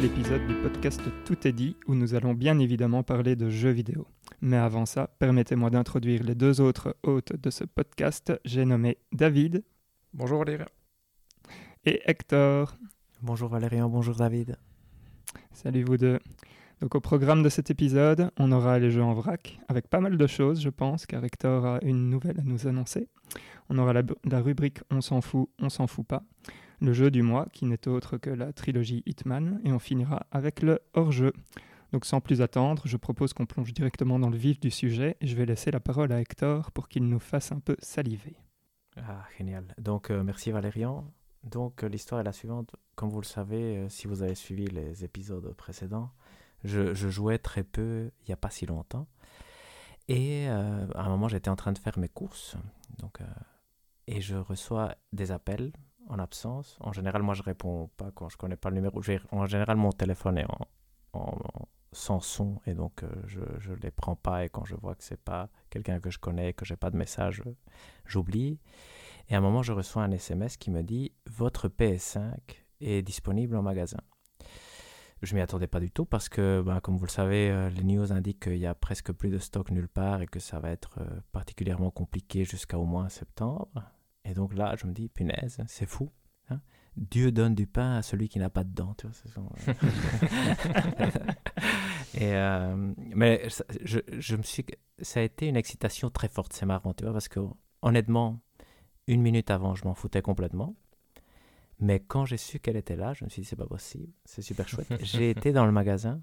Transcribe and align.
nouvel 0.00 0.18
épisode 0.18 0.46
du 0.46 0.54
podcast 0.54 1.00
Tout 1.26 1.46
est 1.46 1.52
dit 1.52 1.76
où 1.86 1.94
nous 1.94 2.14
allons 2.14 2.32
bien 2.32 2.58
évidemment 2.58 3.02
parler 3.02 3.36
de 3.36 3.50
jeux 3.50 3.70
vidéo. 3.70 4.06
Mais 4.40 4.56
avant 4.56 4.86
ça, 4.86 5.08
permettez-moi 5.18 5.68
d'introduire 5.68 6.22
les 6.22 6.34
deux 6.34 6.62
autres 6.62 6.96
hôtes 7.02 7.34
de 7.36 7.50
ce 7.50 7.64
podcast. 7.64 8.32
J'ai 8.46 8.64
nommé 8.64 8.96
David. 9.12 9.62
Bonjour 10.14 10.38
Valérien. 10.38 10.68
Et 11.84 12.00
Hector. 12.06 12.74
Bonjour 13.20 13.50
Valérien, 13.50 13.88
bonjour 13.88 14.14
David. 14.14 14.56
Salut 15.52 15.84
vous 15.84 15.98
deux. 15.98 16.18
Donc 16.80 16.94
au 16.94 17.00
programme 17.00 17.42
de 17.42 17.50
cet 17.50 17.70
épisode, 17.70 18.30
on 18.38 18.52
aura 18.52 18.78
les 18.78 18.90
jeux 18.90 19.02
en 19.02 19.12
vrac, 19.12 19.60
avec 19.68 19.88
pas 19.88 20.00
mal 20.00 20.16
de 20.16 20.26
choses 20.26 20.62
je 20.62 20.70
pense, 20.70 21.04
car 21.04 21.22
Hector 21.24 21.66
a 21.66 21.78
une 21.82 22.08
nouvelle 22.08 22.40
à 22.40 22.44
nous 22.44 22.66
annoncer. 22.66 23.08
On 23.68 23.76
aura 23.76 23.92
la, 23.92 24.02
la 24.24 24.40
rubrique 24.40 24.78
On 24.90 25.02
s'en 25.02 25.20
fout, 25.20 25.50
on 25.58 25.68
s'en 25.68 25.86
fout 25.86 26.06
pas 26.06 26.22
le 26.80 26.92
jeu 26.92 27.10
du 27.10 27.22
mois, 27.22 27.46
qui 27.52 27.66
n'est 27.66 27.88
autre 27.88 28.16
que 28.16 28.30
la 28.30 28.52
trilogie 28.52 29.02
Hitman, 29.06 29.60
et 29.64 29.72
on 29.72 29.78
finira 29.78 30.26
avec 30.30 30.62
le 30.62 30.80
hors-jeu. 30.94 31.32
Donc 31.92 32.04
sans 32.04 32.20
plus 32.20 32.40
attendre, 32.40 32.82
je 32.86 32.96
propose 32.96 33.32
qu'on 33.32 33.46
plonge 33.46 33.72
directement 33.72 34.18
dans 34.18 34.30
le 34.30 34.36
vif 34.36 34.60
du 34.60 34.70
sujet, 34.70 35.16
et 35.20 35.26
je 35.26 35.36
vais 35.36 35.46
laisser 35.46 35.70
la 35.70 35.80
parole 35.80 36.12
à 36.12 36.20
Hector 36.20 36.70
pour 36.72 36.88
qu'il 36.88 37.08
nous 37.08 37.18
fasse 37.18 37.52
un 37.52 37.60
peu 37.60 37.76
saliver. 37.80 38.36
Ah, 38.96 39.24
génial. 39.38 39.64
Donc 39.78 40.10
euh, 40.10 40.22
merci 40.22 40.50
Valérian. 40.50 41.10
Donc 41.44 41.82
euh, 41.82 41.88
l'histoire 41.88 42.20
est 42.20 42.24
la 42.24 42.32
suivante. 42.32 42.74
Comme 42.94 43.10
vous 43.10 43.20
le 43.20 43.26
savez, 43.26 43.78
euh, 43.78 43.88
si 43.88 44.06
vous 44.06 44.22
avez 44.22 44.34
suivi 44.34 44.66
les 44.66 45.04
épisodes 45.04 45.52
précédents, 45.54 46.10
je, 46.64 46.94
je 46.94 47.08
jouais 47.08 47.38
très 47.38 47.62
peu 47.62 48.10
il 48.22 48.26
n'y 48.28 48.34
a 48.34 48.36
pas 48.36 48.50
si 48.50 48.66
longtemps. 48.66 49.06
Et 50.08 50.48
à 50.48 51.04
un 51.04 51.08
moment, 51.08 51.28
j'étais 51.28 51.50
en 51.50 51.56
train 51.56 51.70
de 51.70 51.78
faire 51.78 51.96
mes 51.96 52.08
courses. 52.08 52.56
Donc, 52.98 53.20
et 54.08 54.20
je 54.20 54.34
reçois 54.34 54.96
des 55.12 55.30
appels 55.30 55.70
en 56.10 56.18
absence. 56.18 56.76
En 56.80 56.92
général, 56.92 57.22
moi, 57.22 57.34
je 57.34 57.42
réponds 57.42 57.88
pas 57.96 58.10
quand 58.12 58.28
je 58.28 58.36
connais 58.36 58.56
pas 58.56 58.70
le 58.70 58.76
numéro. 58.76 59.00
En 59.30 59.46
général, 59.46 59.76
mon 59.76 59.92
téléphone 59.92 60.38
est 60.38 60.46
en, 61.12 61.38
sans 61.92 62.20
son 62.20 62.60
et 62.66 62.74
donc 62.74 63.02
euh, 63.02 63.08
je 63.26 63.70
ne 63.70 63.76
les 63.76 63.90
prends 63.90 64.16
pas. 64.16 64.44
Et 64.44 64.48
quand 64.48 64.64
je 64.64 64.74
vois 64.74 64.94
que 64.94 65.04
c'est 65.04 65.20
pas 65.20 65.48
quelqu'un 65.70 66.00
que 66.00 66.10
je 66.10 66.18
connais, 66.18 66.52
que 66.52 66.64
j'ai 66.64 66.76
pas 66.76 66.90
de 66.90 66.96
message, 66.96 67.42
j'oublie. 68.04 68.58
Et 69.28 69.34
à 69.34 69.38
un 69.38 69.40
moment, 69.40 69.62
je 69.62 69.72
reçois 69.72 70.02
un 70.02 70.10
SMS 70.10 70.56
qui 70.56 70.70
me 70.70 70.82
dit 70.82 71.12
Votre 71.26 71.68
PS5 71.68 72.34
est 72.80 73.02
disponible 73.02 73.56
en 73.56 73.62
magasin. 73.62 74.00
Je 75.22 75.34
m'y 75.34 75.42
attendais 75.42 75.66
pas 75.66 75.80
du 75.80 75.90
tout 75.90 76.06
parce 76.06 76.30
que, 76.30 76.62
ben, 76.64 76.80
comme 76.80 76.96
vous 76.96 77.04
le 77.04 77.10
savez, 77.10 77.50
euh, 77.50 77.68
les 77.68 77.84
news 77.84 78.10
indiquent 78.10 78.44
qu'il 78.44 78.56
y 78.56 78.66
a 78.66 78.74
presque 78.74 79.12
plus 79.12 79.28
de 79.28 79.38
stock 79.38 79.70
nulle 79.70 79.88
part 79.88 80.22
et 80.22 80.26
que 80.26 80.40
ça 80.40 80.58
va 80.60 80.70
être 80.70 80.98
euh, 80.98 81.20
particulièrement 81.30 81.90
compliqué 81.90 82.44
jusqu'à 82.44 82.78
au 82.78 82.86
moins 82.86 83.10
septembre. 83.10 83.68
Et 84.24 84.34
donc 84.34 84.54
là, 84.54 84.74
je 84.76 84.86
me 84.86 84.92
dis, 84.92 85.08
punaise, 85.08 85.58
c'est 85.66 85.86
fou. 85.86 86.10
Hein. 86.50 86.60
Dieu 86.96 87.32
donne 87.32 87.54
du 87.54 87.66
pain 87.66 87.96
à 87.96 88.02
celui 88.02 88.28
qui 88.28 88.38
n'a 88.38 88.50
pas 88.50 88.64
de 88.64 88.72
dents. 88.72 88.94
Tu 88.94 89.06
vois, 89.06 89.74
et 92.14 92.34
euh, 92.34 92.92
mais 92.96 93.48
je, 93.82 94.00
je, 94.18 94.36
me 94.36 94.42
suis, 94.42 94.64
ça 95.00 95.20
a 95.20 95.22
été 95.22 95.46
une 95.48 95.56
excitation 95.56 96.10
très 96.10 96.28
forte, 96.28 96.52
c'est 96.52 96.66
marrant, 96.66 96.92
tu 96.94 97.04
vois, 97.04 97.12
parce 97.12 97.28
que 97.28 97.40
honnêtement, 97.82 98.40
une 99.06 99.22
minute 99.22 99.50
avant, 99.50 99.74
je 99.74 99.84
m'en 99.84 99.94
foutais 99.94 100.22
complètement. 100.22 100.74
Mais 101.78 101.98
quand 101.98 102.26
j'ai 102.26 102.36
su 102.36 102.58
qu'elle 102.58 102.76
était 102.76 102.96
là, 102.96 103.14
je 103.14 103.24
me 103.24 103.30
suis 103.30 103.40
dit, 103.42 103.48
c'est 103.48 103.56
pas 103.56 103.66
possible, 103.66 104.12
c'est 104.26 104.42
super 104.42 104.68
chouette. 104.68 104.92
j'ai 105.02 105.30
été 105.30 105.52
dans 105.52 105.64
le 105.64 105.72
magasin, 105.72 106.20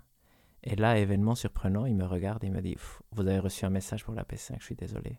et 0.63 0.75
là, 0.75 0.99
événement 0.99 1.33
surprenant, 1.33 1.85
il 1.85 1.95
me 1.95 2.05
regarde 2.05 2.43
et 2.43 2.47
il 2.47 2.53
me 2.53 2.61
dit, 2.61 2.75
vous 3.11 3.21
avez 3.21 3.39
reçu 3.39 3.65
un 3.65 3.69
message 3.69 4.03
pour 4.03 4.13
la 4.13 4.23
PS5, 4.23 4.57
je 4.59 4.65
suis 4.65 4.75
désolé. 4.75 5.17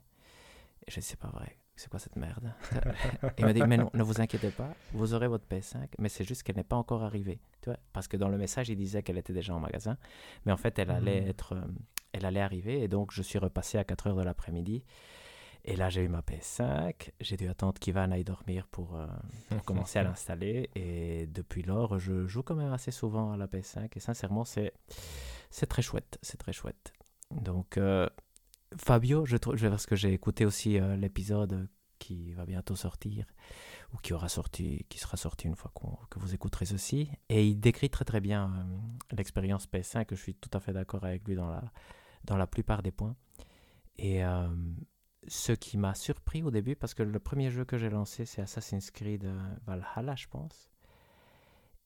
Et 0.87 0.91
je 0.91 1.01
sais 1.01 1.17
pas 1.17 1.29
vrai 1.29 1.58
c'est 1.79 1.89
quoi 1.89 2.01
cette 2.01 2.17
merde? 2.17 2.53
Il 3.39 3.45
m'a 3.45 3.53
dit, 3.53 3.63
mais 3.63 3.77
non, 3.77 3.89
ne 3.95 4.03
vous 4.03 4.21
inquiétez 4.21 4.51
pas, 4.51 4.75
vous 4.93 5.15
aurez 5.15 5.29
votre 5.29 5.47
PS5, 5.47 5.87
mais 5.99 6.09
c'est 6.09 6.25
juste 6.25 6.43
qu'elle 6.43 6.57
n'est 6.57 6.65
pas 6.65 6.77
encore 6.77 7.05
arrivée. 7.05 7.41
Tu 7.63 7.71
vois? 7.71 7.79
Parce 7.93 8.09
que 8.09 8.17
dans 8.17 8.29
le 8.29 8.37
message, 8.37 8.69
il 8.69 8.77
disait 8.77 9.03
qu'elle 9.03 9.19
était 9.19 9.33
déjà 9.33 9.55
en 9.55 9.61
magasin, 9.61 9.97
mais 10.45 10.53
en 10.53 10.57
fait, 10.57 10.79
elle 10.79 10.91
allait, 10.91 11.23
hmm. 11.23 11.29
être, 11.29 11.53
euh, 11.55 11.63
elle 12.13 12.25
allait 12.25 12.41
arriver, 12.41 12.83
et 12.83 12.89
donc 12.89 13.13
je 13.13 13.23
suis 13.23 13.39
repassé 13.39 13.79
à 13.79 13.85
4 13.85 14.09
heures 14.09 14.17
de 14.17 14.23
l'après-midi. 14.23 14.85
Et 15.65 15.77
là, 15.77 15.89
j'ai 15.89 16.03
eu 16.03 16.09
ma 16.09 16.21
PS5, 16.21 17.11
j'ai 17.21 17.37
dû 17.37 17.49
attendre 17.49 17.79
qu'Ivan 17.79 18.11
aille 18.11 18.25
dormir 18.25 18.67
pour, 18.69 18.97
euh, 18.97 19.07
pour 19.49 19.63
commencer 19.63 20.01
à 20.01 20.03
l'installer, 20.05 20.71
et 20.75 21.27
depuis 21.29 21.63
lors, 21.63 21.99
je 21.99 22.27
joue 22.27 22.43
quand 22.43 22.57
même 22.57 22.73
assez 22.73 22.91
souvent 22.91 23.33
à 23.33 23.37
la 23.37 23.47
PS5, 23.47 23.89
et 23.95 24.01
sincèrement, 24.01 24.45
c'est, 24.45 24.73
c'est 25.51 25.67
très 25.67 25.83
chouette, 25.83 26.19
c'est 26.23 26.39
très 26.39 26.53
chouette. 26.53 26.93
Donc, 27.31 27.77
euh, 27.77 28.09
Fabio, 28.77 29.25
je 29.25 29.37
trouve, 29.37 29.57
parce 29.57 29.87
que 29.87 29.97
j'ai 29.97 30.13
écouté 30.13 30.45
aussi 30.45 30.79
euh, 30.79 30.97
l'épisode 30.97 31.69
qui 31.99 32.33
va 32.33 32.45
bientôt 32.45 32.77
sortir, 32.77 33.27
ou 33.93 33.97
qui 33.97 34.13
aura 34.13 34.29
sorti, 34.29 34.85
qui 34.89 34.99
sera 34.99 35.17
sorti 35.17 35.47
une 35.47 35.57
fois 35.57 35.73
que 36.11 36.19
vous 36.19 36.35
écouterez 36.35 36.67
ceci, 36.67 37.11
et 37.29 37.47
il 37.47 37.59
décrit 37.59 37.91
très 37.91 38.05
très 38.05 38.21
bien 38.21 38.53
euh, 38.53 39.17
l'expérience 39.17 39.69
PS5, 39.69 40.05
que 40.05 40.15
je 40.15 40.23
suis 40.23 40.35
tout 40.35 40.51
à 40.53 40.61
fait 40.61 40.73
d'accord 40.73 41.05
avec 41.05 41.27
lui 41.27 41.35
dans 41.35 41.49
la, 41.49 41.65
dans 42.25 42.37
la 42.37 42.47
plupart 42.47 42.83
des 42.83 42.93
points. 42.93 43.17
Et 43.97 44.25
euh, 44.25 44.49
ce 45.27 45.53
qui 45.53 45.77
m'a 45.77 45.95
surpris 45.95 46.43
au 46.43 46.51
début, 46.51 46.77
parce 46.77 46.95
que 46.95 47.03
le 47.03 47.19
premier 47.19 47.51
jeu 47.51 47.65
que 47.65 47.79
j'ai 47.79 47.91
lancé, 47.91 48.27
c'est 48.27 48.43
Assassin's 48.43 48.91
Creed 48.91 49.29
Valhalla, 49.67 50.15
je 50.15 50.29
pense. 50.29 50.71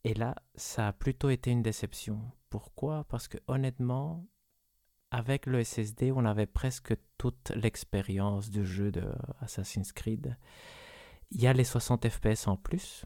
Et 0.04 0.14
là, 0.14 0.34
ça 0.56 0.88
a 0.88 0.92
plutôt 0.92 1.30
été 1.30 1.50
une 1.50 1.62
déception. 1.62 2.20
Pourquoi? 2.50 3.04
Parce 3.04 3.28
que 3.28 3.38
honnêtement, 3.46 4.26
avec 5.12 5.44
le 5.44 5.62
SSD, 5.62 6.10
on 6.10 6.24
avait 6.24 6.46
presque 6.46 6.94
toute 7.18 7.52
l'expérience 7.54 8.50
du 8.50 8.64
jeu 8.64 8.90
de 8.90 9.04
Assassin's 9.40 9.92
Creed. 9.92 10.38
Il 11.30 11.42
y 11.42 11.46
a 11.46 11.52
les 11.52 11.64
60 11.64 12.08
FPS 12.08 12.48
en 12.48 12.56
plus, 12.56 13.04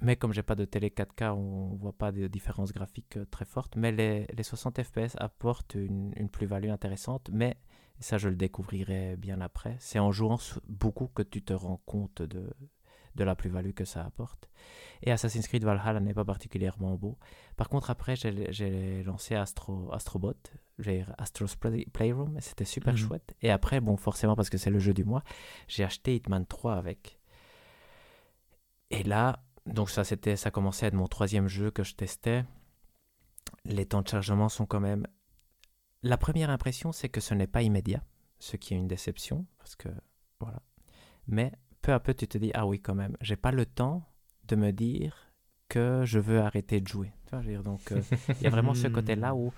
mais 0.00 0.16
comme 0.16 0.32
j'ai 0.32 0.42
pas 0.42 0.54
de 0.54 0.64
télé 0.64 0.88
4K, 0.88 1.32
on 1.32 1.76
voit 1.76 1.92
pas 1.92 2.12
de 2.12 2.28
différences 2.28 2.72
graphiques 2.72 3.18
euh, 3.18 3.26
très 3.26 3.44
fortes. 3.44 3.76
Mais 3.76 3.92
les, 3.92 4.26
les 4.34 4.42
60 4.42 4.82
FPS 4.82 5.16
apportent 5.18 5.74
une, 5.74 6.14
une 6.16 6.30
plus-value 6.30 6.70
intéressante, 6.70 7.28
mais 7.30 7.58
ça 8.00 8.16
je 8.16 8.30
le 8.30 8.36
découvrirai 8.36 9.16
bien 9.16 9.42
après. 9.42 9.76
C'est 9.80 9.98
en 9.98 10.10
jouant 10.10 10.38
beaucoup 10.66 11.08
que 11.08 11.22
tu 11.22 11.42
te 11.42 11.52
rends 11.52 11.82
compte 11.84 12.22
de, 12.22 12.50
de 13.18 13.24
la 13.24 13.34
plus-value 13.34 13.72
que 13.72 13.84
ça 13.84 14.04
apporte. 14.04 14.48
Et 15.02 15.10
Assassin's 15.12 15.46
Creed 15.46 15.64
Valhalla 15.64 16.00
n'est 16.00 16.14
pas 16.14 16.24
particulièrement 16.24 16.94
beau. 16.96 17.18
Par 17.56 17.68
contre, 17.68 17.90
après, 17.90 18.16
j'ai 18.16 19.02
lancé 19.02 19.34
Astro, 19.34 19.92
Astrobot, 19.92 20.34
j'ai 20.78 21.04
Astro's 21.18 21.56
Playroom, 21.92 22.36
et 22.36 22.40
c'était 22.40 22.64
super 22.64 22.94
mhm. 22.94 22.98
chouette. 22.98 23.34
Et 23.42 23.50
après, 23.50 23.80
bon, 23.80 23.96
forcément, 23.96 24.36
parce 24.36 24.50
que 24.50 24.58
c'est 24.58 24.70
le 24.70 24.78
jeu 24.78 24.94
du 24.94 25.04
mois, 25.04 25.22
j'ai 25.66 25.84
acheté 25.84 26.14
Hitman 26.16 26.46
3 26.46 26.74
avec. 26.74 27.18
Et 28.90 29.02
là, 29.02 29.42
donc 29.66 29.90
ça, 29.90 30.04
c'était, 30.04 30.36
ça 30.36 30.50
commençait 30.50 30.86
à 30.86 30.88
être 30.88 30.94
mon 30.94 31.08
troisième 31.08 31.48
jeu 31.48 31.70
que 31.70 31.84
je 31.84 31.94
testais. 31.94 32.44
Les 33.64 33.86
temps 33.86 34.02
de 34.02 34.08
chargement 34.08 34.48
sont 34.48 34.66
quand 34.66 34.80
même... 34.80 35.06
La 36.02 36.16
première 36.16 36.50
impression, 36.50 36.92
c'est 36.92 37.08
que 37.08 37.20
ce 37.20 37.34
n'est 37.34 37.48
pas 37.48 37.62
immédiat, 37.62 38.04
ce 38.38 38.56
qui 38.56 38.72
est 38.72 38.76
une 38.76 38.86
déception, 38.86 39.46
parce 39.58 39.74
que, 39.74 39.88
voilà. 40.38 40.62
Mais 41.26 41.52
peu 41.88 41.94
à 41.94 42.00
peu, 42.00 42.12
tu 42.12 42.28
te 42.28 42.36
dis, 42.36 42.50
ah 42.52 42.66
oui, 42.66 42.80
quand 42.80 42.94
même, 42.94 43.16
j'ai 43.22 43.36
pas 43.36 43.50
le 43.50 43.64
temps 43.64 44.04
de 44.46 44.56
me 44.56 44.72
dire 44.72 45.32
que 45.70 46.02
je 46.04 46.18
veux 46.18 46.38
arrêter 46.38 46.82
de 46.82 46.86
jouer. 46.86 47.14
Tu 47.24 47.34
vois, 47.34 47.42
dire, 47.42 47.62
donc, 47.62 47.92
euh, 47.92 48.02
il 48.28 48.42
y 48.42 48.46
a 48.46 48.50
vraiment 48.50 48.74
ce 48.74 48.88
côté-là 48.98 49.34
où 49.34 49.54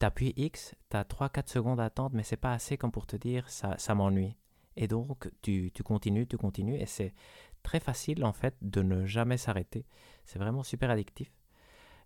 tu 0.00 0.06
appuies 0.06 0.32
X, 0.34 0.74
tu 0.90 0.96
as 0.96 1.02
3-4 1.02 1.50
secondes 1.50 1.80
à 1.80 1.84
attendre, 1.84 2.16
mais 2.16 2.22
c'est 2.22 2.38
pas 2.38 2.54
assez 2.54 2.78
comme 2.78 2.90
pour 2.90 3.06
te 3.06 3.16
dire, 3.16 3.50
ça, 3.50 3.74
ça 3.76 3.94
m'ennuie. 3.94 4.34
Et 4.76 4.88
donc, 4.88 5.30
tu, 5.42 5.72
tu, 5.74 5.82
continues, 5.82 6.26
tu 6.26 6.38
continues, 6.38 6.76
et 6.76 6.86
c'est 6.86 7.12
très 7.62 7.80
facile, 7.80 8.24
en 8.24 8.32
fait, 8.32 8.56
de 8.62 8.80
ne 8.80 9.04
jamais 9.04 9.36
s'arrêter. 9.36 9.84
C'est 10.24 10.38
vraiment 10.38 10.62
super 10.62 10.88
addictif. 10.88 11.30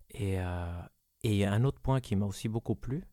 Et, 0.09 0.41
euh, 0.41 0.81
et 1.23 1.45
un 1.45 1.63
autre 1.63 1.79
point 1.79 2.01
qui 2.01 2.17
m'a 2.17 2.25
aussi 2.25 2.49
beaucoup 2.49 2.75
plu, 2.75 3.05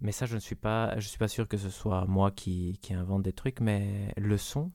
mais 0.00 0.10
ça, 0.10 0.26
je 0.26 0.34
ne 0.34 0.40
suis 0.40 0.56
pas, 0.56 0.98
je 0.98 1.06
suis 1.06 1.18
pas 1.18 1.28
sûr 1.28 1.46
que 1.46 1.56
ce 1.56 1.70
soit 1.70 2.06
moi 2.06 2.32
qui, 2.32 2.80
qui 2.82 2.92
invente 2.92 3.22
des 3.22 3.32
trucs, 3.32 3.60
mais 3.60 4.12
le 4.16 4.36
son, 4.36 4.72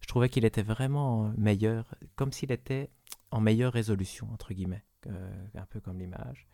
je 0.00 0.06
trouvais 0.06 0.28
qu'il 0.28 0.44
était 0.44 0.62
vraiment 0.62 1.32
meilleur, 1.36 1.94
comme 2.14 2.32
s'il 2.32 2.52
était 2.52 2.90
en 3.30 3.40
meilleure 3.40 3.72
résolution, 3.72 4.28
entre 4.32 4.54
guillemets, 4.54 4.84
un 5.06 5.66
peu 5.68 5.80
comme 5.80 5.98
l'image. 5.98 6.46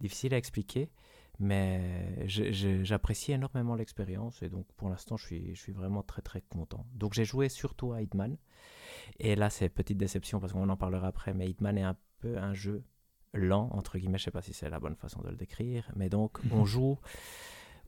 Difficile 0.00 0.34
à 0.34 0.36
expliquer, 0.36 0.90
mais 1.38 2.26
j'apprécie 2.26 3.32
énormément 3.32 3.74
l'expérience 3.74 4.42
et 4.42 4.48
donc 4.48 4.66
pour 4.76 4.88
l'instant 4.88 5.16
je 5.16 5.26
suis, 5.26 5.54
je 5.54 5.60
suis 5.60 5.72
vraiment 5.72 6.02
très 6.02 6.22
très 6.22 6.40
content. 6.42 6.86
Donc 6.94 7.14
j'ai 7.14 7.24
joué 7.24 7.48
surtout 7.48 7.92
à 7.92 8.02
Hitman, 8.02 8.36
et 9.18 9.36
là 9.36 9.50
c'est 9.50 9.68
petite 9.68 9.98
déception 9.98 10.40
parce 10.40 10.52
qu'on 10.52 10.68
en 10.68 10.76
parlera 10.76 11.08
après, 11.08 11.34
mais 11.34 11.48
Hitman 11.48 11.78
est 11.78 11.82
un 11.82 11.96
peu 12.18 12.38
un 12.38 12.54
jeu 12.54 12.84
lent, 13.34 13.68
entre 13.72 13.98
guillemets, 13.98 14.18
je 14.18 14.24
sais 14.24 14.30
pas 14.30 14.42
si 14.42 14.52
c'est 14.52 14.70
la 14.70 14.80
bonne 14.80 14.96
façon 14.96 15.20
de 15.22 15.28
le 15.28 15.36
décrire, 15.36 15.90
mais 15.94 16.08
donc 16.08 16.38
on 16.50 16.64
joue 16.64 16.98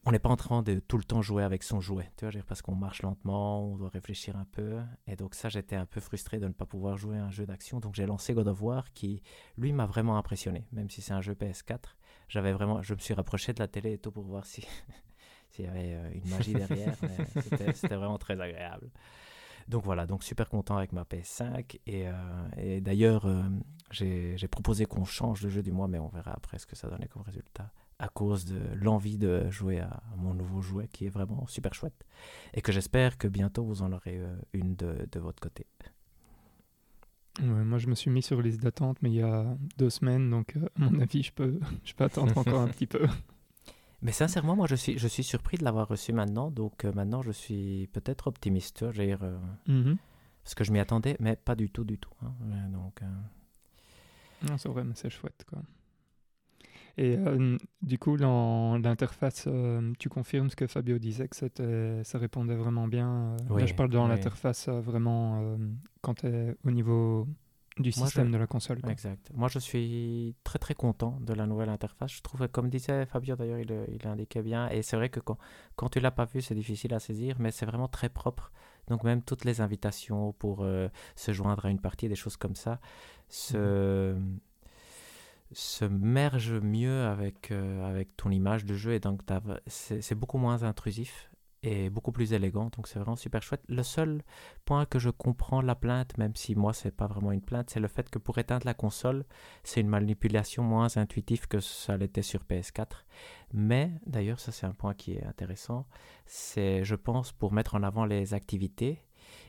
on 0.06 0.12
n'est 0.12 0.19
pas 0.19 0.31
en 0.31 0.37
train 0.37 0.62
de 0.62 0.79
tout 0.79 0.97
le 0.97 1.05
temps 1.05 1.20
jouer 1.20 1.43
avec 1.43 1.62
son 1.62 1.81
jouet, 1.81 2.11
tu 2.17 2.26
vois, 2.26 2.43
parce 2.47 2.62
qu'on 2.62 2.75
marche 2.75 3.02
lentement, 3.02 3.67
on 3.67 3.76
doit 3.76 3.91
réfléchir 3.91 4.37
un 4.37 4.47
peu. 4.47 4.81
Et 5.06 5.14
donc 5.14 5.35
ça, 5.35 5.50
j'étais 5.50 5.76
un 5.76 5.85
peu 5.85 6.00
frustré 6.00 6.38
de 6.38 6.47
ne 6.47 6.52
pas 6.52 6.64
pouvoir 6.64 6.97
jouer 6.97 7.19
un 7.19 7.31
jeu 7.31 7.44
d'action. 7.44 7.81
Donc 7.81 7.94
j'ai 7.94 8.06
lancé 8.06 8.32
God 8.32 8.49
of 8.49 8.62
War 8.62 8.93
qui, 8.94 9.23
lui, 9.58 9.73
m'a 9.73 9.87
vraiment 9.87 10.17
impressionné. 10.17 10.67
Même 10.73 10.88
si 10.88 11.02
c'est 11.02 11.12
un 11.12 11.20
jeu 11.20 11.35
PS4, 11.35 11.97
j'avais 12.29 12.52
vraiment, 12.52 12.81
je 12.81 12.94
me 12.94 12.99
suis 12.99 13.12
rapproché 13.12 13.52
de 13.52 13.61
la 13.61 13.69
télé 13.69 13.93
et 13.93 13.99
tout 13.99 14.11
pour 14.11 14.25
voir 14.25 14.47
si 14.47 14.67
s'il 15.50 15.67
y 15.67 15.69
avait 15.69 15.94
euh, 15.94 16.11
une 16.14 16.31
magie 16.31 16.55
derrière. 16.55 16.96
C'était 17.75 17.96
vraiment 17.96 18.19
très 18.19 18.41
agréable. 18.41 18.91
donc 19.69 19.85
voilà, 19.85 20.06
donc 20.06 20.25
super 20.25 20.49
content 20.49 20.79
avec 20.79 20.93
ma 20.93 21.03
PS5. 21.03 21.79
Et, 21.87 22.06
et 22.56 22.81
d'ailleurs, 22.81 23.29
j'ai 23.91 24.49
proposé 24.50 24.87
qu'on 24.87 25.05
change 25.05 25.43
de 25.43 25.50
jeu 25.50 25.62
du 25.62 25.73
mois, 25.73 25.88
mais 25.88 25.99
on 25.99 26.08
verra 26.08 26.32
après 26.32 26.58
ce 26.58 26.67
que 26.67 26.75
ça 26.75 26.88
donnait 26.88 27.08
comme 27.08 27.23
résultat 27.23 27.70
à 28.00 28.08
cause 28.08 28.44
de 28.44 28.61
l'envie 28.75 29.19
de 29.19 29.49
jouer 29.50 29.81
à 29.81 30.02
mon 30.17 30.35
nouveau 30.35 30.62
jouet 30.62 30.88
qui 30.88 31.06
est 31.06 31.11
vraiment 31.11 31.47
super 31.47 31.75
chouette 31.75 32.05
et 32.55 32.62
que 32.62 32.73
j'espère 32.73 33.19
que 33.19 33.29
bientôt 33.29 33.62
vous 33.62 33.82
en 33.82 33.93
aurez 33.93 34.20
une 34.52 34.75
de, 34.75 35.06
de 35.12 35.20
votre 35.20 35.41
côté 35.41 35.67
moi, 37.43 37.79
je 37.79 37.87
me 37.87 37.94
suis 37.94 38.11
mis 38.11 38.23
sur 38.23 38.41
liste 38.43 38.61
d'attente, 38.61 38.99
mais 39.02 39.11
il 39.11 39.17
y 39.17 39.23
a 39.23 39.56
deux 39.79 39.91
semaines, 39.91 40.31
donc 40.31 40.56
euh, 40.56 40.67
à 40.76 40.91
mon 40.91 41.00
avis, 41.00 41.23
je 41.23 41.32
peux, 41.32 41.58
je 41.85 41.94
peux 41.94 42.05
attendre 42.05 42.37
encore 42.37 42.61
un 42.61 42.69
petit 42.69 42.87
peu. 42.87 43.06
Mais 44.03 44.12
sincèrement, 44.12 44.56
moi, 44.56 44.67
je 44.67 44.76
suis, 44.76 44.99
je 44.99 45.06
suis 45.06 45.23
surpris 45.23 45.58
de 45.58 45.64
l'avoir 45.64 45.88
reçu 45.88 46.12
maintenant, 46.12 46.50
donc 46.50 46.85
euh, 46.85 46.93
maintenant, 46.93 47.23
je 47.23 47.32
suis 47.32 47.88
peut-être 47.93 48.29
optimiste, 48.29 48.91
je 48.93 49.03
dire, 49.03 49.23
euh, 49.23 49.38
mhm. 49.67 49.99
parce 50.43 50.55
que 50.55 50.64
je 50.64 50.73
m'y 50.73 50.79
attendais, 50.79 51.17
mais 51.20 51.37
pas 51.37 51.55
du 51.55 51.70
tout, 51.70 51.85
du 51.85 51.99
tout. 51.99 52.12
Hein, 52.23 52.32
donc, 52.73 53.03
Non, 54.49 54.56
c'est 54.56 54.70
vrai, 54.70 54.85
mais 54.85 54.94
c'est 54.94 55.11
chouette, 55.11 55.44
quoi. 55.46 55.61
Et 57.02 57.17
du 57.81 57.99
coup, 57.99 58.19
dans 58.19 58.76
l'interface, 58.76 59.49
tu 59.99 60.11
confirmes 60.11 60.50
ce 60.50 60.56
que 60.56 60.67
Fabio 60.67 60.99
disait, 60.99 61.29
que 61.29 62.02
ça 62.05 62.19
répondait 62.19 62.56
vraiment 62.56 62.87
bien. 62.87 63.37
Là, 63.49 63.64
je 63.64 63.75
parle 63.75 63.88
dans 63.88 64.06
l'interface 64.06 64.69
vraiment 64.69 65.56
quand 66.02 66.14
tu 66.14 66.26
es 66.26 66.55
au 66.64 66.70
niveau 66.70 67.26
du 67.79 67.91
système 67.91 68.31
de 68.31 68.37
la 68.37 68.47
console. 68.47 68.81
Exact. 68.87 69.31
Moi, 69.35 69.49
je 69.49 69.58
suis 69.58 70.35
très 70.44 70.58
très 70.58 70.75
content 70.75 71.19
de 71.23 71.32
la 71.32 71.47
nouvelle 71.47 71.70
interface. 71.70 72.12
Je 72.12 72.20
trouve, 72.20 72.47
comme 72.49 72.69
disait 72.69 73.06
Fabio 73.06 73.35
d'ailleurs, 73.35 73.61
il, 73.61 73.73
il 73.88 74.06
indiquait 74.06 74.43
bien. 74.43 74.69
Et 74.69 74.82
c'est 74.82 74.96
vrai 74.96 75.08
que 75.08 75.20
quand, 75.20 75.38
quand 75.76 75.88
tu 75.88 76.00
l'as 76.00 76.11
pas 76.11 76.26
vu, 76.26 76.43
c'est 76.43 76.55
difficile 76.55 76.93
à 76.93 76.99
saisir, 77.00 77.37
mais 77.38 77.50
c'est 77.50 77.64
vraiment 77.64 77.88
très 77.88 78.11
propre. 78.11 78.53
Donc 78.88 79.05
même 79.05 79.23
toutes 79.23 79.46
les 79.46 79.62
invitations 79.62 80.35
pour 80.35 80.67
se 81.17 81.32
joindre 81.32 81.64
à 81.64 81.70
une 81.70 81.81
partie, 81.81 82.08
des 82.08 82.14
choses 82.14 82.37
comme 82.37 82.56
ça, 82.56 82.79
se, 83.29 84.12
mmh 84.12 84.41
se 85.52 85.85
merge 85.85 86.52
mieux 86.52 87.05
avec, 87.05 87.50
euh, 87.50 87.85
avec 87.88 88.17
ton 88.17 88.31
image 88.31 88.64
de 88.64 88.75
jeu 88.75 88.93
et 88.93 89.00
donc 89.00 89.23
c'est 89.67 90.14
beaucoup 90.14 90.38
moins 90.38 90.62
intrusif 90.62 91.31
et 91.62 91.91
beaucoup 91.91 92.12
plus 92.12 92.32
élégant 92.32 92.70
donc 92.75 92.87
c'est 92.87 92.99
vraiment 92.99 93.17
super 93.17 93.43
chouette. 93.43 93.62
Le 93.69 93.82
seul 93.82 94.23
point 94.64 94.87
que 94.87 94.99
je 94.99 95.11
comprends 95.11 95.61
la 95.61 95.75
plainte, 95.75 96.17
même 96.19 96.35
si 96.35 96.55
moi 96.55 96.73
c'est 96.73 96.91
pas 96.91 97.06
vraiment 97.06 97.32
une 97.32 97.43
plainte, 97.43 97.70
c'est 97.70 97.81
le 97.81 97.88
fait 97.88 98.08
que 98.08 98.19
pour 98.19 98.38
éteindre 98.38 98.64
la 98.64 98.75
console, 98.75 99.25
c'est 99.62 99.81
une 99.81 99.88
manipulation 99.88 100.62
moins 100.62 100.97
intuitive 100.97 101.49
que 101.49 101.61
ça 101.61 101.96
l'était 101.96 102.23
sur 102.23 102.44
PS4. 102.44 103.05
Mais 103.53 103.93
d'ailleurs 104.06 104.41
ça 104.41 104.53
c'est 104.53 104.67
un 104.67 104.75
point 104.75 104.94
qui 104.94 105.12
est 105.12 105.25
intéressant, 105.25 105.87
c'est 106.26 106.85
je 106.85 106.94
pense 106.94 107.32
pour 107.32 107.53
mettre 107.53 107.75
en 107.75 107.82
avant 107.82 108.05
les 108.05 108.35
activités 108.35 109.05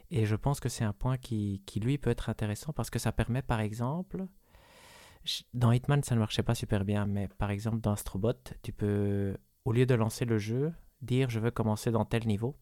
et 0.10 0.26
je 0.26 0.36
pense 0.36 0.60
que 0.60 0.68
c'est 0.68 0.84
un 0.84 0.94
point 0.94 1.18
qui, 1.18 1.64
qui 1.66 1.80
lui 1.80 1.98
peut 1.98 2.10
être 2.10 2.30
intéressant 2.30 2.74
parce 2.74 2.90
que 2.90 3.00
ça 3.00 3.14
permet 3.14 3.42
par 3.42 3.62
exemple 3.62 4.28
dans 5.54 5.72
Hitman, 5.72 6.04
ça 6.04 6.16
ne 6.16 6.20
marchait 6.20 6.44
pas 6.44 6.56
super 6.56 6.86
bien, 6.86 7.06
mais 7.06 7.28
par 7.28 7.52
exemple 7.52 7.80
dans 7.80 7.92
Astrobot, 7.92 8.34
tu 8.64 8.72
peux, 8.72 9.38
au 9.66 9.72
lieu 9.72 9.86
de 9.86 9.94
lancer 9.94 10.26
le 10.26 10.38
jeu, 10.38 10.74
dire 11.02 11.30
je 11.30 11.40
veux 11.40 11.52
commencer 11.52 11.92
dans 11.92 12.06
tel 12.06 12.26
niveau. 12.28 12.56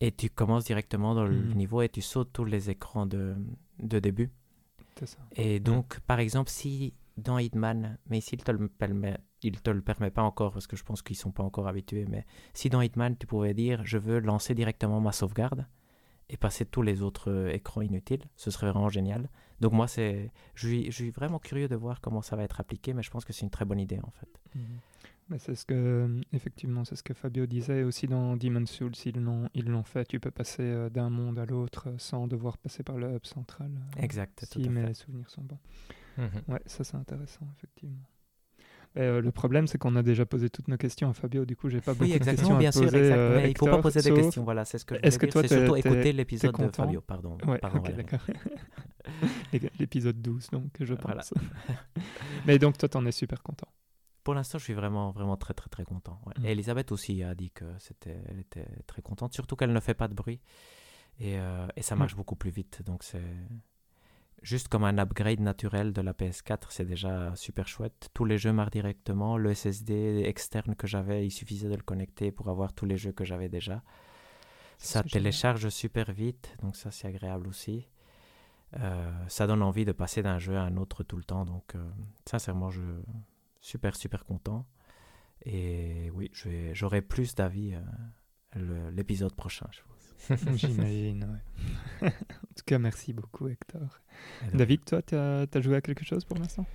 Et 0.00 0.12
tu 0.12 0.28
commences 0.28 0.64
directement 0.64 1.14
dans 1.14 1.24
le 1.24 1.36
mhm. 1.36 1.54
niveau 1.54 1.82
et 1.82 1.88
tu 1.88 2.02
sautes 2.02 2.32
tous 2.32 2.44
les 2.44 2.68
écrans 2.68 3.06
de, 3.06 3.34
de 3.78 3.98
début. 4.00 4.30
Ça. 5.04 5.18
Et 5.34 5.60
donc, 5.60 6.00
par 6.00 6.20
exemple, 6.20 6.50
si 6.50 6.94
dans 7.16 7.38
Hitman, 7.38 7.98
mais 8.08 8.18
ici 8.18 8.34
il 8.34 8.42
te 8.42 8.50
le 8.50 8.68
permet, 8.68 9.16
il 9.42 9.60
te 9.60 9.70
le 9.70 9.82
permet 9.82 10.10
pas 10.10 10.22
encore 10.22 10.52
parce 10.52 10.66
que 10.66 10.76
je 10.76 10.84
pense 10.84 11.02
qu'ils 11.02 11.16
sont 11.16 11.30
pas 11.30 11.42
encore 11.42 11.68
habitués, 11.68 12.06
mais 12.08 12.26
si 12.52 12.70
dans 12.70 12.80
Hitman 12.80 13.16
tu 13.16 13.26
pouvais 13.26 13.54
dire 13.54 13.84
je 13.84 13.98
veux 13.98 14.18
lancer 14.18 14.54
directement 14.54 15.00
ma 15.00 15.12
sauvegarde 15.12 15.66
et 16.28 16.36
passer 16.36 16.64
tous 16.64 16.82
les 16.82 17.02
autres 17.02 17.30
euh, 17.30 17.52
écrans 17.52 17.82
inutiles, 17.82 18.24
ce 18.36 18.50
serait 18.50 18.70
vraiment 18.70 18.88
génial. 18.88 19.28
Donc 19.60 19.72
moi, 19.72 19.88
c'est, 19.88 20.30
je 20.54 20.66
suis, 20.66 20.84
je 20.86 20.90
suis 20.90 21.10
vraiment 21.10 21.38
curieux 21.38 21.68
de 21.68 21.76
voir 21.76 22.00
comment 22.00 22.22
ça 22.22 22.36
va 22.36 22.42
être 22.42 22.60
appliqué, 22.60 22.92
mais 22.92 23.02
je 23.02 23.10
pense 23.10 23.24
que 23.24 23.32
c'est 23.32 23.42
une 23.42 23.50
très 23.50 23.64
bonne 23.64 23.80
idée 23.80 24.00
en 24.02 24.10
fait. 24.10 24.28
Mhm. 24.54 25.38
c'est 25.38 25.54
ce 25.54 25.64
que, 25.64 26.20
effectivement, 26.32 26.84
c'est 26.84 26.96
ce 26.96 27.02
que 27.02 27.14
Fabio 27.14 27.46
disait 27.46 27.82
aussi 27.82 28.06
dans 28.06 28.36
Demon's 28.36 28.70
Souls. 28.70 28.92
Ils 29.04 29.20
l'ont, 29.20 29.48
ils 29.54 29.66
l'ont 29.66 29.84
fait. 29.84 30.04
Tu 30.06 30.20
peux 30.20 30.30
passer 30.30 30.62
euh, 30.62 30.90
d'un 30.90 31.10
monde 31.10 31.38
à 31.38 31.46
l'autre 31.46 31.88
euh, 31.88 31.98
sans 31.98 32.26
devoir 32.26 32.58
passer 32.58 32.82
par 32.82 32.96
le 32.96 33.14
hub 33.14 33.24
central. 33.24 33.70
Euh, 33.72 34.02
exact. 34.02 34.44
Si 34.44 34.68
mes 34.68 34.94
souvenirs 34.94 35.30
sont 35.30 35.42
bons. 35.42 35.58
Mhm. 36.18 36.42
Ouais, 36.48 36.62
ça 36.66 36.84
c'est 36.84 36.96
intéressant, 36.96 37.46
effectivement. 37.56 38.06
Euh, 38.96 39.20
le 39.20 39.32
problème, 39.32 39.66
c'est 39.66 39.76
qu'on 39.76 39.96
a 39.96 40.02
déjà 40.02 40.24
posé 40.24 40.48
toutes 40.50 40.68
nos 40.68 40.76
questions 40.76 41.10
à 41.10 41.14
Fabio. 41.14 41.44
Du 41.44 41.56
coup, 41.56 41.68
j'ai 41.68 41.80
pas 41.80 41.94
beaucoup 41.94 42.10
de 42.10 42.18
questions 42.18 42.56
bien 42.56 42.68
à 42.68 42.72
sûr, 42.72 42.82
poser. 42.82 43.12
Euh, 43.12 43.40
mais 43.42 43.50
il 43.50 43.58
faut 43.58 43.66
pas 43.66 43.78
poser 43.78 44.02
des 44.02 44.14
questions. 44.14 44.44
Voilà, 44.44 44.64
c'est 44.64 44.78
ce 44.78 44.84
que. 44.84 44.94
Est-ce 45.02 45.18
que 45.18 45.26
toi, 45.26 45.42
c'est 45.42 45.58
surtout 45.58 45.76
écouter 45.76 46.12
l'épisode 46.12 46.56
de 46.56 46.68
Fabio, 46.68 47.00
pardon. 47.00 47.36
Ouais, 47.46 47.58
pardon 47.58 47.82
d'accord. 47.82 48.20
l'épisode 49.78 50.20
12, 50.22 50.50
donc 50.50 50.70
je 50.80 50.94
pense. 50.94 51.34
mais 52.46 52.58
donc, 52.58 52.78
toi, 52.78 52.88
t'en 52.88 53.04
es 53.04 53.12
super 53.12 53.42
content. 53.42 53.68
Pour 54.22 54.32
l'instant, 54.32 54.58
je 54.58 54.64
suis 54.64 54.72
vraiment, 54.72 55.10
vraiment 55.10 55.36
très, 55.36 55.52
très, 55.52 55.68
très 55.68 55.84
content. 55.84 56.18
Mm. 56.38 56.46
Et 56.46 56.52
Elisabeth 56.52 56.92
aussi 56.92 57.22
a 57.22 57.34
dit 57.34 57.50
que 57.50 57.66
c'était, 57.78 58.22
elle 58.28 58.38
était 58.38 58.66
très 58.86 59.02
contente, 59.02 59.34
surtout 59.34 59.54
qu'elle 59.56 59.72
ne 59.72 59.80
fait 59.80 59.92
pas 59.92 60.08
de 60.08 60.14
bruit 60.14 60.40
et, 61.20 61.38
euh, 61.38 61.66
et 61.76 61.82
ça 61.82 61.94
mm. 61.94 61.98
marche 61.98 62.16
beaucoup 62.16 62.36
plus 62.36 62.50
vite. 62.50 62.82
Donc 62.86 63.02
c'est 63.02 63.20
juste 64.44 64.68
comme 64.68 64.84
un 64.84 64.98
upgrade 64.98 65.40
naturel 65.40 65.92
de 65.92 66.02
la 66.02 66.12
PS4, 66.12 66.66
c'est 66.68 66.84
déjà 66.84 67.34
super 67.34 67.66
chouette. 67.66 68.10
Tous 68.12 68.26
les 68.26 68.38
jeux 68.38 68.52
marchent 68.52 68.72
directement. 68.72 69.36
Le 69.38 69.54
SSD 69.54 70.22
externe 70.26 70.76
que 70.76 70.86
j'avais, 70.86 71.26
il 71.26 71.30
suffisait 71.30 71.68
de 71.68 71.74
le 71.74 71.82
connecter 71.82 72.30
pour 72.30 72.48
avoir 72.50 72.74
tous 72.74 72.84
les 72.84 72.98
jeux 72.98 73.12
que 73.12 73.24
j'avais 73.24 73.48
déjà. 73.48 73.82
Ça 74.76 75.02
télécharge 75.02 75.68
super 75.70 76.12
vite, 76.12 76.56
donc 76.62 76.76
ça 76.76 76.90
c'est 76.90 77.08
agréable 77.08 77.48
aussi. 77.48 77.88
Euh, 78.76 79.10
ça 79.28 79.46
donne 79.46 79.62
envie 79.62 79.84
de 79.84 79.92
passer 79.92 80.22
d'un 80.22 80.38
jeu 80.38 80.56
à 80.56 80.62
un 80.62 80.76
autre 80.76 81.04
tout 81.04 81.16
le 81.16 81.24
temps, 81.24 81.44
donc 81.44 81.74
euh, 81.74 81.90
sincèrement, 82.26 82.70
je 82.70 82.82
super 83.60 83.96
super 83.96 84.24
content. 84.24 84.66
Et 85.46 86.10
oui, 86.10 86.30
j'aurai 86.72 87.00
plus 87.00 87.34
d'avis 87.34 87.74
euh, 88.56 88.90
l'épisode 88.90 89.34
prochain, 89.34 89.66
je 89.70 89.80
J'imagine, 90.54 91.40
en 92.02 92.08
tout 92.08 92.64
cas, 92.66 92.78
merci 92.78 93.12
beaucoup, 93.12 93.48
Hector. 93.48 94.00
David, 94.52 94.84
toi, 94.84 95.02
tu 95.02 95.14
as, 95.16 95.60
joué 95.60 95.76
à 95.76 95.80
quelque 95.80 96.04
chose 96.04 96.24
pour 96.24 96.38
l'instant? 96.38 96.66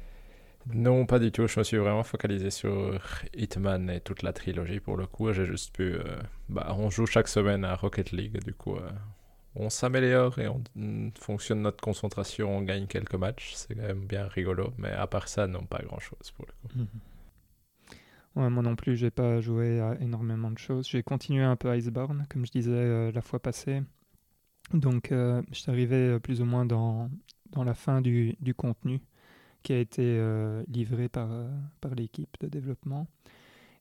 Non, 0.74 1.06
pas 1.06 1.19
du 1.19 1.31
tout. 1.31 1.47
Je 1.47 1.59
me 1.59 1.63
suis 1.63 1.77
vraiment 1.77 2.03
focalisé 2.03 2.51
sur 2.51 3.00
Hitman 3.33 3.90
et 3.90 4.02
toute 4.02 4.23
la 4.23 4.33
trilogie 4.33 4.80
pour 4.80 4.97
le 4.97 5.07
coup. 5.07 5.31
J'ai 5.33 5.45
juste 5.45 5.75
pu. 5.75 5.94
Euh, 5.94 6.21
bah, 6.49 6.75
on 6.78 6.90
joue 6.90 7.06
chaque 7.06 7.28
semaine 7.28 7.63
à 7.63 7.75
Rocket 7.75 8.11
League, 8.11 8.44
du 8.44 8.54
coup. 8.54 8.75
Euh, 8.75 8.90
on 9.56 9.69
s'améliore 9.69 10.37
et 10.37 10.47
on 10.47 10.61
fonctionne 11.19 11.61
notre 11.61 11.81
concentration, 11.81 12.57
on 12.57 12.61
gagne 12.61 12.85
quelques 12.85 13.16
matchs. 13.16 13.54
C'est 13.56 13.73
quand 13.73 13.81
même 13.81 14.06
bien 14.06 14.28
rigolo. 14.28 14.73
Mais 14.78 14.92
à 14.92 15.07
part 15.07 15.28
ça, 15.28 15.47
non, 15.47 15.63
pas 15.63 15.80
grand 15.80 15.99
chose 15.99 16.31
pour 16.35 16.45
le 16.45 16.54
coup. 16.69 16.87
Moi 18.36 18.50
non 18.50 18.76
plus, 18.76 18.95
j'ai 18.95 19.12
pas 19.12 19.42
joué 19.42 19.80
à 19.80 20.00
énormément 20.00 20.52
de 20.52 20.57
choses. 20.57 20.88
J'ai 20.88 21.04
continué 21.04 21.44
un 21.44 21.56
peu 21.56 21.76
Iceborne, 21.76 22.26
comme 22.30 22.45
je 22.45 22.52
disais 22.52 22.71
euh, 22.71 23.12
la 23.12 23.21
fois 23.21 23.40
passée. 23.40 23.81
Donc, 24.74 25.12
euh, 25.12 25.42
je 25.52 25.59
suis 25.59 25.71
arrivé 25.71 25.95
euh, 25.95 26.19
plus 26.19 26.42
ou 26.42 26.45
moins 26.45 26.66
dans, 26.66 27.09
dans 27.52 27.64
la 27.64 27.74
fin 27.74 28.02
du, 28.02 28.36
du 28.40 28.54
contenu 28.54 29.02
qui 29.64 29.74
a 29.74 29.80
été 29.80 30.24
livré 30.69 31.09
par, 31.09 31.30
par 31.81 31.94
l'équipe 31.94 32.33
de 32.40 32.48
développement. 32.48 33.07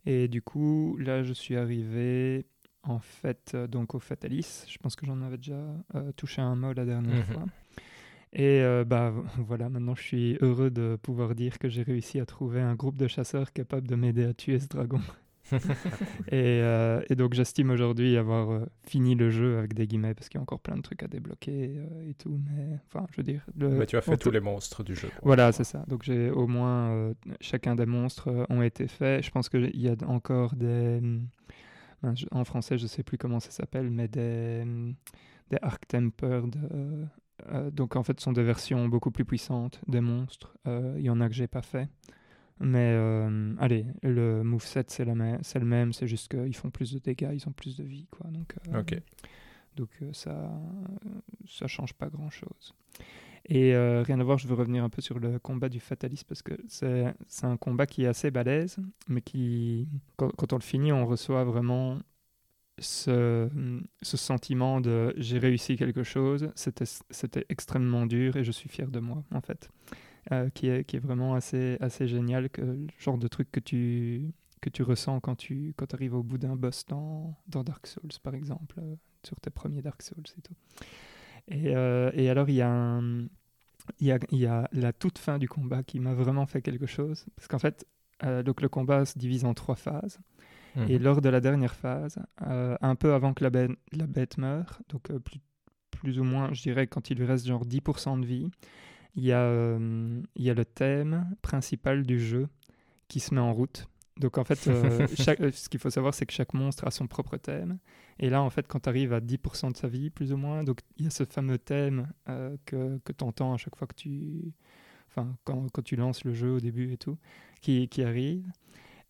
Et 0.06 0.26
du 0.26 0.42
coup, 0.42 0.96
là, 0.98 1.22
je 1.22 1.32
suis 1.32 1.56
arrivé 1.56 2.46
en 2.82 2.98
fait 2.98 3.54
donc 3.54 3.94
au 3.94 4.00
Fatalis. 4.00 4.64
Je 4.68 4.76
pense 4.78 4.96
que 4.96 5.06
j'en 5.06 5.22
avais 5.22 5.36
déjà 5.36 5.62
touché 6.16 6.42
un 6.42 6.56
mot 6.56 6.72
la 6.72 6.84
dernière 6.84 7.14
mhm. 7.28 7.32
fois. 7.32 7.44
Et 8.32 8.60
euh, 8.62 8.84
bah 8.84 9.12
voilà, 9.38 9.68
maintenant 9.68 9.94
je 9.94 10.02
suis 10.02 10.38
heureux 10.40 10.70
de 10.70 10.98
pouvoir 11.00 11.34
dire 11.34 11.58
que 11.58 11.68
j'ai 11.68 11.82
réussi 11.82 12.20
à 12.20 12.26
trouver 12.26 12.60
un 12.60 12.74
groupe 12.74 12.96
de 12.96 13.08
chasseurs 13.08 13.52
capable 13.52 13.88
de 13.88 13.94
m'aider 13.94 14.24
à 14.24 14.34
tuer 14.34 14.58
ce 14.58 14.68
dragon. 14.68 15.00
et, 16.30 16.60
euh, 16.60 17.00
et, 17.08 17.14
donc 17.14 17.32
j'estime 17.32 17.70
aujourd'hui 17.70 18.18
avoir 18.18 18.50
euh, 18.50 18.66
fini 18.86 19.14
le 19.14 19.30
jeu 19.30 19.56
avec 19.56 19.72
des 19.72 19.86
guillemets 19.86 20.12
parce 20.12 20.28
qu'il 20.28 20.36
y 20.36 20.40
a 20.40 20.42
encore 20.42 20.60
plein 20.60 20.76
de 20.76 20.82
trucs 20.82 21.02
à 21.02 21.08
débloquer 21.08 21.80
et 22.06 22.12
tout. 22.14 22.38
Mais 22.44 22.78
enfin, 22.86 23.06
je 23.12 23.16
veux 23.16 23.22
dire. 23.22 23.46
mais 23.56 23.86
tu 23.86 23.96
as 23.96 24.02
fait 24.02 24.18
tous 24.18 24.30
les 24.30 24.40
monstres 24.40 24.82
du 24.82 24.94
jeu. 24.94 25.08
Voilà, 25.22 25.50
c'est 25.52 25.64
ça. 25.64 25.84
Donc 25.88 26.02
j'ai 26.02 26.30
au 26.30 26.46
moins 26.46 27.14
chacun 27.40 27.76
des 27.76 27.86
monstres 27.86 28.46
ont 28.50 28.60
été 28.60 28.88
faits. 28.88 29.24
Je 29.24 29.30
pense 29.30 29.48
qu'il 29.48 29.74
y 29.74 29.88
a 29.88 29.94
encore 30.06 30.54
des. 30.54 31.00
Ben, 32.02 32.14
en 32.30 32.44
français, 32.44 32.76
je 32.76 32.86
sais 32.86 33.02
plus 33.02 33.16
comment 33.16 33.40
ça 33.40 33.50
s'appelle, 33.50 33.90
mais 33.90 34.06
des, 34.06 34.62
des 35.50 35.58
Arc 35.62 35.88
Tempered 35.88 36.56
euh, 37.46 37.70
donc 37.70 37.96
en 37.96 38.02
fait, 38.02 38.18
ce 38.18 38.24
sont 38.24 38.32
des 38.32 38.42
versions 38.42 38.88
beaucoup 38.88 39.10
plus 39.10 39.24
puissantes 39.24 39.80
des 39.86 40.00
monstres. 40.00 40.56
Euh, 40.66 40.94
il 40.98 41.04
y 41.04 41.10
en 41.10 41.20
a 41.20 41.28
que 41.28 41.34
j'ai 41.34 41.46
pas 41.46 41.62
fait. 41.62 41.88
Mais 42.60 42.92
euh, 42.94 43.54
allez, 43.58 43.86
le 44.02 44.42
moveset 44.42 44.84
c'est 44.88 45.04
le 45.04 45.14
même, 45.14 45.92
c'est 45.92 46.08
juste 46.08 46.28
qu'ils 46.28 46.56
font 46.56 46.70
plus 46.70 46.92
de 46.92 46.98
dégâts, 46.98 47.30
ils 47.32 47.48
ont 47.48 47.52
plus 47.52 47.76
de 47.76 47.84
vie. 47.84 48.08
Quoi. 48.10 48.28
Donc, 48.30 48.56
donc 49.76 49.90
ça 50.12 50.50
ça 51.46 51.68
change 51.68 51.94
pas 51.94 52.08
grand 52.08 52.30
chose. 52.30 52.74
Et 53.48 53.76
rien 53.76 54.18
à 54.18 54.24
voir, 54.24 54.38
je 54.38 54.48
veux 54.48 54.56
revenir 54.56 54.82
un 54.82 54.90
peu 54.90 55.00
sur 55.00 55.20
le 55.20 55.38
combat 55.38 55.68
du 55.68 55.78
Fatalis 55.78 56.24
parce 56.26 56.42
que 56.42 56.54
c'est 56.66 57.14
un 57.44 57.56
combat 57.56 57.86
qui 57.86 58.02
est 58.02 58.08
assez 58.08 58.32
balèze, 58.32 58.78
mais 59.06 59.22
qui, 59.22 59.88
quand, 60.16 60.30
quand, 60.36 60.52
on 60.52 60.56
le 60.56 60.62
finit, 60.62 60.90
on 60.90 61.06
reçoit 61.06 61.44
vraiment 61.44 61.98
ce, 62.80 63.48
sentiment 64.02 64.80
de 64.80 65.14
j'ai 65.16 65.38
réussi 65.38 65.76
quelque 65.76 66.02
chose, 66.02 66.50
c'était 66.54 67.46
extrêmement 67.48 68.06
dur 68.06 68.36
et 68.36 68.44
je 68.44 68.52
suis 68.52 68.68
fier 68.68 68.90
de 68.90 69.00
moi, 69.00 69.24
en 69.32 69.40
fait. 69.40 69.70
Euh, 70.30 70.50
qui, 70.50 70.68
est, 70.68 70.84
qui 70.84 70.96
est 70.96 70.98
vraiment 70.98 71.34
assez, 71.34 71.78
assez 71.80 72.06
génial, 72.06 72.50
que, 72.50 72.60
le 72.60 72.86
genre 72.98 73.16
de 73.16 73.28
truc 73.28 73.50
que 73.50 73.60
tu, 73.60 74.30
que 74.60 74.68
tu 74.68 74.82
ressens 74.82 75.20
quand 75.20 75.36
tu 75.36 75.72
quand 75.74 75.94
arrives 75.94 76.12
au 76.12 76.22
bout 76.22 76.36
d'un 76.36 76.54
boss 76.54 76.84
dans, 76.86 77.34
dans 77.46 77.64
Dark 77.64 77.86
Souls, 77.86 78.10
par 78.22 78.34
exemple, 78.34 78.76
euh, 78.78 78.96
sur 79.24 79.40
tes 79.40 79.48
premiers 79.48 79.80
Dark 79.80 80.02
Souls 80.02 80.26
et 80.36 80.40
tout. 80.42 80.54
Et, 81.48 81.74
euh, 81.74 82.10
et 82.12 82.28
alors, 82.28 82.50
il 82.50 82.56
y 82.56 82.62
a 82.62 83.00
il 84.00 84.06
y, 84.06 84.12
a, 84.12 84.18
il 84.30 84.38
y 84.38 84.46
a 84.46 84.68
la 84.72 84.92
toute 84.92 85.18
fin 85.18 85.38
du 85.38 85.48
combat 85.48 85.82
qui 85.82 86.00
m'a 86.00 86.14
vraiment 86.14 86.46
fait 86.46 86.62
quelque 86.62 86.86
chose. 86.86 87.24
Parce 87.36 87.48
qu'en 87.48 87.58
fait, 87.58 87.86
euh, 88.24 88.42
donc 88.42 88.60
le 88.60 88.68
combat 88.68 89.04
se 89.04 89.18
divise 89.18 89.44
en 89.44 89.54
trois 89.54 89.76
phases. 89.76 90.18
Et 90.76 90.98
Mhm. 90.98 91.02
lors 91.04 91.20
de 91.20 91.28
la 91.28 91.40
dernière 91.40 91.74
phase, 91.74 92.18
euh, 92.42 92.76
un 92.80 92.94
peu 92.94 93.12
avant 93.14 93.34
que 93.34 93.42
la 93.44 93.50
bête, 93.50 93.70
la 93.92 94.06
bête 94.06 94.38
meure, 94.38 94.80
donc 94.88 95.10
euh, 95.10 95.18
plus, 95.18 95.40
plus 95.90 96.18
ou 96.20 96.24
moins, 96.24 96.52
je 96.52 96.62
dirais, 96.62 96.86
quand 96.86 97.10
il 97.10 97.18
lui 97.18 97.24
reste 97.26 97.46
genre 97.46 97.64
10% 97.64 98.16
de 98.20 98.26
vie, 98.26 98.48
il 99.16 99.24
y, 99.24 99.32
a, 99.32 99.40
euh, 99.40 100.20
il 100.36 100.44
y 100.44 100.50
a 100.50 100.54
le 100.54 100.64
thème 100.64 101.34
principal 101.42 102.04
du 102.04 102.20
jeu 102.20 102.48
qui 103.08 103.20
se 103.20 103.34
met 103.34 103.40
en 103.40 103.52
route. 103.52 103.88
Donc 104.18 104.36
en 104.38 104.44
fait, 104.44 104.58
chaque- 105.16 105.52
ce 105.52 105.68
qu'il 105.68 105.80
faut 105.80 105.90
savoir, 105.90 106.14
c'est 106.14 106.26
que 106.26 106.32
chaque 106.32 106.54
monstre 106.54 106.86
a 106.86 106.90
son 106.90 107.06
propre 107.06 107.36
thème. 107.36 107.78
Et 108.20 108.30
là, 108.30 108.42
en 108.42 108.50
fait, 108.50 108.66
quand 108.68 108.80
tu 108.80 108.88
arrives 108.88 109.12
à 109.12 109.20
10% 109.20 109.70
de 109.70 109.76
sa 109.76 109.88
vie, 109.88 110.10
plus 110.10 110.32
ou 110.32 110.36
moins, 110.36 110.62
donc 110.64 110.80
il 110.98 111.04
y 111.04 111.06
a 111.08 111.10
ce 111.10 111.24
fameux 111.24 111.58
thème 111.58 112.08
que, 112.64 112.98
que 112.98 113.12
tu 113.12 113.24
entends 113.24 113.52
à 113.54 113.56
chaque 113.56 113.76
fois 113.76 113.86
que 113.88 113.94
tu... 113.94 114.52
Enfin, 115.08 115.36
quand, 115.44 115.68
quand 115.72 115.82
tu 115.82 115.96
lances 115.96 116.24
le 116.24 116.34
jeu 116.34 116.52
au 116.52 116.60
début 116.60 116.92
et 116.92 116.98
tout, 116.98 117.16
qui, 117.60 117.88
qui 117.88 118.02
arrive. 118.02 118.44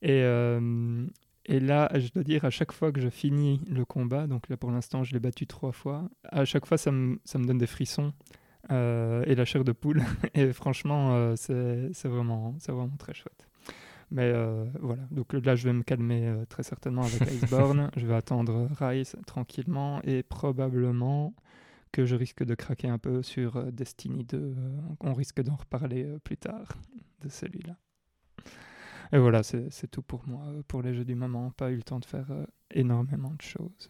Et, 0.00 0.22
euh, 0.22 1.06
et 1.48 1.60
là, 1.60 1.90
je 1.94 2.08
dois 2.12 2.22
dire, 2.22 2.44
à 2.44 2.50
chaque 2.50 2.72
fois 2.72 2.92
que 2.92 3.00
je 3.00 3.08
finis 3.08 3.62
le 3.70 3.86
combat, 3.86 4.26
donc 4.26 4.48
là 4.50 4.58
pour 4.58 4.70
l'instant 4.70 5.02
je 5.02 5.14
l'ai 5.14 5.18
battu 5.18 5.46
trois 5.46 5.72
fois, 5.72 6.10
à 6.24 6.44
chaque 6.44 6.66
fois 6.66 6.76
ça 6.76 6.92
me, 6.92 7.18
ça 7.24 7.38
me 7.38 7.46
donne 7.46 7.56
des 7.56 7.66
frissons 7.66 8.12
euh, 8.70 9.24
et 9.26 9.34
la 9.34 9.46
chair 9.46 9.64
de 9.64 9.72
poule. 9.72 10.02
et 10.34 10.52
franchement, 10.52 11.14
euh, 11.14 11.36
c'est 11.36 12.08
vraiment, 12.08 12.54
vraiment 12.68 12.96
très 12.98 13.14
chouette. 13.14 13.48
Mais 14.10 14.30
euh, 14.30 14.66
voilà, 14.80 15.02
donc 15.10 15.32
là 15.32 15.56
je 15.56 15.64
vais 15.64 15.72
me 15.72 15.82
calmer 15.82 16.34
très 16.50 16.62
certainement 16.62 17.02
avec 17.02 17.20
Iceborne. 17.32 17.90
je 17.96 18.06
vais 18.06 18.14
attendre 18.14 18.68
Rise 18.78 19.16
tranquillement 19.26 20.00
et 20.02 20.22
probablement 20.22 21.34
que 21.92 22.04
je 22.04 22.14
risque 22.14 22.44
de 22.44 22.54
craquer 22.54 22.88
un 22.88 22.98
peu 22.98 23.22
sur 23.22 23.72
Destiny 23.72 24.24
2. 24.24 24.36
euh, 24.36 24.54
on 25.00 25.14
risque 25.14 25.42
d'en 25.42 25.56
reparler 25.56 26.06
plus 26.24 26.36
tard 26.36 26.68
de 27.22 27.28
celui-là. 27.30 27.76
Et 29.12 29.18
voilà, 29.18 29.42
c'est 29.42 29.90
tout 29.90 30.02
pour 30.02 30.26
moi, 30.28 30.44
euh, 30.48 30.62
pour 30.66 30.82
les 30.82 30.94
jeux 30.94 31.04
du 31.04 31.14
moment. 31.14 31.50
Pas 31.52 31.70
eu 31.70 31.76
le 31.76 31.82
temps 31.82 31.98
de 32.00 32.04
faire 32.04 32.30
euh, 32.30 32.44
énormément 32.70 33.30
de 33.34 33.42
choses. 33.42 33.88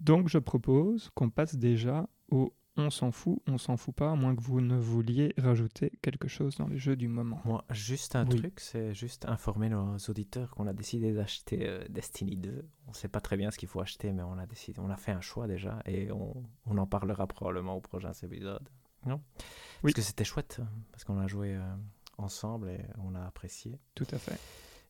Donc 0.00 0.28
je 0.28 0.38
propose 0.38 1.10
qu'on 1.14 1.30
passe 1.30 1.54
déjà 1.56 2.08
au 2.30 2.52
on 2.78 2.90
s'en 2.90 3.10
fout, 3.10 3.38
on 3.46 3.56
s'en 3.56 3.78
fout 3.78 3.94
pas, 3.94 4.10
à 4.10 4.14
moins 4.16 4.36
que 4.36 4.42
vous 4.42 4.60
ne 4.60 4.76
vouliez 4.76 5.32
rajouter 5.38 5.92
quelque 6.02 6.28
chose 6.28 6.56
dans 6.58 6.68
les 6.68 6.76
jeux 6.76 6.94
du 6.94 7.08
moment. 7.08 7.40
Moi, 7.46 7.64
juste 7.70 8.16
un 8.16 8.26
Oui. 8.26 8.36
truc, 8.36 8.60
c'est 8.60 8.92
juste 8.92 9.24
informer 9.24 9.70
nos 9.70 9.96
auditeurs 10.10 10.50
qu'on 10.50 10.66
a 10.66 10.74
décidé 10.74 11.14
d'acheter 11.14 11.66
euh, 11.66 11.82
Destiny 11.88 12.36
2. 12.36 12.68
On 12.86 12.92
sait 12.92 13.08
pas 13.08 13.22
très 13.22 13.38
bien 13.38 13.50
ce 13.50 13.56
qu'il 13.56 13.68
faut 13.70 13.80
acheter, 13.80 14.12
mais 14.12 14.22
on 14.22 14.36
a 14.36 14.44
décidé, 14.44 14.78
on 14.78 14.90
a 14.90 14.96
fait 14.98 15.12
un 15.12 15.22
choix 15.22 15.46
déjà 15.46 15.80
et 15.86 16.12
on, 16.12 16.34
on 16.66 16.76
en 16.76 16.86
parlera 16.86 17.26
probablement 17.26 17.76
au 17.76 17.80
prochain 17.80 18.12
épisode. 18.22 18.68
Non? 19.06 19.22
Parce 19.38 19.46
Oui. 19.84 19.92
que 19.94 20.02
c'était 20.02 20.24
chouette, 20.24 20.60
parce 20.92 21.04
qu'on 21.04 21.18
a 21.18 21.26
joué 21.28 21.54
euh, 21.54 21.74
ensemble 22.18 22.70
et 22.70 22.80
on 22.98 23.14
a 23.14 23.24
apprécié. 23.24 23.78
Tout 23.94 24.06
à 24.12 24.18
fait. 24.18 24.38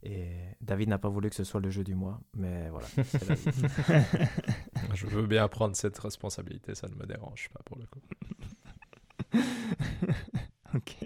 Et 0.03 0.31
David 0.61 0.89
n'a 0.89 0.99
pas 0.99 1.09
voulu 1.09 1.31
que 1.31 1.37
ce 1.37 1.45
soit 1.45 1.61
le 1.61 1.71
jeu 1.71 1.83
du 1.83 1.95
mois, 1.95 2.21
mais 2.35 2.69
voilà. 2.71 2.87
Je 4.95 5.07
veux 5.07 5.27
bien 5.27 5.49
prendre 5.49 5.75
cette 5.75 5.99
responsabilité, 5.99 6.75
ça 6.75 6.89
ne 6.89 6.95
me 6.95 7.07
dérange 7.07 7.49
pas 7.51 7.61
pour 7.65 7.79
le 7.79 7.87
coup. 7.87 8.01
ok. 10.75 10.97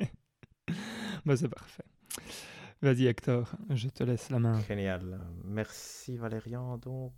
Bah, 1.24 1.36
c'est 1.36 1.48
parfait. 1.48 1.84
Vas-y 2.82 3.06
Hector, 3.06 3.52
je 3.68 3.88
te 3.88 4.02
laisse 4.02 4.30
la 4.30 4.38
main. 4.38 4.58
Génial. 4.60 5.20
Merci 5.44 6.16
Valérian. 6.16 6.78
Donc, 6.78 7.12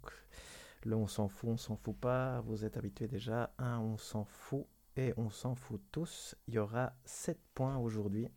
le 0.84 0.96
on 0.96 1.06
s'en 1.06 1.28
fout, 1.28 1.50
on 1.50 1.56
s'en 1.56 1.76
fout 1.76 1.96
pas. 1.96 2.40
Vous 2.40 2.64
êtes 2.64 2.76
habitués 2.76 3.06
déjà. 3.06 3.54
Un 3.58 3.78
on 3.78 3.96
s'en 3.96 4.24
fout 4.24 4.66
et 4.96 5.14
on 5.16 5.30
s'en 5.30 5.54
fout 5.54 5.80
tous. 5.92 6.34
Il 6.48 6.54
y 6.54 6.58
aura 6.58 6.92
7 7.04 7.38
points 7.54 7.76
aujourd'hui. 7.76 8.28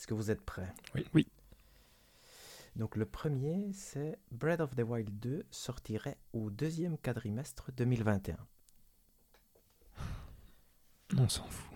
Est-ce 0.00 0.06
que 0.06 0.14
vous 0.14 0.30
êtes 0.30 0.40
prêts? 0.40 0.72
Oui. 0.94 1.06
Oui. 1.12 1.28
Donc, 2.74 2.96
le 2.96 3.04
premier, 3.04 3.68
c'est 3.74 4.18
Breath 4.30 4.60
of 4.60 4.74
the 4.74 4.80
Wild 4.82 5.10
2 5.20 5.44
sortirait 5.50 6.16
au 6.32 6.48
deuxième 6.48 6.96
quadrimestre 6.96 7.70
2021. 7.76 8.38
On 11.18 11.28
s'en 11.28 11.44
fout. 11.44 11.66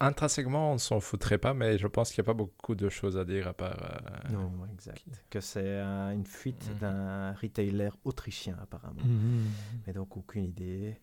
Intrinsèquement, 0.00 0.70
on 0.70 0.74
ne 0.74 0.78
s'en 0.78 0.98
foutrait 0.98 1.38
pas, 1.38 1.54
mais 1.54 1.78
je 1.78 1.86
pense 1.86 2.10
qu'il 2.10 2.22
n'y 2.22 2.26
a 2.26 2.30
pas 2.32 2.36
beaucoup 2.36 2.74
de 2.74 2.88
choses 2.88 3.16
à 3.16 3.24
dire 3.24 3.46
à 3.46 3.54
part. 3.54 3.80
euh, 4.26 4.32
Non, 4.32 4.50
exact. 4.72 5.04
Que 5.30 5.40
c'est 5.40 5.62
euh, 5.64 6.10
une 6.10 6.26
fuite 6.26 6.68
Mhm. 6.72 6.78
d'un 6.78 7.32
retailer 7.34 7.90
autrichien, 8.04 8.56
apparemment. 8.60 9.04
Mhm. 9.04 9.48
Mais 9.86 9.92
donc 9.92 10.16
aucune 10.16 10.44
idée. 10.46 10.98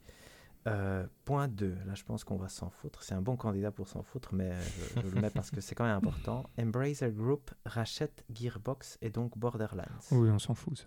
Euh, 0.67 1.07
point 1.25 1.47
2, 1.47 1.75
là 1.87 1.95
je 1.95 2.03
pense 2.03 2.23
qu'on 2.23 2.35
va 2.37 2.47
s'en 2.47 2.69
foutre. 2.69 3.01
C'est 3.03 3.15
un 3.15 3.21
bon 3.21 3.35
candidat 3.35 3.71
pour 3.71 3.87
s'en 3.87 4.03
foutre, 4.03 4.33
mais 4.33 4.51
je, 4.95 5.01
je 5.01 5.15
le 5.15 5.19
mets 5.21 5.31
parce 5.31 5.49
que 5.49 5.59
c'est 5.59 5.73
quand 5.73 5.85
même 5.85 5.95
important. 5.97 6.43
Embracer 6.59 7.11
Group 7.11 7.49
rachète 7.65 8.23
Gearbox 8.31 8.99
et 9.01 9.09
donc 9.09 9.37
Borderlands. 9.37 9.85
Oui, 10.11 10.29
on 10.29 10.37
s'en 10.39 10.53
fout 10.53 10.77
ça. 10.77 10.85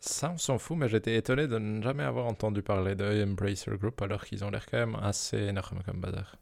Ça, 0.00 0.30
on 0.32 0.36
s'en 0.36 0.58
fout, 0.58 0.76
mais 0.76 0.88
j'étais 0.90 1.16
étonné 1.16 1.48
de 1.48 1.58
ne 1.58 1.80
jamais 1.80 2.02
avoir 2.02 2.26
entendu 2.26 2.62
parler 2.62 2.94
de 2.94 3.24
Embracer 3.24 3.70
Group 3.78 4.02
alors 4.02 4.22
qu'ils 4.26 4.44
ont 4.44 4.50
l'air 4.50 4.66
quand 4.66 4.76
même 4.76 4.96
assez 4.96 5.38
énormes 5.38 5.82
comme 5.82 6.00
bazar. 6.00 6.36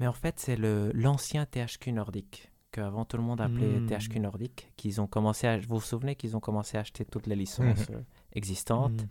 Mais 0.00 0.08
en 0.08 0.12
fait, 0.12 0.40
c'est 0.40 0.56
le 0.56 0.90
l'ancien 0.92 1.46
THQ 1.46 1.92
Nordic, 1.92 2.50
qu'avant 2.72 3.04
tout 3.04 3.16
le 3.16 3.22
monde 3.22 3.40
appelait 3.40 3.78
Hmm. 3.78 3.86
THQ 3.86 4.18
Nordic, 4.18 4.72
qu'ils 4.76 5.00
ont 5.00 5.06
commencé 5.06 5.46
à... 5.46 5.56
Vous 5.60 5.76
vous 5.76 5.80
souvenez 5.80 6.16
qu'ils 6.16 6.36
ont 6.36 6.40
commencé 6.40 6.76
à 6.78 6.80
acheter 6.80 7.04
toutes 7.04 7.28
les 7.28 7.36
licences 7.36 7.86
euh, 7.90 8.00
existantes 8.32 9.02
Mhm. 9.02 9.08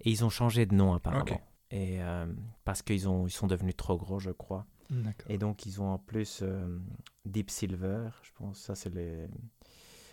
et 0.00 0.10
ils 0.10 0.24
ont 0.24 0.30
changé 0.30 0.66
de 0.66 0.74
nom 0.74 0.94
apparemment. 0.94 1.24
Et 1.70 2.02
euh, 2.02 2.26
parce 2.64 2.82
qu'ils 2.82 3.08
ont, 3.08 3.26
ils 3.26 3.30
sont 3.30 3.46
devenus 3.46 3.76
trop 3.76 3.96
gros, 3.98 4.18
je 4.18 4.30
crois. 4.30 4.66
D'accord. 4.90 5.30
Et 5.30 5.36
donc, 5.36 5.66
ils 5.66 5.80
ont 5.82 5.92
en 5.92 5.98
plus 5.98 6.40
euh, 6.42 6.78
Deep 7.26 7.50
Silver, 7.50 8.08
je 8.22 8.30
pense, 8.34 8.58
ça 8.58 8.74
c'est 8.74 8.88
les 8.94 9.26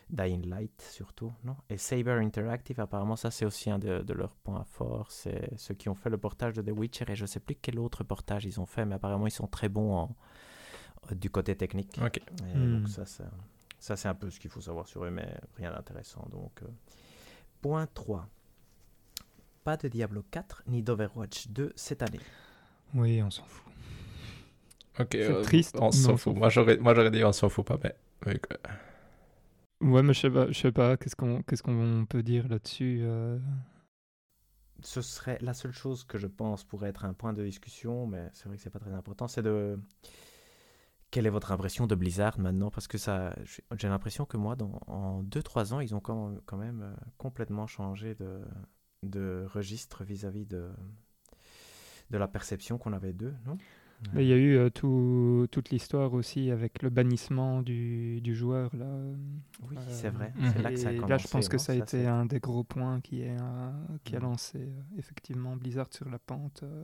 Dying 0.09 0.45
Light 0.47 0.81
surtout, 0.91 1.33
non? 1.45 1.55
Et 1.69 1.77
Saber 1.77 2.11
Interactive, 2.21 2.79
apparemment, 2.81 3.15
ça 3.15 3.31
c'est 3.31 3.45
aussi 3.45 3.71
un 3.71 3.79
de, 3.79 4.01
de 4.01 4.13
leurs 4.13 4.35
points 4.35 4.65
forts. 4.65 5.11
C'est 5.11 5.49
ceux 5.57 5.73
qui 5.73 5.87
ont 5.89 5.95
fait 5.95 6.09
le 6.09 6.17
portage 6.17 6.53
de 6.53 6.61
The 6.61 6.77
Witcher 6.77 7.05
et 7.07 7.15
je 7.15 7.25
sais 7.25 7.39
plus 7.39 7.55
quel 7.55 7.79
autre 7.79 8.03
portage 8.03 8.45
ils 8.45 8.59
ont 8.59 8.65
fait, 8.65 8.85
mais 8.85 8.95
apparemment 8.95 9.25
ils 9.25 9.31
sont 9.31 9.47
très 9.47 9.69
bons 9.69 9.93
en, 9.95 10.15
euh, 11.11 11.15
du 11.15 11.29
côté 11.29 11.55
technique. 11.55 11.97
Ok. 12.03 12.17
Et 12.17 12.57
Hmm. 12.57 12.79
donc, 12.81 12.89
ça, 12.89 13.05
ça, 13.05 13.23
ça 13.79 13.95
c'est 13.95 14.09
un 14.09 14.13
peu 14.15 14.29
ce 14.29 14.39
qu'il 14.41 14.51
faut 14.51 14.61
savoir 14.61 14.87
sur 14.87 15.05
eux, 15.05 15.09
mais 15.09 15.37
rien 15.55 15.71
d'intéressant. 15.71 16.27
Donc, 16.31 16.61
euh. 16.63 16.67
point 17.61 17.87
3. 17.87 18.27
Pas 19.65 19.77
de 19.77 19.87
Diablo 19.87 20.23
4 20.29 20.61
ni 20.67 20.83
d'Overwatch 20.83 21.47
2 21.47 21.73
cette 21.75 22.03
année. 22.03 22.19
Oui, 22.93 23.19
on 23.23 23.31
s'en 23.31 23.45
fout. 23.45 23.65
Ok. 24.99 25.07
C'est 25.13 25.23
euh, 25.23 25.41
triste, 25.41 25.75
On 25.81 25.91
s'en 25.91 26.17
fout. 26.17 26.35
Moi, 26.35 26.49
j'aurais, 26.49 26.77
moi, 26.77 26.93
j'aurais 26.93 27.09
dit 27.09 27.23
on 27.23 27.31
s'en 27.31 27.49
fout 27.49 27.65
pas, 27.65 27.79
mais. 27.83 27.95
oui, 28.27 28.35
quoi. 28.39 28.57
Ouais, 29.81 30.03
mais 30.03 30.13
je 30.13 30.19
sais 30.21 30.29
pas, 30.29 30.45
je 30.51 30.53
sais 30.53 30.71
pas 30.71 30.97
qu'est-ce 30.97 31.15
qu'on 31.15 31.41
qu'est-ce 31.41 31.63
qu'on 31.63 32.05
peut 32.07 32.21
dire 32.21 32.47
là-dessus. 32.47 32.99
euh. 33.01 33.39
ce 34.83 35.01
serait 35.01 35.39
la 35.41 35.55
seule 35.55 35.73
chose 35.73 36.03
que 36.03 36.19
je 36.19 36.27
pense 36.27 36.63
pourrait 36.63 36.89
être 36.89 37.03
un 37.03 37.13
point 37.13 37.33
de 37.33 37.43
discussion, 37.43 38.05
mais 38.05 38.29
c'est 38.33 38.45
vrai 38.47 38.57
que 38.57 38.61
c'est 38.63 38.69
pas 38.69 38.79
très 38.79 38.93
important, 38.93 39.27
c'est 39.27 39.41
de 39.41 39.79
quelle 41.09 41.25
est 41.25 41.31
votre 41.31 41.51
impression 41.51 41.87
de 41.87 41.95
Blizzard 41.95 42.39
maintenant? 42.39 42.69
Parce 42.69 42.87
que 42.87 42.97
ça, 42.99 43.35
j'ai 43.77 43.87
l'impression 43.87 44.25
que 44.25 44.37
moi, 44.37 44.55
dans, 44.55 44.79
en 44.87 45.23
2-3 45.23 45.73
ans, 45.73 45.79
ils 45.79 45.95
ont 45.95 45.99
quand, 45.99 46.35
quand 46.45 46.57
même 46.57 46.81
euh, 46.83 46.93
complètement 47.17 47.67
changé 47.67 48.15
de, 48.15 48.41
de 49.05 49.45
registre 49.53 50.03
vis-à-vis 50.03 50.45
de, 50.45 50.69
de 52.11 52.17
la 52.17 52.27
perception 52.27 52.77
qu'on 52.77 52.93
avait 52.93 53.13
d'eux, 53.13 53.33
non? 53.45 53.57
Mais 54.13 54.23
il 54.23 54.27
y 54.27 54.33
a 54.33 54.37
eu 54.37 54.55
euh, 54.57 54.69
tout, 54.69 55.47
toute 55.51 55.71
l'histoire 55.71 56.13
aussi 56.13 56.51
avec 56.51 56.83
le 56.83 56.89
bannissement 56.91 57.61
du, 57.63 58.21
du 58.21 58.35
joueur. 58.35 58.69
Là. 58.75 58.85
Oui, 59.67 59.75
Euh, 59.77 59.81
c'est 59.89 60.09
vrai. 60.09 60.31
Mhm. 60.35 60.51
C'est 60.53 60.61
là 60.61 60.71
que 60.71 60.77
ça 60.79 60.89
a 60.89 60.91
Et 60.91 60.95
commencé. 60.97 61.11
là, 61.11 61.17
je 61.17 61.27
pense 61.27 61.49
que 61.49 61.55
non 61.55 61.63
ça 61.63 61.71
a 61.71 61.75
été 61.75 61.97
c'est- 61.97 62.05
un 62.05 62.25
des 62.25 62.39
gros 62.39 62.63
points 62.63 63.01
qui, 63.01 63.21
est, 63.21 63.37
euh, 63.39 63.71
qui 64.03 64.15
a 64.15 64.19
Mhm. 64.19 64.25
lancé 64.25 64.59
euh, 64.59 64.81
effectivement 64.97 65.55
Blizzard 65.55 65.87
sur 65.91 66.07
la 66.09 66.19
pente. 66.19 66.61
euh, 66.63 66.83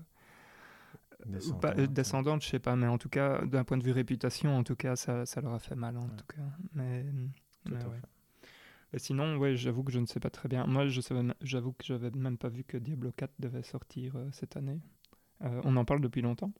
descendante. 1.25 1.61
pas, 1.61 1.73
euh, 1.77 1.87
descendante, 1.87 2.43
je 2.43 2.47
sais 2.49 2.59
pas, 2.59 2.75
mais 2.75 2.87
en 2.87 2.97
tout 2.97 3.09
cas, 3.09 3.45
d'un 3.45 3.63
point 3.63 3.77
de 3.77 3.83
vue 3.83 3.91
réputation, 3.91 4.57
en 4.57 4.63
tout 4.63 4.75
cas, 4.75 4.95
ça, 4.95 5.25
ça 5.25 5.41
leur 5.41 5.53
a 5.53 5.59
fait 5.59 5.75
mal, 5.75 5.97
en 5.97 6.01
Ouais. 6.07 6.15
tout 6.17 6.25
cas. 6.35 6.41
Mais, 6.73 7.05
Tout 7.65 7.73
mais 7.73 7.83
à 7.83 7.87
ouais. 7.89 8.01
Et 8.93 8.99
sinon, 8.99 9.37
ouais, 9.37 9.55
j'avoue 9.55 9.83
que 9.83 9.91
je 9.91 9.99
ne 9.99 10.05
sais 10.05 10.19
pas 10.19 10.29
très 10.29 10.49
bien. 10.49 10.65
Moi, 10.65 10.87
je 10.87 10.99
savais, 11.01 11.21
j'avoue 11.41 11.71
que 11.73 11.85
j'avais 11.85 12.11
même 12.11 12.37
pas 12.37 12.49
vu 12.49 12.63
que 12.63 12.77
Diablo 12.77 13.11
4 13.13 13.33
devait 13.39 13.63
sortir 13.63 14.15
euh, 14.17 14.27
cette 14.33 14.57
année. 14.57 14.79
Euh, 15.43 15.61
on 15.63 15.75
en 15.77 15.85
parle 15.85 16.01
depuis 16.01 16.21
longtemps. 16.21 16.51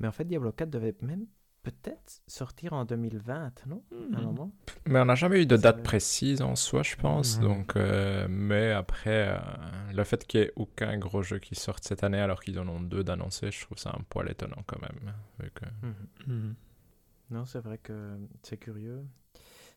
Mais 0.00 0.08
en 0.08 0.12
fait, 0.12 0.24
Diablo 0.24 0.52
4 0.52 0.70
devait 0.70 0.94
même 1.02 1.26
peut-être 1.62 2.22
sortir 2.26 2.72
en 2.72 2.84
2020, 2.84 3.66
non? 3.66 3.82
À 4.14 4.18
un 4.18 4.22
moment 4.22 4.52
Mais 4.86 5.00
on 5.00 5.04
n'a 5.04 5.14
jamais 5.16 5.42
eu 5.42 5.46
de 5.46 5.56
date 5.56 5.82
précise 5.82 6.40
en 6.40 6.56
soi, 6.56 6.82
je 6.82 6.96
pense. 6.96 7.38
Donc, 7.40 7.76
euh, 7.76 8.26
mais 8.30 8.72
après, 8.72 9.28
euh, 9.36 9.92
le 9.92 10.04
fait 10.04 10.24
qu'il 10.26 10.40
n'y 10.40 10.46
ait 10.46 10.52
aucun 10.56 10.96
gros 10.98 11.22
jeu 11.22 11.38
qui 11.38 11.54
sorte 11.54 11.84
cette 11.84 12.04
année 12.04 12.20
alors 12.20 12.40
qu'ils 12.42 12.58
en 12.58 12.68
ont 12.68 12.80
deux 12.80 13.04
d'annoncés, 13.04 13.50
je 13.50 13.60
trouve 13.64 13.78
ça 13.78 13.90
un 13.90 14.02
poil 14.08 14.30
étonnant 14.30 14.62
quand 14.66 14.80
même. 14.80 15.12
vu 15.40 15.50
que- 15.52 15.64
Mhm. 15.86 15.94
Mhm. 16.26 16.54
Non, 17.30 17.44
c'est 17.44 17.60
vrai 17.60 17.78
que 17.78 18.16
c'est 18.42 18.56
curieux. 18.56 19.04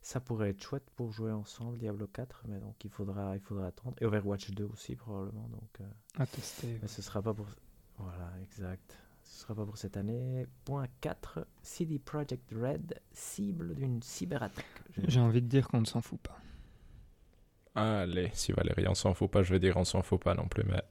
Ça 0.03 0.19
pourrait 0.19 0.49
être 0.49 0.61
chouette 0.61 0.89
pour 0.95 1.11
jouer 1.11 1.31
ensemble, 1.31 1.77
Diablo 1.77 2.07
4, 2.07 2.43
mais 2.47 2.59
donc 2.59 2.83
il 2.83 2.89
faudra, 2.89 3.35
il 3.35 3.39
faudra 3.41 3.67
attendre. 3.67 3.95
Et 4.01 4.05
Overwatch 4.05 4.49
2 4.51 4.63
aussi, 4.65 4.95
probablement. 4.95 5.47
Donc, 5.49 5.69
euh, 5.81 5.85
À 6.17 6.25
tester. 6.25 6.79
mais 6.81 6.87
ce 6.87 7.01
sera 7.03 7.21
pas 7.21 7.33
pour. 7.33 7.45
Voilà, 7.97 8.31
exact. 8.41 8.97
Ce 9.23 9.41
sera 9.41 9.53
pas 9.53 9.63
pour 9.63 9.77
cette 9.77 9.97
année. 9.97 10.47
Point 10.65 10.87
4, 11.01 11.45
CD 11.61 11.99
Projekt 11.99 12.49
Red, 12.51 12.99
cible 13.13 13.75
d'une 13.75 14.01
cyberattaque. 14.01 14.65
J'ai 15.07 15.19
envie 15.19 15.41
de 15.41 15.47
dire 15.47 15.67
qu'on 15.67 15.81
ne 15.81 15.85
s'en 15.85 16.01
fout 16.01 16.19
pas. 16.19 16.37
Allez, 17.75 18.31
si 18.33 18.51
Valérie, 18.51 18.87
on 18.87 18.95
s'en 18.95 19.13
fout 19.13 19.29
pas, 19.29 19.43
je 19.43 19.53
vais 19.53 19.59
dire 19.59 19.77
on 19.77 19.85
s'en 19.85 20.01
fout 20.01 20.21
pas 20.21 20.33
non 20.33 20.47
plus, 20.47 20.63
mais 20.65 20.81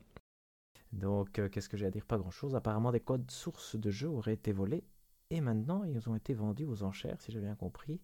Donc, 0.92 1.38
euh, 1.38 1.48
qu'est-ce 1.48 1.68
que 1.68 1.76
j'ai 1.76 1.86
à 1.86 1.90
dire? 1.90 2.06
Pas 2.06 2.16
grand-chose. 2.16 2.54
Apparemment, 2.54 2.92
des 2.92 3.00
codes 3.00 3.30
sources 3.30 3.76
de 3.76 3.90
jeux 3.90 4.08
auraient 4.08 4.34
été 4.34 4.52
volés 4.52 4.84
et 5.30 5.40
maintenant, 5.40 5.84
ils 5.84 6.08
ont 6.08 6.14
été 6.16 6.32
vendus 6.32 6.64
aux 6.64 6.82
enchères, 6.84 7.20
si 7.20 7.32
j'ai 7.32 7.40
bien 7.40 7.54
compris. 7.56 8.00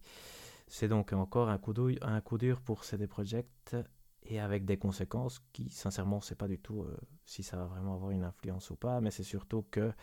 C'est 0.67 0.87
donc 0.87 1.13
encore 1.13 1.49
un 1.49 1.57
coup, 1.57 1.73
un 2.01 2.21
coup 2.21 2.37
dur 2.37 2.61
pour 2.61 2.83
CD 2.83 3.07
Projekt 3.07 3.77
et 4.23 4.39
avec 4.39 4.65
des 4.65 4.77
conséquences 4.77 5.41
qui, 5.53 5.69
sincèrement, 5.69 6.17
on 6.17 6.19
ne 6.19 6.23
sait 6.23 6.35
pas 6.35 6.47
du 6.47 6.59
tout 6.59 6.83
euh, 6.83 6.97
si 7.25 7.43
ça 7.43 7.55
va 7.55 7.65
vraiment 7.65 7.93
avoir 7.93 8.11
une 8.11 8.23
influence 8.23 8.69
ou 8.69 8.75
pas, 8.75 8.99
mais 8.99 9.11
c'est 9.11 9.23
surtout 9.23 9.65
que 9.71 9.93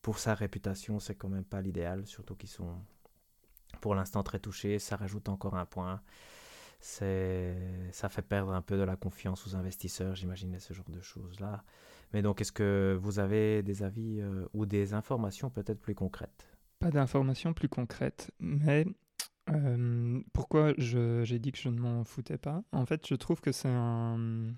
pour 0.00 0.18
sa 0.18 0.34
réputation, 0.34 0.98
c'est 0.98 1.14
quand 1.14 1.28
même 1.28 1.44
pas 1.44 1.60
l'idéal, 1.60 2.06
surtout 2.06 2.34
qu'ils 2.34 2.48
sont 2.48 2.78
pour 3.80 3.94
l'instant 3.94 4.22
très 4.22 4.38
touchés. 4.38 4.78
Ça 4.78 4.96
rajoute 4.96 5.28
encore 5.28 5.56
un 5.56 5.66
point. 5.66 6.00
Ça 6.80 8.08
fait 8.08 8.22
perdre 8.22 8.52
un 8.52 8.62
peu 8.62 8.76
de 8.76 8.82
la 8.82 8.96
confiance 8.96 9.46
aux 9.46 9.56
investisseurs, 9.56 10.14
j'imagine, 10.14 10.58
ce 10.58 10.72
genre 10.74 10.90
de 10.90 11.00
choses-là. 11.00 11.64
Mais 12.12 12.22
donc, 12.22 12.40
est-ce 12.40 12.52
que 12.52 12.98
vous 13.00 13.18
avez 13.18 13.62
des 13.62 13.82
avis 13.82 14.20
euh, 14.20 14.46
ou 14.52 14.66
des 14.66 14.94
informations 14.94 15.50
peut-être 15.50 15.80
plus 15.80 15.94
concrètes? 15.94 16.46
Pas 16.78 16.90
d'informations 16.90 17.54
plus 17.54 17.68
concrètes, 17.68 18.30
mais 18.38 18.86
euh, 19.50 20.20
pourquoi 20.32 20.72
j'ai 20.78 21.38
dit 21.38 21.52
que 21.52 21.58
je 21.58 21.68
ne 21.68 21.78
m'en 21.78 22.04
foutais 22.04 22.38
pas? 22.38 22.62
En 22.72 22.86
fait, 22.86 23.06
je 23.06 23.14
trouve 23.14 23.40
que 23.40 23.52
c'est 23.52 23.68
un. 23.68 24.52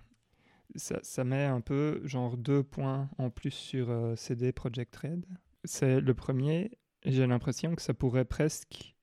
Ça, 0.74 0.98
ça 1.02 1.24
met 1.24 1.44
un 1.44 1.60
peu, 1.60 2.00
genre, 2.04 2.36
deux 2.36 2.62
points 2.62 3.08
en 3.18 3.30
plus 3.30 3.52
sur 3.52 3.88
euh, 3.90 4.14
CD 4.16 4.52
Projekt 4.52 4.94
Red. 4.96 5.24
C'est 5.64 6.00
le 6.00 6.12
premier, 6.14 6.70
j'ai 7.04 7.26
l'impression 7.26 7.74
que 7.74 7.82
ça 7.82 7.94
pourrait 7.94 8.24
presque. 8.24 8.94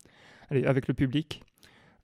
Allez, 0.49 0.65
avec 0.65 0.87
le 0.87 0.93
public, 0.93 1.41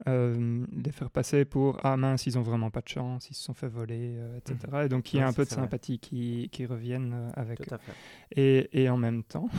euh, 0.08 0.66
les 0.72 0.92
faire 0.92 1.12
passer 1.12 1.46
pour 1.46 1.80
Ah 1.86 1.98
mince, 1.98 2.26
ils 2.26 2.38
ont 2.40 2.42
vraiment 2.42 2.72
pas 2.72 2.82
de 2.82 2.88
chance, 2.88 3.30
ils 3.30 3.36
se 3.36 3.44
sont 3.44 3.54
fait 3.54 3.68
voler, 3.68 4.16
euh, 4.18 4.38
etc. 4.38 4.86
Et 4.86 4.90
donc, 4.90 5.14
il 5.14 5.18
y 5.18 5.22
a 5.22 5.26
Ouais, 5.26 5.28
un 5.28 5.34
peu 5.34 5.44
de 5.46 5.50
sympathie 5.50 6.00
qui, 6.00 6.50
qui 6.52 6.66
reviennent 6.66 7.30
avec 7.36 7.60
Tout 7.68 7.68
à 7.70 7.78
fait. 7.78 7.98
et, 8.32 8.82
et 8.84 8.90
en 8.90 8.98
même 8.98 9.24
temps, 9.24 9.50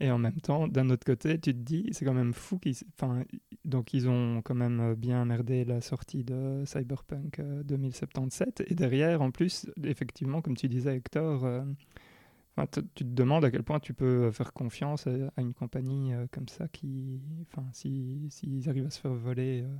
et 0.00 0.10
en 0.10 0.18
même 0.18 0.40
temps, 0.40 0.68
d'un 0.68 0.90
autre 0.90 1.04
côté, 1.04 1.38
tu 1.38 1.52
te 1.52 1.58
dis, 1.58 1.88
c'est 1.92 2.04
quand 2.04 2.14
même 2.14 2.32
fou 2.32 2.58
qu'ils, 2.58 2.76
enfin, 2.94 3.24
donc 3.64 3.94
ils 3.94 4.08
ont 4.08 4.42
quand 4.42 4.54
même 4.54 4.80
euh, 4.80 4.94
bien 4.94 5.24
merdé 5.24 5.64
la 5.64 5.80
sortie 5.80 6.24
de 6.24 6.62
Cyberpunk 6.64 7.38
euh, 7.38 7.62
2077. 7.64 8.64
Et 8.66 8.74
derrière, 8.74 9.22
en 9.22 9.30
plus, 9.30 9.70
effectivement, 9.84 10.42
comme 10.42 10.56
tu 10.56 10.68
disais, 10.68 10.96
Hector, 10.96 11.44
euh, 11.44 11.62
tu 12.94 13.04
te 13.04 13.04
demandes 13.04 13.44
à 13.44 13.50
quel 13.50 13.62
point 13.62 13.80
tu 13.80 13.94
peux 13.94 14.30
faire 14.30 14.52
confiance 14.52 15.06
à, 15.06 15.40
une 15.40 15.54
compagnie 15.54 16.12
euh, 16.14 16.26
comme 16.30 16.48
ça 16.48 16.68
qui, 16.68 17.20
enfin, 17.42 17.66
si 17.72 18.26
s'ils 18.30 18.68
arrivent 18.68 18.86
à 18.86 18.90
se 18.90 19.00
faire 19.00 19.14
voler 19.14 19.62
euh, 19.62 19.76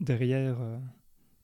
derrière. 0.00 0.58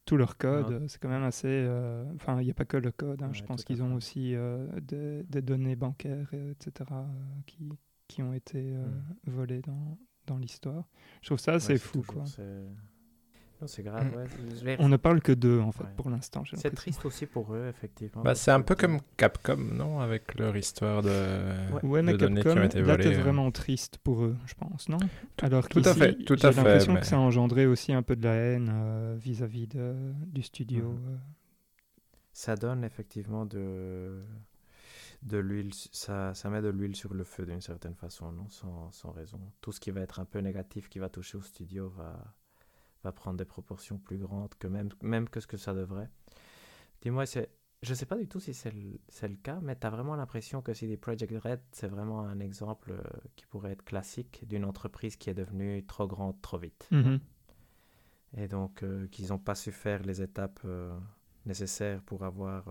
Tout 0.08 0.16
leur 0.16 0.36
code, 0.38 0.88
c'est 0.88 1.00
quand 1.00 1.08
même 1.08 1.22
assez. 1.22 1.46
euh, 1.48 2.04
Enfin, 2.14 2.40
il 2.40 2.44
n'y 2.44 2.50
a 2.50 2.54
pas 2.54 2.64
que 2.64 2.76
le 2.76 2.90
code. 2.92 3.22
hein, 3.22 3.30
je 3.32 3.42
pense 3.42 3.64
qu'ils 3.64 3.82
ont 3.82 3.94
aussi 3.94 4.34
euh, 4.34 4.66
des, 4.80 5.22
des 5.24 5.42
données 5.42 5.76
bancaires, 5.76 6.32
etc., 6.34 6.90
euh, 6.90 7.04
qui, 7.46 7.68
qui 8.08 8.22
ont 8.22 8.32
été 8.32 8.62
Mm. 9.26 9.30
volées 9.30 9.62
dans, 9.62 9.98
dans 10.26 10.38
l'histoire. 10.38 10.88
Je 11.22 11.28
trouve 11.28 11.38
ça 11.38 11.52
Ouais, 11.52 11.56
assez 11.56 11.78
fou, 11.78 12.02
quoi. 12.02 12.24
C'est- 13.66 13.82
grave. 13.82 14.12
Mm. 14.12 14.16
ouais. 14.16 14.24
Je 14.58 14.64
vais- 14.64 14.76
On 14.78 14.88
ne 14.88 14.96
parle 14.96 15.20
que 15.20 15.32
d'eux, 15.32 15.60
en 15.60 15.72
fait, 15.72 15.84
Ouais. 15.84 15.90
pour 15.96 16.10
l'instant. 16.10 16.44
C'est 16.54 16.70
triste 16.74 17.04
aussi 17.04 17.26
pour 17.26 17.54
eux, 17.54 17.66
effectivement. 17.68 18.22
bah, 18.22 18.34
c'est 18.34 18.50
un 18.50 18.60
peu 18.60 18.74
comme 18.74 19.00
Capcom, 19.16 19.56
non 19.56 20.00
Avec 20.00 20.38
leur 20.38 20.56
histoire 20.56 21.02
de, 21.02 21.08
Ouais, 21.82 22.02
mais 22.02 22.12
de 22.12 22.18
données 22.18 22.40
qui 22.40 22.44
Capcom, 22.48 22.60
ont 22.60 22.64
été 22.64 22.78
là, 22.80 22.84
volées. 22.96 23.04
t'es 23.04 23.16
euh. 23.16 23.20
vraiment 23.22 23.50
triste 23.50 23.98
pour 23.98 24.22
eux, 24.24 24.36
je 24.46 24.54
pense, 24.54 24.88
non? 24.88 24.98
Alors 25.42 25.68
tout 25.68 25.82
à 25.84 25.94
fait, 25.94 26.14
tout 26.24 26.36
j'ai 26.36 26.46
à 26.46 26.52
fait, 26.52 26.56
l'impression 26.62 26.92
mais- 26.94 27.00
que 27.00 27.06
ça 27.06 27.16
a 27.16 27.20
engendré 27.20 27.66
aussi 27.66 27.92
un 27.92 28.02
peu 28.02 28.14
de 28.16 28.24
la 28.24 28.34
haine 28.34 28.70
euh, 28.72 29.16
vis-à-vis 29.18 29.66
de, 29.66 29.94
du 30.26 30.42
studio. 30.42 30.84
Mhm. 30.92 31.08
euh. 31.08 31.16
Ça 32.32 32.54
donne 32.54 32.84
effectivement 32.84 33.44
de, 33.46 34.22
de 35.22 35.38
l'huile, 35.38 35.72
ça, 35.90 36.32
ça 36.34 36.48
met 36.50 36.62
de 36.62 36.68
l'huile 36.68 36.94
sur 36.94 37.12
le 37.12 37.24
feu 37.24 37.44
d'une 37.44 37.60
certaine 37.60 37.94
façon, 37.96 38.30
non 38.30 38.48
sans, 38.48 38.92
sans 38.92 39.10
raison. 39.10 39.40
Tout 39.60 39.72
ce 39.72 39.80
qui 39.80 39.90
va 39.90 40.02
être 40.02 40.20
un 40.20 40.24
peu 40.24 40.38
négatif 40.38 40.88
qui 40.88 41.00
va 41.00 41.08
toucher 41.08 41.36
au 41.38 41.42
studio 41.42 41.88
va, 41.88 42.16
va 43.08 43.12
prendre 43.12 43.36
des 43.36 43.44
proportions 43.44 43.98
plus 43.98 44.18
grandes 44.18 44.54
que 44.58 44.66
même, 44.66 44.90
même 45.02 45.28
que 45.28 45.40
ce 45.40 45.46
que 45.46 45.56
ça 45.56 45.74
devrait. 45.74 46.10
Dis-moi, 47.02 47.24
je 47.82 47.94
sais 47.94 48.06
pas 48.06 48.16
du 48.16 48.26
tout 48.26 48.40
si 48.40 48.54
c'est 48.54 48.72
le, 48.72 49.36
cas, 49.36 49.60
mais 49.62 49.76
tu 49.76 49.86
as 49.86 49.90
vraiment 49.90 50.16
l'impression 50.16 50.62
que 50.62 50.74
CD 50.74 50.96
Projekt 50.96 51.32
Red, 51.38 51.60
c'est 51.72 51.86
vraiment 51.86 52.20
un 52.20 52.40
exemple 52.40 52.92
euh, 52.92 53.02
qui 53.36 53.46
pourrait 53.46 53.72
être 53.72 53.84
classique 53.84 54.44
d'une 54.48 54.64
entreprise 54.64 55.16
qui 55.16 55.30
est 55.30 55.34
devenue 55.34 55.84
trop 55.86 56.06
grande 56.06 56.40
trop 56.42 56.58
vite. 56.58 56.88
Mhm. 56.90 57.20
Et 58.36 58.48
donc, 58.48 58.82
euh, 58.82 59.06
qu'ils 59.08 59.28
n'ont 59.28 59.38
pas 59.38 59.54
su 59.54 59.72
faire 59.72 60.02
les 60.02 60.20
étapes 60.20 60.60
euh, 60.64 60.96
nécessaires 61.46 62.02
pour 62.02 62.24
avoir. 62.24 62.64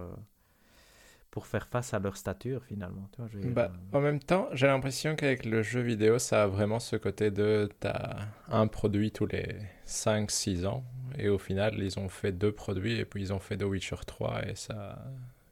Pour 1.32 1.46
faire 1.48 1.68
face 1.68 1.94
à 1.94 2.00
leur 2.00 2.18
stature, 2.18 2.64
finalement. 2.64 3.08
Tu 3.12 3.22
vois, 3.22 3.30
je 3.32 3.38
veux 3.38 3.44
dire, 3.44 3.54
Bah, 3.54 3.72
euh, 3.94 3.98
en 3.98 4.02
même 4.02 4.20
temps, 4.20 4.48
j'ai 4.54 4.68
l'impression 4.68 5.16
qu'avec 5.16 5.46
le 5.46 5.62
jeu 5.62 5.82
vidéo, 5.82 6.18
ça 6.20 6.44
a 6.44 6.48
vraiment 6.48 6.80
ce 6.80 6.96
côté 6.96 7.30
de 7.32 7.70
t'as 7.80 8.18
un 8.48 8.68
produit 8.68 9.12
tous 9.12 9.28
les 9.28 9.56
5-6 9.86 10.66
ans, 10.66 10.84
et 11.18 11.30
au 11.30 11.38
final, 11.38 11.76
ils 11.80 12.00
ont 12.00 12.10
fait 12.10 12.32
deux 12.32 12.52
produits, 12.52 12.98
et 13.00 13.06
puis 13.06 13.22
ils 13.22 13.34
ont 13.34 13.40
fait 13.40 13.58
The 13.58 13.64
Witcher 13.64 13.98
3, 14.06 14.48
et 14.48 14.56
ça, 14.56 15.06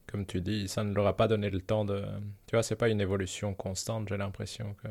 comme 0.08 0.26
tu 0.26 0.42
dis, 0.42 0.68
ça 0.68 0.84
ne 0.84 0.94
leur 0.94 1.08
a 1.08 1.16
pas 1.16 1.28
donné 1.28 1.50
le 1.50 1.62
temps 1.62 1.86
de... 1.86 2.04
Tu 2.48 2.56
vois, 2.56 2.64
c'est 2.64 2.76
pas 2.76 2.90
une 2.90 3.02
évolution 3.02 3.54
constante, 3.54 4.08
j'ai 4.10 4.18
l'impression 4.18 4.74
que 4.82 4.88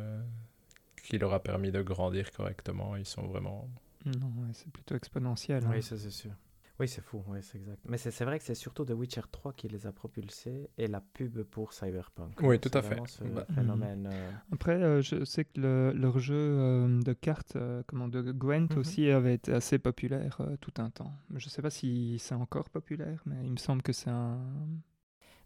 qui 1.02 1.18
leur 1.18 1.34
a 1.34 1.42
permis 1.42 1.70
de 1.70 1.82
grandir 1.82 2.32
correctement. 2.32 2.96
Ils 2.96 3.04
sont 3.04 3.26
vraiment... 3.26 3.68
Non, 4.06 4.12
ouais, 4.38 4.48
c'est 4.54 4.70
plutôt 4.72 4.94
exponentiel. 4.94 5.62
hein. 5.62 5.70
Oui, 5.70 5.82
ça 5.82 5.98
c'est 5.98 6.10
sûr. 6.10 6.30
Oui, 6.80 6.88
c'est 6.88 7.02
fou, 7.02 7.22
oui, 7.28 7.38
c'est 7.42 7.58
exact. 7.58 7.78
Mais 7.88 7.98
c'est 7.98 8.10
c'est 8.10 8.24
vrai 8.24 8.36
que 8.38 8.44
c'est 8.44 8.56
surtout 8.56 8.84
The 8.84 8.90
Witcher 8.90 9.20
3 9.30 9.52
qui 9.52 9.68
les 9.68 9.86
a 9.86 9.92
propulsés 9.92 10.68
et 10.76 10.88
la 10.88 11.00
pub 11.00 11.42
pour 11.44 11.72
Cyberpunk. 11.72 12.40
Oui, 12.42 12.58
tout 12.58 12.70
à 12.74 12.82
fait. 12.82 12.98
ce 13.06 13.22
Bah, 13.22 13.46
phénomène. 13.54 14.08
euh, 14.10 14.30
Après, 14.50 14.82
euh, 14.82 15.00
je 15.00 15.24
sais 15.24 15.44
que 15.44 15.60
le- 15.60 15.92
leur 15.92 16.18
jeu 16.18 16.34
euh, 16.34 17.00
de 17.00 17.12
cartes, 17.12 17.54
euh, 17.54 17.84
comment, 17.86 18.08
de 18.08 18.32
Gwent 18.32 18.66
Mhm. 18.72 18.78
aussi, 18.78 19.08
avait 19.08 19.34
été 19.34 19.52
assez 19.52 19.78
populaire 19.78 20.38
euh, 20.40 20.56
tout 20.60 20.72
un 20.78 20.90
temps. 20.90 21.12
Je 21.36 21.46
ne 21.46 21.50
sais 21.50 21.62
pas 21.62 21.70
si 21.70 22.18
c'est 22.18 22.34
encore 22.34 22.68
populaire, 22.70 23.22
mais 23.24 23.44
il 23.44 23.52
me 23.52 23.56
semble 23.58 23.82
que 23.82 23.92
c'est 23.92 24.10
un... 24.10 24.40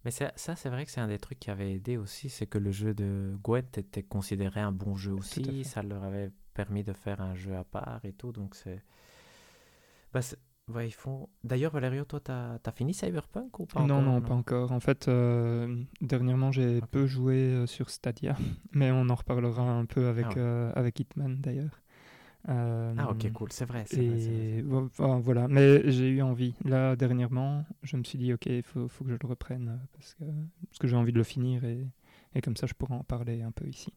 Mais 0.06 0.10
ça, 0.10 0.32
ça, 0.36 0.56
c'est 0.56 0.70
vrai 0.70 0.86
que 0.86 0.90
c'est 0.90 1.00
un 1.02 1.08
des 1.08 1.18
trucs 1.18 1.40
qui 1.40 1.50
avait 1.50 1.72
aidé 1.74 1.98
aussi, 1.98 2.30
c'est 2.30 2.46
que 2.46 2.56
le 2.56 2.70
jeu 2.70 2.94
de 2.94 3.36
Gwent 3.42 3.76
était 3.76 4.02
considéré 4.02 4.60
un 4.60 4.72
bon 4.72 4.94
jeu 4.96 5.12
aussi. 5.12 5.62
Ça 5.64 5.82
leur 5.82 6.04
avait 6.04 6.30
permis 6.54 6.84
de 6.84 6.94
faire 6.94 7.20
un 7.20 7.34
jeu 7.34 7.54
à 7.54 7.64
part 7.64 8.00
et 8.04 8.12
tout. 8.14 8.32
Donc 8.32 8.54
c'est. 8.54 8.80
Bah, 10.14 10.22
c'est- 10.22 10.38
ouais, 10.68 10.88
ils 10.88 10.92
font. 10.94 11.28
D'ailleurs, 11.44 11.72
Valerio, 11.72 12.04
toi, 12.04 12.20
t'as 12.20 12.58
as 12.64 12.72
fini 12.72 12.94
Cyberpunk 12.94 13.58
ou 13.60 13.66
pas 13.66 13.80
non, 13.80 13.84
encore, 13.84 14.02
non, 14.02 14.20
pas 14.20 14.34
encore. 14.34 14.72
En 14.72 14.80
fait, 14.80 15.08
euh, 15.08 15.82
dernièrement, 16.00 16.52
j'ai 16.52 16.80
peu 16.90 17.06
joué 17.06 17.34
euh, 17.36 17.66
sur 17.66 17.90
Stadia, 17.90 18.36
mais 18.72 18.90
on 18.90 19.08
en 19.08 19.14
reparlera 19.14 19.62
un 19.62 19.84
peu 19.84 20.06
avec, 20.06 20.26
Ah 20.26 20.30
ouais. 20.30 20.36
euh, 20.38 20.72
avec 20.74 20.98
Hitman 21.00 21.40
d'ailleurs. 21.40 21.80
Euh, 22.48 22.94
Ah, 22.96 23.10
ok, 23.10 23.32
cool, 23.32 23.52
c'est 23.52 23.64
vrai. 23.66 23.84
Et 23.92 24.62
vrai. 24.62 25.20
voilà, 25.20 25.48
mais 25.48 25.90
j'ai 25.90 26.08
eu 26.08 26.22
envie. 26.22 26.54
Là, 26.64 26.96
dernièrement, 26.96 27.64
je 27.82 27.96
me 27.96 28.04
suis 28.04 28.18
dit, 28.18 28.32
ok, 28.32 28.46
il 28.46 28.62
faut, 28.62 28.88
faut 28.88 29.04
que 29.04 29.10
je 29.10 29.16
le 29.20 29.28
reprenne 29.28 29.78
parce 29.92 30.14
que, 30.14 30.24
parce 30.68 30.78
que 30.78 30.86
j'ai 30.88 30.96
envie 30.96 31.12
de 31.12 31.18
le 31.18 31.24
finir 31.24 31.64
et, 31.64 31.86
et 32.34 32.40
comme 32.40 32.56
ça, 32.56 32.66
je 32.66 32.74
pourrai 32.74 32.94
en 32.94 33.04
parler 33.04 33.42
un 33.42 33.52
peu 33.52 33.66
ici. 33.66 33.92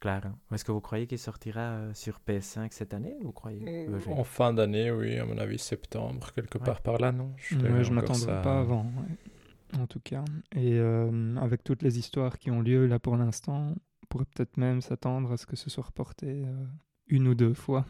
Claire. 0.00 0.26
hein. 0.26 0.38
Est-ce 0.52 0.64
que 0.64 0.72
vous 0.72 0.80
croyez 0.80 1.06
qu'il 1.06 1.18
sortira 1.18 1.60
euh, 1.60 1.94
sur 1.94 2.20
PS5 2.26 2.68
cette 2.72 2.94
année 2.94 3.16
Vous 3.22 3.32
croyez 3.32 3.64
Euh, 3.88 3.98
En 4.10 4.24
fin 4.24 4.52
d'année, 4.52 4.90
oui, 4.90 5.18
à 5.18 5.24
mon 5.24 5.38
avis, 5.38 5.58
septembre, 5.58 6.32
quelque 6.32 6.58
Ouais. 6.58 6.64
part 6.64 6.82
par 6.82 6.98
là, 6.98 7.12
non? 7.12 7.32
Je 7.38 7.56
encore 7.56 7.90
m'attendrai 7.92 8.42
pas 8.42 8.60
avant, 8.60 8.84
ouais, 8.84 9.78
en 9.80 9.86
tout 9.86 10.00
cas. 10.00 10.24
Et 10.54 10.74
euh, 10.78 11.36
avec 11.36 11.64
toutes 11.64 11.82
les 11.82 11.98
histoires 11.98 12.38
qui 12.38 12.50
ont 12.50 12.60
lieu 12.62 12.86
là 12.86 12.98
pour 12.98 13.16
l'instant, 13.16 13.74
on 14.02 14.06
pourrait 14.08 14.26
peut-être 14.34 14.56
même 14.56 14.80
s'attendre 14.80 15.32
à 15.32 15.36
ce 15.36 15.46
que 15.46 15.56
ce 15.56 15.68
soit 15.70 15.84
reporté 15.84 16.44
euh, 16.46 16.64
une 17.08 17.26
ou 17.28 17.34
deux 17.34 17.54
fois. 17.54 17.84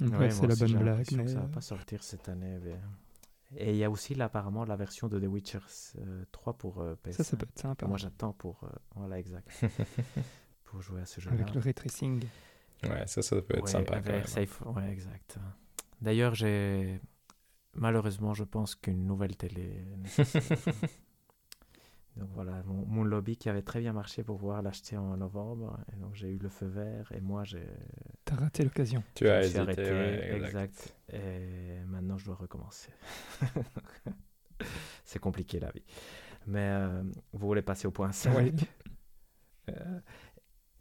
Donc, 0.00 0.18
Ouais, 0.18 0.30
c'est 0.30 0.46
la 0.46 0.54
bonne 0.54 0.78
blague. 0.78 1.06
Mais, 1.16 1.26
Ça 1.28 1.40
va 1.40 1.48
pas 1.48 1.60
sortir 1.60 2.02
cette 2.02 2.28
année. 2.28 2.58
mais- 2.62 2.76
Et 3.56 3.70
il 3.70 3.76
y 3.76 3.84
a 3.84 3.90
aussi 3.90 4.14
là, 4.14 4.26
apparemment 4.26 4.64
la 4.64 4.76
version 4.76 5.08
de 5.08 5.18
The 5.18 5.24
Witcher 5.26 5.58
euh, 5.98 6.24
3 6.32 6.52
pour 6.54 6.80
euh, 6.80 6.94
PS5. 7.04 7.12
ça, 7.12 7.24
ça 7.24 7.36
peut 7.36 7.46
être 7.48 7.58
sympa. 7.58 7.86
Moi, 7.86 7.96
j'attends 7.96 8.32
pour. 8.34 8.62
euh, 8.64 8.68
voilà, 8.94 9.18
exact. 9.18 9.48
pour 10.64 10.82
jouer 10.82 11.00
à 11.00 11.06
ce 11.06 11.20
jeu-là. 11.20 11.34
Avec 11.36 11.54
le 11.54 11.60
ray 11.60 11.72
tracing. 11.74 12.22
Ouais, 12.84 13.06
ça, 13.06 13.22
ça 13.22 13.40
peut 13.40 13.56
être 13.56 13.64
Ouais, 13.64 13.70
sympa. 13.70 13.94
avec 13.94 14.04
quand 14.06 14.12
même. 14.12 14.26
Safe- 14.26 14.62
ouais, 14.76 14.90
exact. 14.92 15.38
D'ailleurs, 16.02 16.34
j'ai 16.34 17.00
malheureusement, 17.74 18.34
je 18.34 18.44
pense 18.44 18.74
qu'une 18.74 19.06
nouvelle 19.06 19.36
télé. 19.36 19.82
donc 22.18 22.30
voilà, 22.34 22.62
mon, 22.64 22.84
mon 22.86 23.04
lobby 23.04 23.36
qui 23.36 23.48
avait 23.48 23.62
très 23.62 23.80
bien 23.80 23.92
marché 23.92 24.24
pour 24.24 24.38
pouvoir 24.38 24.62
l'acheter 24.62 24.96
en 24.96 25.16
novembre. 25.16 25.78
Et 25.92 25.96
donc 25.96 26.14
j'ai 26.14 26.28
eu 26.30 26.38
le 26.38 26.48
feu 26.48 26.66
vert 26.66 27.10
et 27.12 27.20
moi 27.20 27.44
j'ai. 27.44 27.66
T'as 28.24 28.36
raté 28.36 28.64
l'occasion. 28.64 29.02
Tu 29.14 29.24
je 29.24 29.30
as 29.30 29.42
hésité, 29.44 29.58
arrêté, 29.60 29.82
ouais, 29.82 30.36
exact. 30.36 30.46
exact. 30.46 30.96
Et 31.12 31.80
maintenant 31.86 32.18
je 32.18 32.24
dois 32.26 32.34
recommencer. 32.36 32.90
C'est 35.04 35.18
compliqué 35.18 35.60
la 35.60 35.70
vie. 35.70 35.84
Mais 36.46 36.68
euh, 36.68 37.02
vous 37.32 37.46
voulez 37.46 37.62
passer 37.62 37.86
au 37.88 37.90
point 37.92 38.12
5 38.12 38.36
Oui. 38.36 38.52
Euh, 39.70 40.00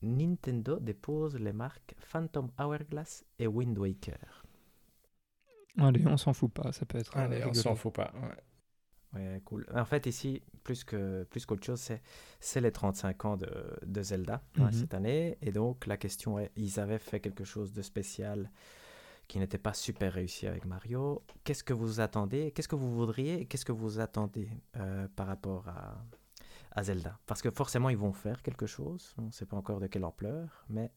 Nintendo 0.02 0.80
dépose 0.80 1.36
les 1.36 1.54
marques 1.54 1.94
Phantom 2.00 2.50
Hourglass 2.58 3.26
et 3.38 3.48
Wind 3.48 3.78
Waker. 3.78 4.46
Allez, 5.80 6.06
on 6.08 6.18
s'en 6.18 6.34
fout 6.34 6.52
pas, 6.52 6.72
ça 6.72 6.86
peut 6.86 6.98
être. 6.98 7.16
euh, 7.18 7.22
Allez, 7.26 7.44
on 7.46 7.54
s'en 7.54 7.76
fout 7.76 7.94
pas. 7.94 8.12
ouais. 8.16 8.38
Ouais, 9.14 9.42
cool. 9.46 9.66
En 9.74 9.86
fait, 9.86 10.06
ici, 10.06 10.42
plus 10.68 10.84
que 10.84 11.24
plus 11.32 11.46
qu'autre 11.46 11.66
chose, 11.66 11.80
c'est 11.80 12.02
c'est 12.42 12.62
les 12.62 12.72
35 12.72 13.26
ans 13.26 13.38
de, 13.38 13.50
de 13.86 14.02
Zelda 14.04 14.42
Mhm. 14.58 14.72
cette 14.74 14.94
année. 14.94 15.38
Et 15.42 15.52
donc, 15.52 15.86
la 15.88 15.98
question 15.98 16.38
est, 16.40 16.52
ils 16.58 16.80
avaient 16.80 17.00
fait 17.00 17.20
quelque 17.22 17.46
chose 17.46 17.72
de 17.74 17.82
spécial 17.82 18.52
qui 19.30 19.40
n'était 19.40 19.58
pas 19.58 19.74
super 19.74 20.14
réussi 20.14 20.46
avec 20.48 20.66
Mario. 20.66 21.22
Qu'est-ce 21.44 21.64
que 21.64 21.74
vous 21.74 22.00
attendez? 22.02 22.52
Qu'est-ce 22.52 22.68
que 22.68 22.76
vous 22.76 22.94
voudriez? 22.94 23.46
Qu'est-ce 23.46 23.66
que 23.66 23.74
vous 23.74 24.00
attendez 24.00 24.50
euh, 24.78 25.08
par 25.18 25.28
rapport 25.28 25.68
à, 25.68 25.98
à 26.72 26.84
Zelda? 26.84 27.18
Parce 27.26 27.42
que 27.42 27.52
forcément, 27.52 27.90
ils 27.90 27.98
vont 27.98 28.14
faire 28.14 28.42
quelque 28.42 28.66
chose. 28.66 29.14
On 29.18 29.24
ne 29.24 29.32
sait 29.32 29.46
pas 29.46 29.58
encore 29.58 29.80
de 29.82 29.88
quelle 29.88 30.06
ampleur. 30.06 30.66
Mais 30.70 30.92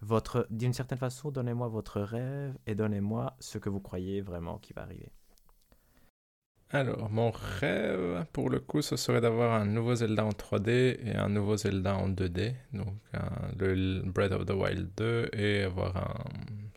votre, 0.00 0.46
d'une 0.50 0.72
certaine 0.72 0.98
façon, 0.98 1.30
donnez-moi 1.30 1.68
votre 1.68 2.00
rêve 2.00 2.56
et 2.66 2.74
donnez-moi 2.74 3.36
ce 3.40 3.58
que 3.58 3.68
vous 3.68 3.80
croyez 3.80 4.20
vraiment 4.22 4.58
qui 4.58 4.72
va 4.72 4.82
arriver. 4.82 5.10
Alors, 6.70 7.08
mon 7.10 7.30
rêve, 7.30 8.26
pour 8.32 8.50
le 8.50 8.60
coup, 8.60 8.82
ce 8.82 8.96
serait 8.96 9.22
d'avoir 9.22 9.58
un 9.58 9.64
nouveau 9.64 9.94
Zelda 9.94 10.24
en 10.24 10.32
3D 10.32 10.98
et 11.02 11.16
un 11.16 11.30
nouveau 11.30 11.56
Zelda 11.56 11.96
en 11.96 12.10
2D. 12.10 12.54
Donc, 12.74 12.94
le 13.58 14.02
Breath 14.02 14.32
of 14.32 14.44
the 14.44 14.50
Wild 14.50 14.90
2 14.96 15.30
et 15.32 15.62
avoir 15.62 15.96
un. 15.96 16.24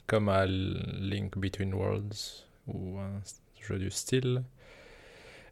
comme 0.07 0.29
à 0.29 0.45
Link 0.45 1.37
Between 1.37 1.73
Worlds 1.73 2.47
ou 2.67 2.99
un 2.99 3.21
jeu 3.59 3.79
du 3.79 3.91
style. 3.91 4.43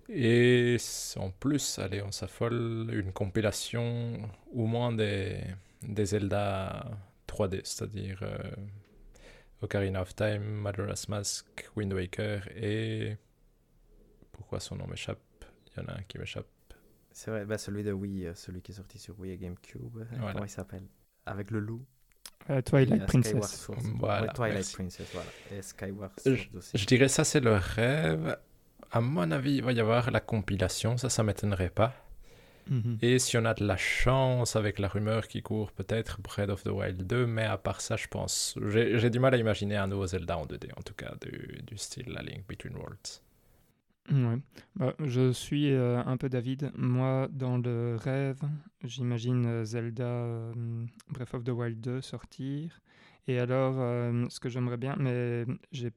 Et 0.07 0.77
en 1.17 1.29
plus, 1.31 1.77
allez, 1.77 2.01
on 2.01 2.11
s'affole, 2.11 2.87
une 2.91 3.11
compilation 3.11 4.13
au 4.53 4.65
moins 4.65 4.91
des, 4.93 5.41
des 5.83 6.05
Zelda 6.05 6.85
3D, 7.27 7.61
c'est-à-dire 7.63 8.19
euh, 8.23 8.37
Ocarina 9.61 10.01
of 10.01 10.15
Time, 10.15 10.43
Majora's 10.43 11.09
Mask, 11.09 11.45
Wind 11.75 11.93
Waker 11.93 12.47
et. 12.55 13.17
Pourquoi 14.39 14.59
son 14.61 14.75
nom 14.77 14.87
m'échappe 14.87 15.19
Il 15.75 15.81
y 15.81 15.85
en 15.85 15.89
a 15.89 15.97
un 15.97 16.01
qui 16.07 16.17
m'échappe. 16.17 16.47
C'est 17.11 17.29
vrai, 17.29 17.43
bah 17.45 17.57
celui 17.57 17.83
de 17.83 17.91
Wii, 17.91 18.27
euh, 18.27 18.33
celui 18.35 18.61
qui 18.61 18.71
est 18.71 18.75
sorti 18.75 18.97
sur 18.97 19.19
Wii 19.19 19.33
et 19.33 19.37
GameCube. 19.37 19.97
euh, 19.97 20.05
Voilà. 20.17 20.31
Comment 20.33 20.45
il 20.45 20.49
s'appelle? 20.49 20.83
Avec 21.25 21.51
le 21.51 21.59
loup. 21.59 21.83
Euh, 22.49 22.61
Twilight 22.61 23.01
euh, 23.01 23.05
Princess. 23.05 23.61
Sword. 23.61 23.79
Voilà, 23.95 24.21
Ouais, 24.27 24.33
Twilight 24.33 24.55
merci. 24.55 24.73
Princess, 24.75 25.07
voilà. 25.13 25.29
Et 25.51 25.61
Skyward 25.61 26.11
Je- 26.25 26.35
Sword 26.35 26.55
aussi. 26.55 26.77
Je 26.77 26.85
dirais 26.85 27.09
ça, 27.09 27.25
c'est 27.25 27.41
le 27.41 27.53
rêve. 27.55 28.37
À 28.91 29.01
mon 29.01 29.29
avis, 29.31 29.55
il 29.57 29.63
va 29.63 29.73
y 29.73 29.79
avoir 29.81 30.09
la 30.11 30.21
compilation, 30.21 30.95
ça, 30.97 31.09
ça 31.09 31.21
m'étonnerait 31.23 31.69
pas. 31.69 31.93
Mhm. 32.69 32.99
Et 33.01 33.19
si 33.19 33.35
on 33.37 33.45
a 33.45 33.53
de 33.55 33.65
la 33.65 33.77
chance 33.77 34.55
avec 34.55 34.77
la 34.79 34.87
rumeur 34.87 35.27
qui 35.27 35.41
court, 35.41 35.71
peut-être 35.71 36.21
Breath 36.21 36.49
of 36.49 36.63
the 36.63 36.67
Wild 36.69 37.05
2, 37.05 37.25
mais 37.25 37.43
à 37.43 37.57
part 37.57 37.81
ça, 37.81 37.97
je 37.97 38.07
pense. 38.07 38.57
J'ai 38.67 38.97
j'ai 38.99 39.09
du 39.09 39.19
mal 39.19 39.33
à 39.33 39.37
imaginer 39.37 39.75
un 39.75 39.87
nouveau 39.87 40.05
Zelda 40.07 40.37
en 40.37 40.45
2D, 40.45 40.69
en 40.77 40.81
tout 40.83 40.93
cas, 40.93 41.15
du, 41.21 41.61
du 41.63 41.77
style 41.77 42.09
La 42.09 42.21
Link 42.21 42.47
Between 42.47 42.75
Worlds. 42.77 43.21
Bah, 44.75 44.93
je 44.99 45.31
suis 45.31 45.71
euh, 45.71 46.01
un 46.05 46.17
peu 46.17 46.29
David. 46.29 46.71
Moi, 46.75 47.27
dans 47.31 47.57
le 47.57 47.95
rêve, 47.95 48.41
j'imagine 48.83 49.45
euh, 49.45 49.63
Zelda 49.65 50.03
euh, 50.03 50.53
Breath 51.09 51.33
of 51.33 51.43
the 51.43 51.49
Wild 51.49 51.79
2 51.79 52.01
sortir. 52.01 52.81
Et 53.27 53.37
alors, 53.37 53.75
ce 54.31 54.39
que 54.39 54.49
j'aimerais 54.49 54.77
bien, 54.77 54.95
mais 54.97 55.45
j'ai, 55.71 55.91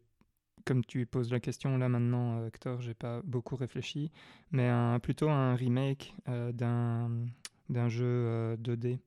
comme 0.67 0.85
tu 0.85 1.07
poses 1.07 1.33
la 1.33 1.41
question 1.41 1.79
là 1.79 1.89
maintenant, 1.89 2.47
Hector, 2.47 2.83
j'ai 2.83 2.93
pas 2.93 3.23
beaucoup 3.25 3.57
réfléchi, 3.57 4.13
mais 4.51 4.71
plutôt 5.01 5.31
un 5.31 5.55
remake 5.55 6.15
d'un, 6.27 7.09
d'un 7.73 7.89
jeu 7.89 8.05
euh, 8.07 8.57
2D, 8.57 8.99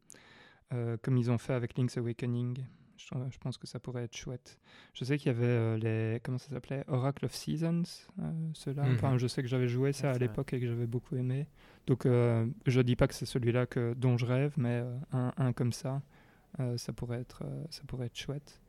euh, 0.73 0.97
comme 1.01 1.17
ils 1.17 1.31
ont 1.31 1.37
fait 1.37 1.53
avec 1.53 1.77
Link's 1.77 1.97
Awakening. 1.97 2.65
Je, 3.05 3.13
je 3.29 3.37
pense 3.37 3.57
que 3.57 3.67
ça 3.67 3.79
pourrait 3.79 4.03
être 4.03 4.17
chouette. 4.17 4.57
Je 4.93 5.05
sais 5.05 5.17
qu'il 5.17 5.27
y 5.27 5.35
avait 5.35 5.45
euh, 5.45 5.77
les. 5.77 6.19
Comment 6.21 6.39
ça 6.39 6.49
s'appelait? 6.49 6.83
Oracle 6.87 7.25
of 7.25 7.35
Seasons, 7.35 7.83
euh, 8.19 8.31
ceux-là. 8.53 8.83
Mhm. 8.83 8.95
Enfin, 8.95 9.17
je 9.19 9.27
sais 9.27 9.43
que 9.43 9.47
j'avais 9.47 9.67
joué 9.67 9.93
ça 9.93 10.09
Ouais, 10.09 10.15
à 10.15 10.17
l'époque 10.17 10.53
et 10.53 10.59
que 10.59 10.65
j'avais 10.67 10.87
beaucoup 10.87 11.15
aimé. 11.15 11.47
Donc, 11.85 12.05
euh, 12.07 12.47
je 12.65 12.81
dis 12.81 12.95
pas 12.95 13.07
que 13.07 13.13
c'est 13.13 13.27
celui-là 13.27 13.67
que, 13.67 13.93
dont 13.93 14.17
je 14.17 14.25
rêve, 14.25 14.53
mais 14.57 14.81
euh, 14.83 14.97
un, 15.11 15.33
un 15.37 15.53
comme 15.53 15.71
ça, 15.71 16.01
euh, 16.59 16.77
ça, 16.77 16.93
pourrait 16.93 17.19
être, 17.21 17.43
euh, 17.43 17.63
ça 17.69 17.83
pourrait 17.85 18.07
être 18.07 18.17
chouette. 18.17 18.59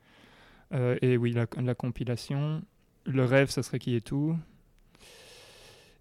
Euh, 0.75 0.99
et 1.01 1.17
oui, 1.17 1.33
la, 1.33 1.47
la 1.63 1.75
compilation. 1.75 2.63
Le 3.07 3.25
rêve, 3.25 3.49
ça 3.49 3.63
serait 3.63 3.79
qui 3.79 3.95
est 3.95 4.07
tout. 4.07 4.37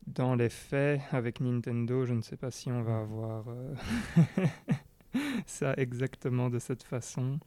Dans 0.08 0.36
les 0.36 0.50
faits, 0.50 1.02
avec 1.12 1.39
Nintendo, 1.39 2.06
je 2.06 2.13
ne 2.13 2.21
sais 2.21 2.38
pas 2.38 2.52
si 2.52 2.69
on 2.71 2.84
va 2.84 3.00
avoir 3.00 3.45
euh, 3.48 3.74
ça 5.45 5.74
exactement 5.78 6.50
de 6.50 6.60
cette 6.60 6.84
façon. 6.84 7.39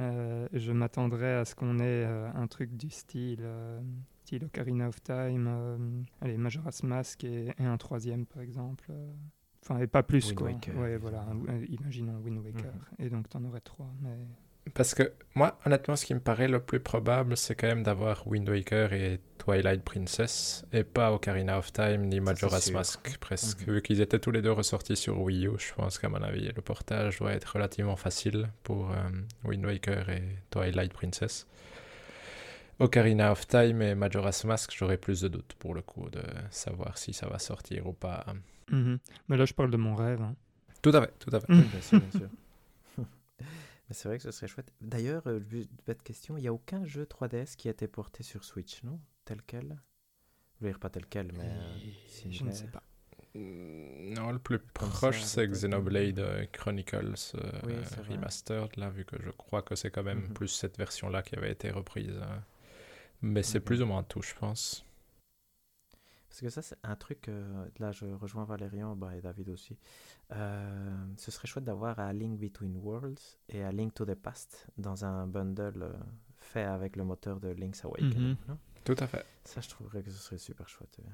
Euh, 0.00 0.48
je 0.52 0.72
m'attendrais 0.72 1.34
à 1.34 1.44
ce 1.44 1.54
qu'on 1.54 1.78
ait 1.80 2.04
euh, 2.06 2.30
un 2.34 2.46
truc 2.46 2.76
du 2.76 2.88
style, 2.90 3.40
euh, 3.42 3.80
style 4.24 4.44
Ocarina 4.44 4.88
of 4.88 5.02
Time, 5.02 6.04
allez, 6.20 6.36
Majora's 6.36 6.82
Mask 6.84 7.24
et, 7.24 7.52
et 7.58 7.64
un 7.64 7.76
troisième 7.76 8.24
par 8.26 8.42
exemple. 8.42 8.92
Enfin, 9.62 9.80
et 9.80 9.86
pas 9.88 10.02
plus 10.04 10.26
Wind 10.28 10.36
quoi. 10.38 10.46
Waker, 10.52 10.76
ouais, 10.78 10.96
voilà, 10.98 11.22
un- 11.22 11.48
un- 11.48 11.64
imaginons 11.68 12.18
Wind 12.20 12.38
Waker. 12.44 12.72
Mhm. 12.72 13.06
Et 13.06 13.10
donc, 13.10 13.28
t'en 13.28 13.42
aurais 13.44 13.60
trois. 13.60 13.90
Mais... 14.00 14.16
Parce 14.74 14.94
que 14.94 15.12
moi, 15.34 15.58
honnêtement, 15.66 15.96
ce 15.96 16.04
qui 16.06 16.14
me 16.14 16.20
paraît 16.20 16.48
le 16.48 16.60
plus 16.60 16.80
probable, 16.80 17.36
c'est 17.36 17.54
quand 17.54 17.66
même 17.68 17.82
d'avoir 17.82 18.26
Wind 18.26 18.48
Waker 18.48 18.92
et 18.92 19.20
Twilight 19.38 19.82
Princess, 19.82 20.64
et 20.72 20.84
pas 20.84 21.12
Ocarina 21.12 21.58
of 21.58 21.72
Time 21.72 22.02
ni 22.06 22.20
Majora's. 22.20 22.70
Mask, 22.72 23.18
presque. 23.18 23.66
Mhm. 23.66 23.74
Vu 23.74 23.82
qu'ils 23.82 24.00
étaient 24.00 24.18
tous 24.18 24.30
les 24.30 24.42
deux 24.42 24.52
ressortis 24.52 24.96
sur 24.96 25.20
Wii 25.20 25.46
U, 25.46 25.52
je 25.58 25.72
pense 25.74 25.98
qu'à 25.98 26.08
mon 26.08 26.22
avis, 26.22 26.48
le 26.54 26.60
portage 26.62 27.18
doit 27.18 27.32
être 27.32 27.52
relativement 27.54 27.96
facile 27.96 28.48
pour 28.62 28.90
euh, 28.90 28.94
Wind 29.44 29.64
Waker 29.64 30.08
et 30.10 30.22
Twilight 30.50 30.92
Princess. 30.92 31.46
Ocarina 32.80 33.32
of 33.32 33.46
Time 33.48 33.82
et 33.82 33.94
Majora's 33.94 34.44
Mask, 34.44 34.72
j'aurais 34.76 34.98
plus 34.98 35.20
de 35.22 35.28
doutes 35.28 35.54
pour 35.58 35.74
le 35.74 35.82
coup 35.82 36.08
de 36.10 36.22
savoir 36.50 36.96
si 36.96 37.12
ça 37.12 37.26
va 37.28 37.38
sortir 37.38 37.86
ou 37.88 37.92
pas. 37.92 38.24
Mhm. 38.70 38.98
Mais 39.28 39.36
là, 39.36 39.44
je 39.44 39.52
parle 39.54 39.70
de 39.70 39.76
mon 39.76 39.94
rêve. 39.96 40.20
hein. 40.22 40.34
Tout 40.80 40.90
à 40.90 41.00
fait, 41.00 41.12
tout 41.18 41.34
à 41.34 41.40
fait. 41.40 41.46
Oui, 41.48 41.62
bien 41.62 41.80
sûr, 41.80 42.00
bien 42.00 42.20
sûr. 42.20 42.28
Mais 43.88 43.94
c'est 43.94 44.08
vrai 44.08 44.18
que 44.18 44.24
ce 44.24 44.30
serait 44.30 44.48
chouette. 44.48 44.72
D'ailleurs, 44.80 45.26
euh, 45.26 45.40
bête 45.86 46.02
question, 46.02 46.36
il 46.36 46.42
n'y 46.42 46.48
a 46.48 46.52
aucun 46.52 46.84
jeu 46.84 47.04
3DS 47.06 47.56
qui 47.56 47.68
a 47.68 47.70
été 47.70 47.88
porté 47.88 48.22
sur 48.22 48.44
Switch, 48.44 48.82
non? 48.82 49.00
Tel 49.24 49.40
quel? 49.42 49.78
Je 50.60 50.64
veux 50.64 50.70
dire 50.70 50.78
pas 50.78 50.90
tel 50.90 51.06
quel, 51.06 51.32
mais... 51.32 51.44
euh, 51.48 51.78
Je 52.30 52.44
ne 52.44 52.50
sais 52.52 52.66
pas. 52.66 52.82
Mm, 53.34 54.14
Non, 54.14 54.32
le 54.32 54.38
plus 54.38 54.58
Comme 54.58 54.90
proche, 54.90 55.22
c'est. 55.22 55.46
Xenoblade 55.46 56.18
euh, 56.18 56.44
Chronicles 56.52 57.14
euh, 57.36 57.60
Oui. 57.64 57.74
Remastered, 58.10 58.76
là, 58.76 58.90
vu 58.90 59.04
que 59.04 59.16
je 59.22 59.30
crois 59.30 59.62
que 59.62 59.74
c'est 59.74 59.90
quand 59.90 60.02
même 60.02 60.22
Mhm. 60.26 60.34
plus 60.34 60.48
cette 60.48 60.76
version-là 60.78 61.22
qui 61.22 61.36
avait 61.36 61.52
été 61.52 61.70
reprise. 61.70 62.18
euh. 62.20 62.38
Mais 63.22 63.42
c'est 63.42 63.58
Ok. 63.58 63.64
plus 63.64 63.82
ou 63.82 63.86
moins 63.86 64.02
tout, 64.02 64.22
je 64.22 64.34
pense. 64.34 64.84
Parce 66.28 66.40
que 66.42 66.50
ça, 66.50 66.60
c'est 66.62 66.76
un 66.82 66.94
truc, 66.94 67.28
euh, 67.28 67.66
là 67.78 67.90
je 67.90 68.04
rejoins 68.04 68.44
Valérian 68.44 68.94
bah, 68.96 69.16
et 69.16 69.20
David 69.22 69.48
aussi. 69.48 69.78
Euh, 70.32 71.06
ce 71.16 71.30
serait 71.30 71.48
chouette 71.48 71.64
d'avoir 71.64 71.98
A 71.98 72.12
Link 72.12 72.38
Between 72.38 72.76
Worlds 72.76 73.38
et 73.48 73.64
A 73.64 73.72
Link 73.72 73.94
to 73.94 74.04
the 74.04 74.14
Past 74.14 74.66
dans 74.76 75.04
un 75.06 75.26
bundle 75.26 75.82
euh, 75.84 75.92
fait 76.36 76.64
avec 76.64 76.96
le 76.96 77.04
moteur 77.04 77.40
de 77.40 77.48
Link's 77.48 77.82
Awakening. 77.84 78.36
Non? 78.46 78.58
Tout 78.84 78.96
à 78.98 79.06
fait. 79.06 79.24
Ça, 79.44 79.60
je 79.62 79.68
trouverais 79.70 80.02
que 80.02 80.10
ce 80.10 80.18
serait 80.18 80.38
super 80.38 80.68
chouette. 80.68 80.98
ouais. 80.98 81.12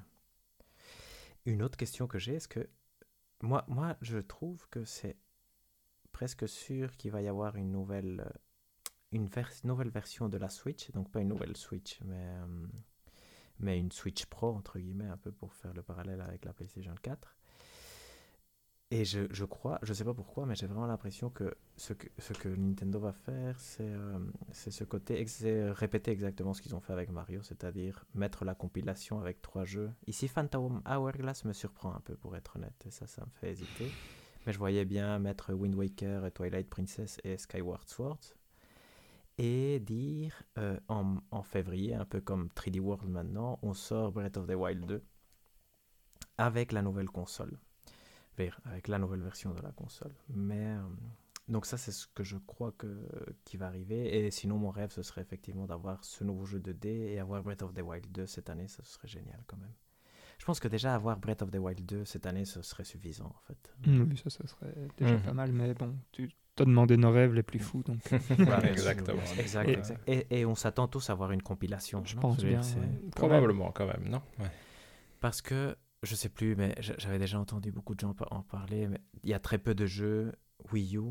Une 1.45 1.61
autre 1.61 1.77
question 1.77 2.07
que 2.07 2.19
j'ai, 2.19 2.35
est-ce 2.35 2.47
que 2.47 2.67
moi, 3.41 3.63
moi, 3.67 3.95
je 4.01 4.17
trouve 4.17 4.67
que 4.69 4.83
c'est 4.83 5.17
presque 6.11 6.47
sûr 6.49 6.95
qu'il 6.97 7.11
va 7.11 7.21
y 7.21 7.27
avoir 7.27 7.55
une 7.55 7.71
nouvelle, 7.71 8.21
euh, 8.25 8.39
une 9.11 9.27
vers- 9.27 9.51
nouvelle 9.63 9.89
version 9.89 10.27
de 10.27 10.37
la 10.37 10.49
Switch, 10.49 10.91
donc 10.91 11.09
pas 11.11 11.21
une 11.21 11.27
nouvelle 11.29 11.55
Switch, 11.55 11.99
mais, 12.03 12.15
euh, 12.17 12.67
mais 13.59 13.79
une 13.79 13.91
Switch 13.91 14.25
Pro, 14.25 14.53
entre 14.53 14.79
guillemets, 14.79 15.07
un 15.07 15.17
peu 15.17 15.31
pour 15.31 15.53
faire 15.53 15.73
le 15.73 15.81
parallèle 15.81 16.21
avec 16.21 16.45
la 16.45 16.53
PlayStation 16.53 16.95
4. 17.01 17.35
Et 18.91 19.03
je, 19.03 19.21
je 19.31 19.45
crois, 19.45 19.79
je 19.81 19.93
sais 19.93 20.03
pas 20.03 20.13
pourquoi, 20.13 20.45
mais 20.45 20.53
j'ai 20.55 20.67
vraiment 20.67 20.85
l'impression 20.85 21.31
que 21.31 21.55
ce, 21.75 21.93
que 21.93 22.07
ce 22.19 22.33
que 22.33 22.47
Nintendo 22.49 22.99
va 22.99 23.13
faire, 23.13 23.59
c'est 23.59 23.83
euh, 23.83 24.19
ce 24.53 24.83
côté, 24.83 25.25
c'est 25.25 25.71
répéter 25.71 26.11
exactement 26.11 26.53
ce 26.53 26.61
qu'ils 26.61 26.75
ont 26.75 26.79
fait 26.79 26.93
avec 26.93 27.09
Mario, 27.09 27.41
c'est-à-dire 27.41 28.05
mettre 28.13 28.45
la 28.45 28.53
compilation 28.53 29.19
avec 29.19 29.41
trois 29.41 29.65
jeux. 29.65 29.91
Ici, 30.05 30.27
Phantom 30.27 30.83
Hourglass 30.87 31.45
me 31.45 31.53
surprend 31.53 31.95
un 31.95 31.99
peu, 31.99 32.15
pour 32.15 32.35
être 32.35 32.57
honnête, 32.57 32.85
et 32.85 32.91
ça, 32.91 33.07
ça 33.07 33.25
me 33.25 33.31
fait 33.31 33.51
hésiter. 33.51 33.91
Mais 34.45 34.53
je 34.53 34.59
voyais 34.59 34.85
bien 34.85 35.17
mettre 35.17 35.53
Wind 35.53 35.73
Waker, 35.73 36.31
Twilight 36.31 36.69
Princess 36.69 37.19
et 37.23 37.37
Skyward 37.37 37.89
Sword. 37.89 38.19
Et 39.37 39.79
dire 39.81 40.43
euh, 40.57 40.79
en, 40.87 41.17
en 41.31 41.43
février, 41.43 41.93
un 41.93 42.05
peu 42.05 42.21
comme 42.21 42.47
3D 42.55 42.79
World 42.79 43.09
maintenant, 43.09 43.59
on 43.61 43.73
sort 43.73 44.11
Breath 44.13 44.37
of 44.37 44.47
the 44.47 44.51
Wild 44.55 44.85
2 44.85 45.03
avec 46.37 46.71
la 46.71 46.81
nouvelle 46.81 47.09
console. 47.09 47.57
Avec 48.65 48.87
la 48.89 48.99
nouvelle 48.99 49.21
version 49.21 49.53
de 49.53 49.61
la 49.61 49.71
console. 49.71 50.13
Mais. 50.29 50.75
euh, 50.77 50.81
donc 51.47 51.65
ça, 51.67 51.77
c'est 51.77 51.91
ce 51.91 52.07
que 52.07 52.23
je 52.23 52.37
crois 52.37 52.71
que, 52.71 53.07
qui 53.43 53.55
va 53.55 53.67
arriver. 53.67 54.25
Et 54.25 54.31
sinon, 54.31 54.57
mon 54.57 54.71
rêve, 54.71 54.89
ce 54.91 55.03
serait 55.03 55.21
effectivement 55.21 55.65
d'avoir 55.67 56.03
ce 56.03 56.23
nouveau 56.23 56.45
jeu 56.45 56.59
2D 56.59 56.87
et 56.87 57.19
avoir 57.19 57.43
Breath 57.43 57.61
of 57.61 57.73
the 57.73 57.81
Wild 57.81 58.11
2 58.11 58.25
cette 58.25 58.49
année. 58.49 58.67
Ça 58.67 58.83
serait 58.83 59.07
génial 59.07 59.43
quand 59.45 59.57
même. 59.57 59.73
Je 60.39 60.43
pense 60.45 60.59
que 60.59 60.67
déjà 60.67 60.95
avoir 60.95 61.17
Breath 61.19 61.43
of 61.43 61.51
the 61.51 61.57
Wild 61.57 61.85
2 61.85 62.03
cette 62.03 62.25
année, 62.25 62.45
ce 62.45 62.61
serait 62.63 62.83
suffisant 62.83 63.27
en 63.27 63.41
fait. 63.47 63.73
Oui, 63.85 64.17
ça, 64.17 64.29
ça 64.31 64.45
serait 64.47 64.73
déjà 64.97 65.13
Mhm. 65.17 65.21
pas 65.21 65.33
mal, 65.33 65.51
mais 65.51 65.73
bon, 65.75 65.95
tu 66.11 66.29
t'as 66.55 66.65
demandé 66.65 66.97
nos 66.97 67.11
rêves 67.11 67.33
les 67.33 67.43
plus 67.43 67.59
fous, 67.59 67.83
donc 67.83 67.99
exactement. 68.63 69.21
Exact, 69.39 69.69
Et- 69.69 69.73
exact. 69.73 70.09
Et, 70.09 70.39
et 70.39 70.45
on 70.45 70.55
s'attend 70.55 70.87
tous 70.87 71.09
à 71.09 71.13
avoir 71.13 71.31
une 71.31 71.41
compilation. 71.41 72.03
je 72.05 72.15
non? 72.15 72.21
pense 72.21 72.43
bien. 72.43 72.61
ouais. 72.61 73.09
Probablement 73.15 73.71
quand 73.71 73.85
même, 73.87 74.07
non? 74.09 74.21
Ouais. 74.39 74.49
Parce 75.19 75.41
que, 75.41 75.75
je 76.03 76.15
sais 76.15 76.29
plus, 76.29 76.55
mais 76.55 76.75
j'avais 76.79 77.19
déjà 77.19 77.39
entendu 77.39 77.71
beaucoup 77.71 77.95
de 77.95 77.99
gens 77.99 78.15
en 78.31 78.41
parler, 78.41 78.87
mais 78.87 78.99
il 79.23 79.29
y 79.29 79.33
a 79.33 79.39
très 79.39 79.57
peu 79.57 79.73
de 79.75 79.85
jeux 79.85 80.31
Wii 80.71 80.97
U 80.97 81.01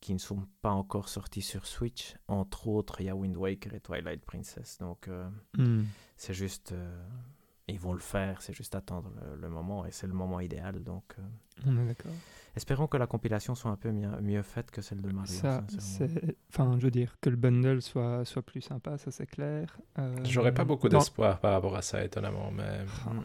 qui 0.00 0.12
ne 0.12 0.18
sont 0.18 0.46
pas 0.62 0.70
encore 0.70 1.08
sortis 1.08 1.42
sur 1.42 1.66
Switch. 1.66 2.14
Entre 2.28 2.68
autres, 2.68 3.00
il 3.00 3.06
y 3.06 3.08
a 3.08 3.16
Wind 3.16 3.36
Waker 3.36 3.74
et 3.74 3.80
Twilight 3.80 4.24
Princess. 4.24 4.78
Donc, 4.78 5.08
euh, 5.08 5.28
Hmm. 5.56 5.84
c'est 6.16 6.34
juste... 6.34 6.72
euh, 6.72 7.04
ils 7.68 7.80
vont 7.80 7.92
le 7.92 7.98
faire, 7.98 8.42
c'est 8.42 8.52
juste 8.52 8.74
attendre 8.74 9.10
le, 9.20 9.40
le 9.40 9.48
moment, 9.48 9.84
et 9.86 9.90
c'est 9.90 10.06
le 10.06 10.12
moment 10.12 10.40
idéal. 10.40 10.82
Donc, 10.82 11.04
euh, 11.18 11.22
On 11.66 11.76
est 11.78 11.86
d'accord. 11.86 12.12
espérons 12.54 12.86
que 12.86 12.96
la 12.96 13.06
compilation 13.06 13.54
soit 13.54 13.70
un 13.70 13.76
peu 13.76 13.90
mieux, 13.90 14.08
mieux 14.20 14.42
faite 14.42 14.70
que 14.70 14.80
celle 14.82 15.00
de 15.02 15.10
Mario. 15.10 15.32
Ça, 15.32 15.64
c'est. 15.78 16.36
Enfin, 16.52 16.76
je 16.78 16.84
veux 16.84 16.90
dire, 16.90 17.16
que 17.20 17.28
le 17.30 17.36
bundle 17.36 17.82
soit, 17.82 18.24
soit 18.24 18.42
plus 18.42 18.60
sympa, 18.60 18.98
ça 18.98 19.10
c'est 19.10 19.26
clair. 19.26 19.76
Euh, 19.98 20.14
J'aurais 20.24 20.54
pas 20.54 20.64
beaucoup 20.64 20.88
dans- 20.88 20.98
d'espoir 20.98 21.40
par 21.40 21.52
rapport 21.52 21.76
à 21.76 21.82
ça, 21.82 22.04
étonnamment, 22.04 22.50
mais 22.52 22.84
mm. 22.84 23.20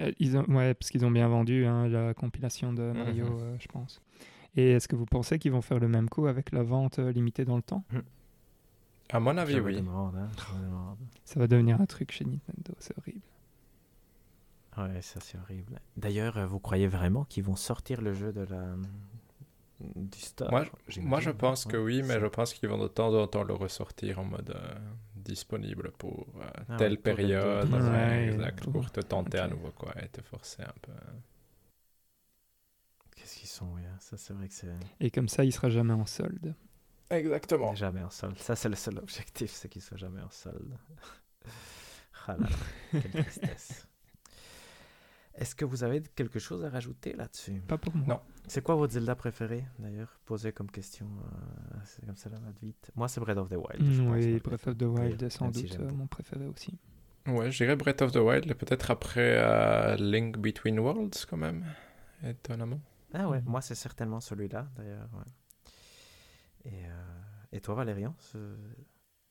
Euh, 0.00 0.12
Ils 0.18 0.36
ont, 0.38 0.44
ouais, 0.54 0.72
parce 0.74 0.90
qu'ils 0.90 1.04
ont 1.04 1.10
bien 1.10 1.28
vendu 1.28 1.66
hein, 1.66 1.86
la 1.88 2.14
compilation 2.14 2.72
de 2.72 2.92
Mario, 2.92 3.26
Mhm. 3.26 3.38
euh, 3.42 3.56
je 3.58 3.68
pense. 3.68 4.00
Et 4.56 4.72
est-ce 4.72 4.88
que 4.88 4.96
vous 4.96 5.04
pensez 5.06 5.38
qu'ils 5.38 5.52
vont 5.52 5.60
faire 5.62 5.78
le 5.78 5.88
même 5.88 6.08
coup 6.08 6.26
avec 6.26 6.52
la 6.52 6.62
vente 6.62 6.98
limitée 6.98 7.44
dans 7.44 7.56
le 7.56 7.62
temps? 7.62 7.84
À 9.12 9.20
mon 9.20 9.36
avis, 9.36 9.58
oui. 9.60 9.76
demande, 9.76 10.16
hein. 10.16 10.28
Ça 11.24 11.38
va 11.40 11.46
devenir 11.46 11.80
un 11.80 11.86
truc 11.86 12.12
chez 12.12 12.24
Nintendo, 12.24 12.72
c'est 12.78 12.96
horrible. 12.98 13.20
Ouais, 14.80 15.00
ça 15.02 15.20
c'est 15.20 15.38
horrible. 15.38 15.80
D'ailleurs, 15.96 16.38
euh, 16.38 16.46
vous 16.46 16.58
croyez 16.58 16.88
vraiment 16.88 17.24
qu'ils 17.24 17.44
vont 17.44 17.54
sortir 17.56 18.00
le 18.00 18.14
jeu 18.14 18.32
de 18.32 18.40
la 18.40 18.74
du 19.96 20.18
store? 20.20 20.50
Moi, 20.50 20.64
je- 20.88 21.00
Moi, 21.00 21.20
je 21.20 21.30
pense 21.30 21.64
ouais. 21.64 21.72
que 21.72 21.76
oui, 21.76 22.02
mais 22.02 22.18
je 22.20 22.26
pense 22.26 22.52
qu'ils 22.54 22.68
vont 22.68 22.78
de 22.78 22.88
temps 22.88 23.14
en 23.14 23.26
temps 23.26 23.44
le 23.44 23.54
ressortir 23.54 24.18
en 24.18 24.24
mode 24.24 24.50
euh, 24.50 24.74
disponible 25.16 25.92
pour 25.98 26.26
euh, 26.42 26.50
Ah 26.68 26.78
telle 26.78 26.88
ouais, 26.88 26.98
pour 26.98 27.18
des 27.18 27.32
période. 27.38 27.74
ouais, 27.74 28.24
exact, 28.28 28.66
Pour- 28.72 28.90
te 28.92 29.00
tenter 29.00 29.38
à 29.38 29.48
nouveau, 29.48 29.70
quoi, 29.72 29.94
et 30.02 30.08
te 30.08 30.20
forcer 30.22 30.62
un 30.62 30.74
peu. 30.82 30.92
Qu'est-ce 33.14 33.36
qu'ils 33.38 33.48
sont, 33.48 33.72
ouais. 33.74 33.82
Ça, 34.00 34.16
c'est 34.16 34.32
vrai 34.32 34.48
que 34.48 34.54
c'est 34.54 34.66
Et 35.00 35.10
comme 35.10 35.28
ça, 35.28 35.44
il 35.44 35.52
sera 35.52 35.68
jamais 35.68 35.94
en 35.94 36.06
solde. 36.06 36.54
Exactement. 37.10 37.74
jamais 37.74 38.02
en 38.02 38.10
solde. 38.10 38.38
Ça, 38.38 38.56
c'est 38.56 38.68
le 38.68 38.76
seul 38.76 38.98
objectif, 38.98 39.50
c'est 39.52 39.68
qu'il 39.68 39.82
soit 39.82 39.96
jamais 39.96 40.22
en 40.22 40.30
solde. 40.30 40.76
ah 42.26 42.36
là, 42.36 42.48
quelle 42.98 43.12
tristesse. 43.14 43.86
Est-ce 45.36 45.54
que 45.54 45.64
vous 45.64 45.84
avez 45.84 46.02
quelque 46.02 46.38
chose 46.38 46.64
à 46.64 46.70
rajouter 46.70 47.12
là-dessus? 47.14 47.60
Pas 47.66 47.78
pour 47.78 47.94
moi. 47.94 48.06
Non. 48.08 48.20
C'est 48.46 48.62
quoi 48.62 48.74
votre 48.74 48.92
Zelda 48.92 49.14
préféré, 49.14 49.64
d'ailleurs? 49.78 50.18
Posé 50.26 50.52
comme 50.52 50.70
question, 50.70 51.06
euh, 51.06 51.76
c'est 51.84 52.04
comme 52.04 52.16
ça, 52.16 52.28
là, 52.30 52.38
va 52.40 52.50
vite. 52.60 52.90
Moi, 52.96 53.08
c'est 53.08 53.20
Breath 53.20 53.38
of 53.38 53.48
the 53.48 53.54
Wild. 53.54 53.84
je 53.90 54.02
Mm, 54.02 54.06
pense, 54.08 54.16
oui, 54.16 54.40
Breath 54.40 54.66
of 54.66 54.76
the 54.76 54.82
Wild 54.82 55.22
est 55.22 55.30
sans 55.30 55.52
si 55.52 55.62
doute 55.62 55.78
euh, 55.80 55.86
pas. 55.86 55.92
mon 55.92 56.06
préféré 56.08 56.46
aussi. 56.46 56.76
Ouais, 57.26 57.50
je 57.50 57.56
dirais 57.58 57.76
Breath 57.76 58.02
of 58.02 58.12
the 58.12 58.16
Wild, 58.16 58.50
et 58.50 58.54
peut-être 58.54 58.90
après 58.90 59.36
euh, 59.38 59.94
Link 59.96 60.36
Between 60.38 60.78
Worlds, 60.80 61.24
quand 61.28 61.36
même, 61.36 61.64
étonnamment. 62.26 62.80
Ah 63.14 63.28
ouais, 63.28 63.40
Mhm. 63.40 63.48
moi 63.48 63.60
c'est 63.60 63.74
certainement 63.76 64.20
celui-là 64.20 64.68
d'ailleurs. 64.76 65.08
ouais. 65.14 66.70
Et, 66.72 66.86
euh, 66.86 66.90
et 67.52 67.60
toi 67.60 67.74
Valérian, 67.74 68.14
ce- 68.18 68.56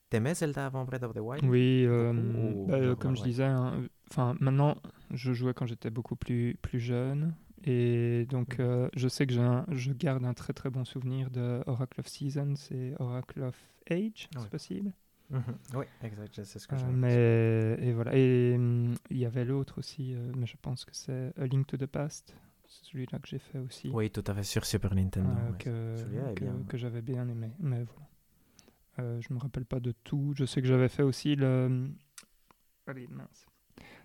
t'aimais 0.10 0.34
Zelda 0.36 0.66
avant 0.66 0.86
Breath 0.86 1.04
of 1.04 1.14
the 1.14 1.20
Wild? 1.20 1.44
Oui, 1.46 1.84
euh, 1.86 2.12
ou 2.14 2.66
bah, 2.68 2.76
euh, 2.76 2.96
comme 2.96 3.16
je 3.16 3.22
ouais. 3.22 3.28
disais, 3.28 3.44
hein, 3.44 3.84
enfin 4.10 4.36
maintenant, 4.40 4.76
je 5.14 5.34
jouais 5.34 5.54
quand 5.54 5.66
j'étais 5.66 5.90
beaucoup 5.90 6.16
plus, 6.16 6.56
plus 6.62 6.80
jeune. 6.80 7.34
Et 7.66 8.26
donc, 8.30 8.60
euh, 8.60 8.90
je 8.96 9.08
sais 9.10 9.28
que 9.28 9.34
un- 9.42 9.66
je 9.70 9.92
garde 9.92 10.24
un 10.24 10.34
très 10.34 10.54
très 10.54 10.70
bon 10.70 10.86
souvenir 10.86 11.30
de 11.30 11.62
Oracle 11.68 12.00
of 12.00 12.08
Seasons 12.08 12.54
et 12.72 12.94
Oracle 13.00 13.42
of 13.44 13.56
Age, 13.90 14.30
Ah 14.34 14.38
ouais. 14.40 14.44
c'est 14.44 14.50
possible. 14.50 14.94
Mhm. 15.30 15.44
Oui, 15.76 15.86
exact, 16.02 16.34
sais 16.44 16.58
ce 16.58 16.68
que 16.68 16.76
Euh, 16.76 16.78
je 16.80 16.86
mais 16.86 17.88
et 17.90 17.94
voilà. 17.94 18.16
Et 18.16 18.56
hum, 18.56 18.96
il 19.12 19.18
y 19.18 19.26
avait 19.26 19.46
l'autre 19.46 19.78
aussi, 19.80 20.14
euh, 20.16 20.32
mais 20.38 20.46
je 20.48 20.56
pense 20.62 20.86
que 20.86 20.96
c'est 20.96 21.34
A 21.38 21.46
Link 21.46 21.68
to 21.68 21.78
the 21.78 21.86
Past, 21.86 22.34
c'est 22.66 22.86
celui-là 22.86 23.20
que 23.20 23.28
j'ai 23.28 23.40
fait 23.40 23.60
aussi, 23.60 23.90
Oui, 23.94 24.10
tout 24.10 24.24
à 24.26 24.34
fait 24.34 24.44
sur 24.44 24.66
Super 24.66 24.96
Nintendo. 24.96 25.30
euh, 25.30 25.52
ouais. 25.52 25.58
que, 25.60 26.34
que, 26.34 26.44
bien. 26.46 26.56
que 26.68 26.78
j'avais 26.78 27.02
bien 27.02 27.28
aimé. 27.28 27.52
Mais 27.60 27.84
voilà. 27.84 29.20
Je 29.22 29.34
me 29.34 29.40
rappelle 29.40 29.64
pas 29.66 29.80
de 29.80 29.92
tout. 30.04 30.34
Je 30.36 30.44
sais 30.46 30.62
que 30.62 30.68
j'avais 30.68 30.90
fait 30.90 31.04
aussi 31.04 31.36
le. 31.38 31.90
Allez, 32.88 33.08
mince. 33.08 33.46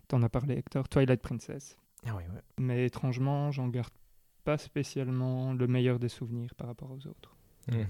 T'en 0.09 0.23
as 0.23 0.29
parlé, 0.29 0.57
Hector. 0.59 0.89
Twilight 0.89 1.21
Princess. 1.23 1.77
Ah 2.07 2.15
oui, 2.17 2.23
ouais. 2.25 2.41
Mais 2.59 2.85
étrangement, 2.87 3.51
j'en 3.51 3.69
garde 3.69 3.93
pas 4.45 4.59
spécialement 4.59 5.55
le 5.55 5.67
meilleur 5.67 5.99
des 5.99 6.09
souvenirs 6.11 6.55
par 6.55 6.67
rapport 6.67 6.91
aux 6.91 7.07
autres. 7.07 7.35
Mhm. 7.73 7.87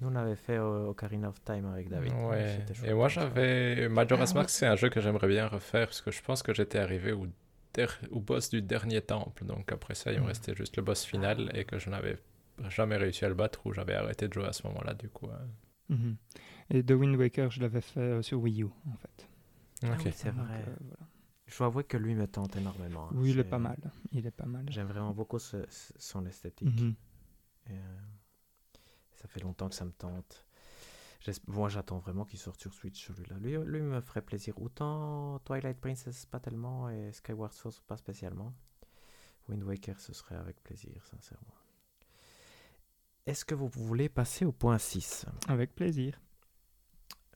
Nous 0.00 0.08
on 0.08 0.14
avait 0.16 0.36
fait 0.36 0.56
euh, 0.56 0.86
Ocarina 0.86 1.28
of 1.28 1.42
Time 1.44 1.66
avec 1.66 1.90
David. 1.90 2.12
Ouais. 2.14 2.64
Et 2.86 2.94
moi, 2.94 3.10
ça. 3.10 3.20
j'avais. 3.20 3.88
Majora's 3.90 4.32
Ah. 4.34 4.38
Mask, 4.38 4.48
c'est 4.50 4.66
un 4.66 4.76
jeu 4.76 4.88
que 4.88 4.98
j'aimerais 5.02 5.28
bien 5.28 5.46
refaire 5.46 5.86
parce 5.88 6.00
que 6.00 6.10
je 6.10 6.22
pense 6.22 6.42
que 6.42 6.54
j'étais 6.54 6.78
arrivé 6.78 7.12
au, 7.12 7.26
der- 7.74 8.00
au 8.10 8.20
boss 8.20 8.48
du 8.48 8.62
dernier 8.62 9.02
temple. 9.02 9.44
Donc 9.44 9.70
après 9.72 9.94
ça, 9.94 10.10
il 10.12 10.16
me 10.18 10.22
Mhm. 10.22 10.28
restait 10.28 10.54
juste 10.54 10.76
le 10.78 10.82
boss 10.82 11.04
final 11.04 11.50
et 11.54 11.64
que 11.66 11.78
je 11.78 11.90
n'avais 11.90 12.16
jamais 12.70 12.96
réussi 12.96 13.26
à 13.26 13.28
le 13.28 13.34
battre 13.34 13.60
ou 13.66 13.74
j'avais 13.74 13.92
arrêté 13.94 14.26
de 14.26 14.32
jouer 14.32 14.46
à 14.46 14.54
ce 14.54 14.66
moment-là, 14.68 14.94
du 14.94 15.10
coup. 15.10 15.26
euh. 15.28 15.94
Mhm. 15.94 16.16
Et 16.70 16.82
The 16.82 16.92
Wind 16.92 17.16
Waker, 17.16 17.50
je 17.50 17.60
l'avais 17.60 17.82
fait 17.82 18.00
euh, 18.00 18.22
sur 18.22 18.40
Wii 18.40 18.62
U, 18.62 18.66
en 18.90 18.96
fait. 18.96 19.28
Ah 19.82 19.88
Ok. 19.92 20.02
oui, 20.06 20.12
c'est 20.14 20.34
Donc, 20.34 20.46
vrai. 20.46 20.54
euh, 20.66 20.74
voilà. 20.80 21.09
Je 21.50 21.58
dois 21.58 21.66
avouer 21.66 21.84
que 21.84 21.96
lui 21.96 22.14
me 22.14 22.26
tente 22.28 22.56
énormément. 22.56 23.08
hein. 23.08 23.14
Oui, 23.14 23.30
il 23.30 23.38
est 23.38 23.44
pas 23.44 23.58
mal. 23.58 23.78
Il 24.12 24.24
est 24.26 24.30
pas 24.30 24.46
mal. 24.46 24.64
J'aime 24.70 24.86
vraiment 24.86 25.12
beaucoup 25.12 25.38
ce- 25.38 25.66
ce- 25.68 25.92
son 25.98 26.24
esthétique. 26.26 26.80
Mhm. 26.80 26.94
Et, 27.66 27.72
euh, 27.72 27.98
ça 29.16 29.26
fait 29.28 29.40
longtemps 29.40 29.68
que 29.68 29.74
ça 29.74 29.84
me 29.84 29.92
tente. 29.92 30.46
Moi, 31.48 31.68
j'attends 31.68 31.98
vraiment 31.98 32.24
qu'il 32.24 32.38
sorte 32.38 32.60
sur 32.60 32.72
Switch 32.72 33.06
celui-là. 33.08 33.36
Lui, 33.38 33.56
lui 33.70 33.80
me 33.82 34.00
ferait 34.00 34.22
plaisir. 34.22 34.58
Autant 34.62 35.38
Twilight 35.40 35.78
Princess, 35.78 36.24
pas 36.24 36.40
tellement, 36.40 36.88
et 36.88 37.12
Skyward 37.12 37.52
Sword, 37.52 37.74
pas 37.86 37.96
spécialement. 37.98 38.54
Wind 39.48 39.62
Waker, 39.64 40.00
ce 40.00 40.12
serait 40.14 40.36
avec 40.36 40.62
plaisir, 40.62 41.04
sincèrement. 41.04 41.54
Est-ce 43.26 43.44
que 43.44 43.54
vous 43.54 43.68
voulez 43.68 44.08
passer 44.08 44.44
au 44.44 44.52
point 44.52 44.78
6 44.78 45.26
Avec 45.48 45.74
plaisir. 45.74 46.18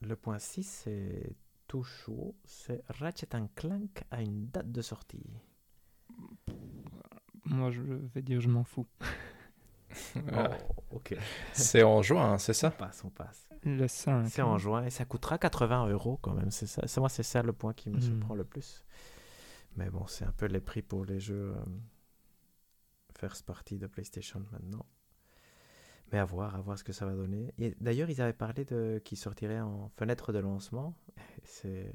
Le 0.00 0.16
point 0.16 0.38
6, 0.38 0.64
c'est 0.85 1.37
tout 1.66 1.83
chaud. 1.85 2.35
C'est 2.44 2.83
Ratchet 2.88 3.29
Clank 3.55 4.05
a 4.11 4.20
une 4.22 4.46
date 4.48 4.70
de 4.70 4.83
sortie. 4.83 5.24
Moi, 7.46 7.70
je 7.70 7.83
vais 7.83 8.22
dire, 8.22 8.40
je 8.40 8.48
m'en 8.48 8.64
fous. 8.64 8.87
Ah, 10.33 10.50
Oh, 10.90 10.96
ok. 10.96 11.14
c'est 11.53 11.85
en 11.85 12.03
juin, 12.03 12.37
c'est 12.38 12.50
On 12.50 12.55
ça 12.55 12.70
passe, 12.72 13.05
on 13.05 13.11
passe. 13.11 13.48
Le 13.62 13.87
5. 13.87 14.27
C'est 14.29 14.42
en 14.42 14.59
juin 14.59 14.85
et 14.85 14.90
ça 14.90 15.05
coûtera 15.05 15.38
80 15.38 15.87
euros 15.87 16.16
quand 16.20 16.35
même. 16.35 16.50
C'est 16.50 16.66
ça. 16.66 16.83
c'est- 16.88 16.98
Moi, 16.98 17.09
c'est 17.09 17.22
ça 17.22 17.42
le 17.44 17.53
point 17.53 17.72
qui 17.74 17.90
me 17.90 17.98
Hmm. 17.98 18.00
surprend 18.00 18.35
le 18.35 18.42
plus. 18.44 18.85
Mais 19.77 19.90
bon, 19.90 20.05
c'est 20.09 20.24
un 20.24 20.33
peu 20.33 20.46
les 20.46 20.61
prix 20.61 20.83
pour 20.83 21.05
les 21.05 21.20
jeux 21.20 21.55
euh, 21.57 21.64
first 23.16 23.46
party 23.46 23.79
de 23.79 23.87
PlayStation 23.87 24.42
maintenant. 24.50 24.85
Mais 26.14 26.20
à 26.20 26.24
voir, 26.24 26.55
à 26.55 26.61
voir 26.61 26.79
ce 26.79 26.85
que 26.85 26.92
ça 26.92 27.05
va 27.07 27.12
donner. 27.12 27.53
Et 27.59 27.74
D'ailleurs, 27.81 28.09
ils 28.09 28.20
avaient 28.22 28.33
parlé 28.33 28.64
de 28.64 29.03
qui 29.05 29.16
sortirait 29.16 29.59
en 29.61 29.88
fenêtre 29.96 30.33
de 30.33 30.38
lancement. 30.38 30.94
C'est 31.44 31.92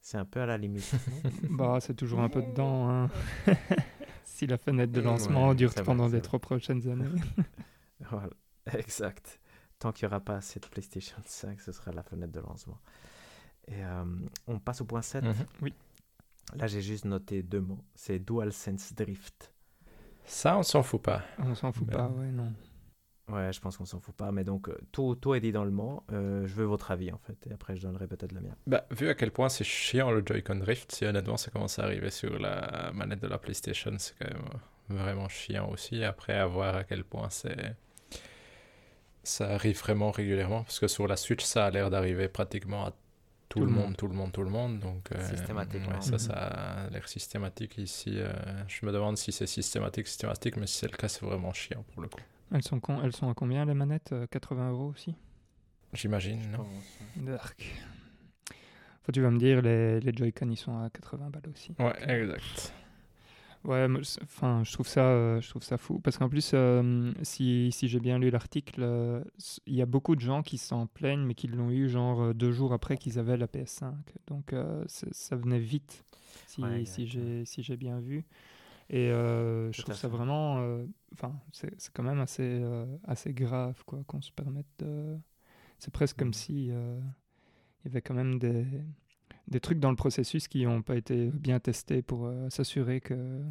c'est 0.00 0.16
un 0.16 0.24
peu 0.24 0.40
à 0.40 0.46
la 0.46 0.56
limite. 0.56 0.92
Bah, 1.50 1.78
c'est 1.80 1.94
toujours 1.94 2.20
un 2.20 2.28
peu 2.28 2.40
dedans. 2.40 2.88
hein. 2.88 3.08
si 4.24 4.46
la 4.46 4.56
fenêtre 4.56 4.92
de 4.92 5.00
Ouais, 5.00 5.06
lancement 5.06 5.52
dure 5.54 5.74
pendant 5.84 6.08
c'est 6.08 6.14
les 6.16 6.22
trois 6.22 6.38
prochaines 6.38 6.88
années. 6.88 7.10
Voilà, 8.08 8.30
exact. 8.74 9.40
Tant 9.80 9.90
qu'il 9.92 10.06
n'y 10.06 10.12
aura 10.12 10.20
pas 10.20 10.36
assez 10.36 10.60
de 10.60 10.66
PlayStation 10.66 11.16
5, 11.24 11.60
ce 11.60 11.72
sera 11.72 11.90
la 11.90 12.04
fenêtre 12.04 12.32
de 12.32 12.40
lancement. 12.40 12.78
Et 13.66 13.84
euh, 13.84 14.04
on 14.46 14.60
passe 14.60 14.80
au 14.80 14.84
point 14.84 15.02
7. 15.02 15.24
Mhm. 15.24 15.70
Là, 16.54 16.66
j'ai 16.68 16.80
juste 16.80 17.04
noté 17.04 17.42
deux 17.42 17.60
mots. 17.60 17.84
C'est 17.96 18.20
DualSense 18.20 18.94
Drift. 18.94 19.52
Ça, 20.24 20.56
on 20.56 20.62
s'en 20.62 20.82
fout 20.84 21.02
pas. 21.02 21.22
On 21.38 21.54
s'en 21.56 21.72
fout 21.72 21.86
Ben. 21.88 21.96
pas, 21.96 22.08
ouais, 22.08 22.30
non. 22.30 22.52
Ouais, 23.28 23.52
je 23.52 23.60
pense 23.60 23.76
qu'on 23.76 23.84
s'en 23.84 24.00
fout 24.00 24.14
pas. 24.14 24.32
Mais 24.32 24.44
donc, 24.44 24.68
tout, 24.92 25.14
tout 25.16 25.34
est 25.34 25.40
dit 25.40 25.52
dans 25.52 25.64
le 25.64 25.70
mot. 25.70 26.02
Euh, 26.12 26.46
je 26.46 26.54
veux 26.54 26.64
votre 26.64 26.90
avis, 26.90 27.12
en 27.12 27.18
fait. 27.18 27.36
Et 27.48 27.52
après, 27.52 27.76
je 27.76 27.82
donnerai 27.82 28.06
peut-être 28.06 28.32
le 28.32 28.40
mien. 28.40 28.54
Bah, 28.66 28.86
vu 28.90 29.08
à 29.08 29.14
quel 29.14 29.30
point 29.30 29.48
c'est 29.48 29.64
chiant 29.64 30.10
le 30.10 30.22
Joy-Con 30.24 30.56
Drift, 30.56 30.92
si 30.92 31.04
honnêtement 31.04 31.36
ça 31.36 31.50
commence 31.50 31.78
à 31.78 31.84
arriver 31.84 32.10
sur 32.10 32.38
la 32.38 32.90
manette 32.94 33.20
de 33.20 33.28
la 33.28 33.38
PlayStation, 33.38 33.92
c'est 33.98 34.14
quand 34.18 34.28
même 34.30 34.48
vraiment 34.88 35.28
chiant 35.28 35.68
aussi. 35.70 36.02
Après, 36.04 36.34
à 36.38 36.46
voir 36.46 36.74
à 36.76 36.84
quel 36.84 37.04
point 37.04 37.28
c'est 37.30 37.74
ça 39.22 39.50
arrive 39.54 39.78
vraiment 39.78 40.10
régulièrement 40.10 40.62
parce 40.62 40.78
que 40.80 40.88
sur 40.88 41.06
la 41.06 41.16
Switch, 41.16 41.44
ça 41.44 41.66
a 41.66 41.70
l'air 41.70 41.90
d'arriver 41.90 42.28
pratiquement 42.28 42.86
à 42.86 42.92
tout, 43.50 43.60
le 43.60 43.66
monde, 43.66 43.96
tout 43.96 44.06
le 44.06 44.14
monde, 44.14 44.32
tout 44.32 44.42
le 44.42 44.48
monde. 44.50 44.78
Donc, 44.78 45.10
euh, 45.12 45.28
Systématiquement. 45.28 46.00
ça, 46.00 46.12
Mhm. 46.12 46.18
ça 46.18 46.32
a 46.34 46.90
l'air 46.90 47.06
systématique 47.08 47.76
ici. 47.78 48.12
euh, 48.16 48.32
je 48.68 48.86
me 48.86 48.92
demande 48.92 49.18
si 49.18 49.32
c'est 49.32 49.46
systématique, 49.46 50.06
systématique, 50.06 50.56
mais 50.56 50.66
si 50.66 50.78
c'est 50.78 50.90
le 50.90 50.96
cas, 50.96 51.08
c'est 51.08 51.24
vraiment 51.26 51.52
chiant 51.52 51.84
pour 51.92 52.02
le 52.02 52.08
coup. 52.08 52.20
Elles 52.52 52.62
sont, 52.62 52.80
con- 52.80 53.00
elles 53.02 53.12
sont 53.14 53.28
à 53.28 53.34
combien 53.34 53.64
les 53.64 53.74
manettes 53.74 54.12
Euh, 54.12 54.26
80 54.26 54.70
euros 54.70 54.86
aussi? 54.88 55.14
J'imagine, 55.92 56.40
non? 56.50 56.66
Dark. 57.16 57.64
Faut 59.02 59.12
tu 59.12 59.20
vas 59.22 59.30
me 59.30 59.38
dire, 59.38 59.62
les, 59.62 60.00
les 60.00 60.12
Joy-Con 60.14 60.50
ils 60.50 60.56
sont 60.56 60.76
à 60.78 60.90
80 60.90 61.30
balles 61.30 61.50
aussi. 61.52 61.72
Ouais, 61.78 61.94
exact. 62.20 62.72
Ouais, 63.64 63.86
enfin, 64.22 64.62
je 64.64 64.72
trouve 64.72 64.86
ça, 64.86 65.04
euh, 65.04 65.40
je 65.40 65.48
trouve 65.50 65.62
ça 65.64 65.78
fou 65.78 65.98
parce 65.98 66.16
qu'en 66.16 66.28
plus, 66.28 66.52
euh, 66.54 67.12
si, 67.22 67.70
si 67.72 67.88
j'ai 67.88 67.98
bien 67.98 68.18
lu 68.18 68.30
l'article, 68.30 68.80
euh, 68.82 69.20
il 69.66 69.74
y 69.74 69.82
a 69.82 69.86
beaucoup 69.86 70.14
de 70.14 70.20
gens 70.20 70.42
qui 70.42 70.58
s'en 70.58 70.86
plaignent, 70.86 71.24
mais 71.24 71.34
qui 71.34 71.48
l'ont 71.48 71.70
eu 71.70 71.88
genre 71.88 72.22
euh, 72.22 72.34
deux 72.34 72.52
jours 72.52 72.72
après 72.72 72.96
qu'ils 72.96 73.18
avaient 73.18 73.36
la 73.36 73.48
PS5. 73.48 73.94
Donc 74.28 74.52
euh, 74.52 74.84
ça 74.86 75.36
venait 75.36 75.58
vite, 75.58 76.04
si, 76.46 76.62
Ouais, 76.62 76.84
si 76.84 77.06
j'ai 77.08 77.44
si 77.44 77.62
j'ai 77.62 77.76
bien 77.76 77.98
vu. 77.98 78.24
Et 78.90 79.10
euh, 79.10 79.70
je 79.72 79.80
trouve 79.82 79.96
ça 79.96 80.08
vraiment, 80.08 80.60
euh, 80.60 80.86
enfin, 81.14 81.38
c'est 81.52 81.70
c'est 81.80 81.92
quand 81.92 82.02
même 82.02 82.20
assez, 82.20 82.42
euh, 82.44 82.86
assez 83.04 83.32
grave 83.34 83.82
quoi 83.86 84.02
qu'on 84.06 84.22
se 84.22 84.32
permette 84.32 84.66
de. 84.78 85.18
C'est 85.78 85.92
presque 85.92 86.18
comme 86.18 86.32
Mhm. 86.32 86.34
si 86.34 86.70
euh, 86.72 87.00
il 87.84 87.88
y 87.88 87.92
avait 87.92 88.02
quand 88.02 88.14
même 88.14 88.38
des 88.38 88.66
des 89.48 89.60
trucs 89.60 89.80
dans 89.80 89.90
le 89.90 89.96
processus 89.96 90.48
qui 90.48 90.64
n'ont 90.66 90.82
pas 90.82 90.96
été 90.96 91.30
bien 91.32 91.60
testés 91.60 92.02
pour 92.02 92.26
euh, 92.26 92.50
s'assurer 92.50 93.00
que, 93.00 93.42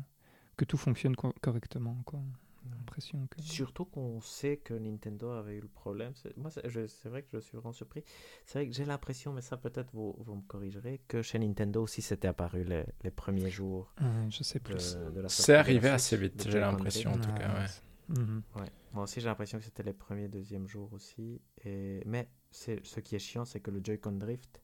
que 0.57 0.65
tout 0.65 0.77
fonctionne 0.77 1.15
co- 1.15 1.33
correctement. 1.41 1.97
Quoi. 2.05 2.21
J'ai 2.69 2.75
l'impression 2.77 3.27
que... 3.27 3.41
Surtout 3.41 3.85
qu'on 3.85 4.19
sait 4.21 4.57
que 4.57 4.73
Nintendo 4.73 5.29
avait 5.31 5.55
eu 5.55 5.61
le 5.61 5.67
problème. 5.67 6.13
C'est- 6.15 6.35
Moi, 6.37 6.51
c'est 6.51 7.05
vrai 7.09 7.21
que 7.23 7.29
je 7.33 7.39
suis 7.39 7.57
vraiment 7.57 7.73
surpris. 7.73 8.03
C'est 8.45 8.59
vrai 8.59 8.67
que 8.69 8.73
j'ai 8.75 8.85
l'impression, 8.85 9.33
mais 9.33 9.41
ça 9.41 9.57
peut-être 9.57 9.89
vous, 9.93 10.15
vous 10.19 10.35
me 10.35 10.41
corrigerez, 10.41 11.01
que 11.07 11.21
chez 11.21 11.39
Nintendo 11.39 11.81
aussi 11.83 12.01
c'était 12.01 12.27
apparu 12.27 12.63
les, 12.63 12.83
les 13.03 13.11
premiers 13.11 13.49
jours 13.49 13.93
Euh, 14.01 14.29
je 14.29 14.43
sais 14.43 14.59
de, 14.59 14.63
plus. 14.63 14.95
de 14.97 15.21
la 15.21 15.29
sortie 15.29 15.43
C'est 15.43 15.55
arrivé 15.55 15.89
assez 15.89 16.17
vite, 16.17 16.47
j'ai 16.49 16.59
l'impression, 16.59 17.11
en 17.11 17.17
tout 17.19 17.33
cas, 17.33 17.53
ouais. 17.59 17.67
Mhm. 18.19 18.41
Ouais. 18.55 18.69
Moi 18.93 19.03
aussi, 19.03 19.19
j'ai 19.19 19.27
l'impression 19.27 19.57
que 19.59 19.65
c'était 19.65 19.83
les 19.83 19.93
premiers, 19.93 20.27
deuxième 20.29 20.67
jours 20.67 20.91
aussi. 20.93 21.41
Et... 21.65 22.01
Mais 22.05 22.29
c'est 22.51 22.83
ce 22.85 22.99
qui 23.01 23.15
est 23.15 23.19
chiant, 23.19 23.43
c'est 23.45 23.59
que 23.59 23.69
le 23.69 23.81
Joy-Con 23.83 24.13
Drift 24.13 24.61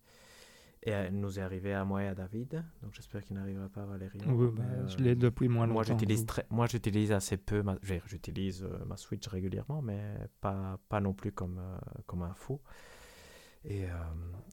est- 0.85 1.11
nous 1.11 1.39
est 1.39 1.41
arrivé 1.41 1.73
à 1.73 1.83
moi 1.85 2.03
et 2.03 2.07
à 2.07 2.15
David. 2.15 2.63
Donc 2.81 2.93
j'espère 2.93 3.23
qu'il 3.23 3.35
n'arrivera 3.35 3.69
pas 3.69 3.83
à 3.83 3.85
Valérian. 3.85 4.31
Oui, 4.33 4.49
bah, 4.53 4.63
je 4.87 4.95
euh, 4.97 4.99
l'ai 5.01 5.15
depuis 5.15 5.47
moins 5.47 5.65
longtemps. 5.65 5.73
moi, 5.73 5.83
j'utilise 5.83 6.25
très... 6.25 6.45
moi, 6.49 6.67
j'utilise 6.67 7.11
assez 7.11 7.37
peu. 7.37 7.61
Ma... 7.63 7.77
J'utilise 8.05 8.63
euh, 8.63 8.85
ma 8.85 8.97
Switch 8.97 9.27
régulièrement, 9.27 9.81
mais 9.81 10.01
pas, 10.41 10.79
pas 10.89 10.99
non 10.99 11.13
plus 11.13 11.31
comme, 11.31 11.59
euh, 11.59 11.77
comme 12.05 12.21
un 12.23 12.33
fou. 12.33 12.59
Et, 13.65 13.85
euh, 13.85 13.89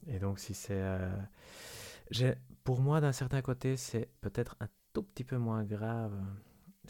et 0.07 0.19
donc, 0.19 0.39
si 0.39 0.53
c'est. 0.53 0.73
euh, 0.81 1.09
j'ai- 2.11 2.35
Pour 2.63 2.79
moi, 2.81 3.01
d'un 3.01 3.11
certain 3.11 3.41
côté, 3.41 3.75
c'est 3.75 4.09
peut-être 4.21 4.55
un 4.59 4.67
tout 4.93 5.03
petit 5.03 5.23
peu 5.23 5.37
moins 5.37 5.63
grave 5.63 6.13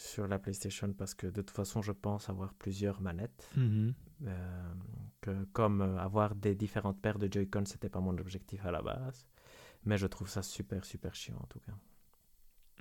sur 0.02 0.26
la 0.26 0.38
PlayStation 0.38 0.92
parce 0.92 1.14
que 1.14 1.26
de 1.26 1.42
toute 1.42 1.50
façon, 1.56 1.80
je 1.82 1.92
pense 1.92 2.28
avoir 2.28 2.54
plusieurs 2.54 3.00
manettes. 3.00 3.48
Mhm. 3.56 3.94
Euh, 4.26 4.74
que 5.20 5.44
comme 5.52 5.80
euh, 5.80 5.98
avoir 5.98 6.34
des 6.34 6.54
différentes 6.54 7.00
paires 7.00 7.18
de 7.18 7.32
Joy-Con, 7.32 7.64
c'était 7.66 7.88
pas 7.88 8.00
mon 8.00 8.16
objectif 8.18 8.64
à 8.66 8.70
la 8.70 8.82
base. 8.82 9.26
Mais 9.84 9.98
je 9.98 10.06
trouve 10.06 10.28
ça 10.28 10.42
super, 10.42 10.84
super 10.84 11.14
chiant 11.14 11.38
en 11.40 11.46
tout 11.46 11.60
cas. 11.60 11.72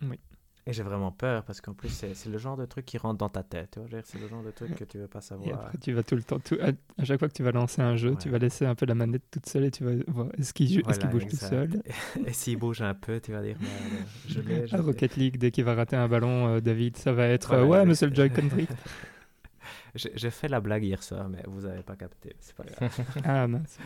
Oui. 0.04 0.20
Et 0.68 0.74
j'ai 0.74 0.84
vraiment 0.84 1.12
peur 1.12 1.44
parce 1.44 1.60
qu'en 1.60 1.74
plus, 1.74 1.90
c'est 1.90 2.28
le 2.28 2.38
genre 2.38 2.56
de 2.56 2.66
truc 2.66 2.86
qui 2.86 3.00
rentre 3.00 3.18
dans 3.18 3.30
ta 3.30 3.42
tête. 3.42 3.80
C'est 4.04 4.20
le 4.20 4.28
genre 4.28 4.44
de 4.44 4.52
truc 4.52 4.76
que 4.76 4.84
tu 4.84 5.00
veux 5.00 5.08
pas 5.08 5.20
Et 5.20 5.24
savoir. 5.24 5.60
après, 5.60 5.78
tu 5.80 5.92
vas 5.92 6.04
tout 6.04 6.16
le 6.16 6.22
temps, 6.22 6.40
tout- 6.40 6.58
à, 6.62 7.04
chaque 7.04 7.18
fois 7.18 7.28
que 7.30 7.34
tu 7.34 7.42
vas 7.42 7.52
lancer 7.52 7.82
un 7.82 7.96
jeu, 7.96 8.16
tu 8.16 8.30
vas 8.30 8.38
laisser 8.38 8.66
un 8.68 8.76
peu 8.76 8.86
la 8.86 8.94
manette 8.94 9.24
toute 9.32 9.48
seule 9.48 9.66
et 9.66 9.72
tu 9.72 9.84
vas 9.84 9.92
voir 10.08 10.28
est-ce 10.38 10.54
qu'il 10.54 10.68
est-ce 10.68 10.78
qu'il 10.78 10.84
Voilà, 10.84 11.08
bouge 11.08 11.28
tout 11.28 11.36
seul? 11.36 11.82
Et 12.28 12.34
s'il 12.34 12.58
bouge 12.58 12.82
un 12.84 12.94
peu, 12.94 13.20
tu 13.20 13.32
vas 13.32 13.42
dire, 13.42 13.58
merde, 13.60 14.06
je 14.28 14.40
l'ai. 14.42 14.68
l'ai. 14.68 14.78
Rocket 14.78 15.16
League, 15.16 15.38
dès 15.38 15.50
qu'il 15.50 15.64
va 15.64 15.74
rater 15.74 15.96
un 15.96 16.08
ballon, 16.08 16.48
euh, 16.48 16.62
David, 16.62 16.96
ça 16.98 17.12
va 17.12 17.28
être 17.28 17.56
Voilà, 17.56 17.64
euh, 17.82 17.86
ouais, 17.88 17.96
c'est 17.96 18.08
le 18.08 18.14
Joy-Con. 18.16 18.50
J'ai 19.96 20.12
j'ai 20.16 20.32
fait 20.32 20.48
la 20.48 20.62
blague 20.62 20.84
hier 20.84 21.04
soir, 21.04 21.28
mais 21.28 21.44
vous 21.48 21.66
avez 21.66 21.84
pas 21.84 21.96
capté. 21.98 22.36
C'est 22.40 22.56
pas 22.56 22.64
grave. 22.64 22.90
ah 23.26 23.48
mince. 23.48 23.78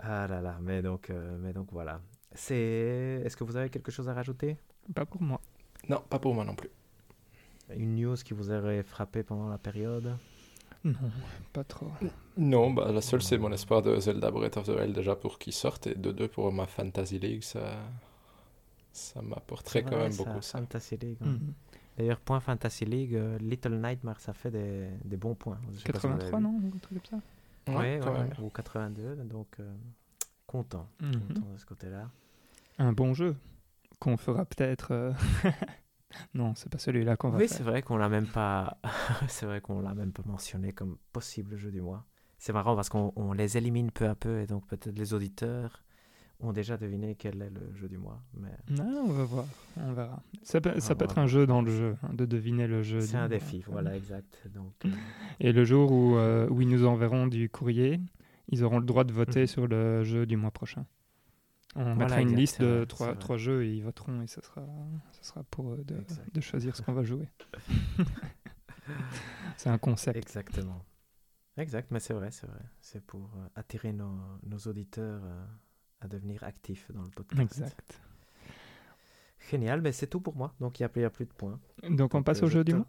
ah 0.00 0.26
là 0.26 0.40
là, 0.40 0.58
mais 0.62 0.80
donc, 0.80 1.10
euh, 1.10 1.36
mais 1.40 1.52
donc 1.52 1.68
voilà. 1.72 2.00
C'est. 2.38 3.22
Est-ce 3.24 3.36
que 3.36 3.42
vous 3.44 3.56
avez 3.56 3.68
quelque 3.68 3.90
chose 3.90 4.08
à 4.08 4.14
rajouter? 4.14 4.56
Pas 4.94 5.04
pour 5.04 5.20
moi. 5.20 5.40
Non, 5.88 6.00
pas 6.08 6.18
pour 6.20 6.34
moi 6.34 6.44
non 6.44 6.54
plus. 6.54 6.70
Une 7.74 7.96
news 7.96 8.14
qui 8.14 8.32
vous 8.32 8.50
aurait 8.50 8.82
frappé 8.84 9.22
pendant 9.24 9.48
la 9.48 9.58
période? 9.58 10.16
Non, 10.84 10.94
pas 11.52 11.64
trop. 11.64 11.90
Non, 12.36 12.70
bah, 12.72 12.92
la 12.92 13.00
seule, 13.00 13.20
c'est 13.22 13.36
mon 13.38 13.50
espoir 13.52 13.82
de 13.82 13.98
Zelda 13.98 14.30
Breath 14.30 14.56
of 14.56 14.66
the 14.66 14.70
Wild 14.70 14.94
déjà 14.94 15.16
pour 15.16 15.38
qu'il 15.40 15.52
sorte 15.52 15.88
et 15.88 15.94
de 15.96 16.12
deux 16.12 16.28
pour 16.28 16.52
ma 16.52 16.66
Fantasy 16.66 17.18
League, 17.18 17.42
ça, 17.42 17.76
ça 18.92 19.20
m'apporterait 19.20 19.82
quand 19.82 19.96
même 19.96 20.12
ça, 20.12 20.24
beaucoup 20.24 20.40
ça. 20.40 20.58
Fantasy 20.58 20.96
League. 20.96 21.18
ouais. 21.20 21.26
Mhm. 21.26 21.52
D'ailleurs, 21.98 22.20
point 22.20 22.38
Fantasy 22.38 22.84
League, 22.84 23.16
euh, 23.16 23.36
Little 23.38 23.74
Nightmare, 23.80 24.20
ça 24.20 24.32
fait 24.32 24.52
des, 24.52 24.88
des 25.04 25.16
bons 25.16 25.34
points. 25.34 25.58
Je 25.72 25.78
sais 25.80 25.92
pas 25.92 25.98
si 25.98 26.06
vous 26.06 26.12
avez 26.12 26.30
83, 26.30 26.38
vu. 26.38 26.44
non 26.44 26.60
Ou 26.62 26.72
un 26.76 26.78
truc 26.78 27.02
comme 27.10 27.20
ça? 27.20 27.76
Ouais, 27.76 27.98
quand 28.02 28.12
ouais, 28.12 28.18
même. 28.18 28.28
ouais, 28.28 28.44
ou 28.44 28.48
82, 28.50 29.16
donc 29.24 29.48
euh, 29.58 29.74
content, 30.46 30.88
Mhm. 31.02 31.20
content 31.34 31.52
de 31.52 31.58
ce 31.58 31.66
côté-là. 31.66 32.08
Un 32.78 32.92
bon 32.92 33.14
jeu 33.14 33.36
qu'on 34.00 34.16
fera 34.16 34.44
peut-être. 34.44 34.92
euh, 34.92 35.12
non, 36.34 36.54
c'est 36.54 36.70
pas 36.70 36.78
celui-là 36.78 37.16
qu'on 37.16 37.30
va 37.30 37.38
Oui, 37.38 37.48
c'est 37.48 37.62
vrai 37.62 37.82
qu'on 37.82 37.96
l'a 37.96 38.08
même 38.08 38.26
pas, 38.26 38.78
c'est 39.28 39.46
vrai 39.46 39.60
qu'on 39.60 39.80
l'a 39.80 39.94
même 39.94 40.12
pas 40.12 40.22
mentionné 40.26 40.72
comme 40.72 40.96
possible 41.12 41.56
jeu 41.56 41.70
du 41.70 41.80
mois. 41.80 42.04
C'est 42.38 42.52
marrant 42.52 42.76
parce 42.76 42.88
qu'on 42.88 43.12
on 43.16 43.32
les 43.32 43.56
élimine 43.56 43.90
peu 43.90 44.08
à 44.08 44.14
peu 44.14 44.40
et 44.40 44.46
donc 44.46 44.66
peut-être 44.68 44.96
les 44.96 45.12
auditeurs 45.12 45.82
ont 46.40 46.52
déjà 46.52 46.76
deviné 46.76 47.16
quel 47.16 47.42
est 47.42 47.50
le 47.50 47.74
jeu 47.74 47.88
du 47.88 47.98
mois. 47.98 48.22
Mais 48.34 48.52
Non, 48.70 49.06
on 49.08 49.12
va 49.12 49.24
voir, 49.24 49.44
on 49.76 49.92
verra. 49.92 50.22
Ça 50.44 50.60
peut, 50.60 50.78
ça 50.78 50.92
On 50.92 50.96
peut 50.96 51.04
être 51.06 51.18
un 51.18 51.26
jeu 51.26 51.48
dans 51.48 51.62
le 51.62 51.70
jeu, 51.72 51.96
hein, 52.04 52.10
de 52.14 52.24
deviner 52.26 52.68
le 52.68 52.84
jeu. 52.84 53.00
c'est 53.00 53.16
un 53.16 53.22
mois. 53.22 53.28
défi, 53.28 53.64
voilà, 53.66 53.96
exact. 53.96 54.46
Donc, 54.54 54.72
euh, 54.84 54.90
Et 55.40 55.50
le 55.52 55.64
jour 55.64 55.90
où, 55.90 56.14
euh, 56.16 56.48
où 56.48 56.60
ils 56.60 56.68
nous 56.68 56.86
enverront 56.86 57.26
du 57.26 57.50
courrier, 57.50 57.98
ils 58.50 58.62
auront 58.62 58.78
le 58.78 58.86
droit 58.86 59.02
de 59.02 59.12
voter 59.12 59.40
Mhm. 59.40 59.46
sur 59.48 59.66
le 59.66 60.04
jeu 60.04 60.26
du 60.26 60.36
mois 60.36 60.52
prochain. 60.52 60.86
On 61.74 61.82
Voilà, 61.82 61.96
mettra 61.96 62.20
une 62.22 62.34
liste 62.34 62.60
de 62.60 62.84
trois, 62.84 63.14
trois 63.14 63.36
jeux 63.36 63.64
et 63.64 63.74
ils 63.74 63.84
voteront 63.84 64.22
et 64.22 64.26
ce 64.26 64.40
sera, 64.40 64.66
ce 65.12 65.24
sera 65.24 65.42
pour 65.44 65.72
eux 65.74 65.84
de, 65.84 66.40
choisir 66.40 66.74
ce 66.74 66.82
qu'on 66.82 66.92
va 66.94 67.04
jouer. 67.04 67.28
c'est 69.56 69.68
un 69.68 69.78
concept. 69.78 70.16
exactement. 70.16 70.84
Exact, 71.56 71.90
mais 71.90 72.00
c'est 72.00 72.14
vrai, 72.14 72.30
c'est 72.30 72.46
vrai. 72.46 72.62
C'est 72.80 73.04
pour 73.04 73.30
euh, 73.36 73.48
attirer 73.56 73.92
nos, 73.92 74.16
nos 74.44 74.58
auditeurs 74.58 75.20
euh, 75.24 75.44
à 76.00 76.06
devenir 76.06 76.44
actifs 76.44 76.90
dans 76.92 77.02
le 77.02 77.10
podcast. 77.10 77.42
Exact. 77.42 78.00
Génial, 79.50 79.80
mais 79.80 79.92
c'est 79.92 80.06
tout 80.06 80.20
pour 80.20 80.36
moi. 80.36 80.54
Donc 80.60 80.78
il 80.78 80.82
n'y 80.84 81.04
a, 81.04 81.06
a 81.06 81.10
plus 81.10 81.26
de 81.26 81.32
points. 81.32 81.58
Donc 81.90 82.14
on 82.14 82.22
passe 82.22 82.42
euh, 82.42 82.46
au 82.46 82.48
je 82.48 82.54
jeu 82.54 82.64
du 82.64 82.74
mois? 82.74 82.86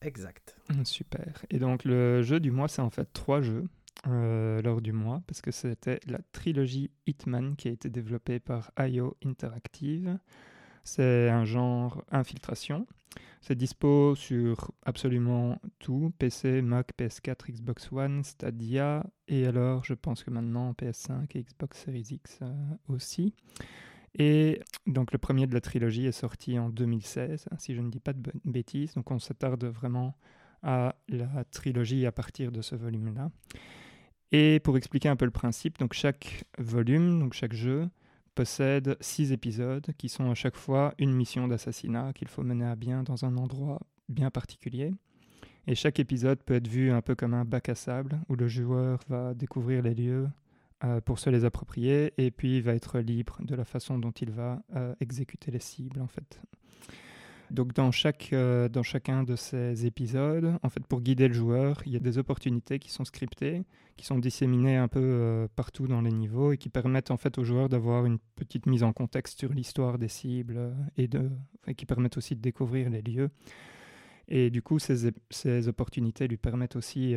Exact. 0.00 0.56
Super. 0.84 1.44
Et 1.50 1.58
donc 1.58 1.84
le 1.84 2.22
jeu 2.22 2.40
du 2.40 2.50
mois, 2.50 2.68
c'est 2.68 2.82
en 2.82 2.90
fait 2.90 3.12
trois 3.12 3.40
jeux 3.40 3.68
euh, 4.06 4.60
lors 4.62 4.80
du 4.80 4.92
mois, 4.92 5.22
parce 5.26 5.40
que 5.40 5.50
c'était 5.50 6.00
la 6.06 6.18
trilogie 6.32 6.90
Hitman 7.06 7.54
qui 7.56 7.68
a 7.68 7.70
été 7.70 7.88
développée 7.88 8.40
par 8.40 8.72
IO 8.78 9.16
Interactive. 9.24 10.18
C'est 10.84 11.30
un 11.30 11.44
genre 11.44 12.02
infiltration. 12.10 12.86
C'est 13.40 13.54
dispo 13.54 14.14
sur 14.14 14.72
absolument 14.84 15.60
tout, 15.78 16.12
PC, 16.18 16.62
Mac, 16.62 16.92
PS4, 16.98 17.52
Xbox 17.52 17.90
One, 17.92 18.24
Stadia, 18.24 19.04
et 19.28 19.46
alors 19.46 19.84
je 19.84 19.94
pense 19.94 20.22
que 20.24 20.30
maintenant 20.30 20.72
PS5 20.72 21.26
et 21.36 21.42
Xbox 21.42 21.84
Series 21.84 22.08
X 22.10 22.38
euh, 22.42 22.52
aussi. 22.88 23.34
Et 24.18 24.60
donc 24.86 25.12
le 25.12 25.18
premier 25.18 25.46
de 25.46 25.54
la 25.54 25.60
trilogie 25.60 26.06
est 26.06 26.12
sorti 26.12 26.58
en 26.58 26.68
2016, 26.68 27.46
hein, 27.50 27.56
si 27.58 27.74
je 27.74 27.80
ne 27.80 27.90
dis 27.90 28.00
pas 28.00 28.12
de 28.12 28.32
bêtises. 28.44 28.94
Donc 28.94 29.10
on 29.10 29.18
s'attarde 29.18 29.64
vraiment 29.64 30.16
à 30.62 30.94
la 31.08 31.44
trilogie 31.50 32.06
à 32.06 32.12
partir 32.12 32.52
de 32.52 32.62
ce 32.62 32.76
volume-là. 32.76 33.30
Et 34.32 34.60
pour 34.60 34.78
expliquer 34.78 35.10
un 35.10 35.16
peu 35.16 35.26
le 35.26 35.30
principe, 35.30 35.78
donc 35.78 35.92
chaque 35.92 36.44
volume, 36.58 37.20
donc 37.20 37.34
chaque 37.34 37.52
jeu, 37.52 37.88
possède 38.34 38.96
six 39.00 39.30
épisodes 39.30 39.86
qui 39.98 40.08
sont 40.08 40.30
à 40.30 40.34
chaque 40.34 40.56
fois 40.56 40.94
une 40.98 41.12
mission 41.12 41.48
d'assassinat 41.48 42.14
qu'il 42.14 42.28
faut 42.28 42.42
mener 42.42 42.64
à 42.64 42.74
bien 42.74 43.02
dans 43.02 43.26
un 43.26 43.36
endroit 43.36 43.78
bien 44.08 44.30
particulier. 44.30 44.94
Et 45.66 45.74
chaque 45.74 46.00
épisode 46.00 46.42
peut 46.42 46.54
être 46.54 46.66
vu 46.66 46.90
un 46.90 47.02
peu 47.02 47.14
comme 47.14 47.34
un 47.34 47.44
bac 47.44 47.68
à 47.68 47.74
sable 47.74 48.20
où 48.28 48.34
le 48.34 48.48
joueur 48.48 49.00
va 49.08 49.34
découvrir 49.34 49.82
les 49.82 49.94
lieux 49.94 50.28
euh, 50.82 51.00
pour 51.00 51.18
se 51.18 51.30
les 51.30 51.44
approprier 51.44 52.12
et 52.18 52.30
puis 52.30 52.56
il 52.56 52.62
va 52.62 52.74
être 52.74 52.98
libre 52.98 53.36
de 53.40 53.54
la 53.54 53.64
façon 53.64 53.98
dont 53.98 54.10
il 54.10 54.30
va 54.30 54.62
euh, 54.74 54.94
exécuter 55.00 55.50
les 55.50 55.60
cibles 55.60 56.00
en 56.00 56.08
fait. 56.08 56.40
Donc 57.52 57.74
dans, 57.74 57.90
chaque, 57.90 58.30
euh, 58.32 58.70
dans 58.70 58.82
chacun 58.82 59.24
de 59.24 59.36
ces 59.36 59.84
épisodes, 59.84 60.58
en 60.62 60.70
fait, 60.70 60.86
pour 60.86 61.02
guider 61.02 61.28
le 61.28 61.34
joueur, 61.34 61.82
il 61.84 61.92
y 61.92 61.96
a 61.96 61.98
des 61.98 62.16
opportunités 62.16 62.78
qui 62.78 62.90
sont 62.90 63.04
scriptées, 63.04 63.64
qui 63.98 64.06
sont 64.06 64.18
disséminées 64.18 64.78
un 64.78 64.88
peu 64.88 65.02
euh, 65.02 65.48
partout 65.54 65.86
dans 65.86 66.00
les 66.00 66.12
niveaux 66.12 66.52
et 66.52 66.56
qui 66.56 66.70
permettent 66.70 67.10
en 67.10 67.18
fait 67.18 67.36
au 67.36 67.44
joueur 67.44 67.68
d'avoir 67.68 68.06
une 68.06 68.18
petite 68.36 68.64
mise 68.64 68.82
en 68.82 68.94
contexte 68.94 69.38
sur 69.38 69.52
l'histoire 69.52 69.98
des 69.98 70.08
cibles 70.08 70.56
euh, 70.56 70.72
et, 70.96 71.08
de, 71.08 71.30
qui 71.76 71.84
permettent 71.84 72.16
aussi 72.16 72.34
de 72.34 72.40
découvrir 72.40 72.88
les 72.88 73.02
lieux. 73.02 73.28
Et 74.28 74.48
du 74.48 74.62
coup, 74.62 74.78
ces, 74.78 75.12
ces 75.28 75.68
opportunités 75.68 76.28
lui 76.28 76.38
permettent 76.38 76.76
aussi 76.76 77.16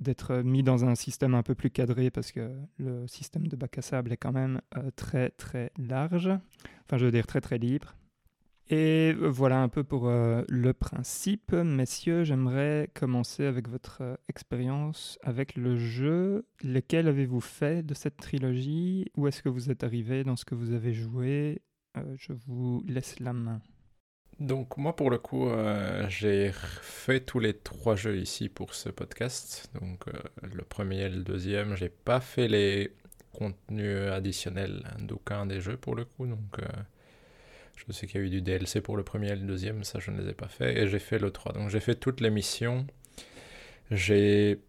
d'être 0.00 0.38
mis 0.38 0.64
dans 0.64 0.84
un 0.84 0.96
système 0.96 1.34
un 1.34 1.44
peu 1.44 1.54
plus 1.54 1.70
cadré 1.70 2.10
parce 2.10 2.32
que 2.32 2.50
le 2.78 3.06
système 3.06 3.46
de 3.46 3.54
bac 3.54 3.78
à 3.78 3.82
sable 3.82 4.12
est 4.12 4.16
quand 4.16 4.32
même 4.32 4.60
très 4.96 5.30
très 5.30 5.70
large, 5.78 6.30
enfin 6.84 6.96
je 6.96 7.04
veux 7.04 7.12
dire 7.12 7.26
très 7.26 7.42
très 7.42 7.58
libre. 7.58 7.94
Et 8.68 9.12
voilà 9.12 9.62
un 9.62 9.68
peu 9.68 9.84
pour 9.84 10.08
euh, 10.08 10.42
le 10.48 10.72
principe. 10.72 11.52
Messieurs, 11.52 12.24
j'aimerais 12.24 12.90
commencer 12.94 13.44
avec 13.44 13.68
votre 13.68 13.98
euh, 14.00 14.16
expérience 14.28 15.20
avec 15.22 15.54
le 15.54 15.76
jeu. 15.76 16.46
Lesquels 16.62 17.06
avez-vous 17.06 17.40
fait 17.40 17.84
de 17.84 17.94
cette 17.94 18.16
trilogie? 18.16 19.06
Où 19.16 19.28
est-ce 19.28 19.40
que 19.40 19.48
vous 19.48 19.70
êtes 19.70 19.84
arrivé 19.84 20.24
dans 20.24 20.34
ce 20.34 20.44
que 20.44 20.56
vous 20.56 20.72
avez 20.72 20.94
joué? 20.94 21.62
Euh, 21.96 22.16
Je 22.18 22.32
vous 22.32 22.82
laisse 22.88 23.20
la 23.20 23.32
main. 23.32 23.60
Donc 24.40 24.76
moi 24.76 24.94
pour 24.94 25.10
le 25.10 25.16
coup 25.16 25.48
j'ai 26.08 26.50
fait 26.52 27.20
tous 27.20 27.38
les 27.38 27.54
trois 27.54 27.96
jeux 27.96 28.18
ici 28.18 28.50
pour 28.50 28.74
ce 28.74 28.90
podcast. 28.90 29.70
Donc 29.80 30.04
le 30.42 30.62
premier 30.62 31.04
et 31.04 31.08
le 31.08 31.22
deuxième, 31.22 31.74
j'ai 31.74 31.88
pas 31.88 32.20
fait 32.20 32.46
les 32.46 32.92
contenus 33.32 34.10
additionnels 34.10 34.82
d'aucun 34.98 35.46
des 35.46 35.62
jeux 35.62 35.78
pour 35.78 35.94
le 35.94 36.04
coup. 36.04 36.26
Donc 36.26 36.60
je 37.76 37.92
sais 37.92 38.06
qu'il 38.06 38.20
y 38.20 38.24
a 38.24 38.26
eu 38.26 38.30
du 38.30 38.42
DLC 38.42 38.80
pour 38.80 38.96
le 38.96 39.04
premier 39.04 39.30
et 39.32 39.36
le 39.36 39.46
deuxième, 39.46 39.84
ça 39.84 40.00
je 40.00 40.10
ne 40.10 40.20
les 40.20 40.30
ai 40.30 40.34
pas 40.34 40.48
fait. 40.48 40.78
Et 40.78 40.88
j'ai 40.88 40.98
fait 40.98 41.18
le 41.18 41.30
3. 41.30 41.52
Donc 41.52 41.68
j'ai 41.70 41.80
fait 41.80 41.94
toutes 41.94 42.20
les 42.20 42.30
missions. 42.30 42.86
J'ai 43.90 44.60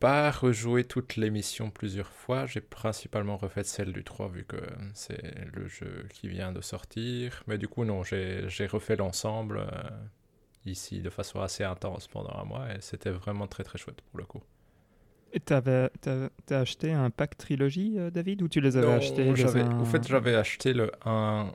pas 0.00 0.30
rejoué 0.30 0.84
toutes 0.84 1.16
les 1.16 1.30
missions 1.30 1.70
plusieurs 1.70 2.10
fois. 2.10 2.46
J'ai 2.46 2.60
principalement 2.60 3.36
refait 3.36 3.64
celle 3.64 3.92
du 3.92 4.02
3 4.02 4.28
vu 4.28 4.44
que 4.44 4.56
c'est 4.94 5.34
le 5.54 5.68
jeu 5.68 6.06
qui 6.10 6.28
vient 6.28 6.52
de 6.52 6.60
sortir. 6.60 7.42
Mais 7.46 7.58
du 7.58 7.68
coup, 7.68 7.84
non, 7.84 8.02
j'ai 8.02 8.66
refait 8.66 8.96
l'ensemble 8.96 9.58
euh, 9.58 9.90
ici 10.66 11.00
de 11.00 11.10
façon 11.10 11.40
assez 11.40 11.64
intense 11.64 12.08
pendant 12.08 12.34
un 12.34 12.44
mois 12.44 12.72
et 12.74 12.80
c'était 12.80 13.10
vraiment 13.10 13.46
très 13.46 13.64
très 13.64 13.78
chouette 13.78 14.00
pour 14.00 14.18
le 14.18 14.24
coup. 14.24 14.42
Et 15.32 15.40
t'as 15.40 15.88
acheté 16.50 16.92
un 16.92 17.10
pack 17.10 17.36
trilogie, 17.36 17.94
euh, 17.98 18.10
David, 18.10 18.42
ou 18.42 18.48
tu 18.48 18.60
les 18.60 18.76
avais 18.76 18.92
achetés 18.92 19.28
un... 19.28 19.80
En 19.80 19.84
fait, 19.84 20.06
j'avais 20.06 20.36
acheté 20.36 20.72
le 20.72 20.92
1 21.04 21.52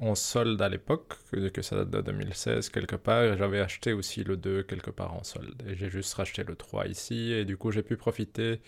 en 0.00 0.14
solde 0.14 0.60
à 0.60 0.68
l'époque, 0.68 1.14
que, 1.30 1.48
que, 1.48 1.62
ça 1.62 1.76
date 1.76 1.90
de 1.90 2.00
2016 2.00 2.70
quelque 2.70 2.96
part, 2.96 3.24
et 3.24 3.36
j'avais 3.36 3.60
acheté 3.60 3.92
aussi 3.92 4.24
le 4.24 4.36
2 4.36 4.62
quelque 4.64 4.90
part 4.90 5.14
en 5.14 5.24
solde. 5.24 5.62
Et 5.68 5.74
j'ai 5.76 5.90
juste 5.90 6.14
racheté 6.14 6.44
le 6.44 6.56
3 6.56 6.88
ici, 6.88 7.32
et 7.32 7.44
du 7.44 7.56
coup 7.56 7.70
j'ai 7.70 7.82
pu 7.82 7.96
profiter 7.96 8.60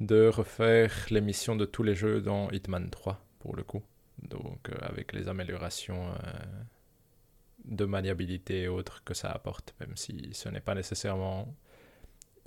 de 0.00 0.28
refaire 0.28 0.92
les 1.10 1.20
missions 1.20 1.56
de 1.56 1.64
tous 1.64 1.82
les 1.82 1.94
jeux 1.94 2.20
dans 2.20 2.50
Hitman 2.50 2.90
3, 2.90 3.24
pour 3.38 3.56
le 3.56 3.62
coup. 3.62 3.82
Donc 4.22 4.68
euh, 4.68 4.76
avec 4.82 5.12
les 5.12 5.28
améliorations 5.28 6.08
euh, 6.08 6.14
de 7.64 7.84
maniabilité 7.84 8.62
et 8.62 8.68
autres 8.68 9.02
que 9.04 9.14
ça 9.14 9.30
apporte, 9.30 9.74
même 9.80 9.96
si 9.96 10.30
ce 10.32 10.48
n'est 10.48 10.60
pas 10.60 10.74
nécessairement 10.74 11.54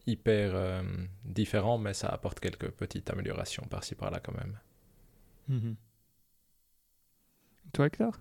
hyper 0.07 0.51
euh, 0.53 0.83
différent, 1.23 1.77
mais 1.77 1.93
ça 1.93 2.07
apporte 2.09 2.39
quelques 2.39 2.69
petites 2.69 3.09
améliorations 3.09 3.63
par-ci 3.69 3.95
par-là 3.95 4.19
quand 4.19 4.35
même. 4.35 4.59
Mm-hmm. 5.49 5.75
Toi, 7.75 7.87
Hector? 7.87 8.13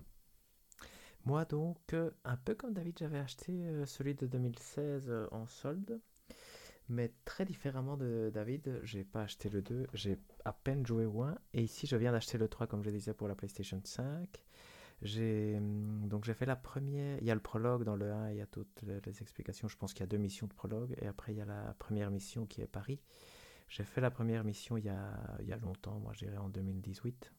Moi, 1.23 1.45
donc, 1.45 1.77
euh, 1.93 2.11
un 2.25 2.35
peu 2.35 2.55
comme 2.55 2.73
David, 2.73 2.99
j'avais 2.99 3.19
acheté 3.19 3.53
euh, 3.53 3.85
celui 3.85 4.13
de 4.13 4.27
2016 4.27 5.05
euh, 5.07 5.27
en 5.31 5.47
solde. 5.47 6.01
Mais 6.89 7.13
très 7.23 7.45
différemment 7.45 7.95
de 7.95 8.29
David, 8.33 8.81
j'ai 8.83 9.05
pas 9.05 9.21
acheté 9.21 9.47
le 9.47 9.61
2, 9.61 9.87
j'ai 9.93 10.19
à 10.43 10.51
peine 10.51 10.85
joué 10.85 11.05
au 11.05 11.21
1. 11.21 11.37
Et 11.53 11.63
ici, 11.63 11.87
je 11.87 11.95
viens 11.95 12.11
d'acheter 12.11 12.37
le 12.37 12.49
3, 12.49 12.67
comme 12.67 12.83
je 12.83 12.89
disais, 12.89 13.13
pour 13.13 13.29
la 13.29 13.35
PlayStation 13.35 13.79
5. 13.81 14.27
J'ai 15.01 15.55
hum, 15.55 16.05
donc 16.09 16.25
j'ai 16.25 16.33
fait 16.33 16.45
la 16.45 16.57
première. 16.57 17.17
Il 17.21 17.25
y 17.25 17.31
a 17.31 17.35
le 17.35 17.39
prologue 17.39 17.85
dans 17.85 17.95
le 17.95 18.11
1, 18.11 18.31
il 18.31 18.37
y 18.37 18.41
a 18.41 18.47
toutes 18.47 18.81
les, 18.81 19.21
explications. 19.21 19.69
Je 19.69 19.77
pense 19.77 19.93
qu'il 19.93 20.01
y 20.01 20.03
a 20.03 20.07
deux 20.07 20.17
missions 20.17 20.47
de 20.47 20.53
prologue. 20.53 20.97
Et 21.01 21.07
après, 21.07 21.31
il 21.31 21.37
y 21.37 21.41
a 21.41 21.45
la 21.45 21.73
première 21.79 22.11
mission 22.11 22.45
qui 22.45 22.61
est 22.61 22.67
Paris. 22.67 22.99
J'ai 23.69 23.85
fait 23.85 24.01
la 24.01 24.11
première 24.11 24.43
mission 24.43 24.75
il 24.75 24.83
y 24.83 24.89
a, 24.89 25.17
il 25.39 25.47
y 25.47 25.53
a 25.53 25.57
longtemps, 25.57 25.97
moi, 26.01 26.11
je 26.11 26.25
dirais 26.25 26.35
en 26.35 26.49
2018. 26.49 27.31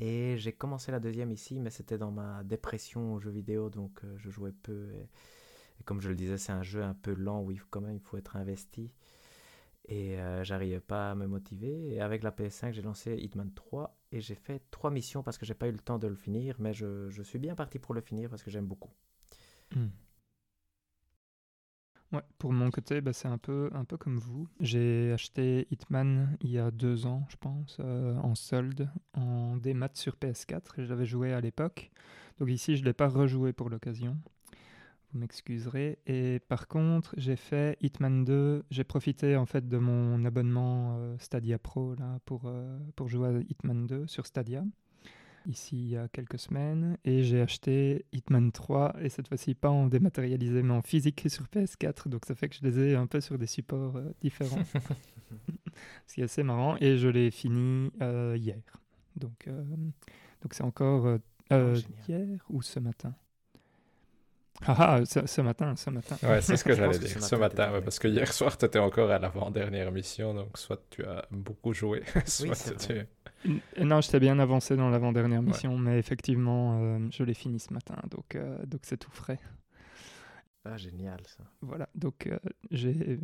Et 0.00 0.36
j'ai 0.38 0.52
commencé 0.52 0.90
la 0.90 1.00
deuxième 1.00 1.30
ici, 1.30 1.60
mais 1.60 1.70
c'était 1.70 1.98
dans 1.98 2.10
ma 2.10 2.42
dépression 2.44 3.14
aux 3.14 3.20
jeux 3.20 3.30
vidéo, 3.30 3.70
donc 3.70 4.00
euh, 4.04 4.14
je 4.16 4.30
jouais 4.30 4.52
peu. 4.52 4.90
Et, 4.92 5.08
comme 5.84 6.00
je 6.00 6.08
le 6.08 6.16
disais, 6.16 6.38
c'est 6.38 6.52
un 6.52 6.62
jeu 6.62 6.82
un 6.82 6.94
peu 6.94 7.14
lent 7.14 7.42
où 7.42 7.50
il, 7.50 7.62
quand 7.64 7.80
même 7.80 7.94
il 7.94 8.00
faut 8.00 8.16
être 8.16 8.36
investi. 8.36 8.92
Et 9.86 10.18
euh, 10.18 10.42
j'arrivais 10.44 10.80
pas 10.80 11.10
à 11.10 11.14
me 11.14 11.26
motiver. 11.26 11.94
Et 11.94 12.00
avec 12.00 12.22
la 12.22 12.30
PS5, 12.30 12.72
j'ai 12.72 12.82
lancé 12.82 13.16
Hitman 13.16 13.52
3 13.52 13.96
et 14.12 14.20
j'ai 14.20 14.34
fait 14.34 14.62
trois 14.70 14.90
missions 14.90 15.22
parce 15.22 15.38
que 15.38 15.46
j'ai 15.46 15.54
pas 15.54 15.68
eu 15.68 15.72
le 15.72 15.78
temps 15.78 15.98
de 15.98 16.08
le 16.08 16.16
finir, 16.16 16.56
mais 16.58 16.72
je, 16.72 17.10
je 17.10 17.22
suis 17.22 17.38
bien 17.38 17.54
parti 17.54 17.78
pour 17.78 17.94
le 17.94 18.00
finir 18.00 18.30
parce 18.30 18.42
que 18.42 18.50
j'aime 18.50 18.66
beaucoup. 18.66 18.90
Hmm 22.12 22.18
pour 22.38 22.52
mon 22.52 22.70
côté, 22.70 23.00
bah, 23.00 23.14
c'est 23.14 23.28
un 23.28 23.38
peu, 23.38 23.70
un 23.72 23.84
peu 23.84 23.96
comme 23.96 24.18
vous. 24.18 24.46
J'ai 24.60 25.12
acheté 25.12 25.66
Hitman 25.70 26.36
il 26.42 26.50
y 26.50 26.58
a 26.58 26.70
deux 26.70 27.06
ans, 27.06 27.26
je 27.30 27.36
pense, 27.36 27.78
euh, 27.80 28.16
en 28.18 28.34
solde, 28.34 28.90
en 29.14 29.56
démat 29.56 29.88
sur 29.94 30.16
PS4, 30.16 30.78
et 30.80 30.84
j'avais 30.84 31.06
joué 31.06 31.32
à 31.32 31.40
l'époque. 31.40 31.90
Donc 32.38 32.50
ici, 32.50 32.76
je 32.76 32.82
ne 32.82 32.86
l'ai 32.86 32.92
pas 32.92 33.08
rejoué 33.08 33.54
pour 33.54 33.70
l'occasion. 33.70 34.18
Vous 35.12 35.20
m'excuserez. 35.20 35.98
Et 36.06 36.40
par 36.48 36.68
contre, 36.68 37.14
j'ai 37.16 37.36
fait 37.36 37.78
Hitman 37.80 38.24
2. 38.24 38.64
J'ai 38.70 38.84
profité 38.84 39.36
en 39.36 39.46
fait 39.46 39.68
de 39.68 39.78
mon 39.78 40.24
abonnement 40.26 40.96
euh, 40.98 41.16
Stadia 41.18 41.58
Pro 41.58 41.94
là, 41.94 42.18
pour, 42.26 42.42
euh, 42.44 42.78
pour 42.96 43.08
jouer 43.08 43.28
à 43.28 43.38
Hitman 43.48 43.86
2 43.86 44.06
sur 44.06 44.26
Stadia 44.26 44.64
ici 45.46 45.76
il 45.76 45.88
y 45.88 45.96
a 45.96 46.08
quelques 46.08 46.38
semaines 46.38 46.96
et 47.04 47.22
j'ai 47.22 47.40
acheté 47.40 48.04
Hitman 48.12 48.52
3 48.52 48.96
et 49.00 49.08
cette 49.08 49.28
fois-ci 49.28 49.54
pas 49.54 49.70
en 49.70 49.86
dématérialisé 49.86 50.62
mais 50.62 50.72
en 50.72 50.82
physique 50.82 51.24
sur 51.28 51.44
PS4 51.44 52.08
donc 52.08 52.24
ça 52.26 52.34
fait 52.34 52.48
que 52.48 52.56
je 52.56 52.62
les 52.62 52.78
ai 52.78 52.94
un 52.96 53.06
peu 53.06 53.20
sur 53.20 53.38
des 53.38 53.46
supports 53.46 53.96
euh, 53.96 54.12
différents. 54.20 54.62
Ce 56.06 56.14
qui 56.14 56.20
est 56.20 56.24
assez 56.24 56.42
marrant 56.42 56.76
et 56.80 56.96
je 56.96 57.08
l'ai 57.08 57.30
fini 57.30 57.90
euh, 58.00 58.36
hier. 58.38 58.62
Donc 59.16 59.46
euh, 59.46 59.62
donc 60.42 60.52
c'est 60.52 60.64
encore 60.64 61.18
oh, 61.50 61.74
hier 62.08 62.44
ou 62.50 62.62
ce 62.62 62.80
matin? 62.80 63.14
Ah, 64.66 64.98
ah 65.00 65.04
ce, 65.04 65.40
matin, 65.40 65.74
ce 65.76 65.90
matin. 65.90 66.16
Ouais, 66.22 66.40
c'est 66.40 66.56
ce 66.56 66.64
que 66.64 66.74
j'allais 66.76 66.98
dire. 66.98 67.22
Ce 67.22 67.34
matin, 67.34 67.80
parce 67.82 67.98
que 67.98 68.08
hier 68.08 68.32
soir, 68.32 68.56
tu 68.56 68.64
étais 68.64 68.78
encore 68.78 69.10
à 69.10 69.18
l'avant-dernière 69.18 69.90
mission, 69.90 70.32
donc 70.32 70.56
soit 70.56 70.80
tu 70.90 71.04
as 71.04 71.26
beaucoup 71.30 71.72
joué, 71.74 72.02
soit 72.24 72.76
tu... 72.76 73.06
Non, 73.80 74.00
j'étais 74.00 74.20
bien 74.20 74.38
avancé 74.38 74.76
dans 74.76 74.88
l'avant-dernière 74.90 75.42
mission, 75.42 75.78
mais 75.78 75.98
effectivement, 75.98 76.78
euh, 76.80 76.98
je 77.10 77.22
l'ai 77.24 77.34
fini 77.34 77.58
ce 77.60 77.72
matin, 77.72 77.96
donc 78.10 78.34
euh, 78.34 78.64
donc 78.66 78.80
c'est 78.84 78.96
tout 78.96 79.10
frais. 79.10 79.38
Ah, 80.64 80.76
génial 80.76 81.20
ça. 81.26 81.44
Voilà, 81.60 81.88
donc 81.94 82.26
euh, 82.26 82.38
j'ai 82.70 83.20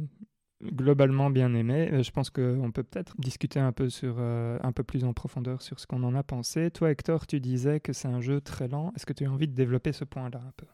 globalement 0.62 1.30
bien 1.30 1.54
aimé. 1.54 2.02
Je 2.02 2.10
pense 2.10 2.28
qu'on 2.28 2.70
peut 2.70 2.82
peut-être 2.82 3.18
discuter 3.18 3.58
un 3.58 3.72
peu, 3.72 3.88
sur, 3.88 4.18
un 4.18 4.72
peu 4.72 4.82
plus 4.82 5.04
en 5.04 5.14
profondeur 5.14 5.62
sur 5.62 5.80
ce 5.80 5.86
qu'on 5.86 6.02
en 6.02 6.14
a 6.14 6.22
pensé. 6.22 6.70
Toi, 6.70 6.90
Hector, 6.90 7.26
tu 7.26 7.40
disais 7.40 7.80
que 7.80 7.94
c'est 7.94 8.08
un 8.08 8.20
jeu 8.20 8.42
très 8.42 8.68
lent. 8.68 8.92
Est-ce 8.94 9.06
que 9.06 9.14
tu 9.14 9.24
as 9.24 9.32
envie 9.32 9.48
de 9.48 9.54
développer 9.54 9.92
ce 9.92 10.04
point-là 10.04 10.42
un 10.46 10.52
peu? 10.58 10.66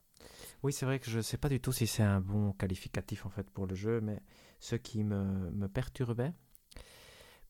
Oui, 0.64 0.72
c'est 0.72 0.86
vrai 0.86 0.98
que 0.98 1.08
je 1.08 1.18
ne 1.18 1.22
sais 1.22 1.36
pas 1.36 1.48
du 1.48 1.60
tout 1.60 1.70
si 1.70 1.86
c'est 1.86 2.02
un 2.02 2.20
bon 2.20 2.52
qualificatif 2.52 3.26
en 3.26 3.30
fait 3.30 3.48
pour 3.50 3.68
le 3.68 3.76
jeu, 3.76 4.00
mais 4.00 4.20
ce 4.58 4.74
qui 4.74 5.04
me, 5.04 5.50
me 5.52 5.68
perturbait, 5.68 6.32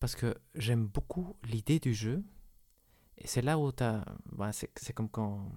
parce 0.01 0.15
que 0.15 0.35
j'aime 0.55 0.87
beaucoup 0.87 1.37
l'idée 1.45 1.79
du 1.79 1.95
jeu, 1.95 2.23
et 3.19 3.27
c'est 3.27 3.43
là 3.43 3.59
où 3.59 3.73
tu 3.73 3.83
as... 3.83 4.05
Ben, 4.33 4.53
c'est 4.53 4.93
comme 4.93 5.09
quand... 5.09 5.51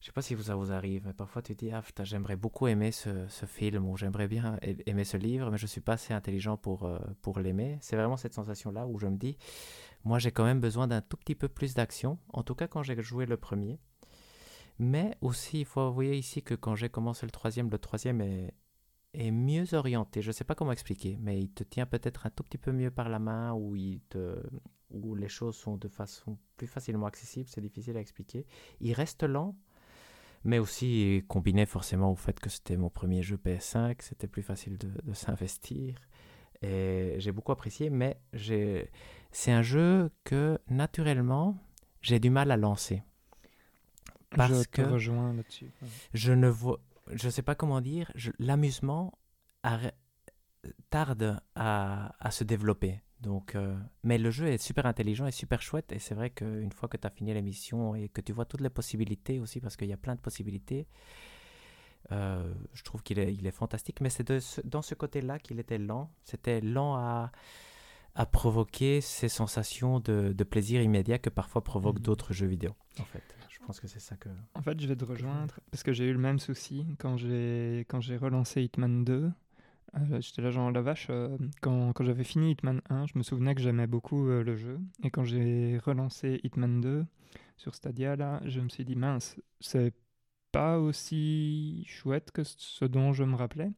Je 0.00 0.06
sais 0.06 0.12
pas 0.12 0.22
si 0.22 0.36
ça 0.42 0.56
vous 0.56 0.72
arrive, 0.72 1.06
mais 1.06 1.12
parfois 1.12 1.42
tu 1.42 1.54
dis, 1.54 1.70
ah, 1.70 1.82
j'aimerais 2.02 2.34
beaucoup 2.34 2.66
aimer 2.66 2.90
ce, 2.90 3.28
ce, 3.28 3.46
film, 3.46 3.88
ou 3.88 3.96
j'aimerais 3.96 4.26
bien 4.26 4.58
aimer 4.60 5.04
ce 5.04 5.16
livre, 5.16 5.48
mais 5.50 5.58
je 5.58 5.66
suis 5.66 5.80
pas 5.80 5.92
assez 5.92 6.12
intelligent 6.12 6.56
pour, 6.56 6.84
euh, 6.84 6.98
pour 7.22 7.38
l'aimer. 7.38 7.78
C'est 7.80 7.94
vraiment 7.94 8.16
cette 8.16 8.34
sensation-là 8.34 8.88
où 8.88 8.98
je 8.98 9.06
me 9.06 9.16
dis, 9.16 9.38
moi 10.02 10.18
j'ai 10.18 10.32
quand 10.32 10.44
même 10.44 10.60
besoin 10.60 10.88
d'un 10.88 11.02
tout 11.02 11.16
petit 11.16 11.36
peu 11.36 11.48
plus 11.48 11.74
d'action, 11.74 12.18
en 12.32 12.42
tout 12.42 12.56
cas 12.56 12.66
quand 12.66 12.82
j'ai 12.82 13.00
joué 13.00 13.26
le 13.26 13.36
premier. 13.36 13.78
Mais 14.78 15.16
aussi, 15.20 15.60
il 15.60 15.66
faut 15.66 15.80
avouer 15.80 16.18
ici 16.18 16.42
que 16.42 16.54
quand 16.54 16.74
j'ai 16.74 16.88
commencé 16.88 17.24
le 17.24 17.30
troisième, 17.30 17.70
le 17.70 17.78
troisième 17.78 18.20
est, 18.20 18.52
est 19.14 19.30
mieux 19.30 19.74
orienté. 19.74 20.22
Je 20.22 20.28
ne 20.28 20.32
sais 20.32 20.44
pas 20.44 20.54
comment 20.54 20.72
expliquer, 20.72 21.18
mais 21.20 21.38
il 21.38 21.50
te 21.50 21.64
tient 21.64 21.86
peut-être 21.86 22.26
un 22.26 22.30
tout 22.30 22.42
petit 22.42 22.58
peu 22.58 22.72
mieux 22.72 22.90
par 22.90 23.08
la 23.08 23.18
main, 23.18 23.52
ou 23.52 23.76
il 23.76 24.00
te, 24.08 24.42
où 24.90 25.14
les 25.14 25.28
choses 25.28 25.56
sont 25.56 25.76
de 25.76 25.88
façon 25.88 26.38
plus 26.56 26.66
facilement 26.66 27.06
accessible. 27.06 27.48
C'est 27.48 27.60
difficile 27.60 27.96
à 27.96 28.00
expliquer. 28.00 28.46
Il 28.80 28.92
reste 28.94 29.22
lent, 29.22 29.56
mais 30.44 30.58
aussi 30.58 31.24
combiné 31.28 31.66
forcément 31.66 32.10
au 32.10 32.16
fait 32.16 32.40
que 32.40 32.48
c'était 32.50 32.76
mon 32.76 32.90
premier 32.90 33.22
jeu 33.22 33.36
PS5, 33.36 33.96
c'était 34.00 34.26
plus 34.28 34.42
facile 34.42 34.78
de, 34.78 34.90
de 35.04 35.12
s'investir. 35.12 35.94
Et 36.62 37.16
j'ai 37.18 37.32
beaucoup 37.32 37.52
apprécié, 37.52 37.90
mais 37.90 38.20
c'est 38.34 39.52
un 39.52 39.62
jeu 39.62 40.10
que 40.24 40.58
naturellement 40.68 41.58
j'ai 42.00 42.18
du 42.20 42.30
mal 42.30 42.50
à 42.50 42.56
lancer 42.56 43.02
Parce 44.30 44.62
je 44.62 44.62
te 44.64 44.68
que 44.68 44.82
rejoins 44.82 45.32
là-dessus. 45.34 45.70
je 46.14 46.32
ne 46.32 46.48
vois, 46.48 46.80
je 47.10 47.28
sais 47.28 47.42
pas 47.42 47.54
comment 47.54 47.80
dire, 47.80 48.10
l'amusement 48.38 49.18
tarde 50.90 51.40
à, 51.54 52.14
à 52.20 52.30
se 52.30 52.44
développer. 52.44 53.00
Donc, 53.20 53.54
euh, 53.54 53.76
mais 54.02 54.18
le 54.18 54.30
jeu 54.30 54.48
est 54.48 54.58
super 54.58 54.84
intelligent 54.86 55.26
et 55.26 55.30
super 55.32 55.62
chouette. 55.62 55.92
Et 55.92 55.98
c'est 55.98 56.14
vrai 56.14 56.30
qu'une 56.30 56.72
fois 56.72 56.88
que 56.88 56.96
tu 56.96 57.06
as 57.06 57.10
fini 57.10 57.32
l'émission 57.32 57.94
et 57.94 58.08
que 58.08 58.20
tu 58.20 58.32
vois 58.32 58.44
toutes 58.44 58.60
les 58.62 58.70
possibilités 58.70 59.38
aussi, 59.38 59.60
parce 59.60 59.76
qu'il 59.76 59.88
y 59.88 59.92
a 59.92 59.96
plein 59.96 60.16
de 60.16 60.20
possibilités, 60.20 60.88
euh, 62.10 62.52
je 62.74 62.82
trouve 62.82 63.02
qu'il 63.02 63.18
est, 63.20 63.32
il 63.32 63.46
est 63.46 63.52
fantastique. 63.52 64.00
Mais 64.00 64.10
c'est 64.10 64.40
ce- 64.40 64.60
dans 64.62 64.82
ce 64.82 64.94
côté-là 64.96 65.38
qu'il 65.38 65.60
était 65.60 65.78
lent. 65.78 66.10
C'était 66.24 66.60
lent 66.60 66.96
à, 66.96 67.30
à 68.16 68.26
provoquer 68.26 69.00
ces 69.00 69.28
sensations 69.28 70.00
de, 70.00 70.32
de 70.32 70.44
plaisir 70.44 70.82
immédiat 70.82 71.18
que 71.18 71.30
parfois 71.30 71.62
provoquent 71.62 71.98
Mhm. 72.00 72.02
d'autres 72.04 72.32
jeux 72.32 72.48
vidéo. 72.48 72.74
En 72.98 73.04
fait, 73.04 73.22
pense 73.72 73.80
que 73.80 73.88
c'est 73.88 74.00
ça 74.00 74.16
que. 74.16 74.28
En 74.54 74.60
fait, 74.60 74.78
je 74.78 74.86
vais 74.86 74.96
te 74.96 75.04
rejoindre 75.04 75.58
parce 75.70 75.82
que 75.82 75.94
j'ai 75.94 76.04
eu 76.04 76.12
le 76.12 76.18
même 76.18 76.38
souci 76.38 76.84
quand 76.98 77.16
j'ai 77.16 77.86
quand 77.88 78.00
j'ai 78.02 78.18
relancé 78.18 78.62
Hitman 78.62 79.02
2. 79.04 79.30
Euh, 79.94 80.20
J'étais 80.20 80.42
là 80.42 80.50
genre 80.50 80.70
la 80.70 80.82
vache. 80.82 81.06
euh, 81.08 81.38
quand 81.62 81.92
quand 81.94 82.04
j'avais 82.04 82.24
fini 82.24 82.52
Hitman 82.52 82.82
1, 82.90 83.06
je 83.06 83.12
me 83.16 83.22
souvenais 83.22 83.54
que 83.54 83.62
j'aimais 83.62 83.86
beaucoup 83.86 84.28
euh, 84.28 84.42
le 84.42 84.56
jeu. 84.56 84.78
Et 85.02 85.10
quand 85.10 85.24
j'ai 85.24 85.78
relancé 85.78 86.40
Hitman 86.44 86.82
2 86.82 87.06
sur 87.56 87.74
Stadia, 87.74 88.14
là, 88.14 88.40
je 88.44 88.60
me 88.60 88.68
suis 88.68 88.84
dit 88.84 88.94
mince, 88.96 89.36
c'est 89.60 89.94
pas 90.52 90.78
aussi 90.78 91.84
chouette 91.88 92.30
que 92.30 92.42
ce 92.44 92.84
dont 92.84 93.14
je 93.14 93.24
me 93.24 93.36
rappelais. 93.36 93.70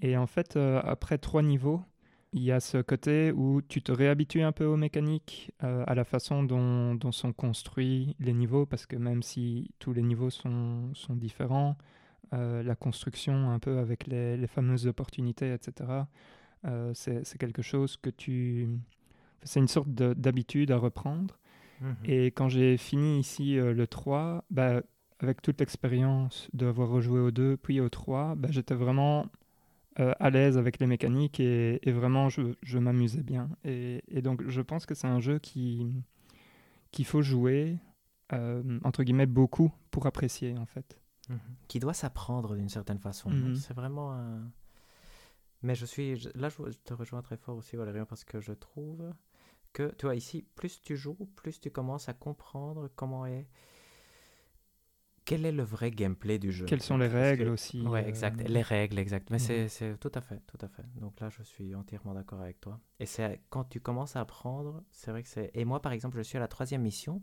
Et 0.00 0.16
en 0.16 0.26
fait, 0.26 0.56
après 0.56 1.18
trois 1.18 1.42
niveaux, 1.42 1.82
il 2.32 2.42
y 2.42 2.52
a 2.52 2.60
ce 2.60 2.78
côté 2.78 3.32
où 3.32 3.60
tu 3.62 3.82
te 3.82 3.92
réhabitues 3.92 4.42
un 4.42 4.52
peu 4.52 4.64
aux 4.64 4.76
mécaniques, 4.76 5.52
euh, 5.64 5.84
à 5.86 5.94
la 5.94 6.04
façon 6.04 6.42
dont, 6.42 6.94
dont 6.94 7.12
sont 7.12 7.32
construits 7.32 8.16
les 8.20 8.32
niveaux, 8.32 8.66
parce 8.66 8.86
que 8.86 8.96
même 8.96 9.22
si 9.22 9.70
tous 9.78 9.92
les 9.92 10.02
niveaux 10.02 10.30
sont, 10.30 10.94
sont 10.94 11.14
différents, 11.14 11.76
euh, 12.32 12.62
la 12.62 12.74
construction 12.76 13.50
un 13.50 13.58
peu 13.58 13.78
avec 13.78 14.06
les, 14.06 14.36
les 14.38 14.46
fameuses 14.46 14.86
opportunités, 14.86 15.52
etc., 15.52 16.06
euh, 16.64 16.92
c'est 16.94 17.38
quelque 17.38 17.62
chose 17.62 17.96
que 17.96 18.10
tu... 18.10 18.68
C'est 19.42 19.60
une 19.60 19.68
sorte 19.68 19.92
de- 19.92 20.14
d'habitude 20.14 20.70
à 20.70 20.78
reprendre. 20.78 21.38
Et 22.04 22.26
quand 22.26 22.48
j'ai 22.48 22.76
fini 22.76 23.18
ici 23.18 23.56
le 23.56 23.86
3, 23.88 24.44
bah, 24.50 24.82
avec 25.18 25.42
toute 25.42 25.58
l'expérience 25.60 26.48
d'avoir 26.52 26.88
rejoué 26.88 27.18
au 27.20 27.30
2 27.32 27.56
puis 27.56 27.80
au 27.80 27.88
3, 27.88 28.36
bah, 28.36 28.48
j'étais 28.52 28.74
vraiment 28.76 29.26
euh, 30.00 30.12
à 30.20 30.30
l'aise 30.30 30.56
avec 30.56 30.78
les 30.78 30.86
mécaniques 30.86 31.40
et, 31.40 31.86
et 31.88 31.92
vraiment 31.92 32.28
je, 32.28 32.54
je 32.62 32.78
m'amusais 32.78 33.22
bien. 33.22 33.50
Et, 33.64 34.02
et 34.08 34.22
donc 34.22 34.48
je 34.48 34.60
pense 34.60 34.86
que 34.86 34.94
c'est 34.94 35.08
un 35.08 35.20
jeu 35.20 35.38
qui 35.38 36.02
qu'il 36.92 37.06
faut 37.06 37.22
jouer, 37.22 37.78
euh, 38.32 38.78
entre 38.84 39.02
guillemets, 39.02 39.26
beaucoup 39.26 39.72
pour 39.90 40.06
apprécier 40.06 40.56
en 40.58 40.66
fait. 40.66 41.00
Mhm. 41.28 41.38
Qui 41.68 41.78
doit 41.78 41.94
s'apprendre 41.94 42.54
d'une 42.54 42.68
certaine 42.68 42.98
façon. 42.98 43.30
Mhm. 43.30 43.54
C'est 43.56 43.74
vraiment 43.74 44.12
un... 44.12 44.50
Mais 45.62 45.74
je 45.74 45.86
suis... 45.86 46.16
Là, 46.34 46.48
je 46.48 46.70
je 46.70 46.78
te 46.84 46.92
rejoins 46.92 47.22
très 47.22 47.36
fort 47.36 47.56
aussi, 47.56 47.76
Valérian, 47.76 48.04
parce 48.04 48.24
que 48.24 48.40
je 48.40 48.52
trouve 48.52 49.10
que, 49.72 49.94
tu 49.96 50.06
vois, 50.06 50.16
ici, 50.16 50.44
plus 50.54 50.82
tu 50.82 50.96
joues, 50.96 51.30
plus 51.36 51.60
tu 51.60 51.70
commences 51.70 52.08
à 52.08 52.14
comprendre 52.14 52.90
comment 52.94 53.24
est... 53.24 53.46
Quel 55.24 55.46
est 55.46 55.52
le 55.52 55.62
vrai 55.62 55.90
gameplay 55.90 56.38
du 56.38 56.50
jeu. 56.50 56.66
Quelles 56.66 56.82
sont 56.82 56.98
les 56.98 57.08
que- 57.08 57.12
règles 57.14 57.48
aussi 57.48 57.80
Ouais, 57.82 58.02
euh, 58.04 58.08
exact. 58.08 58.48
Les 58.48 58.62
règles, 58.62 58.98
exact. 58.98 59.30
Mais 59.30 59.36
Mhm. 59.36 59.42
c'est- 59.42 59.68
c'est 59.68 59.96
tout 59.98 60.10
à 60.14 60.20
fait, 60.20 60.40
tout 60.46 60.58
à 60.60 60.68
fait. 60.68 60.82
Donc 60.96 61.20
là, 61.20 61.28
je 61.30 61.42
suis 61.42 61.74
entièrement 61.74 62.14
d'accord 62.14 62.40
avec 62.40 62.60
toi. 62.60 62.80
Et 62.98 63.06
c'est 63.06 63.40
quand 63.50 63.64
tu 63.64 63.80
commences 63.80 64.16
à 64.16 64.20
apprendre, 64.20 64.82
c'est 64.90 65.10
vrai 65.12 65.22
que 65.22 65.28
c'est. 65.28 65.50
Et 65.54 65.64
moi, 65.64 65.80
par 65.80 65.92
exemple, 65.92 66.16
je 66.16 66.22
suis 66.22 66.36
à 66.38 66.40
la 66.40 66.48
troisième 66.48 66.82
mission, 66.82 67.22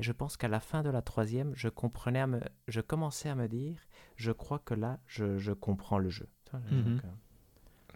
et 0.00 0.02
je 0.02 0.12
pense 0.12 0.36
qu'à 0.36 0.48
la 0.48 0.60
fin 0.60 0.82
de 0.82 0.90
la 0.90 1.02
troisième, 1.02 1.52
je 1.54 1.68
comprenais, 1.68 2.20
à 2.20 2.26
me... 2.26 2.40
je 2.68 2.80
commençais 2.80 3.28
à 3.28 3.34
me 3.36 3.46
dire, 3.48 3.78
je 4.16 4.32
crois 4.32 4.58
que 4.58 4.74
là, 4.74 4.98
je, 5.06 5.38
je 5.38 5.52
comprends 5.52 5.98
le 5.98 6.10
jeu. 6.10 6.28
Mhm. 6.52 6.60
donc, 6.96 7.04
euh, 7.04 7.08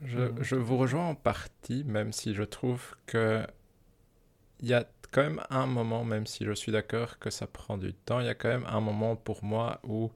Je, 0.03 0.42
je 0.42 0.55
vous 0.57 0.76
rejoins 0.78 1.07
en 1.09 1.14
partie, 1.14 1.84
même 1.84 2.12
si 2.12 2.34
je 2.34 2.42
trouve 2.42 2.94
que 3.07 3.46
il 4.61 4.69
y 4.69 4.75
a 4.75 4.87
quand 5.11 5.23
même 5.23 5.43
un 5.51 5.67
moment, 5.67 6.05
même 6.05 6.27
si 6.27 6.45
je 6.45 6.53
suis 6.53 6.73
d'accord 6.73 7.19
que 7.19 7.31
ça 7.31 7.47
prend 7.47 7.79
du 7.79 7.93
temps, 7.93 8.21
il 8.21 8.27
y 8.27 8.29
a 8.29 8.35
quand 8.35 8.49
même 8.49 8.67
un 8.67 8.81
moment 8.81 9.17
pour 9.17 9.43
moi 9.45 9.81
où, 9.83 10.11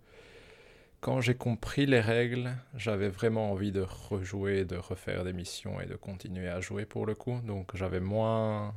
quand 1.01 1.21
j'ai 1.21 1.35
compris 1.35 1.85
les 1.87 2.01
règles, 2.01 2.53
j'avais 2.77 3.09
vraiment 3.09 3.51
envie 3.53 3.73
de 3.73 3.83
rejouer, 3.83 4.65
de 4.65 4.77
refaire 4.77 5.25
des 5.25 5.33
missions 5.33 5.81
et 5.81 5.87
de 5.87 5.97
continuer 5.97 6.49
à 6.49 6.61
jouer 6.61 6.87
pour 6.87 7.07
le 7.07 7.15
coup. 7.15 7.41
Donc 7.45 7.77
j'avais 7.77 8.01
moins... 8.01 8.75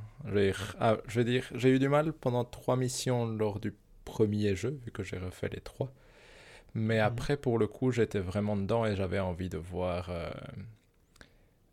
ah, 0.79 0.97
je 1.07 1.19
vais 1.19 1.25
dire, 1.25 1.45
j'ai 1.55 1.69
eu 1.69 1.79
du 1.79 1.87
mal 1.87 2.13
pendant 2.13 2.43
trois 2.43 2.75
missions 2.75 3.27
lors 3.27 3.59
du 3.59 3.73
premier 4.03 4.55
jeu, 4.55 4.79
vu 4.83 4.91
que 4.91 5.03
j'ai 5.03 5.17
refait 5.17 5.49
les 5.49 5.61
trois. 5.61 5.91
Mais 6.73 6.99
après, 6.99 7.37
pour 7.37 7.57
le 7.59 7.67
coup, 7.67 7.91
j'étais 7.91 8.19
vraiment 8.19 8.57
dedans 8.57 8.85
et 8.85 8.95
j'avais 8.95 9.19
envie 9.19 9.49
de 9.49 9.57
voir... 9.57 10.09
euh, 10.09 10.29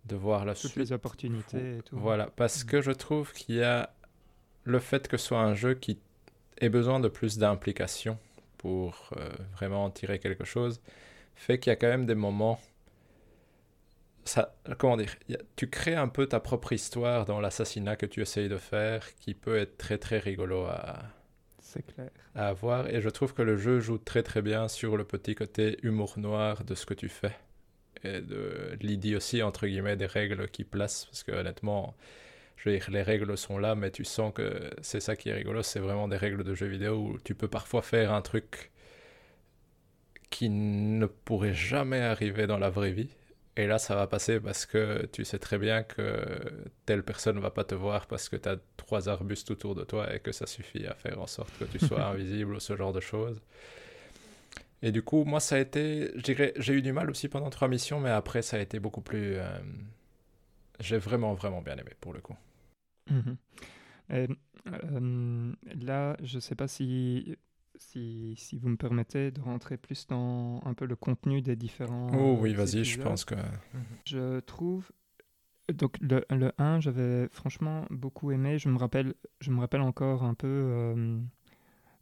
de 0.07 0.17
voir 0.17 0.45
la 0.45 0.53
toutes 0.55 0.71
suite. 0.73 0.77
les 0.77 0.93
opportunités 0.93 1.79
et 1.79 1.83
tout. 1.83 1.97
Voilà, 1.99 2.29
parce 2.37 2.65
Mhm. 2.65 2.71
que 2.71 2.83
je 2.83 2.91
trouve 2.93 3.33
qu'il 3.33 3.57
y 3.57 3.63
a 3.63 3.91
le 4.65 4.79
fait 4.79 5.09
que 5.09 5.17
ce 5.17 5.27
soit 5.29 5.41
un 5.41 5.55
jeu 5.55 5.75
qui 5.75 5.99
ait 6.61 6.69
besoin 6.69 7.01
de 7.01 7.09
plus 7.09 7.39
d'implication 7.39 8.19
pour 8.59 9.11
euh, 9.17 9.29
vraiment 9.55 9.85
en 9.85 9.91
tirer 9.91 10.19
quelque 10.19 10.45
chose, 10.45 10.81
fait 11.37 11.59
qu'il 11.59 11.71
y 11.71 11.75
a 11.75 11.77
quand 11.77 11.89
même 11.89 12.07
des 12.07 12.15
moments. 12.15 12.61
Ça, 14.25 14.55
comment 14.79 14.97
dire 14.97 15.15
a- 15.31 15.35
Tu 15.57 15.69
crées 15.69 15.95
un 15.97 16.09
peu 16.09 16.27
ta 16.27 16.41
propre 16.41 16.73
histoire 16.73 17.27
dans 17.27 17.41
l'assassinat 17.41 17.97
que 17.97 18.07
tu 18.07 18.23
essayes 18.23 18.49
de 18.49 18.57
faire, 18.57 19.15
qui 19.17 19.35
peut 19.35 19.59
être 19.59 19.77
très 19.77 19.99
très 19.99 20.19
rigolo 20.19 20.65
à, 20.65 21.03
C'est 21.61 21.83
clair. 21.83 22.09
à 22.35 22.49
avoir. 22.49 22.89
Et 22.89 23.03
je 23.03 23.09
trouve 23.11 23.35
que 23.35 23.43
le 23.43 23.57
jeu 23.59 23.81
joue 23.81 23.99
très 23.99 24.23
très 24.23 24.41
bien 24.41 24.69
sur 24.69 24.97
le 24.97 25.05
petit 25.05 25.35
côté 25.35 25.79
humour 25.83 26.19
noir 26.19 26.65
de 26.65 26.75
ce 26.75 26.87
que 26.87 26.95
tu 26.95 27.09
fais. 27.11 27.37
Et 28.05 28.21
de 28.21 29.17
aussi, 29.17 29.43
entre 29.43 29.67
guillemets, 29.67 29.97
des 29.97 30.07
règles 30.07 30.49
qui 30.49 30.65
placent. 30.65 31.07
Parce 31.07 31.23
que 31.23 31.33
honnêtement, 31.33 31.95
je 32.57 32.69
veux 32.69 32.77
dire, 32.77 32.91
les 32.91 33.03
règles 33.03 33.37
sont 33.37 33.59
là, 33.59 33.75
mais 33.75 33.91
tu 33.91 34.05
sens 34.05 34.33
que 34.35 34.71
c'est 34.83 35.01
ça 35.01 35.17
qui 35.17 35.31
est 35.31 35.35
rigolo. 35.35 35.63
C'est 35.63 35.81
vraiment 35.81 36.09
des 36.09 36.17
règles 36.17 36.45
de 36.45 36.55
jeux 36.55 36.67
vidéo 36.67 36.97
où 36.97 37.19
tu 37.19 37.35
peux 37.35 37.49
parfois 37.49 37.83
faire 37.83 38.13
un 38.13 38.23
truc 38.23 38.71
qui 40.31 40.49
ne 40.51 41.07
pourrait 41.07 41.55
jamais 41.55 42.01
arriver 42.01 42.47
dans 42.47 42.59
la 42.59 42.71
vraie 42.71 42.93
vie. 42.93 43.11
Et 43.57 43.67
là, 43.69 43.79
ça 43.79 43.95
va 43.95 44.09
passer 44.09 44.41
parce 44.41 44.67
que 44.67 45.07
tu 45.13 45.25
sais 45.25 45.39
très 45.39 45.59
bien 45.59 45.85
que 45.85 46.25
telle 46.87 47.05
personne 47.05 47.37
ne 47.37 47.41
va 47.41 47.51
pas 47.51 47.63
te 47.63 47.75
voir 47.75 48.07
parce 48.09 48.29
que 48.29 48.35
tu 48.37 48.49
as 48.49 48.57
trois 48.77 49.09
arbustes 49.09 49.51
autour 49.53 49.77
de 49.77 49.85
toi 49.85 50.13
et 50.13 50.19
que 50.19 50.33
ça 50.33 50.47
suffit 50.47 50.87
à 50.87 50.95
faire 50.95 51.21
en 51.21 51.29
sorte 51.29 51.57
que 51.59 51.65
tu 51.65 51.79
sois 51.79 52.05
invisible 52.09 52.57
ou 52.57 52.61
ce 52.61 52.75
genre 52.77 52.93
de 52.93 53.01
choses. 53.01 53.41
Et 54.85 54.93
du 54.93 55.03
coup, 55.03 55.25
moi, 55.25 55.41
ça 55.41 55.57
a 55.57 55.59
été, 55.61 56.11
j'ai 56.59 56.75
eu 56.75 56.83
du 56.83 56.93
mal 56.93 57.09
aussi 57.11 57.29
pendant 57.29 57.49
trois 57.49 57.69
missions, 57.69 58.01
mais 58.01 58.11
après, 58.11 58.43
ça 58.43 58.59
a 58.59 58.61
été 58.61 58.79
beaucoup 58.79 59.01
plus. 59.01 59.37
euh, 59.37 59.59
j'ai 60.81 60.99
vraiment, 60.99 61.35
vraiment 61.35 61.63
bien 61.63 61.75
aimé 61.77 61.93
pour 62.01 62.13
le 62.13 62.21
coup. 62.21 62.37
Mhm. 63.11 63.37
Et, 64.11 64.27
euh, 64.69 65.53
là, 65.81 66.17
je 66.23 66.37
ne 66.37 66.41
sais 66.41 66.55
pas 66.55 66.69
si, 66.69 67.37
si, 67.77 68.35
si 68.37 68.59
vous 68.59 68.69
me 68.69 68.77
permettez 68.77 69.31
de 69.31 69.41
rentrer 69.41 69.77
plus 69.79 70.07
dans 70.07 70.61
un 70.65 70.75
peu 70.75 70.87
le 70.87 70.97
contenu 70.97 71.41
des 71.43 71.57
différents. 71.57 72.11
Oh 72.15 72.39
oui, 72.41 72.55
vas-y, 72.55 72.85
je 72.85 73.01
pense 73.01 73.25
que. 73.25 73.35
Je 74.07 74.41
trouve. 74.41 74.91
Donc, 75.73 75.97
le, 76.01 76.25
le 76.31 76.53
1, 76.59 76.81
j'avais 76.81 77.29
franchement 77.31 77.87
beaucoup 77.91 78.33
aimé. 78.33 78.59
Je 78.59 78.69
me 78.69 78.77
rappelle, 78.79 79.15
je 79.41 79.51
me 79.51 79.61
rappelle 79.61 79.81
encore 79.81 80.25
un 80.25 80.35
peu. 80.35 80.47
euh, 80.49 81.19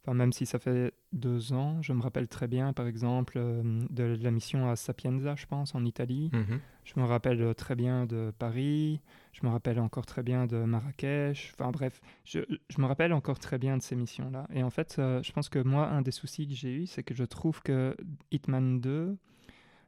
Enfin, 0.05 0.15
même 0.15 0.33
si 0.33 0.45
ça 0.45 0.59
fait 0.59 0.93
deux 1.13 1.53
ans, 1.53 1.81
je 1.81 1.93
me 1.93 2.01
rappelle 2.01 2.27
très 2.27 2.47
bien, 2.49 2.73
par 2.73 2.87
exemple, 2.87 3.35
euh, 3.37 3.63
de 3.89 4.17
la 4.21 4.31
mission 4.31 4.69
à 4.69 4.75
Sapienza, 4.75 5.35
je 5.35 5.45
pense, 5.45 5.75
en 5.75 5.85
Italie. 5.85 6.29
Mhm. 6.33 6.59
Je 6.83 6.99
me 6.99 7.05
rappelle 7.05 7.41
euh, 7.41 7.53
très 7.53 7.75
bien 7.75 8.05
de 8.05 8.33
Paris, 8.37 8.99
je 9.31 9.45
me 9.45 9.51
rappelle 9.51 9.79
encore 9.79 10.05
très 10.05 10.21
bien 10.21 10.45
de 10.45 10.57
Marrakech, 10.57 11.53
enfin 11.53 11.71
bref, 11.71 12.01
je, 12.25 12.39
je 12.69 12.81
me 12.81 12.85
rappelle 12.85 13.13
encore 13.13 13.39
très 13.39 13.57
bien 13.57 13.77
de 13.77 13.81
ces 13.81 13.95
missions-là. 13.95 14.45
Et 14.53 14.61
en 14.61 14.69
fait, 14.69 14.97
euh, 14.99 15.23
je 15.23 15.31
pense 15.31 15.47
que 15.47 15.59
moi, 15.59 15.87
un 15.87 16.01
des 16.01 16.11
soucis 16.11 16.47
que 16.47 16.53
j'ai 16.53 16.73
eu, 16.73 16.85
c'est 16.85 17.03
que 17.03 17.13
je 17.13 17.23
trouve 17.23 17.61
que 17.61 17.95
Hitman 18.31 18.81
2 18.81 19.15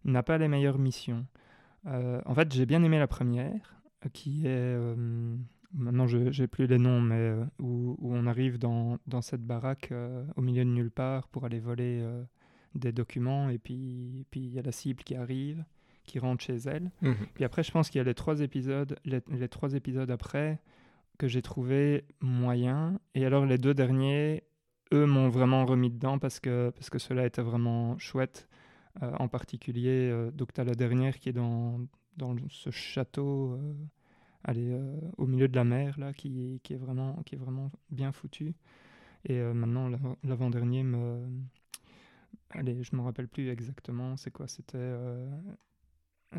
n'a 0.05 0.24
pas 0.24 0.38
les 0.38 0.47
meilleures 0.47 0.80
missions. 0.80 1.26
Euh, 1.88 2.22
en 2.26 2.34
fait, 2.34 2.53
j'ai 2.53 2.66
bien 2.66 2.82
aimé 2.84 2.99
la 2.99 3.07
première, 3.07 3.76
qui 4.13 4.47
est... 4.47 4.49
euh, 4.49 5.36
maintenant, 5.76 6.07
je 6.07 6.17
n'ai 6.41 6.47
plus 6.47 6.67
les 6.67 6.78
noms, 6.78 7.01
mais 7.01 7.15
euh, 7.15 7.43
où, 7.59 7.95
où 7.99 8.15
on 8.15 8.26
arrive 8.26 8.57
dans, 8.57 8.97
dans 9.07 9.21
cette 9.21 9.43
baraque 9.43 9.89
euh, 9.91 10.26
au 10.36 10.41
milieu 10.41 10.63
de 10.63 10.69
nulle 10.69 10.91
part 10.91 11.28
pour 11.28 11.45
aller 11.45 11.59
voler 11.59 11.99
euh, 12.01 12.23
des 12.73 12.91
documents, 12.91 13.49
et 13.49 13.57
puis 13.57 14.26
puis 14.32 14.41
il 14.41 14.53
y 14.53 14.59
a 14.59 14.61
la 14.61 14.71
cible 14.71 15.03
qui 15.03 15.15
arrive 15.15 15.63
qui 16.03 16.19
rentre 16.19 16.43
chez 16.43 16.57
elle. 16.67 16.91
Mhm. 17.01 17.15
Puis 17.34 17.43
après, 17.43 17.63
je 17.63 17.71
pense 17.71 17.89
qu'il 17.89 17.97
y 17.97 18.01
a 18.01 18.03
les 18.03 18.13
trois 18.13 18.41
épisodes, 18.41 18.95
les, 19.05 19.21
les 19.28 19.49
trois 19.49 19.73
épisodes 19.73 20.11
après 20.11 20.59
que 21.17 21.28
j'ai 21.28 21.41
trouvé 21.41 22.05
moyens. 22.21 22.99
Et 23.15 23.26
alors 23.26 23.45
les 23.47 23.57
deux 23.57 23.73
derniers, 23.73 24.43
eux 24.93 25.07
m'ont 25.07 25.30
vraiment 25.30 25.65
remis 25.65 25.89
dedans 25.89 26.19
parce 26.19 26.39
que 26.39 26.69
parce 26.76 26.91
que 26.91 26.99
cela 26.99 27.26
était 27.26 27.41
vraiment 27.41 27.97
chouette. 27.97 28.47
En 29.01 29.28
particulier, 29.28 30.30
donc 30.34 30.53
tu 30.53 30.61
as 30.61 30.63
la 30.63 30.76
dernière 30.76 31.19
qui 31.19 31.28
est 31.28 31.34
dans 31.34 31.82
dans 32.15 32.34
ce 32.49 32.69
château, 32.69 33.59
allez, 34.45 34.71
euh, 34.71 34.99
au 35.17 35.27
milieu 35.27 35.47
de 35.49 35.55
la 35.57 35.65
mer 35.65 35.99
là, 35.99 36.13
qui, 36.13 36.61
qui 36.63 36.73
est 36.73 36.77
vraiment 36.77 37.23
qui 37.25 37.35
est 37.35 37.39
vraiment 37.39 37.71
bien 37.91 38.11
foutu. 38.13 38.55
Et 39.25 39.39
euh, 39.39 39.53
maintenant, 39.53 39.89
l'avant- 39.89 40.17
l'avant-dernier 40.23 40.83
me. 40.83 41.25
Allez, 42.51 42.81
je 42.83 42.95
me 42.95 43.01
rappelle 43.01 43.27
plus 43.27 43.49
exactement. 43.49 44.17
C'est 44.17 44.31
quoi 44.31 44.47
C'était. 44.47 44.77
euh, 44.77 45.29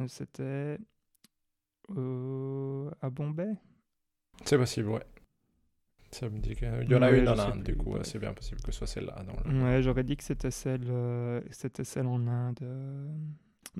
C'était. 0.09 0.78
à 3.02 3.11
Bombay? 3.11 3.57
C'est 4.46 4.57
possible, 4.57 4.88
ouais. 4.88 5.04
Ça 6.11 6.28
me 6.28 6.40
dit 6.40 6.57
qu'il 6.57 6.66
y 6.66 6.94
en 6.96 7.02
a 7.02 7.11
Ouais, 7.11 7.18
une 7.18 7.28
en 7.28 7.38
Inde, 7.38 7.62
du 7.62 7.76
coup, 7.76 7.92
ouais. 7.92 8.00
c'est 8.02 8.18
bien 8.18 8.32
possible 8.34 8.61
que 8.61 8.72
ce 8.72 8.78
soit 8.78 8.86
celle-là. 8.88 9.14
Le... 9.44 9.52
Ouais, 9.62 9.82
j'aurais 9.82 10.02
dit 10.04 10.16
que 10.16 10.24
c'était 10.24 10.50
celle, 10.50 10.84
euh, 10.88 11.40
c'était 11.50 11.84
celle 11.84 12.07
en 12.07 12.26
Inde. 12.26 12.61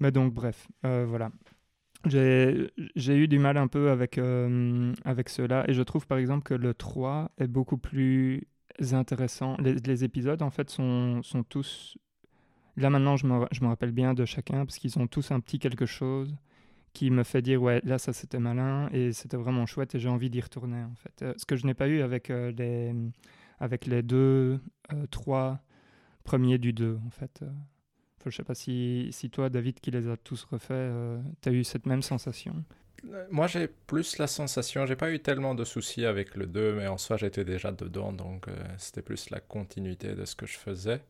Mais 0.01 0.13
donc, 0.13 0.33
bref, 0.35 0.69
euh, 0.85 1.07
voilà. 1.07 1.31
J'ai 2.05 3.17
eu 3.17 3.29
du 3.29 3.39
mal 3.39 3.57
un 3.57 3.69
peu 3.69 3.91
avec, 3.91 4.19
euh, 4.19 4.93
avec 5.05 5.29
ceux-là. 5.29 5.65
Et 5.69 5.73
je 5.73 5.83
trouve, 5.83 6.07
par 6.07 6.19
exemple, 6.19 6.45
que 6.45 6.55
le 6.55 6.75
3 6.75 7.31
est 7.39 7.47
beaucoup 7.47 7.79
plus 7.79 8.47
intéressant. 8.93 9.57
Les, 9.59 10.05
épisodes, 10.05 10.43
en 10.43 10.51
fait, 10.51 10.71
sont, 10.71 11.23
sont 11.23 11.43
tous... 11.43 11.97
Là, 12.77 12.91
maintenant, 12.91 13.17
je 13.17 13.27
me, 13.27 13.47
je 13.53 13.63
me 13.63 13.69
rappelle 13.69 13.93
bien 13.93 14.15
de 14.15 14.25
chacun, 14.25 14.67
parce 14.67 14.79
qu'ils 14.79 14.99
ont 14.99 15.07
tous 15.07 15.31
un 15.31 15.41
petit 15.41 15.59
quelque 15.59 15.87
chose 15.87 16.37
qui 16.93 17.11
me 17.11 17.25
fait 17.25 17.43
dire, 17.43 17.63
ouais, 17.63 17.81
là, 17.85 17.99
ça, 17.99 18.13
c'était 18.13 18.39
malin, 18.39 18.89
et 18.93 19.13
c'était 19.13 19.37
vraiment 19.37 19.67
chouette, 19.67 19.95
et 19.95 19.99
j'ai 19.99 20.09
envie 20.09 20.31
d'y 20.31 20.41
retourner, 20.41 20.83
en 20.83 20.95
fait. 20.95 21.23
Euh, 21.23 21.35
ce 21.37 21.47
que 21.47 21.57
je 21.57 21.67
n'ai 21.67 21.75
pas 21.75 21.89
eu 21.89 22.03
avec 22.03 22.31
euh, 22.31 22.53
les 22.53 22.95
avec 23.59 23.87
les 23.87 24.03
deux, 24.03 24.61
trois 25.11 25.61
premiers 26.25 26.59
du 26.59 26.75
2, 26.75 26.99
en 27.07 27.11
fait. 27.11 27.43
Euh, 28.27 28.31
je 28.31 28.37
sais 28.37 28.45
pas 28.45 28.55
si, 28.55 29.31
toi, 29.33 29.49
David, 29.51 29.81
qui 29.81 29.91
les 29.91 30.09
a 30.09 30.17
tous 30.17 30.45
refaits, 30.45 30.93
tu 31.43 31.49
as 31.49 31.53
eu 31.53 31.65
cette 31.65 31.87
même 31.87 32.03
sensation. 32.03 32.65
Euh, 33.13 33.27
Moi, 33.31 33.47
j'ai 33.47 33.69
plus 33.69 34.19
la 34.19 34.27
sensation, 34.27 34.87
j'ai 34.87 34.97
pas 34.97 35.11
eu 35.11 35.21
tellement 35.21 35.55
de 35.55 35.65
soucis 35.65 36.05
avec 36.07 36.35
le 36.35 36.47
2, 36.47 36.75
mais 36.75 36.87
en 36.87 36.99
soi, 36.99 37.17
j'étais 37.17 37.45
déjà 37.45 37.73
dedans, 37.73 38.13
donc 38.13 38.49
euh, 38.49 38.55
c'était 38.79 39.03
plus 39.03 39.31
la 39.31 39.41
continuité 39.41 40.15
de 40.15 40.25
ce 40.25 40.35
que 40.37 40.47
je 40.47 40.59
faisais. 40.59 41.03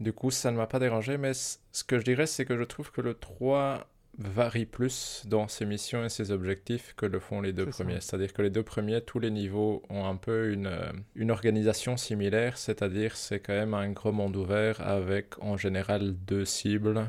Du 0.00 0.12
coup, 0.12 0.30
ça 0.30 0.50
ne 0.50 0.56
m'a 0.56 0.66
pas 0.66 0.78
dérangé, 0.78 1.16
mais 1.18 1.32
ce 1.34 1.84
que 1.84 1.98
je 1.98 2.04
dirais, 2.04 2.26
c'est 2.26 2.44
que 2.44 2.56
je 2.56 2.64
trouve 2.64 2.90
que 2.90 3.00
le 3.00 3.14
3 3.14 3.86
varie 4.18 4.66
plus 4.66 5.22
dans 5.26 5.48
ses 5.48 5.64
missions 5.64 6.04
et 6.04 6.08
ses 6.08 6.30
objectifs 6.30 6.94
que 6.96 7.06
le 7.06 7.18
font 7.18 7.40
les 7.40 7.52
deux 7.52 7.66
premiers. 7.66 8.00
C'est-à-dire 8.00 8.32
que 8.32 8.42
les 8.42 8.50
deux 8.50 8.62
premiers, 8.62 9.00
tous 9.00 9.18
les 9.18 9.30
niveaux 9.30 9.82
ont 9.88 10.04
un 10.06 10.16
peu 10.16 10.52
une, 10.52 10.66
euh, 10.66 10.92
une 11.14 11.30
organisation 11.30 11.96
similaire, 11.96 12.58
c'est-à-dire 12.58 13.16
c'est 13.16 13.40
quand 13.40 13.54
même 13.54 13.74
un 13.74 13.90
gros 13.90 14.12
monde 14.12 14.36
ouvert 14.36 14.80
avec 14.80 15.42
en 15.42 15.56
général 15.56 16.14
deux 16.26 16.44
cibles, 16.44 17.06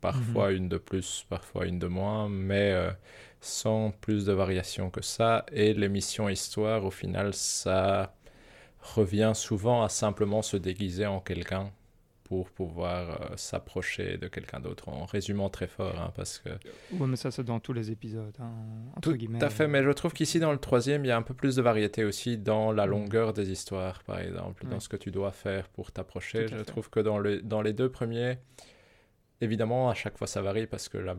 parfois 0.00 0.52
une 0.52 0.68
de 0.68 0.78
plus, 0.78 1.26
parfois 1.28 1.66
une 1.66 1.78
de 1.78 1.86
moins, 1.86 2.28
mais 2.28 2.72
euh, 2.72 2.90
sans 3.40 3.90
plus 3.90 4.26
de 4.26 4.32
variation 4.32 4.90
que 4.90 5.02
ça. 5.02 5.46
Et 5.52 5.72
les 5.72 5.88
missions 5.88 6.28
histoire, 6.28 6.84
au 6.84 6.90
final, 6.90 7.32
ça 7.32 8.14
revient 8.82 9.32
souvent 9.34 9.82
à 9.82 9.88
simplement 9.88 10.42
se 10.42 10.56
déguiser 10.56 11.06
en 11.06 11.20
quelqu'un 11.20 11.72
pour 12.28 12.50
pouvoir 12.50 13.10
euh, 13.32 13.36
s'approcher 13.36 14.18
de 14.18 14.26
quelqu'un 14.28 14.58
d'autre, 14.60 14.88
en 14.88 15.04
résumant 15.06 15.48
très 15.48 15.66
fort, 15.68 15.96
hein, 15.98 16.12
parce 16.16 16.38
que... 16.40 16.48
Ouais, 16.92 17.06
mais 17.06 17.16
ça, 17.16 17.30
c'est 17.30 17.44
dans 17.44 17.60
tous 17.60 17.72
les 17.72 17.90
épisodes, 17.92 18.34
hein, 18.40 18.50
entre 18.96 19.10
Tout 19.10 19.16
guillemets. 19.16 19.42
à 19.44 19.50
fait, 19.50 19.68
mais 19.68 19.82
je 19.84 19.90
trouve 19.90 20.12
qu'ici, 20.12 20.40
dans 20.40 20.52
le 20.52 20.58
troisième, 20.58 21.04
il 21.04 21.08
y 21.08 21.10
a 21.12 21.16
un 21.16 21.22
peu 21.22 21.34
plus 21.34 21.56
de 21.56 21.62
variété 21.62 22.04
aussi 22.04 22.36
dans 22.38 22.72
la 22.72 22.86
Mm. 22.86 22.90
longueur 22.90 23.32
des 23.32 23.50
histoires, 23.50 24.02
par 24.02 24.18
exemple, 24.18 24.66
dans 24.66 24.80
ce 24.80 24.88
que 24.88 24.96
tu 24.96 25.10
dois 25.10 25.30
faire 25.32 25.68
pour 25.68 25.92
t'approcher. 25.92 26.48
Je 26.48 26.56
fait. 26.56 26.64
trouve 26.64 26.90
que 26.90 27.00
dans, 27.00 27.18
le, 27.18 27.40
dans 27.42 27.62
les 27.62 27.72
deux 27.72 27.88
premiers, 27.90 28.38
évidemment, 29.40 29.88
à 29.90 29.94
chaque 29.94 30.18
fois, 30.18 30.26
ça 30.26 30.42
varie 30.42 30.66
parce 30.66 30.88
que 30.88 30.98
la- 30.98 31.16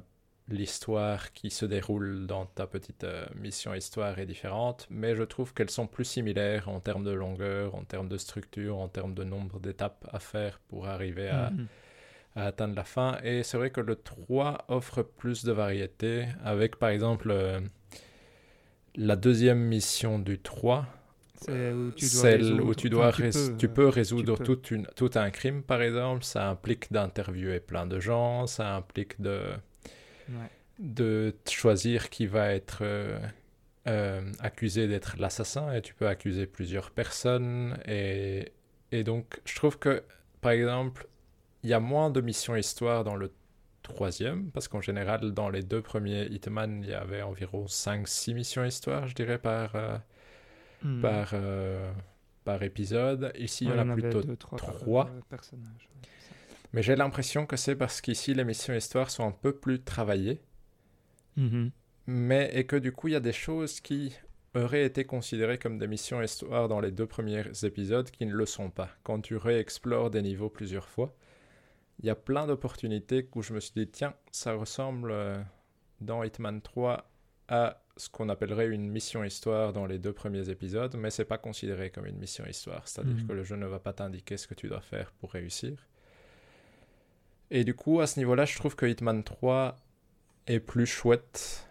l'histoire 0.50 1.34
qui 1.34 1.50
se 1.50 1.66
déroule 1.66 2.26
dans 2.26 2.46
ta 2.46 2.68
petite 2.68 3.04
euh, 3.04 3.26
mission 3.36 3.74
histoire 3.74 4.18
est 4.20 4.26
différente, 4.26 4.88
mais 4.90 5.16
je 5.16 5.24
trouve 5.24 5.54
qu'elles 5.54 5.70
sont 5.70 5.88
plus 5.88 6.06
similaires 6.06 6.70
en 6.70 6.80
termes 6.80 7.04
de 7.04 7.12
longueur, 7.12 7.76
en 7.76 7.84
termes 7.84 8.08
de 8.08 8.18
structure, 8.18 8.78
en 8.78 8.88
termes 8.88 9.14
de 9.14 9.24
nombre 9.24 9.60
d'étapes 9.60 10.08
à 10.12 10.20
faire 10.20 10.60
pour 10.70 10.88
arriver 10.88 11.30
à, 11.30 11.50
Mhm. 11.52 11.68
à 12.38 12.46
atteindre 12.46 12.76
la 12.76 12.84
fin. 12.86 13.18
Et 13.24 13.44
c'est 13.44 13.58
vrai 13.58 13.72
que 13.72 13.82
le 13.82 13.96
3 13.96 14.66
offre 14.70 15.02
plus 15.04 15.44
de 15.44 15.52
variété, 15.52 16.28
avec 16.46 16.78
par 16.78 16.90
exemple 16.90 17.30
euh, 17.32 17.60
la 18.96 19.16
deuxième 19.16 19.60
mission 19.60 20.18
du 20.20 20.40
3, 20.40 20.86
C'est 21.42 21.72
où 21.72 21.92
tu 21.92 22.06
dois 22.06 22.22
celle 22.22 22.42
résoudre- 22.42 22.66
où 22.66 22.74
tu 22.76 22.90
dois 22.90 23.12
peux, 23.12 23.30
tu 23.58 23.66
euh, 23.68 23.70
peux 23.70 23.88
résoudre 23.90 24.38
peux. 24.38 24.44
toute 24.44 24.72
une- 24.72 24.88
tout 24.96 25.12
un 25.16 25.30
crime, 25.30 25.62
par 25.62 25.82
exemple. 25.84 26.24
Ça 26.24 26.50
implique 26.50 26.92
d'interviewer 26.92 27.60
plein 27.60 27.86
de 27.86 28.00
gens, 28.00 28.48
ça 28.48 28.76
implique 28.76 29.22
de, 29.22 29.42
ouais. 30.30 30.50
de 30.80 31.36
choisir 31.50 32.10
qui 32.10 32.28
va 32.28 32.54
être 32.54 32.80
euh, 32.82 33.20
euh, 33.88 34.32
accusé 34.40 34.88
d'être 34.88 35.18
l'assassin, 35.18 35.74
et 35.74 35.82
tu 35.82 35.94
peux 35.94 36.08
accuser 36.08 36.46
plusieurs 36.48 36.92
personnes. 36.92 37.78
Et, 37.88 38.52
et 38.92 39.04
donc, 39.04 39.40
je 39.46 39.56
trouve 39.56 39.80
que, 39.80 40.04
par 40.42 40.52
exemple, 40.52 41.08
il 41.64 41.70
y 41.70 41.74
a 41.74 41.80
moins 41.80 42.10
de 42.10 42.22
missions 42.22 42.56
histoire 42.56 43.04
dans 43.04 43.16
le 43.16 43.32
troisième, 43.84 44.52
parce 44.52 44.68
qu'en 44.68 44.82
général, 44.82 45.32
dans 45.34 45.50
les 45.50 45.64
deux 45.64 45.82
premiers 45.82 46.26
Hitman, 46.26 46.84
il 46.84 46.90
y 46.90 46.94
avait 46.94 47.22
environ 47.22 47.66
5-6 47.68 48.34
missions 48.34 48.66
histoire, 48.66 49.08
je 49.08 49.16
dirais, 49.16 49.38
par, 49.40 49.76
euh, 49.76 49.98
Mhm. 50.84 51.02
par, 51.02 51.34
par 52.44 52.62
épisode. 52.64 53.32
Ici, 53.38 53.66
il 53.66 53.70
y 53.70 53.72
en 53.74 53.80
a 53.80 53.94
plutôt 53.94 54.22
deux, 54.22 54.38
trois, 54.38 54.60
par- 54.60 54.76
trois. 54.76 55.08
euh, 55.08 55.22
personnages. 55.30 55.90
ouais. 55.96 56.10
Mais 56.74 56.84
j'ai 56.84 56.96
l'impression 56.96 57.46
que 57.46 57.56
c'est 57.58 57.76
parce 57.76 58.02
qu'ici, 58.02 58.34
les 58.34 58.44
missions 58.44 58.74
histoire 58.76 59.10
sont 59.10 59.26
un 59.28 59.32
peu 59.32 59.54
plus 59.56 59.82
travaillées, 59.84 60.42
Mhm. 61.38 61.72
mais 62.08 62.50
et 62.54 62.66
que 62.66 62.76
du 62.76 62.92
coup, 62.92 63.08
il 63.08 63.12
y 63.14 63.16
a 63.16 63.20
des 63.22 63.34
choses 63.34 63.80
qui 63.80 64.14
auraient 64.56 64.86
été 64.86 65.06
considérées 65.06 65.58
comme 65.60 65.78
des 65.78 65.88
missions 65.88 66.22
histoire 66.22 66.68
dans 66.68 66.80
les 66.80 66.92
deux 66.92 67.06
premiers 67.06 67.44
épisodes 67.64 68.10
qui 68.10 68.26
ne 68.26 68.34
le 68.34 68.46
sont 68.46 68.70
pas. 68.72 68.90
Quand 69.04 69.22
tu 69.22 69.36
réexplores 69.38 70.10
des 70.10 70.22
niveaux 70.22 70.50
plusieurs 70.50 70.88
fois, 70.88 71.16
il 72.00 72.06
y 72.06 72.10
a 72.10 72.16
plein 72.16 72.48
d'opportunités 72.48 73.28
où 73.36 73.42
je 73.42 73.54
me 73.54 73.60
suis 73.60 73.74
dit, 73.76 73.88
tiens, 73.88 74.14
ça 74.32 74.54
ressemble 74.54 75.12
euh, 75.12 75.38
dans 76.02 76.24
Hitman 76.24 76.62
3 76.62 77.10
à 77.50 77.84
ce 77.98 78.10
qu'on 78.10 78.30
appellerait 78.30 78.68
une 78.68 78.90
mission 78.90 79.24
histoire 79.24 79.74
dans 79.74 79.86
les 79.86 79.98
deux 80.00 80.14
premiers 80.14 80.50
épisodes, 80.50 80.96
mais 80.98 81.10
c'est 81.12 81.26
pas 81.26 81.38
considéré 81.40 81.90
comme 81.92 82.06
une 82.06 82.18
mission 82.20 82.46
histoire. 82.46 82.88
C'est-à-dire 82.88 83.16
Mhm. 83.16 83.28
que 83.28 83.34
le 83.34 83.44
jeu 83.44 83.56
ne 83.56 83.66
va 83.68 83.80
pas 83.80 83.94
t'indiquer 83.94 84.38
ce 84.38 84.48
que 84.48 84.54
tu 84.54 84.68
dois 84.68 84.82
faire 84.82 85.12
pour 85.14 85.32
réussir. 85.32 85.88
Et 87.52 87.64
du 87.64 87.74
coup, 87.74 88.02
à 88.02 88.08
ce 88.08 88.20
niveau-là, 88.20 88.46
je 88.46 88.56
trouve 88.56 88.76
que 88.76 88.86
Hitman 88.86 89.24
3 89.24 89.76
est 90.48 90.60
plus 90.60 90.86
chouette 90.86 91.68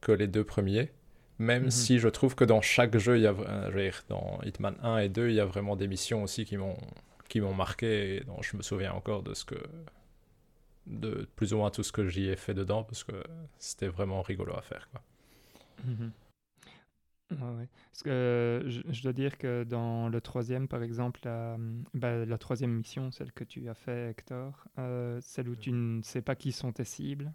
que 0.00 0.12
les 0.12 0.26
deux 0.26 0.44
premiers. 0.44 0.90
Même 1.38 1.64
Mhm. 1.64 1.70
si 1.70 1.98
je 1.98 2.08
trouve 2.08 2.34
que 2.34 2.44
dans 2.44 2.60
chaque 2.62 2.96
jeu, 2.96 3.18
il 3.18 3.22
y 3.22 3.26
a, 3.26 3.32
euh, 3.32 3.70
je 3.70 3.76
veux 3.76 3.82
dire, 3.82 4.04
dans 4.08 4.40
Hitman 4.44 4.74
1 4.82 4.98
et 4.98 5.08
2, 5.08 5.28
il 5.28 5.34
y 5.34 5.40
a 5.40 5.44
vraiment 5.44 5.76
des 5.76 5.86
missions 5.88 6.22
aussi 6.22 6.44
qui 6.44 6.56
m'ont 6.56 6.76
qui 7.28 7.40
m'ont 7.40 7.54
marqué 7.54 8.16
et 8.18 8.20
dont 8.20 8.40
je 8.40 8.56
me 8.56 8.62
souviens 8.62 8.92
encore 8.92 9.24
de 9.24 9.34
ce 9.34 9.44
que 9.44 9.56
de 10.86 11.28
plus 11.34 11.52
ou 11.52 11.56
moins 11.58 11.70
tout 11.72 11.82
ce 11.82 11.90
que 11.90 12.06
j'y 12.06 12.28
ai 12.28 12.36
fait 12.36 12.54
dedans 12.54 12.84
parce 12.84 13.02
que 13.02 13.20
c'était 13.58 13.88
vraiment 13.88 14.22
rigolo 14.22 14.54
à 14.56 14.62
faire 14.62 14.88
quoi. 14.92 15.02
Mhm. 15.84 16.12
Ouais, 17.30 17.38
ouais. 17.58 17.68
Parce 17.90 18.02
que 18.04 18.10
euh, 18.10 18.70
je, 18.70 18.82
je 18.88 19.02
dois 19.02 19.12
dire 19.12 19.36
que 19.36 19.64
dans 19.64 20.08
le 20.08 20.20
troisième, 20.20 20.68
par 20.68 20.82
exemple, 20.82 21.20
la, 21.24 21.56
bah, 21.92 22.24
la 22.24 22.38
troisième 22.38 22.72
mission, 22.72 23.10
celle 23.10 23.32
que 23.32 23.42
tu 23.42 23.68
as 23.68 23.74
fait, 23.74 24.10
Hector, 24.10 24.64
euh, 24.78 25.18
celle 25.20 25.48
où 25.48 25.56
tu 25.56 25.72
ne 25.72 26.02
sais 26.02 26.22
pas 26.22 26.36
qui 26.36 26.52
sont 26.52 26.72
tes 26.72 26.84
cibles, 26.84 27.32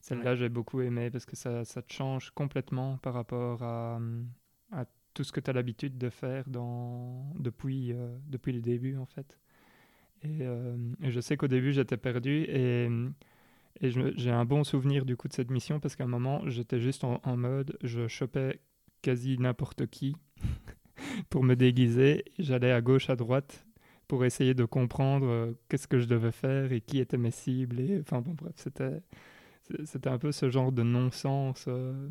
celle-là, 0.00 0.36
j'ai 0.36 0.48
beaucoup 0.50 0.80
aimé 0.82 1.10
parce 1.10 1.26
que 1.26 1.36
ça, 1.36 1.64
ça 1.64 1.82
te 1.82 1.92
change 1.92 2.30
complètement 2.32 2.98
par 2.98 3.14
rapport 3.14 3.62
à, 3.62 4.00
à 4.72 4.86
tout 5.14 5.24
ce 5.24 5.32
que 5.32 5.40
tu 5.40 5.50
as 5.50 5.54
l'habitude 5.54 5.98
de 5.98 6.10
faire 6.10 6.48
dans, 6.48 7.32
depuis, 7.38 7.92
euh, 7.92 8.16
depuis 8.28 8.52
le 8.52 8.60
début, 8.62 8.96
en 8.96 9.06
fait. 9.06 9.38
Et, 10.22 10.38
euh, 10.42 10.76
et 11.02 11.10
je 11.12 11.20
sais 11.20 11.36
qu'au 11.36 11.48
début, 11.48 11.72
j'étais 11.72 11.96
perdu 11.96 12.44
et, 12.48 12.88
et 13.80 13.90
j'ai 13.90 14.30
un 14.30 14.44
bon 14.44 14.64
souvenir 14.64 15.04
du 15.04 15.16
coup 15.16 15.28
de 15.28 15.32
cette 15.32 15.50
mission 15.50 15.80
parce 15.80 15.96
qu'à 15.96 16.04
un 16.04 16.08
moment, 16.08 16.42
j'étais 16.48 16.80
juste 16.80 17.04
en, 17.04 17.20
en 17.24 17.36
mode, 17.36 17.78
je 17.82 18.08
chopais 18.08 18.60
quasi 19.02 19.38
n'importe 19.38 19.86
qui 19.86 20.16
pour 21.30 21.44
me 21.44 21.54
déguiser. 21.54 22.24
J'allais 22.38 22.72
à 22.72 22.80
gauche, 22.80 23.10
à 23.10 23.16
droite 23.16 23.66
pour 24.08 24.24
essayer 24.24 24.54
de 24.54 24.64
comprendre 24.64 25.26
euh, 25.26 25.52
qu'est-ce 25.68 25.86
que 25.86 26.00
je 26.00 26.06
devais 26.06 26.32
faire 26.32 26.72
et 26.72 26.80
qui 26.80 26.98
étaient 26.98 27.16
mes 27.16 27.30
cibles. 27.30 27.78
Et, 27.78 28.00
enfin 28.00 28.20
bon, 28.20 28.34
bref, 28.34 28.54
c'était 28.56 29.00
c'était 29.84 30.08
un 30.08 30.18
peu 30.18 30.32
ce 30.32 30.50
genre 30.50 30.72
de 30.72 30.82
non-sens 30.82 31.66
euh, 31.68 32.08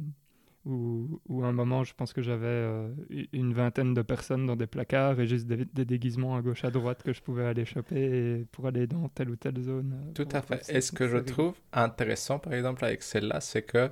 où, 0.65 1.19
où 1.27 1.43
à 1.43 1.47
un 1.47 1.51
moment, 1.51 1.83
je 1.83 1.93
pense 1.93 2.13
que 2.13 2.21
j'avais 2.21 2.45
euh, 2.45 2.89
une 3.33 3.53
vingtaine 3.53 3.93
de 3.93 4.01
personnes 4.01 4.45
dans 4.45 4.55
des 4.55 4.67
placards 4.67 5.19
et 5.19 5.27
juste 5.27 5.45
des, 5.45 5.65
des 5.65 5.83
déguisements 5.83 6.37
à 6.37 6.41
gauche, 6.41 6.63
à 6.63 6.71
droite 6.71 7.03
que 7.03 7.11
je 7.11 7.21
pouvais 7.21 7.45
aller 7.45 7.65
choper 7.65 8.45
pour 8.53 8.67
aller 8.67 8.87
dans 8.87 9.09
telle 9.09 9.29
ou 9.29 9.35
telle 9.35 9.59
zone. 9.61 10.11
Tout 10.15 10.27
à 10.31 10.41
fait. 10.41 10.73
Et 10.73 10.79
ce 10.79 10.93
que 10.93 11.07
je 11.07 11.17
trouve 11.17 11.55
intéressant 11.73 12.39
par 12.39 12.53
exemple 12.53 12.85
avec 12.85 13.03
celle-là, 13.03 13.41
c'est 13.41 13.63
que 13.63 13.89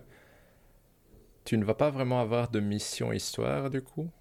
tu 1.48 1.58
ne 1.58 1.66
vas 1.66 1.74
pas 1.74 1.90
vraiment 1.90 2.22
avoir 2.22 2.52
de 2.52 2.60
mission 2.60 3.12
histoire 3.12 3.72
du 3.72 3.82
coup? 3.82 4.12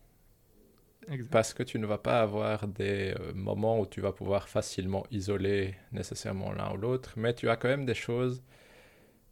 Exact. 1.08 1.30
Parce 1.30 1.54
que 1.54 1.62
tu 1.62 1.78
ne 1.78 1.86
vas 1.86 1.98
pas 1.98 2.20
avoir 2.20 2.68
des 2.68 3.14
euh, 3.18 3.32
moments 3.34 3.80
où 3.80 3.86
tu 3.86 4.00
vas 4.00 4.12
pouvoir 4.12 4.48
facilement 4.48 5.04
isoler 5.10 5.74
nécessairement 5.92 6.52
l'un 6.52 6.72
ou 6.72 6.76
l'autre, 6.76 7.14
mais 7.16 7.34
tu 7.34 7.48
as 7.48 7.56
quand 7.56 7.68
même 7.68 7.84
des 7.84 7.94
choses. 7.94 8.42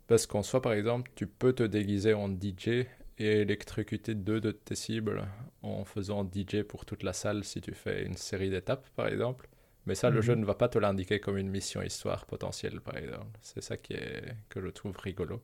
Parce 0.06 0.26
qu'en 0.26 0.42
soi, 0.42 0.60
par 0.62 0.72
exemple, 0.74 1.10
tu 1.14 1.26
peux 1.26 1.52
te 1.54 1.62
déguiser 1.62 2.14
en 2.14 2.28
DJ 2.28 2.86
et 3.18 3.40
électrocuter 3.42 4.14
deux 4.14 4.40
de 4.40 4.50
tes 4.52 4.74
cibles 4.74 5.26
en 5.62 5.84
faisant 5.84 6.24
DJ 6.24 6.62
pour 6.64 6.84
toute 6.86 7.02
la 7.02 7.12
salle 7.12 7.44
si 7.44 7.60
tu 7.60 7.74
fais 7.74 8.04
une 8.04 8.16
série 8.16 8.50
d'étapes, 8.50 8.88
par 8.96 9.08
exemple. 9.08 9.48
Mais 9.86 9.94
ça, 9.94 10.10
le 10.10 10.20
jeu 10.22 10.34
Mhm. 10.34 10.36
ne 10.36 10.44
va 10.44 10.54
pas 10.54 10.68
te 10.68 10.78
l'indiquer 10.78 11.20
comme 11.20 11.38
une 11.38 11.50
mission 11.50 11.82
histoire 11.82 12.26
potentielle, 12.26 12.80
par 12.80 12.96
exemple. 12.96 13.38
C'est 13.42 13.62
ça 13.62 13.76
qui 13.76 13.94
est, 13.94 14.36
que 14.50 14.60
je 14.60 14.68
trouve 14.68 14.96
rigolo. 14.98 15.42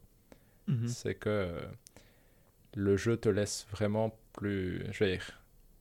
Mhm. 0.67 0.87
C'est 0.87 1.15
que 1.17 1.29
euh, 1.31 1.61
le 2.75 2.97
jeu 2.97 3.17
te 3.17 3.29
laisse 3.29 3.67
vraiment 3.73 4.17
plus. 4.33 4.85
Je 4.93 5.05
vais 5.05 5.13
dire. 5.13 5.27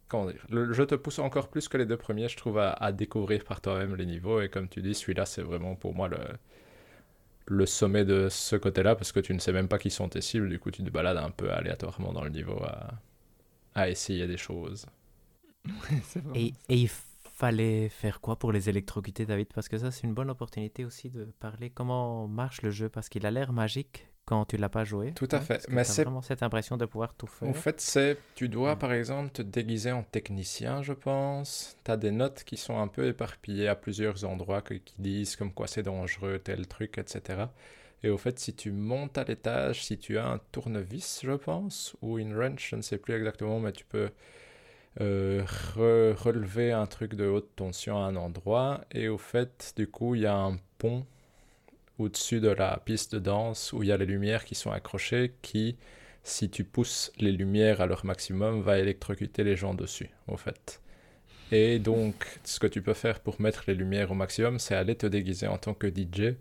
Comment 0.08 0.28
dire 0.32 0.46
Le 0.50 0.74
jeu 0.74 0.86
te 0.88 0.96
pousse 0.96 1.20
encore 1.20 1.50
plus 1.50 1.68
que 1.68 1.78
les 1.78 1.86
deux 1.86 1.98
premiers, 1.98 2.30
je 2.30 2.38
trouve, 2.38 2.58
à, 2.60 2.72
à 2.72 2.92
découvrir 2.92 3.44
par 3.44 3.62
toi-même 3.62 3.96
les 3.96 4.06
niveaux. 4.08 4.42
Et 4.42 4.50
comme 4.50 4.68
tu 4.70 4.82
dis, 4.82 4.96
celui-là, 4.96 5.26
c'est 5.26 5.44
vraiment 5.44 5.76
pour 5.76 5.94
moi 5.96 6.08
le, 6.08 6.18
le 7.48 7.66
sommet 7.66 8.06
de 8.06 8.30
ce 8.30 8.56
côté-là, 8.56 8.96
parce 8.96 9.12
que 9.12 9.20
tu 9.20 9.34
ne 9.34 9.40
sais 9.40 9.52
même 9.52 9.68
pas 9.68 9.80
qui 9.80 9.90
sont 9.90 10.08
tes 10.10 10.22
cibles. 10.22 10.50
Du 10.50 10.60
coup, 10.60 10.72
tu 10.72 10.84
te 10.84 10.90
balades 10.90 11.18
un 11.18 11.32
peu 11.32 11.52
aléatoirement 11.52 12.14
dans 12.14 12.24
le 12.24 12.30
niveau 12.30 12.62
à, 12.64 12.94
à 13.76 13.90
essayer 13.90 14.28
des 14.28 14.38
choses. 14.38 14.88
Et, 16.34 16.54
et 16.70 16.76
il 16.76 16.90
fallait 16.90 17.90
faire 17.90 18.22
quoi 18.22 18.38
pour 18.38 18.52
les 18.52 18.70
électrocuter, 18.70 19.26
David? 19.26 19.48
Parce 19.54 19.70
que 19.70 19.78
ça, 19.78 19.92
c'est 19.92 20.04
une 20.08 20.14
bonne 20.14 20.30
opportunité 20.30 20.86
aussi 20.86 21.10
de 21.10 21.26
parler 21.40 21.70
comment 21.70 22.28
marche 22.28 22.62
le 22.62 22.72
jeu, 22.72 22.90
parce 22.90 23.10
qu'il 23.10 23.26
a 23.26 23.32
l'air 23.32 23.54
magique 23.54 24.09
quand 24.30 24.46
tu 24.46 24.58
l'as 24.58 24.70
pas 24.70 24.84
joué. 24.84 25.12
Tout 25.14 25.28
à 25.32 25.38
hein, 25.38 25.42
fait. 25.42 25.66
Mais 25.70 25.84
c'est- 25.84 26.04
vraiment 26.04 26.22
cette 26.22 26.44
impression 26.44 26.78
de 26.78 26.86
pouvoir 26.86 27.14
tout 27.16 27.26
faire. 27.28 27.50
En 27.50 27.54
fait, 27.54 27.82
c'est 27.82 28.18
tu 28.36 28.48
dois 28.48 28.76
Mm. 28.76 28.80
par 28.80 28.94
exemple 28.94 29.32
te 29.32 29.42
déguiser 29.42 29.92
en 29.92 30.04
technicien, 30.04 30.84
je 30.84 30.94
pense. 30.94 31.78
Tu 31.84 31.90
as 31.92 31.98
des 31.98 32.12
notes 32.12 32.44
qui 32.46 32.56
sont 32.56 32.78
un 32.80 32.88
peu 32.88 33.08
éparpillées 33.08 33.68
à 33.68 33.76
plusieurs 33.76 34.24
endroits 34.26 34.62
que- 34.62 34.76
qui 34.76 34.94
disent 35.00 35.36
comme 35.36 35.52
quoi 35.52 35.66
c'est 35.68 35.84
dangereux, 35.84 36.40
tel 36.40 36.68
truc, 36.68 36.98
etc. 37.00 37.50
Et 38.04 38.10
au 38.10 38.18
fait, 38.18 38.40
si 38.40 38.54
tu 38.54 38.72
montes 38.72 39.18
à 39.18 39.24
l'étage, 39.26 39.84
si 39.84 39.98
tu 39.98 40.18
as 40.20 40.26
un 40.28 40.40
tournevis, 40.52 41.20
je 41.24 41.32
pense, 41.34 41.96
ou 42.02 42.18
une 42.20 42.34
wrench, 42.36 42.70
je 42.70 42.76
ne 42.78 42.82
sais 42.82 42.98
plus 42.98 43.14
exactement, 43.16 43.60
mais 43.60 43.72
tu 43.74 43.84
peux 43.84 44.10
euh, 45.02 45.44
re- 45.76 46.14
relever 46.14 46.72
un 46.72 46.86
truc 46.88 47.14
de 47.16 47.26
haute 47.28 47.56
tension 47.56 47.98
à 47.98 48.08
un 48.08 48.16
endroit. 48.16 48.82
Et 48.92 49.08
au 49.08 49.18
fait, 49.18 49.74
du 49.78 49.88
coup, 49.88 50.16
il 50.16 50.22
y 50.22 50.26
a 50.26 50.36
un 50.36 50.58
pont 50.78 51.06
au-dessus 52.00 52.40
de 52.40 52.50
la 52.50 52.82
piste 52.84 53.14
de 53.14 53.20
danse 53.20 53.74
où 53.74 53.84
il 53.84 53.90
y 53.90 53.92
a 53.92 53.98
les 53.98 54.06
lumières 54.06 54.46
qui 54.46 54.56
sont 54.56 54.72
accrochées 54.72 55.34
qui, 55.42 55.76
si 56.24 56.50
tu 56.50 56.64
pousses 56.64 57.12
les 57.20 57.32
lumières 57.32 57.82
à 57.82 57.86
leur 57.86 58.06
maximum, 58.06 58.62
va 58.62 58.80
électrocuter 58.80 59.44
les 59.44 59.56
gens 59.56 59.74
dessus, 59.74 60.10
au 60.28 60.38
fait. 60.38 60.82
Et 61.52 61.80
donc, 61.80 62.26
ce 62.44 62.60
que 62.60 62.68
tu 62.68 62.82
peux 62.82 62.94
faire 62.94 63.20
pour 63.20 63.42
mettre 63.42 63.64
les 63.68 63.74
lumières 63.74 64.12
au 64.12 64.16
maximum, 64.16 64.60
c'est 64.60 64.76
aller 64.76 64.96
te 64.96 65.08
déguiser 65.08 65.48
en 65.48 65.58
tant 65.58 65.74
que 65.74 65.88
DJ, 65.88 66.36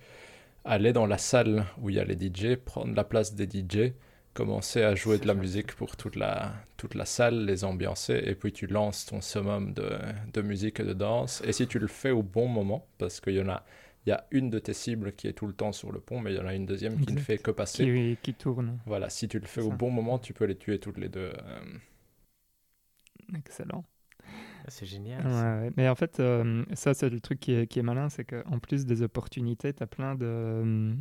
aller 0.64 0.92
dans 0.92 1.06
la 1.06 1.18
salle 1.18 1.64
où 1.80 1.90
il 1.90 1.96
y 1.96 2.00
a 2.00 2.04
les 2.04 2.14
DJ, 2.14 2.56
prendre 2.56 2.94
la 2.94 3.04
place 3.04 3.34
des 3.34 3.46
DJ, 3.46 3.92
commencer 4.34 4.82
à 4.82 4.94
jouer 4.94 5.18
de 5.18 5.26
la 5.26 5.34
musique 5.34 5.74
pour 5.74 5.96
toute 5.96 6.14
la, 6.14 6.52
toute 6.76 6.94
la 6.94 7.06
salle, 7.06 7.46
les 7.46 7.64
ambiancer, 7.64 8.22
et 8.24 8.34
puis 8.34 8.52
tu 8.52 8.66
lances 8.66 9.06
ton 9.06 9.20
summum 9.20 9.72
de, 9.72 9.98
de 10.32 10.42
musique 10.42 10.78
et 10.78 10.84
de 10.84 10.92
danse. 10.92 11.42
Et 11.44 11.52
si 11.52 11.66
tu 11.66 11.78
le 11.78 11.88
fais 11.88 12.10
au 12.10 12.22
bon 12.22 12.46
moment, 12.46 12.86
parce 12.98 13.18
qu'il 13.20 13.34
y 13.34 13.40
en 13.40 13.48
a, 13.48 13.64
il 14.08 14.12
y 14.12 14.14
a 14.14 14.26
une 14.30 14.48
de 14.48 14.58
tes 14.58 14.72
cibles 14.72 15.12
qui 15.12 15.26
est 15.26 15.34
tout 15.34 15.46
le 15.46 15.52
temps 15.52 15.72
sur 15.72 15.92
le 15.92 16.00
pont, 16.00 16.18
mais 16.20 16.32
il 16.32 16.36
y 16.36 16.40
en 16.40 16.46
a 16.46 16.54
une 16.54 16.64
deuxième 16.64 16.98
qui 16.98 17.12
ne 17.12 17.20
fait 17.20 17.36
que 17.36 17.50
passer. 17.50 17.84
qui, 17.84 18.16
qui 18.22 18.32
tourne. 18.34 18.78
Voilà, 18.86 19.10
si 19.10 19.28
tu 19.28 19.38
le 19.38 19.46
fais 19.46 19.60
au 19.60 19.70
bon 19.70 19.90
moment, 19.90 20.18
tu 20.18 20.32
peux 20.32 20.46
les 20.46 20.56
tuer 20.56 20.78
toutes 20.78 20.96
les 20.96 21.10
deux. 21.10 21.30
euh. 21.34 21.60
Excellent. 23.36 23.84
Ah, 24.24 24.70
C'est 24.70 24.86
génial. 24.86 25.26
Ouais, 25.26 25.30
ça. 25.32 25.58
ouais. 25.60 25.70
Mais 25.76 25.88
en 25.90 25.94
fait, 25.94 26.20
euh, 26.20 26.64
ça, 26.72 26.94
c'est 26.94 27.10
le 27.10 27.20
truc 27.20 27.38
qui 27.38 27.52
est, 27.52 27.66
qui 27.66 27.80
est 27.80 27.82
malin, 27.82 28.08
c'est 28.08 28.24
qu'en 28.24 28.58
plus 28.58 28.86
des 28.86 29.02
opportunités, 29.02 29.74
tu 29.74 29.82
as 29.82 29.86
plein 29.86 30.14
de, 30.14 30.24
euh, 30.24 30.94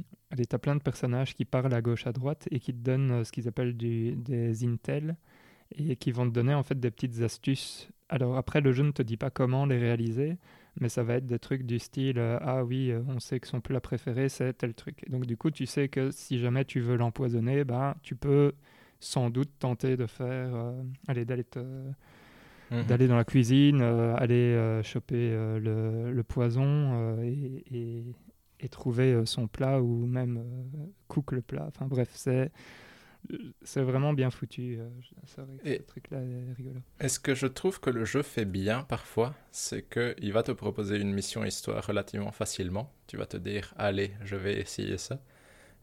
plein 0.62 0.76
de 0.76 0.82
personnages 0.82 1.34
qui 1.34 1.45
parlent 1.45 1.74
à 1.74 1.82
gauche, 1.82 2.08
à 2.08 2.12
droite 2.12 2.47
et 2.51 2.60
qui 2.60 2.74
te 2.74 2.80
donnent 2.80 3.12
euh, 3.12 3.24
ce 3.24 3.32
qu'ils 3.32 3.47
appellent 3.47 3.78
du, 3.78 4.16
des 4.18 4.66
intel 4.66 5.16
et 5.76 5.95
qui 5.95 6.12
vont 6.12 6.26
te 6.26 6.34
donner 6.34 6.53
en 6.53 6.64
fait 6.64 6.80
des 6.80 6.91
petites 6.91 7.22
astuces. 7.22 7.89
Alors 8.10 8.38
après, 8.38 8.62
le 8.62 8.72
jeu 8.74 8.84
ne 8.84 8.91
te 8.91 9.01
dit 9.01 9.18
pas 9.18 9.30
comment 9.30 9.66
les 9.66 9.78
réaliser, 9.78 10.38
mais 10.80 10.89
ça 10.89 11.03
va 11.03 11.15
être 11.15 11.25
des 11.25 11.39
trucs 11.39 11.63
du 11.63 11.80
style 11.80 12.19
euh, 12.19 12.38
ah 12.41 12.63
oui, 12.63 12.91
euh, 12.91 13.01
on 13.07 13.19
sait 13.19 13.39
que 13.39 13.47
son 13.47 13.61
plat 13.61 13.80
préféré 13.82 14.30
c'est 14.30 14.53
tel 14.53 14.73
truc. 14.73 15.03
Et 15.07 15.09
donc 15.11 15.25
du 15.25 15.38
coup, 15.38 15.51
tu 15.51 15.65
sais 15.65 15.89
que 15.89 16.11
si 16.11 16.39
jamais 16.39 16.65
tu 16.65 16.80
veux 16.82 16.95
l'empoisonner, 16.97 17.63
ben 17.63 17.95
tu 18.03 18.15
peux 18.15 18.53
sans 18.99 19.30
doute 19.30 19.51
tenter 19.59 19.97
de 19.97 20.07
faire, 20.07 20.55
euh, 20.55 20.82
allez, 21.07 21.25
d'aller 21.25 21.43
te 21.43 21.59
d'aller 22.84 23.07
dans 23.07 23.15
la 23.15 23.23
cuisine, 23.25 23.82
euh, 23.82 24.15
aller 24.17 24.36
euh, 24.55 24.84
choper 24.84 25.32
euh, 25.32 25.59
le, 25.59 26.11
le 26.11 26.23
poison 26.23 27.21
et, 27.23 27.63
et- 27.71 28.03
et 28.59 28.69
trouver 28.69 29.23
son 29.25 29.47
plat 29.47 29.80
ou 29.84 30.07
même 30.07 30.43
cook 31.07 31.32
le 31.32 31.41
plat. 31.43 31.65
Enfin 31.67 31.86
bref, 31.86 32.09
c'est 32.13 32.51
c'est 33.61 33.82
vraiment 33.82 34.13
bien 34.13 34.30
foutu. 34.30 34.78
euh, 34.80 34.89
ce 35.26 35.82
truc-là 35.84 36.20
est 36.20 36.53
rigolo. 36.55 36.80
Et 36.99 37.09
ce 37.09 37.20
que 37.20 37.36
je 37.36 37.47
trouve 37.47 37.80
que 37.80 37.89
le 37.89 38.05
jeu 38.05 38.22
fait 38.22 38.45
bien 38.45 38.84
parfois, 38.84 39.36
c'est 39.51 39.88
qu'il 39.88 40.32
va 40.34 40.43
te 40.43 40.51
proposer 40.51 40.97
une 40.97 41.13
mission 41.13 41.43
histoire 41.43 41.86
relativement 41.86 42.32
facilement. 42.32 42.91
Tu 43.07 43.18
vas 43.18 43.26
te 43.26 43.38
dire, 43.38 43.74
allez, 43.78 44.11
je 44.24 44.36
vais 44.36 44.59
essayer 44.59 44.97
ça. 44.97 45.20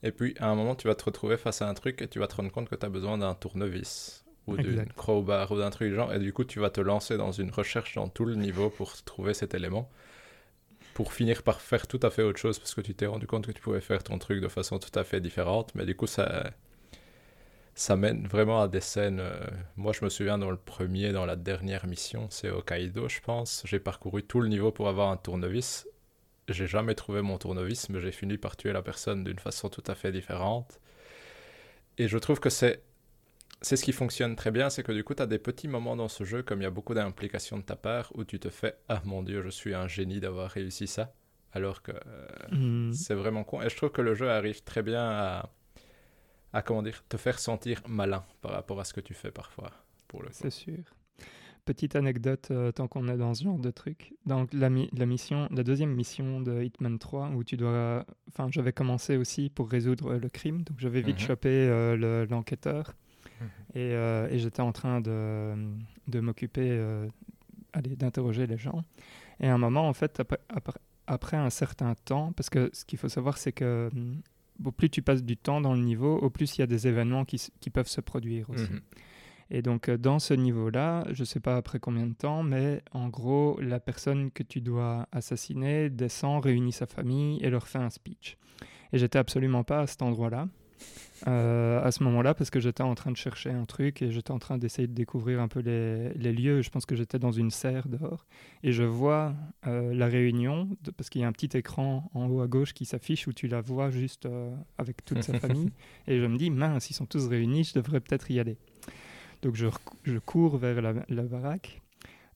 Et 0.03 0.13
puis 0.13 0.35
à 0.39 0.49
un 0.49 0.55
moment, 0.55 0.75
tu 0.75 0.87
vas 0.89 0.95
te 0.95 1.05
retrouver 1.05 1.37
face 1.37 1.63
à 1.63 1.69
un 1.69 1.75
truc 1.75 2.03
et 2.03 2.09
tu 2.09 2.19
vas 2.19 2.27
te 2.27 2.37
rendre 2.37 2.51
compte 2.51 2.69
que 2.69 2.77
tu 2.77 2.87
as 2.87 2.91
besoin 2.91 3.19
d'un 3.19 3.35
tournevis 3.35 4.25
ou 4.47 4.57
d'une 4.57 4.87
crowbar 4.87 5.51
ou 5.53 5.59
d'un 5.59 5.71
truc 5.71 5.89
du 5.91 5.95
genre. 5.95 6.13
Et 6.13 6.19
du 6.19 6.33
coup, 6.33 6.45
tu 6.45 6.61
vas 6.61 6.71
te 6.71 6.81
lancer 6.81 7.17
dans 7.17 7.33
une 7.33 7.51
recherche 7.51 7.95
dans 7.95 8.09
tout 8.09 8.25
le 8.25 8.35
niveau 8.35 8.71
pour 8.71 8.93
trouver 9.05 9.35
cet 9.35 9.55
élément. 9.55 9.91
Pour 10.93 11.13
finir 11.13 11.43
par 11.43 11.61
faire 11.61 11.87
tout 11.89 11.99
à 12.03 12.11
fait 12.11 12.23
autre 12.23 12.39
chose 12.39 12.59
parce 12.59 12.75
que 12.75 12.81
tu 12.81 12.95
t'es 12.95 13.07
rendu 13.07 13.27
compte 13.27 13.47
que 13.47 13.53
tu 13.53 13.61
pouvais 13.61 13.81
faire 13.81 14.03
ton 14.05 14.19
truc 14.19 14.41
de 14.41 14.49
façon 14.49 14.79
tout 14.79 14.97
à 14.99 15.03
fait 15.05 15.21
différente. 15.21 15.75
Mais 15.75 15.87
du 15.87 15.97
coup, 15.97 16.07
ça, 16.07 16.53
ça 17.75 17.97
mène 17.97 18.27
vraiment 18.27 18.63
à 18.63 18.69
des 18.69 18.81
scènes. 18.81 19.21
euh, 19.21 19.47
Moi, 19.77 19.93
je 19.93 20.05
me 20.05 20.11
souviens 20.11 20.39
dans 20.39 20.51
le 20.51 20.57
premier, 20.57 21.13
dans 21.13 21.27
la 21.27 21.37
dernière 21.37 21.87
mission, 21.87 22.29
c'est 22.31 22.51
Hokkaido, 22.51 23.09
je 23.09 23.21
pense. 23.21 23.63
J'ai 23.67 23.81
parcouru 23.81 24.23
tout 24.23 24.41
le 24.41 24.49
niveau 24.49 24.73
pour 24.73 24.89
avoir 24.89 25.11
un 25.11 25.17
tournevis. 25.17 25.87
J'ai 26.49 26.67
jamais 26.69 26.95
trouvé 26.95 27.23
mon 27.23 27.39
tournevis, 27.39 27.89
mais 27.91 28.01
j'ai 28.01 28.13
fini 28.13 28.39
par 28.39 28.57
tuer 28.57 28.73
la 28.73 28.83
personne 28.83 29.25
d'une 29.25 29.39
façon 29.41 29.69
tout 29.71 29.85
à 29.89 29.95
fait 29.95 30.13
différente. 30.13 30.81
Et 31.99 32.09
je 32.09 32.19
trouve 32.19 32.41
que 32.41 32.51
c'est. 32.51 32.83
C'est 33.63 33.77
ce 33.77 33.85
qui 33.85 33.93
fonctionne 33.93 34.37
très 34.37 34.53
bien, 34.53 34.71
c'est 34.71 34.83
que 34.85 34.93
du 34.93 35.05
coup, 35.05 35.15
tu 35.15 35.23
as 35.23 35.27
des 35.27 35.39
petits 35.39 35.69
moments 35.69 35.97
dans 35.97 36.09
ce 36.09 36.25
jeu, 36.25 36.43
comme 36.43 36.61
il 36.61 36.65
y 36.65 36.67
a 36.67 36.71
beaucoup 36.71 36.95
d'implications 36.95 37.59
de 37.59 37.63
ta 37.63 37.77
part, 37.77 38.13
où 38.15 38.25
tu 38.25 38.39
te 38.41 38.51
fais 38.51 38.77
Ah 38.89 39.03
mon 39.05 39.23
dieu, 39.23 39.43
je 39.43 39.51
suis 39.51 39.75
un 39.75 39.89
génie 39.89 40.21
d'avoir 40.21 40.51
réussi 40.51 40.87
ça. 40.87 41.15
Alors 41.53 41.83
que 41.83 41.93
euh, 41.93 42.29
Mhm. 42.51 42.93
c'est 42.93 43.15
vraiment 43.15 43.45
con. 43.45 43.63
Et 43.63 43.71
je 43.71 43.77
trouve 43.77 43.91
que 43.93 44.03
le 44.03 44.15
jeu 44.15 44.31
arrive 44.31 44.63
très 44.65 44.83
bien 44.83 45.03
à, 45.09 45.51
à 46.55 46.63
comment 46.63 46.83
dire, 46.83 47.03
te 47.09 47.17
faire 47.19 47.39
sentir 47.39 47.83
malin 47.89 48.25
par 48.41 48.53
rapport 48.53 48.81
à 48.81 48.85
ce 48.85 48.93
que 48.95 49.01
tu 49.01 49.13
fais 49.15 49.31
parfois. 49.31 49.71
Pour 50.09 50.23
le. 50.23 50.29
C'est 50.33 50.51
sûr. 50.51 50.79
Petite 51.65 51.97
anecdote, 51.97 52.49
euh, 52.51 52.73
tant 52.73 52.89
qu'on 52.89 53.09
est 53.09 53.17
dans 53.17 53.33
ce 53.33 53.43
genre 53.45 53.59
de 53.59 53.71
truc. 53.71 54.13
Donc, 54.27 54.53
la, 54.53 54.69
mi- 54.69 54.91
la 54.93 55.07
mission, 55.07 55.49
la 55.51 55.63
deuxième 55.63 55.95
mission 55.95 56.41
de 56.43 56.63
Hitman 56.63 56.99
3, 56.99 57.31
où 57.31 57.43
tu 57.43 57.57
dois. 57.57 58.05
Enfin, 58.29 58.49
j'avais 58.51 58.73
commencé 58.75 59.17
aussi 59.17 59.49
pour 59.49 59.71
résoudre 59.71 60.13
euh, 60.13 60.19
le 60.19 60.29
crime, 60.29 60.63
donc 60.63 60.79
j'avais 60.79 61.01
vite 61.01 61.17
Mhm. 61.21 61.27
chopé 61.27 61.49
euh, 61.51 61.97
le- 61.97 62.27
l'enquêteur. 62.31 62.95
Mhm. 63.41 63.47
Et, 63.77 63.93
euh, 63.95 64.29
et 64.31 64.39
j'étais 64.39 64.61
en 64.61 64.73
train 64.73 65.01
de, 65.01 65.55
de 66.09 66.21
m'occuper, 66.21 66.69
d'interroger 67.75 68.47
les 68.47 68.59
gens. 68.59 68.85
Et 69.41 69.49
à 69.49 69.55
un 69.55 69.59
moment, 69.59 69.89
en 69.89 69.93
fait, 69.95 70.21
après, 70.21 70.39
après, 70.49 70.79
après 71.07 71.37
un 71.37 71.51
certain 71.51 71.95
temps, 72.05 72.33
parce 72.33 72.51
que 72.51 72.71
ce 72.73 72.85
qu'il 72.85 72.99
faut 72.99 73.09
savoir, 73.09 73.37
c'est 73.39 73.53
que 73.53 73.91
hum, 73.95 74.21
au 74.63 74.73
plus 74.73 74.91
tu 74.91 75.03
passes 75.03 75.25
du 75.25 75.37
temps 75.37 75.61
dans 75.61 75.75
le 75.75 75.81
niveau, 75.81 76.17
au 76.17 76.31
plus 76.31 76.57
il 76.57 76.61
y 76.61 76.65
a 76.65 76.67
des 76.67 76.87
événements 76.87 77.25
qui 77.25 77.71
peuvent 77.73 77.89
se 77.89 78.01
produire 78.01 78.51
aussi. 78.51 78.71
Mhm. 78.71 78.81
Et 79.51 79.63
donc, 79.63 79.89
euh, 79.89 79.99
dans 79.99 80.19
ce 80.19 80.35
niveau-là, 80.35 81.07
je 81.13 81.21
ne 81.21 81.25
sais 81.25 81.41
pas 81.41 81.57
après 81.57 81.79
combien 81.79 82.07
de 82.07 82.15
temps, 82.15 82.43
mais 82.43 82.83
en 82.93 83.09
gros, 83.09 83.59
la 83.61 83.79
personne 83.79 84.31
que 84.31 84.43
tu 84.43 84.61
dois 84.61 85.07
assassiner 85.13 85.91
descend, 85.91 86.43
réunit 86.43 86.73
sa 86.73 86.87
famille 86.87 87.43
et 87.43 87.51
leur 87.51 87.69
fait 87.69 87.79
un 87.79 87.91
speech. 87.91 88.37
Et 88.93 88.99
j'étais 88.99 89.19
absolument 89.19 89.65
pas 89.65 89.81
à 89.81 89.87
cet 89.87 90.03
endroit-là, 90.03 90.49
euh, 91.27 91.83
à 91.83 91.91
ce 91.91 92.03
moment-là, 92.05 92.35
parce 92.35 92.51
que 92.51 92.61
j'étais 92.61 92.83
en 92.83 92.95
train 92.95 93.11
de 93.11 93.17
chercher 93.17 93.51
un 93.51 93.65
truc 93.65 94.03
et 94.03 94.11
j'étais 94.11 94.31
en 94.33 94.39
train 94.39 94.59
d'essayer 94.59 94.87
de 94.89 94.93
découvrir 94.93 95.41
un 95.41 95.49
peu 95.49 95.61
les, 95.61 96.13
les 96.15 96.33
lieux. 96.33 96.61
Je 96.63 96.71
pense 96.71 96.85
que 96.87 96.97
j'étais 96.97 97.19
dans 97.19 97.33
une 97.33 97.51
serre 97.51 97.89
dehors. 97.89 98.27
Et 98.63 98.73
je 98.73 98.83
vois 98.83 99.35
euh, 99.67 99.95
la 99.95 100.07
réunion, 100.07 100.69
de- 100.83 100.91
parce 100.91 101.09
qu'il 101.09 101.21
y 101.23 101.25
a 101.25 101.29
un 101.29 101.33
petit 101.33 101.57
écran 101.57 102.11
en 102.15 102.27
haut 102.29 102.41
à 102.41 102.47
gauche 102.47 102.75
qui 102.75 102.85
s'affiche 102.85 103.27
où 103.27 103.33
tu 103.33 103.49
la 103.49 103.61
vois 103.61 103.91
juste 103.91 104.27
euh, 104.27 104.55
avec 104.77 105.05
toute 105.05 105.23
sa 105.23 105.39
famille. 105.41 105.71
Et 106.07 106.19
je 106.21 106.27
me 106.27 106.37
dis, 106.37 106.51
mince, 106.51 106.91
ils 106.91 106.95
sont 106.95 107.07
tous 107.07 107.27
réunis, 107.29 107.65
je 107.65 107.75
devrais 107.75 108.01
peut-être 108.01 108.31
y 108.31 108.39
aller. 108.41 108.59
Donc 109.43 109.55
je, 109.57 109.67
je 110.03 110.19
cours 110.19 110.57
vers 110.59 110.83
la, 110.83 110.95
la 111.09 111.23
baraque. 111.23 111.81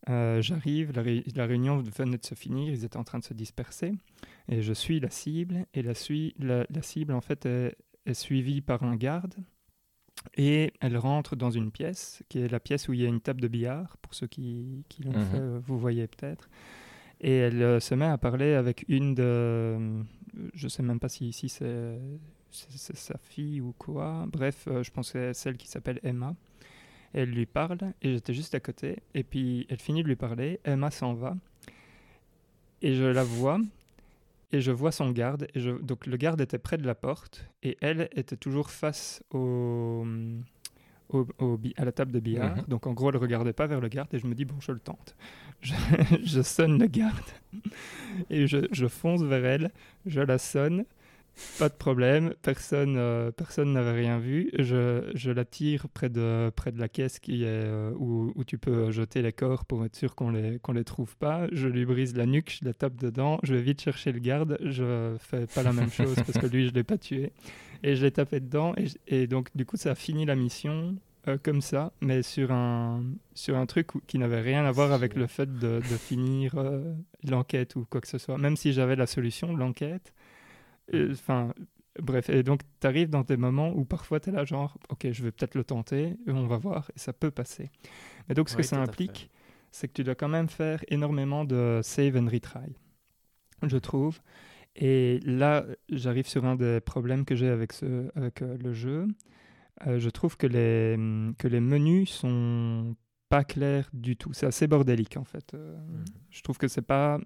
Euh, 0.09 0.41
J'arrive, 0.41 0.93
la, 0.95 1.03
ré- 1.03 1.24
la 1.34 1.45
réunion 1.45 1.78
venait 1.82 2.16
de 2.16 2.24
se 2.24 2.34
finir, 2.34 2.72
ils 2.72 2.84
étaient 2.84 2.97
en 2.97 3.05
train 3.05 3.18
de 3.18 3.24
se 3.24 3.34
disperser. 3.34 3.93
Et 4.49 4.62
je 4.62 4.72
suis 4.72 5.01
la 5.01 5.11
cible. 5.11 5.66
Et 5.74 5.82
la, 5.82 5.93
la, 6.39 6.66
la 6.70 6.82
cible, 6.82 7.12
en 7.12 7.20
fait, 7.20 7.45
est 7.45 7.76
suivie 8.14 8.61
par 8.61 8.82
un 8.82 8.96
garde. 8.96 9.34
Et 10.36 10.72
elle 10.80 10.96
rentre 10.98 11.36
dans 11.36 11.50
une 11.50 11.70
pièce, 11.70 12.22
qui 12.28 12.40
est 12.40 12.48
la 12.48 12.59
pièce 12.61 12.88
où 12.88 12.92
il 12.92 13.00
y 13.00 13.04
a 13.06 13.09
une 13.09 13.20
table 13.20 13.40
de 13.40 13.48
billard, 13.48 13.96
pour 14.02 14.14
ceux 14.14 14.26
qui, 14.26 14.84
qui 14.88 15.02
l'ont 15.02 15.12
Mhm. 15.12 15.24
fait, 15.26 15.38
euh, 15.38 15.61
vous 15.64 15.78
voyez 15.78 16.06
peut-être. 16.09 16.48
Et 17.20 17.36
elle 17.36 17.62
euh, 17.62 17.80
se 17.80 17.94
met 17.94 18.04
à 18.06 18.18
parler 18.18 18.54
avec 18.54 18.84
une 18.88 19.14
de... 19.14 20.02
Je 20.54 20.68
sais 20.68 20.82
même 20.82 21.00
pas 21.00 21.09
si 21.09 21.28
ici 21.28 21.48
c'est 21.48 21.98
c'est 22.50 22.96
sa 22.96 23.18
fille 23.18 23.61
ou 23.61 23.74
quoi. 23.76 24.24
Bref, 24.32 24.66
je 24.82 24.90
pensais 24.90 25.34
celle 25.34 25.56
qui 25.56 25.68
s'appelle 25.68 26.00
Emma. 26.02 26.34
Elle 27.12 27.30
lui 27.30 27.46
parle 27.46 27.78
et 28.02 28.12
j'étais 28.12 28.32
juste 28.34 28.54
à 28.54 28.61
côté. 28.61 28.98
Et 29.14 29.22
puis 29.22 29.66
elle 29.68 29.78
finit 29.80 30.02
de 30.02 30.09
lui 30.09 30.16
parler. 30.16 30.59
Emma 30.64 30.90
s'en 30.90 31.12
va. 31.14 31.36
Et 32.82 32.94
je 32.94 33.04
la 33.04 33.24
vois. 33.24 33.61
Et 34.53 34.61
je 34.61 34.72
vois 34.72 34.92
son 34.92 35.11
garde. 35.11 35.46
Et 35.55 35.61
je... 35.61 35.70
Donc 35.70 36.07
le 36.07 36.16
garde 36.16 36.40
était 36.40 36.59
près 36.59 36.78
de 36.78 36.86
la 36.86 36.94
porte. 36.94 37.49
Et 37.62 37.76
elle 37.80 38.09
était 38.14 38.36
toujours 38.36 38.70
face 38.70 39.22
au, 39.30 40.07
au, 41.11 41.26
à 41.76 41.84
la 41.84 41.92
table 41.92 42.12
de 42.12 42.20
billard. 42.20 42.57
Mhm. 42.57 42.64
Donc 42.68 42.86
en 42.86 42.92
gros, 42.92 43.09
elle 43.11 43.16
ne 43.16 43.20
regardait 43.20 43.53
pas 43.53 43.66
vers 43.66 43.80
le 43.80 43.88
garde. 43.88 44.12
Et 44.14 44.18
je 44.18 44.26
me 44.26 44.34
dis, 44.34 44.44
bon, 44.44 44.57
je 44.61 44.72
le 44.72 44.80
tente. 44.80 45.16
Je, 45.61 45.74
je 46.22 46.40
sonne 46.40 46.78
le 46.78 46.86
garde. 46.86 47.18
Et 48.30 48.46
je, 48.46 48.68
je 48.70 48.86
fonce 48.86 49.22
vers 49.22 49.44
elle. 49.44 49.72
Je 50.07 50.20
la 50.20 50.38
sonne. 50.38 50.84
Pas 51.59 51.68
de 51.68 51.74
problème, 51.74 52.34
personne 52.43 52.97
euh, 52.97 53.30
personne 53.30 53.72
n'avait 53.72 53.93
rien 53.93 54.18
vu. 54.18 54.51
Je, 54.59 55.11
je, 55.14 55.30
la 55.30 55.45
tire 55.45 55.89
près 55.89 56.09
de, 56.09 56.51
près 56.55 56.72
de 56.72 56.78
la 56.78 56.89
caisse 56.89 57.18
qui 57.18 57.45
est, 57.45 57.47
euh, 57.47 57.93
où, 57.99 58.32
tu 58.45 58.59
peux 58.59 58.91
jeter 58.91 59.22
les 59.22 59.32
corps 59.32 59.64
pour 59.64 59.84
être 59.84 59.97
sûr 59.97 60.14
qu'on 60.14 60.30
les, 60.30 60.59
qu'on 60.59 60.72
les 60.72 60.84
trouve 60.84 61.16
pas. 61.16 61.47
Je 61.53 61.68
lui 61.68 61.84
brise 61.84 62.16
la 62.16 62.26
nuque, 62.26 62.59
je 62.61 62.64
la 62.66 62.74
tape 62.74 62.97
dedans, 62.97 63.39
je 63.43 63.55
vais 63.55 63.62
vite 63.62 63.80
chercher 63.80 64.12
le 64.12 64.18
garde. 64.18 64.59
Je 64.62 65.16
fais 65.18 65.47
pas 65.47 65.62
la 65.62 65.72
même 65.72 65.91
chose 65.91 66.14
parce 66.16 66.39
que 66.39 66.47
lui, 66.47 66.68
je 66.68 66.72
l'ai 66.72 66.84
pas 66.84 66.99
tué. 66.99 67.32
Et 67.82 67.95
je 67.95 68.05
l'ai 68.05 68.11
tapé 68.11 68.41
dedans. 68.41 68.74
Et, 68.76 69.22
et, 69.22 69.26
donc, 69.26 69.49
du 69.55 69.64
coup, 69.64 69.76
ça 69.76 69.93
a 69.93 69.95
fini 69.95 70.26
la 70.26 70.34
mission 70.34 70.97
euh, 71.28 71.39
comme 71.41 71.61
ça, 71.61 71.93
mais 72.01 72.22
sur 72.22 72.51
un, 72.51 73.05
sur 73.34 73.57
un 73.57 73.66
truc 73.66 73.89
qui 74.07 74.18
n'avait 74.18 74.41
rien 74.41 74.64
à 74.64 74.72
voir 74.72 74.93
avec 74.93 75.14
le 75.14 75.28
fait 75.28 75.53
de, 75.59 75.78
de 75.78 75.97
finir 75.97 76.55
l'enquête 77.28 77.76
ou 77.76 77.86
quoi 77.89 78.01
que 78.01 78.09
ce 78.09 78.18
soit. 78.18 78.39
Même 78.39 78.57
si 78.57 78.72
j'avais 78.72 78.97
la 78.97 79.07
solution, 79.07 79.55
l'enquête 79.55 80.12
Enfin, 80.93 81.53
bref, 82.01 82.30
et 82.30 82.43
donc 82.43 82.62
tu 82.80 82.86
arrives 82.86 83.11
dans 83.11 83.22
des 83.22 83.36
moments 83.36 83.70
où 83.70 83.84
parfois 83.84 84.20
tu 84.20 84.30
es 84.30 84.32
là, 84.32 84.45
genre, 84.45 84.78
ok, 84.89 85.09
je 85.11 85.22
vais 85.22 85.32
peut-être 85.32 85.55
le 85.55 85.64
tenter, 85.64 86.16
on 86.26 86.47
va 86.47 86.57
voir, 86.57 86.91
et 86.97 86.99
ça 86.99 87.12
peut 87.12 87.30
passer. 87.30 87.70
Mais 88.28 88.34
donc, 88.34 88.49
ce 88.49 88.57
que 88.57 88.62
ça 88.62 88.80
implique, 88.80 89.30
c'est 89.70 89.89
que 89.89 89.93
tu 89.93 90.05
dois 90.05 90.14
quand 90.14 90.28
même 90.28 90.49
faire 90.49 90.84
énormément 90.89 91.45
de 91.45 91.80
save 91.82 92.16
and 92.16 92.28
retry, 92.30 92.76
je 93.66 93.76
trouve. 93.76 94.20
Et 94.76 95.18
là, 95.24 95.64
j'arrive 95.89 96.28
sur 96.28 96.45
un 96.45 96.55
des 96.55 96.80
problèmes 96.80 97.24
que 97.24 97.34
j'ai 97.34 97.49
avec, 97.49 97.72
ce, 97.72 98.11
avec 98.14 98.43
euh, 98.43 98.57
le 98.59 98.72
jeu. 98.72 99.09
Euh, 99.86 99.99
je 99.99 100.09
trouve 100.09 100.36
que 100.36 100.47
les, 100.47 100.97
que 101.36 101.49
les 101.49 101.61
menus 101.61 102.11
sont 102.11 102.95
pas 103.28 103.45
clairs 103.45 103.89
du 103.93 104.16
tout. 104.16 104.32
C'est 104.32 104.47
assez 104.47 104.66
bordélique 104.68 105.16
en 105.16 105.24
fait. 105.24 105.55
Euh, 105.55 105.76
mhm. 105.76 106.05
Je 106.30 106.43
trouve 106.43 106.59
que 106.59 106.68
c'est 106.68 106.82
pas 106.82 107.18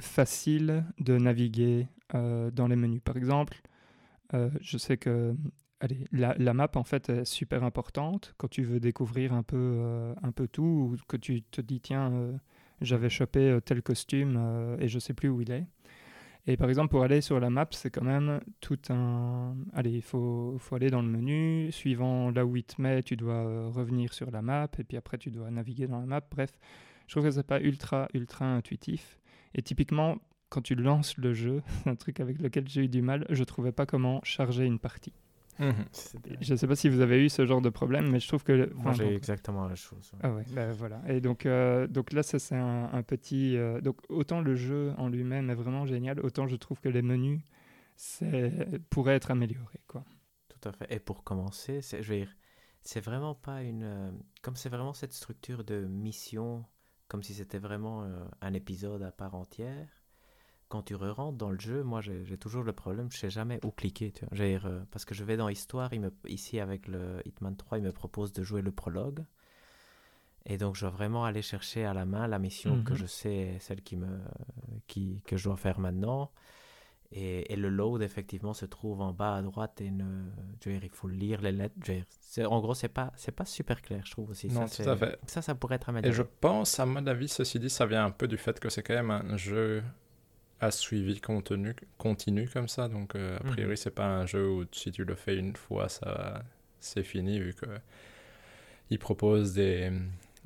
facile 0.00 0.84
de 0.98 1.16
naviguer 1.16 1.88
euh, 2.14 2.50
dans 2.50 2.68
les 2.68 2.76
menus. 2.76 3.00
Par 3.02 3.16
exemple, 3.16 3.60
euh, 4.34 4.50
je 4.60 4.78
sais 4.78 4.96
que 4.96 5.34
allez, 5.80 6.06
la, 6.12 6.34
la, 6.38 6.54
map 6.54 6.70
en 6.74 6.84
fait 6.84 7.08
est 7.08 7.24
super 7.24 7.64
importante 7.64 8.34
quand 8.38 8.48
tu 8.48 8.62
veux 8.62 8.80
découvrir 8.80 9.32
un 9.32 9.42
peu, 9.42 9.56
euh, 9.56 10.14
un 10.22 10.32
peu 10.32 10.48
tout 10.48 10.62
ou 10.62 10.96
que 11.08 11.16
tu 11.16 11.42
te 11.42 11.60
dis 11.60 11.80
tiens 11.80 12.12
j'avais 12.82 13.08
chopé 13.08 13.58
tel 13.64 13.82
costume 13.82 14.76
et 14.78 14.88
je 14.88 14.98
sais 14.98 15.14
plus 15.14 15.30
où 15.30 15.40
il 15.40 15.50
est. 15.50 15.66
Et 16.48 16.56
par 16.56 16.68
exemple, 16.68 16.90
pour 16.90 17.02
aller 17.02 17.20
sur 17.22 17.40
la 17.40 17.50
map, 17.50 17.66
c'est 17.72 17.90
quand 17.90 18.04
même 18.04 18.40
tout 18.60 18.78
un. 18.90 19.56
Allez, 19.72 19.90
il 19.90 20.02
faut, 20.02 20.56
faut, 20.60 20.76
aller 20.76 20.90
dans 20.90 21.02
le 21.02 21.08
menu. 21.08 21.72
Suivant 21.72 22.30
là 22.30 22.46
où 22.46 22.54
il 22.54 22.62
te 22.62 22.80
met, 22.80 23.02
tu 23.02 23.16
dois 23.16 23.68
revenir 23.70 24.12
sur 24.12 24.30
la 24.30 24.42
map. 24.42 24.68
Et 24.78 24.84
puis 24.84 24.96
après, 24.96 25.18
tu 25.18 25.30
dois 25.30 25.50
naviguer 25.50 25.88
dans 25.88 25.98
la 25.98 26.06
map. 26.06 26.20
Bref, 26.30 26.52
je 27.08 27.14
trouve 27.14 27.24
que 27.24 27.30
c'est 27.32 27.42
pas 27.46 27.60
ultra, 27.60 28.08
ultra 28.14 28.44
intuitif. 28.44 29.18
Et 29.56 29.62
typiquement, 29.62 30.18
quand 30.48 30.62
tu 30.62 30.76
lances 30.76 31.16
le 31.16 31.34
jeu, 31.34 31.62
c'est 31.82 31.90
un 31.90 31.96
truc 31.96 32.20
avec 32.20 32.40
lequel 32.40 32.68
j'ai 32.68 32.84
eu 32.84 32.88
du 32.88 33.02
mal, 33.02 33.26
je 33.30 33.42
trouvais 33.42 33.72
pas 33.72 33.86
comment 33.86 34.20
charger 34.22 34.64
une 34.64 34.78
partie. 34.78 35.12
Mhm. 35.58 35.72
Je 36.42 36.52
ne 36.52 36.56
sais 36.56 36.66
pas 36.66 36.76
si 36.76 36.88
vous 36.90 37.00
avez 37.00 37.24
eu 37.24 37.30
ce 37.30 37.46
genre 37.46 37.62
de 37.62 37.70
problème, 37.70 38.10
mais 38.10 38.20
je 38.20 38.28
trouve 38.28 38.44
que... 38.44 38.70
Moi, 38.74 38.92
j'ai 38.92 39.14
exactement 39.14 39.66
la 39.66 39.74
chose. 39.74 40.12
Ah 40.22 40.30
ouais, 40.30 40.44
bah, 40.52 40.70
voilà. 40.72 41.00
Et 41.08 41.20
donc, 41.22 41.46
euh, 41.46 41.86
donc 41.86 42.12
là, 42.12 42.22
ça, 42.22 42.38
c'est 42.38 42.56
un, 42.56 43.02
petit... 43.02 43.56
Euh, 43.56 43.80
donc, 43.80 43.96
autant 44.10 44.42
le 44.42 44.54
jeu 44.54 44.92
en 44.98 45.08
lui-même 45.08 45.48
est 45.48 45.54
vraiment 45.54 45.86
génial, 45.86 46.20
autant 46.20 46.46
je 46.46 46.56
trouve 46.56 46.80
que 46.80 46.90
les 46.90 47.02
menus 47.02 47.40
pourraient 48.90 49.14
être 49.14 49.30
améliorés, 49.30 49.80
quoi. 49.86 50.04
Tout 50.48 50.68
à 50.68 50.72
fait. 50.72 50.94
Et 50.94 50.98
pour 50.98 51.24
commencer, 51.24 51.80
je 51.80 51.96
veux 51.96 52.18
dire, 52.18 52.36
c'est 52.86 53.00
vraiment 53.00 53.34
pas 53.34 53.62
une... 53.62 53.82
Euh, 53.82 54.10
comme 54.42 54.56
c'est 54.56 54.68
vraiment 54.68 54.92
cette 54.92 55.12
structure 55.12 55.64
de 55.64 55.86
mission, 55.86 56.64
comme 57.08 57.22
si 57.22 57.34
c'était 57.34 57.58
vraiment 57.58 58.06
un 58.40 58.54
épisode 58.54 59.02
à 59.02 59.12
part 59.12 59.34
entière, 59.34 59.88
quand 60.68 60.82
tu 60.82 60.94
re-rentres 60.94 61.38
dans 61.38 61.50
le 61.50 61.58
jeu, 61.58 61.82
moi 61.82 62.00
j'ai 62.00 62.38
toujours 62.38 62.64
le 62.64 62.72
problème, 62.72 63.10
je 63.10 63.18
sais 63.18 63.30
jamais 63.30 63.60
où 63.64 63.70
cliquer. 63.70 64.12
Tu 64.12 64.24
vois. 64.24 64.44
Euh, 64.44 64.84
parce 64.90 65.04
que 65.04 65.14
je 65.14 65.24
vais 65.24 65.36
dans 65.36 65.48
Histoire, 65.48 65.92
il 65.92 66.00
me, 66.00 66.12
ici 66.26 66.58
avec 66.58 66.88
le 66.88 67.20
Hitman 67.24 67.56
3, 67.56 67.78
il 67.78 67.84
me 67.84 67.92
propose 67.92 68.32
de 68.32 68.42
jouer 68.42 68.62
le 68.62 68.72
prologue. 68.72 69.24
Et 70.44 70.58
donc 70.58 70.76
je 70.76 70.82
dois 70.82 70.90
vraiment 70.90 71.24
aller 71.24 71.42
chercher 71.42 71.84
à 71.84 71.94
la 71.94 72.04
main 72.04 72.26
la 72.28 72.38
mission 72.38 72.82
que 72.82 72.92
mhm. 72.92 72.98
je 72.98 73.06
sais, 73.06 73.56
celle 73.60 73.82
qui 73.82 73.96
me, 73.96 74.20
qui, 74.86 75.22
que 75.26 75.36
je 75.36 75.44
dois 75.44 75.56
faire 75.56 75.78
maintenant. 75.78 76.30
Et, 77.18 77.50
et, 77.50 77.56
le 77.56 77.70
load, 77.70 78.02
effectivement, 78.02 78.52
se 78.52 78.66
trouve 78.66 79.00
en 79.00 79.12
bas 79.12 79.36
à 79.36 79.42
droite 79.42 79.80
et 79.80 79.90
ne, 79.90 80.04
je 80.62 80.68
veux 80.68 80.74
dire, 80.74 80.84
il 80.84 80.90
faut 80.94 81.08
lire 81.08 81.40
les 81.40 81.50
lettres. 81.52 81.74
en 82.44 82.60
gros, 82.60 82.74
c'est 82.74 82.88
pas, 82.88 83.10
c'est 83.16 83.34
pas 83.34 83.46
super 83.46 83.80
clair, 83.80 84.02
je 84.04 84.10
trouve 84.10 84.30
aussi. 84.30 84.48
Non, 84.48 84.66
ça, 84.66 84.84
tout 84.84 84.90
à 84.90 84.96
fait. 84.96 85.18
Ça, 85.26 85.40
ça 85.40 85.54
pourrait 85.54 85.76
être 85.76 85.88
amélioré. 85.88 86.10
Et 86.10 86.12
je 86.12 86.22
pense, 86.22 86.78
à 86.78 86.84
mon 86.84 87.06
avis, 87.06 87.28
ceci 87.28 87.58
dit, 87.58 87.70
ça 87.70 87.86
vient 87.86 88.04
un 88.04 88.10
peu 88.10 88.28
du 88.28 88.36
fait 88.36 88.60
que 88.60 88.68
c'est 88.68 88.82
quand 88.82 88.94
même 88.94 89.10
un 89.10 89.36
jeu 89.38 89.82
à 90.60 90.70
suivi 90.70 91.18
contenu, 91.20 91.74
continu 91.96 92.48
comme 92.48 92.68
ça. 92.68 92.88
Donc, 92.88 93.14
euh, 93.14 93.38
a 93.38 93.44
priori, 93.44 93.78
c'est 93.78 93.94
pas 93.94 94.06
un 94.06 94.26
jeu 94.26 94.48
où 94.48 94.64
si 94.72 94.92
tu 94.92 95.04
le 95.04 95.14
fais 95.14 95.36
une 95.36 95.56
fois, 95.56 95.88
ça 95.88 96.42
c'est 96.80 97.02
fini, 97.02 97.40
vu 97.40 97.54
que 97.54 97.66
il 98.90 98.98
propose 98.98 99.54
des, 99.54 99.90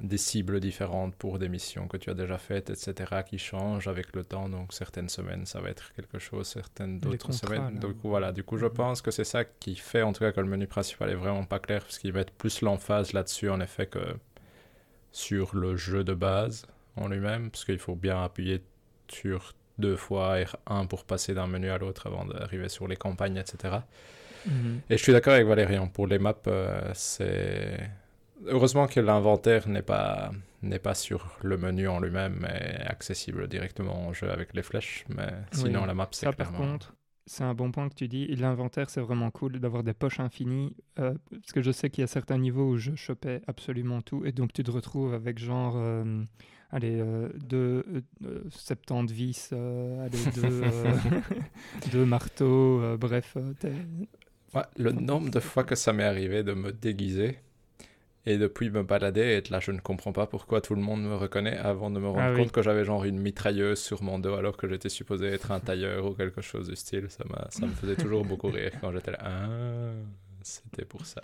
des 0.01 0.17
cibles 0.17 0.61
différentes 0.61 1.15
pour 1.15 1.39
des 1.39 1.49
missions 1.49 1.89
que 1.89 1.97
tu 1.97 2.11
as 2.11 2.15
déjà 2.15 2.39
faites, 2.39 2.71
etc., 2.71 3.23
qui 3.27 3.39
changent 3.39 3.89
avec 3.89 4.15
le 4.15 4.25
temps. 4.25 4.49
Donc, 4.49 4.73
certaines 4.73 5.09
semaines, 5.09 5.47
ça 5.47 5.61
va 5.61 5.71
être 5.71 5.93
quelque 5.95 6.19
chose, 6.19 6.47
certaines 6.47 6.99
d'autres 6.99 7.33
semaines. 7.33 7.79
Donc, 7.79 7.97
voilà, 8.03 8.33
du 8.33 8.43
coup, 8.43 8.57
je 8.57 8.67
mhm. 8.67 8.73
pense 8.73 9.03
que 9.03 9.11
c'est 9.11 9.25
ça 9.25 9.45
qui 9.45 9.77
fait, 9.77 10.03
en 10.03 10.13
tout 10.13 10.21
cas, 10.21 10.33
que 10.33 10.41
le 10.41 10.47
menu 10.47 10.67
principal 10.67 11.11
est 11.11 11.15
vraiment 11.15 11.45
pas 11.45 11.59
clair, 11.59 11.83
parce 11.83 11.99
qu'ils 11.99 12.13
mettent 12.13 12.33
plus 12.33 12.63
l'emphase 12.63 13.13
là-dessus, 13.13 13.51
en 13.51 13.61
effet, 13.61 13.87
que 13.87 14.17
sur 15.13 15.55
le 15.57 15.77
jeu 15.77 16.05
de 16.05 16.15
base 16.15 16.67
en 16.97 17.09
lui-même, 17.09 17.51
parce 17.51 17.65
qu'il 17.65 17.79
faut 17.79 17.97
bien 17.97 18.23
appuyer 18.23 18.63
sur 19.09 19.55
deux 19.79 19.97
fois 19.97 20.39
R1 20.39 20.87
pour 20.87 21.05
passer 21.05 21.35
d'un 21.35 21.47
menu 21.47 21.71
à 21.71 21.79
l'autre 21.79 22.07
avant 22.07 22.25
d'arriver 22.25 22.69
sur 22.69 22.87
les 22.87 22.97
campagnes, 22.97 23.39
etc. 23.39 23.79
Mhm. 24.47 24.81
Et 24.89 24.97
je 24.97 25.03
suis 25.03 25.13
d'accord 25.13 25.35
avec 25.35 25.47
Valérian. 25.47 25.89
Pour 25.89 26.07
les 26.07 26.19
maps, 26.19 26.35
euh, 26.47 26.91
c'est. 26.95 27.91
Heureusement 28.47 28.87
que 28.87 29.01
l'inventaire 29.01 29.69
n'est 29.69 29.83
pas, 29.83 30.31
n'est 30.63 30.79
pas 30.79 30.95
sur 30.95 31.39
le 31.43 31.57
menu 31.57 31.89
en 31.89 32.01
lui-même, 32.01 32.39
mais 32.41 32.83
accessible 32.87 33.49
directement 33.49 34.09
au 34.09 34.15
jeu 34.15 34.31
avec 34.31 34.55
les 34.55 34.63
flèches. 34.63 35.05
Mais 35.09 35.33
sinon, 35.53 35.85
la 35.85 35.95
map, 35.95 36.09
c'est 36.13 36.33
clairement. 36.35 36.59
Par 36.59 36.67
contre, 36.67 36.95
c'est 37.27 37.45
un 37.45 37.55
bon 37.55 37.71
point 37.71 37.89
que 37.89 37.95
tu 37.95 38.09
dis. 38.09 38.27
L'inventaire, 38.35 38.91
c'est 38.91 39.01
vraiment 39.01 39.31
cool 39.31 39.61
d'avoir 39.61 39.83
des 39.83 39.95
poches 39.95 40.21
infinies. 40.21 40.75
Euh, 40.99 41.15
parce 41.31 41.53
que 41.53 41.63
je 41.63 41.71
sais 41.71 41.91
qu'il 41.91 42.03
y 42.03 42.05
a 42.05 42.09
certains 42.09 42.39
niveaux 42.39 42.71
où 42.71 42.77
je 42.77 42.95
chopais 42.95 43.43
absolument 43.47 44.03
tout. 44.03 44.25
Et 44.25 44.33
donc, 44.33 44.53
tu 44.53 44.63
te 44.63 44.71
retrouves 44.71 45.15
avec 45.15 45.39
genre. 45.39 45.75
Euh, 45.77 46.25
allez, 46.71 46.99
euh, 47.01 47.29
deux, 47.35 47.85
euh, 48.25 48.43
70 48.51 49.13
vis, 49.13 49.53
allez, 49.53 50.19
deux, 50.35 50.63
deux 51.93 52.05
marteaux, 52.05 52.97
bref. 52.97 53.37
le 54.77 54.93
nombre 54.93 55.31
de 55.31 55.41
fois 55.41 55.65
que 55.65 55.75
ça 55.75 55.93
m'est 55.93 56.05
arrivé 56.05 56.43
de 56.43 56.55
me 56.55 56.73
déguiser 56.73 57.39
et 58.27 58.37
depuis 58.37 58.71
me 58.71 58.83
balader 58.83 59.21
et 59.21 59.37
être 59.37 59.51
là, 59.51 59.61
je 59.61 59.73
ne 59.73 59.81
comprends 59.81 60.13
pas 60.13 60.27
pourquoi 60.27 60.61
tout 60.61 60.75
le 60.75 60.83
monde 60.83 61.03
me 61.03 61.15
reconnaît 61.15 61.57
avant 61.57 61.91
de 61.91 61.99
me 61.99 62.09
rendre 62.09 62.21
ah 62.21 62.37
compte 62.37 62.53
que 62.53 62.63
j'avais 62.63 62.85
genre 62.85 63.05
une 63.05 63.19
mitrailleuse 63.19 63.81
sur 63.81 64.03
mon 64.03 64.19
dos 64.19 64.35
alors 64.35 64.57
que 64.57 64.69
j'étais 64.69 64.91
supposé 64.91 65.27
être 65.29 65.51
un 65.53 65.61
tailleur 65.61 66.05
ou 66.05 66.15
quelque 66.15 66.43
chose 66.43 66.69
du 66.69 66.77
style. 66.77 67.07
Ça, 67.09 67.25
ça 67.49 67.67
me 67.67 67.73
faisait 67.73 67.97
toujours 67.97 68.25
beaucoup 68.25 68.49
rire 68.49 68.73
quand 68.81 68.93
j'étais 68.93 69.13
là. 69.13 69.19
Ah, 69.23 69.93
c'était 70.43 70.85
pour 70.85 71.07
ça. 71.07 71.23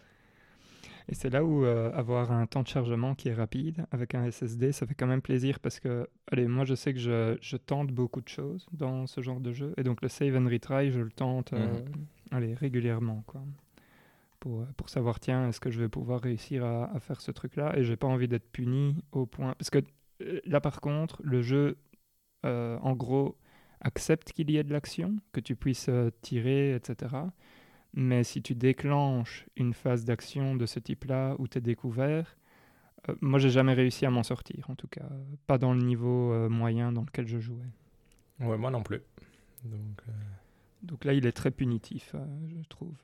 Et 1.09 1.14
c'est 1.14 1.30
là 1.30 1.44
où 1.44 1.64
euh, 1.64 1.92
avoir 1.92 2.32
un 2.32 2.47
temps 2.47 2.62
de 2.62 2.68
chargement 2.68 3.14
qui 3.14 3.28
est 3.28 3.34
rapide 3.34 3.86
avec 3.92 4.14
un 4.14 4.28
SSD, 4.28 4.72
ça 4.72 4.86
fait 4.86 4.94
quand 4.94 5.07
même 5.07 5.22
plaisir 5.22 5.61
parce 5.61 5.78
que, 5.78 6.09
allez, 6.32 6.49
moi 6.49 6.64
je 6.64 6.74
sais 6.74 6.92
que 6.92 6.99
je, 6.99 7.36
je 7.40 7.57
tente 7.57 7.92
beaucoup 7.92 8.20
de 8.20 8.28
choses 8.28 8.66
dans 8.72 9.07
ce 9.07 9.20
genre 9.20 9.38
de 9.38 9.53
jeu. 9.53 9.72
Et 9.76 9.84
donc 9.84 10.03
le 10.03 10.09
save 10.09 10.34
and 10.36 10.49
retry, 10.49 10.90
je 10.90 11.01
le 11.01 11.12
tente 11.12 11.53
euh, 11.53 11.59
mhm. 11.59 12.07
allez, 12.32 12.55
régulièrement. 12.55 13.22
Quoi. 13.26 13.42
Pour, 14.41 14.61
euh, 14.62 14.66
pour 14.76 14.89
savoir, 14.89 15.20
tiens, 15.20 15.49
est-ce 15.49 15.61
que 15.61 15.70
je 15.70 15.80
vais 15.80 15.89
pouvoir 15.89 16.20
réussir 16.20 16.64
à, 16.64 16.91
à 16.95 17.01
faire 17.01 17.20
ce 17.20 17.30
truc-là 17.30 17.76
Et 17.78 17.84
j'ai 17.84 17.97
pas 17.97 18.07
envie 18.07 18.28
d'être 18.28 18.51
puni 18.51 18.97
au 19.12 19.26
point. 19.26 19.55
Parce 19.59 19.70
que 19.70 19.78
là 20.45 20.61
par 20.61 20.80
contre, 20.80 21.20
le 21.22 21.43
jeu, 21.43 21.78
en 22.45 22.95
gros, 22.95 23.37
accepte 23.80 24.32
qu'il 24.32 24.51
y 24.51 24.57
ait 24.57 24.62
de 24.64 24.72
l'action, 24.72 25.16
que 25.32 25.41
tu 25.41 25.57
puisses 25.57 25.91
tirer, 26.22 26.74
etc. 26.74 27.16
Mais 27.95 28.24
si 28.24 28.43
tu 28.43 28.55
déclenches 28.55 29.47
une 29.57 29.72
phase 29.72 30.05
d'action 30.05 30.55
de 30.55 30.66
ce 30.66 30.78
type-là 30.78 31.34
où 31.39 31.49
tu 31.49 31.59
es 31.59 31.61
découvert, 31.61 32.37
euh, 33.09 33.14
moi 33.22 33.39
j'ai 33.39 33.51
jamais 33.51 33.72
réussi 33.72 34.05
à 34.07 34.11
m'en 34.11 34.22
sortir, 34.22 34.68
en 34.68 34.74
tout 34.74 34.87
cas, 34.89 35.09
pas 35.47 35.57
dans 35.59 35.72
le 35.72 35.80
niveau 35.80 36.30
euh, 36.32 36.49
moyen 36.51 36.93
dans 36.93 37.03
lequel 37.03 37.26
je 37.26 37.39
jouais. 37.39 37.70
Ouais, 38.41 38.59
moi 38.59 38.70
non 38.70 38.82
plus. 38.82 39.01
Donc, 39.64 40.03
euh, 40.09 40.12
Donc 40.82 41.05
là, 41.05 41.14
il 41.14 41.26
est 41.26 41.32
très 41.32 41.51
punitif, 41.51 42.12
euh, 42.14 42.24
je 42.49 42.68
trouve. 42.68 42.97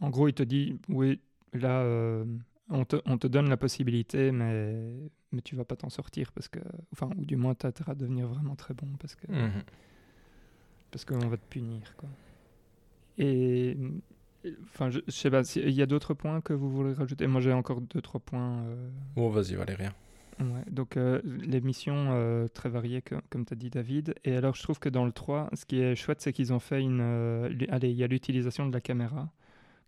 En 0.00 0.10
gros, 0.10 0.28
il 0.28 0.34
te 0.34 0.42
dit, 0.42 0.78
oui, 0.88 1.20
là, 1.52 1.80
euh, 1.80 2.24
on, 2.68 2.84
te, 2.84 2.96
on, 3.06 3.18
te, 3.18 3.26
donne 3.26 3.48
la 3.48 3.56
possibilité, 3.56 4.30
mais, 4.32 4.94
mais 5.32 5.40
tu 5.42 5.56
vas 5.56 5.64
pas 5.64 5.76
t'en 5.76 5.88
sortir, 5.88 6.32
parce 6.32 6.48
que, 6.48 6.60
enfin, 6.92 7.08
ou 7.16 7.24
du 7.24 7.36
moins, 7.36 7.54
tu 7.54 7.66
à 7.66 7.94
devenir 7.94 8.26
vraiment 8.28 8.56
très 8.56 8.74
bon, 8.74 8.88
parce 8.98 9.14
que 9.14 9.30
Mhm. 9.30 9.62
parce 10.90 11.04
qu'on 11.04 11.28
va 11.28 11.36
te 11.36 11.46
punir, 11.48 11.94
quoi. 11.96 12.08
Et, 13.18 13.76
enfin, 14.64 14.90
je, 14.90 15.00
je 15.06 15.12
sais 15.12 15.30
pas, 15.30 15.42
il 15.56 15.70
y 15.72 15.82
a 15.82 15.86
d'autres 15.86 16.14
points 16.14 16.40
que 16.40 16.52
vous 16.52 16.70
voulez 16.70 16.92
rajouter? 16.92 17.26
Moi, 17.26 17.40
j'ai 17.40 17.52
encore 17.52 17.80
deux, 17.80 18.00
trois 18.00 18.20
points. 18.20 18.62
euh, 18.64 18.90
Oh, 19.16 19.30
vas-y, 19.30 19.54
Valérien. 19.54 19.92
Ouais, 20.38 20.64
donc 20.70 20.98
euh, 20.98 21.22
les 21.24 21.62
missions 21.62 22.08
euh, 22.10 22.46
très 22.48 22.68
variées, 22.68 23.00
que- 23.00 23.14
comme 23.30 23.46
tu 23.46 23.54
as 23.54 23.56
dit 23.56 23.70
David. 23.70 24.14
Et 24.24 24.36
alors 24.36 24.54
je 24.54 24.62
trouve 24.62 24.78
que 24.78 24.90
dans 24.90 25.06
le 25.06 25.12
3, 25.12 25.48
ce 25.54 25.64
qui 25.64 25.80
est 25.80 25.96
chouette, 25.96 26.20
c'est 26.20 26.32
qu'ils 26.34 26.52
ont 26.52 26.58
fait 26.58 26.82
une... 26.82 27.00
euh, 27.00 27.48
allez, 27.70 27.90
il 27.90 27.96
y 27.96 28.04
a 28.04 28.06
l'utilisation 28.06 28.66
de 28.66 28.72
la 28.74 28.82
caméra, 28.82 29.30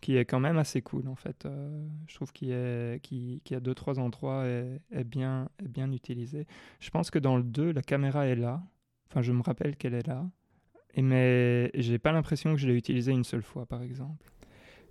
qui 0.00 0.16
est 0.16 0.24
quand 0.24 0.40
même 0.40 0.58
assez 0.58 0.82
cool 0.82 1.08
en 1.08 1.14
fait. 1.16 1.46
Euh, 1.46 1.86
je 2.08 2.14
trouve 2.14 2.32
qu'il 2.32 2.50
est, 2.52 3.00
qui 3.02 3.40
a 3.54 3.60
deux, 3.60 3.74
trois 3.74 3.98
endroits 3.98 4.44
est, 4.46 4.80
est 4.92 5.04
bien, 5.04 5.48
est 5.62 5.68
bien 5.68 5.90
utilisé. 5.92 6.46
Je 6.80 6.90
pense 6.90 7.10
que 7.10 7.18
dans 7.18 7.36
le 7.36 7.42
2, 7.42 7.72
la 7.72 7.82
caméra 7.82 8.26
est 8.26 8.36
là. 8.36 8.62
Enfin, 9.10 9.22
je 9.22 9.32
me 9.32 9.42
rappelle 9.42 9.76
qu'elle 9.76 9.94
est 9.94 10.06
là. 10.06 10.26
Et 10.94 11.02
mais 11.02 11.70
j'ai 11.74 11.98
pas 11.98 12.12
l'impression 12.12 12.52
que 12.54 12.58
je 12.60 12.68
l'ai 12.68 12.76
utilisée 12.76 13.12
une 13.12 13.24
seule 13.24 13.42
fois, 13.42 13.66
par 13.66 13.82
exemple. 13.82 14.26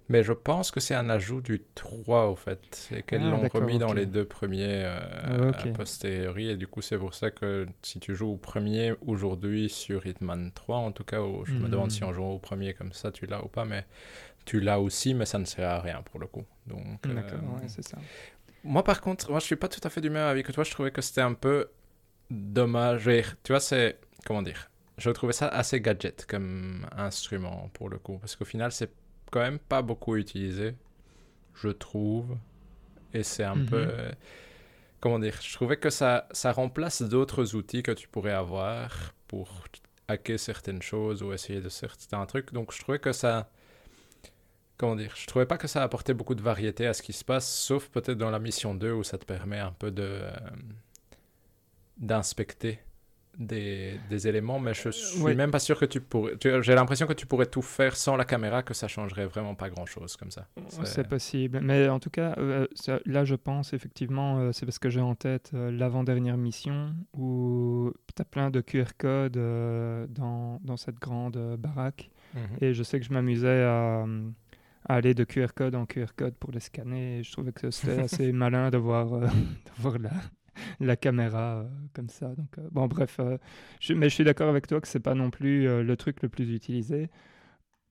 Mais 0.09 0.23
je 0.23 0.31
pense 0.31 0.71
que 0.71 0.79
c'est 0.79 0.95
un 0.95 1.09
ajout 1.09 1.41
du 1.41 1.61
3 1.75 2.29
au 2.29 2.35
fait, 2.37 2.87
et 2.95 3.03
qu'elles 3.03 3.27
Ah, 3.27 3.29
l'ont 3.29 3.45
remis 3.45 3.77
dans 3.77 3.91
les 3.91 4.05
deux 4.05 4.23
premiers 4.23 4.83
euh, 4.85 4.99
Ah, 5.23 5.49
ok. 5.49 5.65
a 5.65 5.67
posteriori, 5.67 6.47
et 6.49 6.55
du 6.55 6.65
coup 6.65 6.81
c'est 6.81 6.97
pour 6.97 7.13
ça 7.13 7.29
que 7.29 7.67
si 7.81 7.99
tu 7.99 8.15
joues 8.15 8.29
au 8.29 8.37
premier 8.37 8.93
aujourd'hui 9.05 9.67
sur 9.69 10.05
Hitman 10.07 10.53
3, 10.53 10.77
en 10.77 10.93
tout 10.93 11.03
cas, 11.03 11.19
au- 11.21 11.43
je 11.43 11.51
me 11.59 11.63
Mhm. 11.63 11.71
demande 11.71 11.91
si 11.91 12.05
en 12.05 12.13
jouant 12.13 12.31
au 12.31 12.39
premier 12.39 12.73
comme 12.73 12.93
ça 12.93 13.11
tu 13.11 13.25
l'as 13.25 13.43
ou 13.43 13.49
pas, 13.49 13.65
mais 13.65 13.85
tu 14.47 14.59
l'as 14.61 14.79
aussi, 14.79 15.13
mais 15.13 15.25
ça 15.25 15.37
ne 15.39 15.45
sert 15.45 15.69
à 15.69 15.81
rien 15.81 16.01
pour 16.03 16.19
le 16.19 16.27
coup. 16.27 16.45
Donc, 16.67 17.09
euh, 17.09 17.13
D'accord, 17.15 17.39
ouais, 17.61 17.67
c'est 17.67 17.83
ça. 17.83 17.97
moi 18.63 18.83
par 18.83 19.01
contre, 19.01 19.29
moi 19.31 19.39
je 19.39 19.45
suis 19.45 19.55
pas 19.55 19.67
tout 19.69 19.81
à 19.83 19.89
fait 19.89 20.01
du 20.01 20.09
même 20.09 20.27
avis 20.27 20.43
que 20.43 20.51
toi, 20.51 20.63
je 20.63 20.71
trouvais 20.71 20.91
que 20.91 21.01
c'était 21.01 21.21
un 21.21 21.33
peu 21.35 21.69
dommage. 22.31 23.09
Tu 23.43 23.51
vois, 23.53 23.59
c'est, 23.59 23.99
comment 24.25 24.41
dire, 24.41 24.69
je 24.97 25.09
trouvais 25.11 25.33
ça 25.33 25.47
assez 25.47 25.81
gadget 25.81 26.25
comme 26.27 26.87
instrument 26.97 27.69
pour 27.73 27.89
le 27.89 27.99
coup, 27.99 28.17
parce 28.19 28.35
qu'au 28.35 28.45
final 28.45 28.71
c'est 28.71 28.91
quand 29.31 29.41
même 29.41 29.59
pas 29.59 29.81
beaucoup 29.81 30.15
utilisé, 30.17 30.75
je 31.55 31.69
trouve. 31.69 32.37
Et 33.13 33.23
c'est 33.23 33.43
un 33.45 33.57
Mhm. 33.57 33.65
peu. 33.65 33.77
euh, 33.77 34.11
comment 34.99 35.19
dire 35.19 35.37
Je 35.41 35.53
trouvais 35.53 35.77
que 35.77 35.89
ça, 35.89 36.27
ça 36.31 36.51
remplace 36.51 37.01
d'autres 37.01 37.55
outils 37.55 37.83
que 37.83 37.91
tu 37.91 38.07
pourrais 38.07 38.33
avoir 38.33 39.13
pour 39.27 39.65
hacker 40.07 40.39
certaines 40.39 40.81
choses 40.81 41.23
ou 41.23 41.33
essayer 41.33 41.61
de 41.61 41.69
certains 41.69 42.25
trucs. 42.25 42.53
Donc 42.53 42.73
je 42.73 42.79
trouvais 42.81 42.99
que 42.99 43.13
ça. 43.13 43.49
Comment 44.77 44.95
dire? 44.95 45.13
Je 45.15 45.25
trouvais 45.25 45.45
pas 45.47 45.57
que 45.57 45.67
ça 45.67 45.81
apportait 45.83 46.13
beaucoup 46.13 46.35
de 46.35 46.41
variété 46.41 46.85
à 46.85 46.93
ce 46.93 47.01
qui 47.01 47.11
se 47.13 47.25
passe, 47.25 47.51
sauf 47.51 47.89
peut-être 47.89 48.17
dans 48.17 48.29
la 48.29 48.39
mission 48.39 48.75
2 48.75 48.91
où 48.91 49.03
ça 49.03 49.17
te 49.17 49.25
permet 49.25 49.59
un 49.59 49.71
peu 49.71 49.89
de. 49.91 50.03
euh, 50.03 50.31
d'inspecter 51.97 52.79
des, 53.39 53.99
des 54.09 54.27
éléments, 54.27 54.59
mais 54.59 54.73
je 54.73 54.89
suis 54.89 55.35
même 55.35 55.51
pas 55.51 55.59
sûr 55.59 55.79
que 55.79 55.85
tu 55.85 56.01
pourrais. 56.01 56.33
J'ai 56.61 56.73
l'impression 56.73 57.05
que 57.05 57.13
tu 57.13 57.27
pourrais 57.27 57.45
tout 57.45 57.61
faire 57.61 57.95
sans 57.95 58.15
la 58.15 58.25
caméra, 58.25 58.63
que 58.63 58.73
ça 58.73 58.87
changerait 58.87 59.27
vraiment 59.27 59.53
pas 59.53 59.69
grand 59.69 59.85
chose 59.85 60.15
comme 60.17 60.31
ça. 60.31 60.47
C'est 60.85 61.07
possible. 61.07 61.59
Mais 61.61 61.87
en 61.87 61.99
tout 61.99 62.09
cas, 62.09 62.33
euh, 62.39 62.65
ça- 62.73 62.99
là, 63.05 63.25
je 63.25 63.35
pense 63.35 63.73
effectivement, 63.73 64.39
euh, 64.39 64.51
c'est 64.53 64.65
parce 64.65 64.79
que 64.79 64.89
j'ai 64.89 65.01
en 65.01 65.13
tête 65.13 65.51
euh, 65.53 65.69
l'avant-dernière 65.71 66.35
mission 66.37 66.95
où 67.15 67.91
tu 68.15 68.21
as 68.21 68.25
plein 68.25 68.49
de 68.49 68.59
QR 68.61 68.85
codes 68.97 69.33
dans, 70.09 70.59
dans 70.63 70.77
cette 70.77 70.99
grande 70.99 71.37
baraque. 71.59 72.09
Mhm. 72.33 72.41
Et 72.61 72.73
je 72.73 72.81
sais 72.83 72.99
que 72.99 73.05
je 73.05 73.13
m'amusais 73.13 73.63
à, 73.63 74.03
à 74.87 74.95
aller 74.95 75.13
de 75.13 75.23
QR 75.23 75.53
code 75.55 75.75
en 75.75 75.85
QR 75.85 76.15
code 76.15 76.35
pour 76.35 76.51
les 76.51 76.59
scanner. 76.61 77.19
Et 77.19 77.23
je 77.23 77.31
trouvais 77.31 77.51
que 77.53 77.71
c'était 77.71 77.99
assez 77.99 78.31
malin 78.33 78.69
de 78.71 78.77
voir, 78.77 79.13
euh, 79.13 79.27
la, 79.99 80.11
la 80.79 80.95
caméra 80.97 81.59
euh, 81.61 81.69
comme 81.93 82.09
ça. 82.09 82.29
Donc, 82.35 82.57
euh, 82.59 82.67
bon, 82.71 82.87
bref. 82.87 83.17
euh, 83.19 83.37
je- 83.79 83.93
mais 83.93 84.09
je 84.09 84.15
suis 84.15 84.23
d'accord 84.23 84.49
avec 84.49 84.67
toi 84.67 84.81
que 84.81 84.87
c'est 84.87 84.99
pas 84.99 85.15
non 85.15 85.29
plus 85.31 85.63
le 85.83 85.97
truc 85.97 86.21
le 86.23 86.29
plus 86.29 86.53
utilisé. 86.53 87.09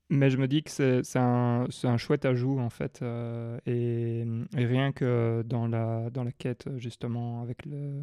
Mais 0.09 0.31
je 0.31 0.37
me 0.37 0.47
dis 0.47 0.63
que 0.63 0.71
c'est 0.71 1.03
un, 1.19 1.67
un 1.85 1.97
chouette 1.97 2.25
ajout, 2.27 2.61
en 2.61 2.71
fait. 2.71 3.03
et, 3.67 4.25
et 4.57 4.65
rien 4.67 4.93
que 4.93 5.43
dans 5.47 5.67
la, 5.67 6.11
dans 6.11 6.23
la 6.25 6.33
quête, 6.33 6.69
justement, 6.79 7.43
avec 7.43 7.67
le- 7.67 8.03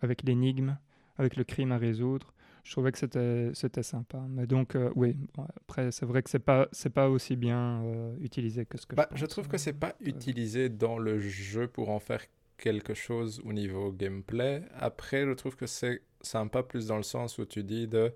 avec 0.00 0.22
l'énigme, 0.22 0.78
avec 1.18 1.36
le 1.36 1.44
crime 1.44 1.72
à 1.72 1.78
résoudre, 1.78 2.32
je 2.64 2.72
trouvais 2.72 2.92
que 2.92 2.98
c'était 2.98 3.50
c'était 3.54 3.82
sympa. 3.82 4.24
Mais 4.28 4.46
donc, 4.46 4.74
euh, 4.76 4.90
oui, 4.94 5.16
bon, 5.34 5.46
après, 5.56 5.90
c'est 5.92 6.06
vrai 6.06 6.22
que 6.22 6.30
c'est 6.30 6.38
pas, 6.38 6.68
c'est 6.72 6.90
pas 6.90 7.08
aussi 7.08 7.36
bien 7.36 7.82
euh, 7.84 8.14
utilisé 8.20 8.66
que 8.66 8.78
ce 8.78 8.86
que 8.86 8.96
Bah, 8.96 9.08
je 9.12 9.18
je 9.18 9.26
trouve 9.26 9.46
euh, 9.46 9.48
que 9.48 9.58
c'est 9.58 9.72
pas 9.78 9.94
utilisé 10.00 10.68
dans 10.68 10.98
le 10.98 11.18
jeu 11.18 11.68
pour 11.68 11.90
en 11.90 12.00
faire 12.00 12.22
quelque 12.58 12.94
chose 12.94 13.40
au 13.44 13.52
niveau 13.52 13.90
gameplay. 13.92 14.62
Après, 14.74 15.24
je 15.24 15.32
trouve 15.32 15.56
que 15.56 15.66
c'est 15.66 16.02
sympa 16.20 16.62
plus 16.62 16.86
dans 16.88 16.96
le 16.98 17.02
sens 17.02 17.38
où 17.38 17.44
tu 17.46 17.64
dis 17.64 17.88
de 17.88 18.12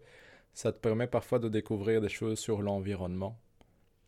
ça 0.52 0.70
te 0.72 0.78
permet 0.78 1.06
parfois 1.06 1.38
de 1.38 1.48
découvrir 1.48 2.00
des 2.00 2.08
choses 2.08 2.38
sur 2.38 2.62
l'environnement 2.62 3.38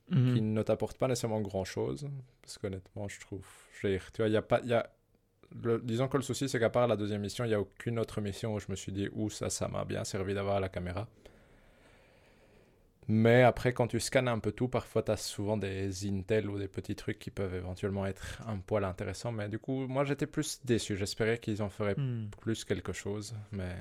Mhm. 0.09 0.35
qui 0.35 0.41
ne 0.41 0.63
t'apportent 0.63 0.99
pas 0.99 1.09
nécessairement 1.09 1.41
grand 1.41 1.65
chose. 1.65 2.09
Parce 2.43 2.59
qu'honnêtement, 2.59 3.09
je 3.09 3.19
trouve. 3.19 3.45
je 3.81 3.89
veux 3.89 3.93
dire, 3.95 4.13
tu 4.13 4.23
vois, 4.23 4.29
il 4.29 4.33
y 4.35 4.37
a 4.37 4.43
pas. 4.43 4.61
il 4.63 4.69
Y 4.69 4.75
a... 4.75 4.89
le- 5.63 5.81
disons 5.81 6.09
que 6.09 6.17
le 6.17 6.23
souci, 6.23 6.49
c'est 6.49 6.59
qu'à 6.59 6.71
part 6.71 6.87
la 6.89 6.97
deuxième 6.97 7.21
mission, 7.23 7.45
il 7.45 7.49
n'y 7.49 7.55
a 7.55 7.61
aucune 7.61 7.99
autre 7.99 8.21
mission 8.21 8.55
où 8.55 8.61
je 8.61 8.67
me 8.71 8.77
suis 8.77 8.93
dit, 8.93 9.09
ouh, 9.15 9.31
ça, 9.31 9.51
ça 9.51 9.69
m'a 9.69 9.85
bien 9.85 10.05
servi 10.05 10.35
d'avoir 10.35 10.61
la 10.61 10.69
caméra. 10.69 11.09
Mais 13.09 13.43
après, 13.43 13.73
quand 13.73 13.87
tu 13.87 14.01
scannes 14.01 14.27
un 14.29 14.41
peu 14.41 14.51
tout, 14.53 14.67
parfois 14.69 15.03
tu 15.03 15.13
as 15.13 15.17
souvent 15.17 15.57
des 15.57 16.09
intels 16.09 16.51
ou 16.51 16.59
des 16.59 16.67
petits 16.69 16.97
trucs 16.97 17.19
qui 17.21 17.31
peuvent 17.31 17.55
éventuellement 17.55 18.05
être 18.07 18.43
un 18.47 18.59
poil 18.59 18.85
intéressants. 18.85 19.31
Mais 19.33 19.49
du 19.49 19.59
coup, 19.61 19.87
moi 19.87 20.05
j'étais 20.05 20.27
plus 20.27 20.61
déçu. 20.65 20.97
J'espérais 20.97 21.39
qu'ils 21.39 21.63
en 21.63 21.69
feraient 21.69 21.97
Hmm. 21.97 22.29
plus 22.41 22.65
quelque 22.65 22.93
chose. 22.93 23.35
Mais 23.53 23.75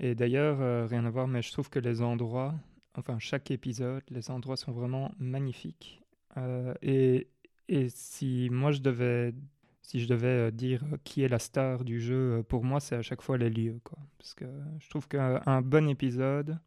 Et 0.00 0.14
d'ailleurs, 0.14 0.60
euh, 0.60 0.86
rien 0.86 1.04
à 1.04 1.10
voir, 1.10 1.28
mais 1.28 1.42
je 1.42 1.52
trouve 1.52 1.70
que 1.70 1.78
les 1.78 2.02
endroits, 2.02 2.54
enfin 2.94 3.18
chaque 3.18 3.50
épisode, 3.50 4.02
les 4.10 4.30
endroits 4.30 4.56
sont 4.56 4.72
vraiment 4.72 5.12
magnifiques. 5.18 6.02
Euh, 6.36 6.74
et, 6.82 7.28
et 7.68 7.88
si 7.88 8.48
moi 8.50 8.72
je 8.72 8.80
devais, 8.80 9.34
si 9.82 10.00
je 10.00 10.08
devais 10.08 10.48
euh, 10.48 10.50
dire 10.50 10.82
euh, 10.92 10.96
qui 11.04 11.22
est 11.22 11.28
la 11.28 11.38
star 11.38 11.84
du 11.84 12.00
jeu, 12.00 12.38
euh, 12.38 12.42
pour 12.42 12.64
moi 12.64 12.80
c'est 12.80 12.96
à 12.96 13.02
chaque 13.02 13.20
fois 13.20 13.36
les 13.36 13.50
lieux, 13.50 13.80
quoi. 13.84 13.98
Parce 14.18 14.34
que 14.34 14.46
je 14.78 14.88
trouve 14.88 15.08
qu'un 15.08 15.42
un 15.46 15.60
bon 15.60 15.88
épisode 15.88 16.58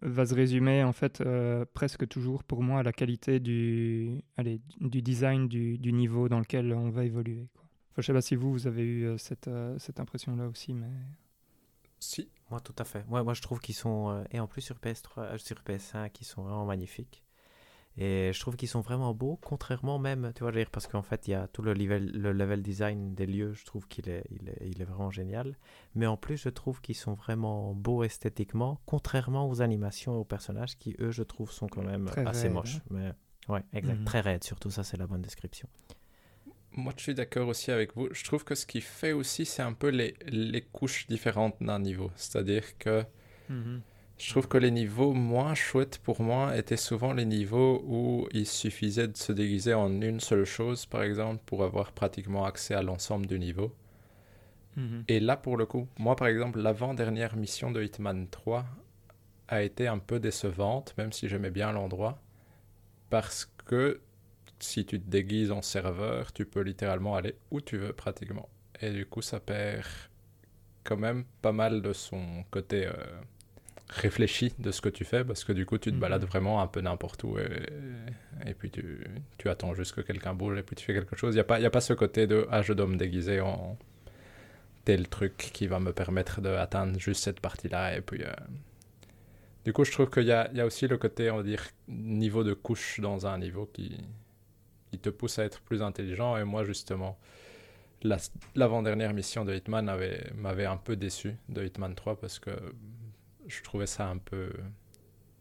va 0.00 0.26
se 0.26 0.34
résumer 0.34 0.84
en 0.84 0.92
fait 0.92 1.22
presque 1.74 2.06
toujours 2.06 2.44
pour 2.44 2.62
moi 2.62 2.80
à 2.80 2.82
la 2.84 2.92
qualité 2.92 3.40
du, 3.40 4.22
allez, 4.36 4.60
du 4.80 5.02
design 5.02 5.48
du, 5.48 5.92
niveau 5.92 6.28
dans 6.28 6.38
lequel 6.38 6.72
on 6.72 6.88
va 6.88 7.04
évoluer. 7.04 7.48
Quoi. 7.52 7.64
Enfin, 7.90 8.02
je 8.02 8.06
sais 8.06 8.12
pas 8.12 8.20
si 8.20 8.36
vous, 8.36 8.52
vous 8.52 8.68
avez 8.68 8.84
eu 8.84 9.18
cette, 9.18 9.48
impression-là 9.98 10.46
aussi, 10.46 10.72
mais... 10.72 10.86
si. 11.98 12.28
Moi, 12.50 12.60
tout 12.60 12.74
à 12.78 12.84
fait. 12.84 13.04
Moi, 13.08 13.22
moi 13.24 13.34
je 13.34 13.42
trouve 13.42 13.60
qu'ils 13.60 13.74
sont, 13.74 14.24
et 14.30 14.40
en 14.40 14.46
plus 14.46 14.62
sur 14.62 14.76
PS3, 14.76 15.10
euh, 15.18 15.38
sur 15.38 15.56
PS5, 15.56 16.10
ils 16.20 16.24
sont 16.24 16.42
vraiment 16.42 16.64
magnifiques. 16.64 17.24
Et 18.00 18.30
je 18.32 18.38
trouve 18.38 18.54
qu'ils 18.56 18.68
sont 18.68 18.80
vraiment 18.80 19.12
beaux, 19.12 19.40
contrairement 19.42 19.98
même, 19.98 20.32
tu 20.36 20.44
vois, 20.44 20.52
je 20.52 20.56
veux 20.58 20.62
dire, 20.62 20.70
parce 20.70 20.86
qu'en 20.86 21.02
fait, 21.02 21.26
il 21.26 21.32
y 21.32 21.34
a 21.34 21.48
tout 21.48 21.62
le 21.62 21.74
level, 21.74 22.12
le 22.12 22.32
level 22.32 22.62
design 22.62 23.12
des 23.14 23.26
lieux, 23.26 23.54
je 23.54 23.64
trouve 23.64 23.88
qu'il 23.88 24.08
est, 24.08 24.22
il 24.30 24.48
est, 24.48 24.68
il 24.68 24.80
est 24.80 24.84
vraiment 24.84 25.10
génial. 25.10 25.56
Mais 25.96 26.06
en 26.06 26.16
plus, 26.16 26.36
je 26.36 26.48
trouve 26.48 26.80
qu'ils 26.80 26.94
sont 26.94 27.14
vraiment 27.14 27.74
beaux 27.74 28.04
esthétiquement, 28.04 28.80
contrairement 28.86 29.48
aux 29.48 29.62
animations 29.62 30.14
et 30.14 30.18
aux 30.18 30.24
personnages 30.24 30.76
qui, 30.78 30.94
eux, 31.00 31.10
je 31.10 31.24
trouve, 31.24 31.50
sont 31.50 31.66
quand 31.66 31.82
même 31.82 32.04
Très 32.04 32.24
assez 32.24 32.42
raides, 32.42 32.52
moches. 32.52 32.76
hein. 32.76 32.82
Mais 33.48 33.52
ouais, 33.52 33.64
exact. 33.72 33.98
Mhm. 33.98 34.04
Très 34.04 34.20
raides, 34.20 34.44
surtout, 34.44 34.70
ça, 34.70 34.84
c'est 34.84 34.96
la 34.96 35.08
bonne 35.08 35.22
description. 35.22 35.68
Moi, 36.76 36.92
je 36.96 37.02
suis 37.02 37.14
d'accord 37.14 37.48
aussi 37.48 37.72
avec 37.72 37.96
vous. 37.96 38.08
Je 38.12 38.22
trouve 38.22 38.44
que 38.44 38.54
ce 38.54 38.64
qui 38.64 38.80
fait 38.80 39.10
aussi, 39.12 39.44
c'est 39.44 39.62
un 39.62 39.72
peu 39.72 39.88
les, 39.88 40.14
les 40.28 40.60
couches 40.62 41.08
différentes 41.08 41.56
d'un 41.60 41.80
niveau. 41.80 42.12
C'est-à-dire 42.14 42.78
que 42.78 43.04
je 44.18 44.30
trouve 44.30 44.48
que 44.48 44.58
les 44.58 44.72
niveaux 44.72 45.12
moins 45.12 45.54
chouettes 45.54 45.98
pour 45.98 46.20
moi 46.22 46.56
étaient 46.56 46.76
souvent 46.76 47.12
les 47.12 47.24
niveaux 47.24 47.82
où 47.86 48.28
il 48.32 48.46
suffisait 48.46 49.08
de 49.08 49.16
se 49.16 49.32
déguiser 49.32 49.74
en 49.74 50.00
une 50.00 50.18
seule 50.18 50.44
chose, 50.44 50.86
par 50.86 51.02
exemple, 51.04 51.40
pour 51.46 51.62
avoir 51.62 51.92
pratiquement 51.92 52.44
accès 52.44 52.74
à 52.74 52.82
l'ensemble 52.82 53.26
du 53.26 53.38
niveau. 53.38 53.72
Mhm. 54.76 55.04
Et 55.06 55.20
là, 55.20 55.36
pour 55.36 55.56
le 55.56 55.66
coup, 55.66 55.86
moi, 55.98 56.16
par 56.16 56.26
exemple, 56.28 56.58
l'avant-dernière 56.60 57.36
mission 57.36 57.70
de 57.70 57.82
Hitman 57.82 58.28
3 58.28 58.66
a 59.46 59.62
été 59.62 59.86
un 59.86 59.98
peu 59.98 60.18
décevante, 60.18 60.94
même 60.98 61.12
si 61.12 61.28
j'aimais 61.28 61.50
bien 61.50 61.70
l'endroit, 61.70 62.20
parce 63.10 63.50
que 63.66 64.00
si 64.58 64.84
tu 64.84 65.00
te 65.00 65.08
déguises 65.08 65.52
en 65.52 65.62
serveur, 65.62 66.32
tu 66.32 66.44
peux 66.44 66.60
littéralement 66.60 67.14
aller 67.14 67.36
où 67.52 67.60
tu 67.60 67.78
veux, 67.78 67.92
pratiquement. 67.92 68.48
Et 68.80 68.90
du 68.90 69.06
coup, 69.06 69.22
ça 69.22 69.38
perd 69.38 69.86
quand 70.82 70.96
même 70.96 71.24
pas 71.42 71.52
mal 71.52 71.82
de 71.82 71.92
son 71.92 72.44
côté 72.50 72.86
euh, 72.86 72.92
réfléchi 73.90 74.52
de 74.58 74.70
ce 74.70 74.80
que 74.80 74.88
tu 74.88 75.04
fais, 75.04 75.24
parce 75.24 75.44
que 75.44 75.52
du 75.52 75.64
coup, 75.66 75.78
tu 75.78 75.90
te 75.90 75.94
Mhm. 75.94 76.00
balades 76.00 76.24
vraiment 76.24 76.60
un 76.60 76.66
peu 76.66 76.80
n'importe 76.80 77.24
où, 77.24 77.38
et, 77.38 77.48
et 78.46 78.54
puis 78.54 78.70
tu, 78.70 78.98
tu 79.38 79.48
attends 79.48 79.74
juste 79.74 79.94
que 79.94 80.00
quelqu'un 80.02 80.34
bouge, 80.34 80.58
et 80.58 80.62
puis 80.62 80.76
tu 80.76 80.84
fais 80.84 80.94
quelque 80.94 81.16
chose. 81.16 81.34
Il 81.34 81.36
n'y 81.38 81.40
a, 81.40 81.44
pas- 81.44 81.60
y 81.60 81.66
a 81.66 81.70
pas 81.70 81.80
ce 81.80 81.92
côté 81.94 82.26
de 82.26 82.46
«Ah, 82.50 82.62
je 82.62 82.72
dois 82.74 82.86
me 82.86 82.96
déguiser 82.96 83.40
en 83.40 83.76
tel 84.84 85.08
truc 85.08 85.36
qui 85.36 85.66
va 85.66 85.80
me 85.80 85.92
permettre 85.92 86.40
d'atteindre 86.40 86.98
juste 86.98 87.22
cette 87.22 87.40
partie-là. 87.40 87.96
Et 87.96 88.00
puis, 88.00 88.22
euh, 88.22 88.32
Du 89.64 89.72
coup, 89.74 89.84
je 89.84 89.92
trouve 89.92 90.08
qu'il 90.08 90.22
y 90.24 90.32
a, 90.32 90.50
y 90.54 90.60
a 90.60 90.66
aussi 90.66 90.88
le 90.88 90.96
côté, 90.96 91.30
on 91.30 91.36
va 91.38 91.42
dire, 91.42 91.62
niveau 91.88 92.42
de 92.42 92.54
couche 92.54 93.00
dans 93.00 93.26
un 93.26 93.38
niveau 93.38 93.66
qui, 93.66 93.98
qui 94.90 94.98
te 94.98 95.10
pousse 95.10 95.38
à 95.38 95.44
être 95.44 95.60
plus 95.60 95.82
intelligent. 95.82 96.36
Et 96.38 96.44
moi, 96.44 96.64
justement, 96.64 97.18
l'avant-dernière 98.54 99.12
mission 99.12 99.44
de 99.44 99.54
Hitman 99.54 99.84
m'avait 100.36 100.64
un 100.66 100.76
peu 100.76 100.96
déçu 100.96 101.34
de 101.48 101.64
Hitman 101.64 101.94
3 101.94 102.16
parce 102.18 102.38
que 102.38 102.50
je 103.48 103.62
trouvais 103.62 103.86
ça 103.86 104.08
un 104.08 104.18
peu 104.18 104.50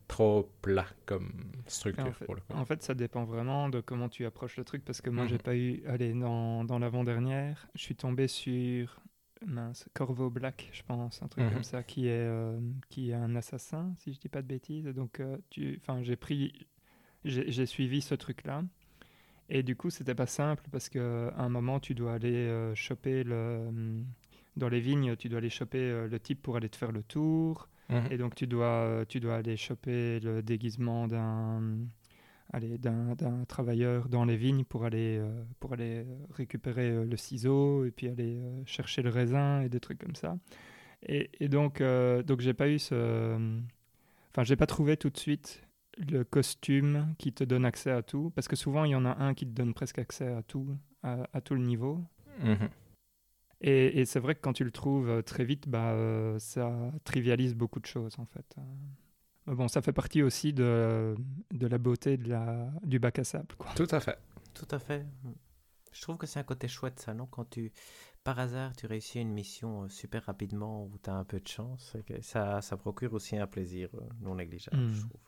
trop 0.07 0.49
plat 0.61 0.87
comme 1.05 1.51
structure 1.67 2.07
en 2.07 2.11
fait, 2.13 2.25
pour 2.25 2.35
le 2.35 2.41
coup. 2.41 2.53
En 2.53 2.65
fait, 2.65 2.81
ça 2.81 2.93
dépend 2.93 3.25
vraiment 3.25 3.69
de 3.69 3.81
comment 3.81 4.09
tu 4.09 4.25
approches 4.25 4.57
le 4.57 4.63
truc 4.63 4.83
parce 4.85 5.01
que 5.01 5.09
moi, 5.09 5.25
j'ai 5.25 5.35
Mhm. 5.35 5.43
pas 5.43 5.55
eu. 5.55 5.83
Allez, 5.87 6.13
dans, 6.13 6.63
dans 6.63 6.79
l'avant-dernière, 6.79 7.67
je 7.75 7.81
suis 7.81 7.95
tombé 7.95 8.27
sur. 8.27 8.99
Mince, 9.45 9.87
Corvo 9.93 10.31
Black, 10.31 10.67
je 10.73 10.81
pense, 10.81 11.21
un 11.21 11.27
truc 11.27 11.45
Mhm. 11.45 11.53
comme 11.53 11.63
ça, 11.63 11.83
qui 11.83 12.07
est, 12.07 12.11
euh, 12.25 12.59
qui 12.89 13.11
est 13.11 13.13
un 13.13 13.35
assassin, 13.35 13.93
si 13.97 14.11
je 14.11 14.19
dis 14.19 14.29
pas 14.29 14.41
de 14.41 14.47
bêtises. 14.47 14.85
Donc, 14.87 15.19
euh, 15.19 15.37
tu, 15.51 15.77
enfin, 15.81 16.01
j'ai 16.01 16.15
pris. 16.15 16.67
J'ai 17.25 17.51
j'ai 17.51 17.65
suivi 17.67 18.01
ce 18.01 18.15
truc-là. 18.15 18.63
Et 19.49 19.63
du 19.63 19.75
coup, 19.75 19.89
c'était 19.89 20.15
pas 20.15 20.27
simple 20.27 20.63
parce 20.71 20.89
qu'à 20.89 21.33
un 21.37 21.49
moment, 21.49 21.79
tu 21.79 21.95
dois 21.95 22.13
aller 22.15 22.33
euh, 22.35 22.75
choper 22.75 23.23
le. 23.23 23.71
Dans 24.57 24.69
les 24.69 24.79
vignes, 24.79 25.15
tu 25.15 25.29
dois 25.29 25.37
aller 25.37 25.49
choper 25.49 25.79
euh, 25.79 26.07
le 26.07 26.19
type 26.19 26.41
pour 26.41 26.57
aller 26.57 26.69
te 26.69 26.75
faire 26.75 26.91
le 26.91 27.03
tour. 27.03 27.69
Mhm. 27.89 28.07
Et 28.11 28.17
donc 28.17 28.35
tu 28.35 28.47
dois, 28.47 28.65
euh, 28.65 29.05
tu 29.07 29.19
dois 29.19 29.35
aller 29.35 29.55
choper 29.55 30.19
le 30.19 30.41
déguisement 30.41 31.07
d'un 31.07 31.61
d'un, 32.53 33.15
d'un 33.15 33.45
travailleur 33.45 34.09
dans 34.09 34.25
les 34.25 34.37
vignes 34.37 34.63
pour 34.63 34.85
aller, 34.85 35.17
euh, 35.19 35.43
pour 35.59 35.73
aller 35.73 36.05
récupérer 36.31 36.89
euh, 36.89 37.05
le 37.05 37.17
ciseau 37.17 37.85
et 37.85 37.91
puis 37.91 38.07
aller 38.07 38.39
euh, 38.39 38.61
chercher 38.65 39.01
le 39.01 39.09
raisin 39.09 39.61
et 39.61 39.69
des 39.69 39.79
trucs 39.79 39.99
comme 39.99 40.15
ça. 40.15 40.37
Et, 41.05 41.29
et 41.39 41.47
donc, 41.47 41.81
donc 42.25 42.41
j'ai 42.41 42.55
pas 42.55 42.69
eu 42.69 42.79
ce... 42.79 43.35
Enfin, 44.31 44.43
j'ai 44.43 44.55
pas 44.55 44.65
trouvé 44.65 44.97
tout 44.97 45.11
de 45.11 45.17
suite 45.17 45.61
le 46.11 46.23
costume 46.23 47.13
qui 47.19 47.33
te 47.33 47.43
donne 47.43 47.65
accès 47.65 47.91
à 47.91 48.01
tout, 48.01 48.31
parce 48.35 48.47
que 48.47 48.55
souvent 48.55 48.83
il 48.83 48.91
y 48.91 48.95
en 48.95 49.05
a 49.05 49.15
un 49.23 49.35
qui 49.35 49.45
te 49.45 49.51
donne 49.51 49.75
presque 49.75 49.99
accès 49.99 50.27
à 50.27 50.41
tout, 50.41 50.75
à, 51.03 51.27
à 51.33 51.41
tout 51.41 51.53
le 51.53 51.61
niveau. 51.61 52.03
Mhm. 52.43 52.69
Et, 53.61 53.99
et 53.99 54.05
c'est 54.05 54.19
vrai 54.19 54.35
que 54.35 54.41
quand 54.41 54.53
tu 54.53 54.63
le 54.63 54.71
trouves 54.71 55.09
euh, 55.09 55.21
très 55.21 55.43
vite, 55.43 55.67
bah, 55.67 55.91
euh, 55.93 56.37
ça 56.39 56.71
trivialise 57.03 57.55
beaucoup 57.55 57.79
de 57.79 57.85
choses 57.87 58.17
en 58.19 58.25
fait. 58.25 58.55
Euh, 58.57 58.61
mais 59.47 59.55
bon, 59.55 59.67
ça 59.67 59.81
fait 59.81 59.93
partie 59.93 60.21
aussi 60.21 60.53
de, 60.53 61.15
de 61.51 61.67
la 61.67 61.77
beauté 61.77 62.17
de 62.17 62.29
la, 62.29 62.69
du 62.83 62.99
bac 62.99 63.17
à 63.19 63.23
sable. 63.23 63.55
Quoi. 63.57 63.71
Tout 63.75 63.87
à 63.89 63.99
fait. 63.99 64.19
Tout 64.53 64.67
à 64.69 64.77
fait. 64.79 65.05
Je 65.91 66.01
trouve 66.01 66.17
que 66.17 66.27
c'est 66.27 66.39
un 66.39 66.43
côté 66.43 66.67
chouette, 66.67 66.99
ça, 66.99 67.13
non? 67.15 67.25
Quand 67.25 67.49
tu, 67.49 67.71
par 68.23 68.37
hasard, 68.37 68.75
tu 68.75 68.85
réussis 68.85 69.19
une 69.19 69.31
mission 69.31 69.87
super 69.89 70.23
rapidement 70.25 70.83
où 70.85 70.97
tu 71.01 71.09
as 71.09 71.15
un 71.15 71.23
peu 71.23 71.39
de 71.39 71.47
chance, 71.47 71.95
ça, 72.21 72.61
ça 72.61 72.77
procure 72.77 73.13
aussi 73.13 73.37
un 73.37 73.47
plaisir 73.47 73.89
non 74.21 74.35
négligeable, 74.35 74.77
Mm. 74.77 74.93
je 74.93 74.99
trouve. 75.01 75.21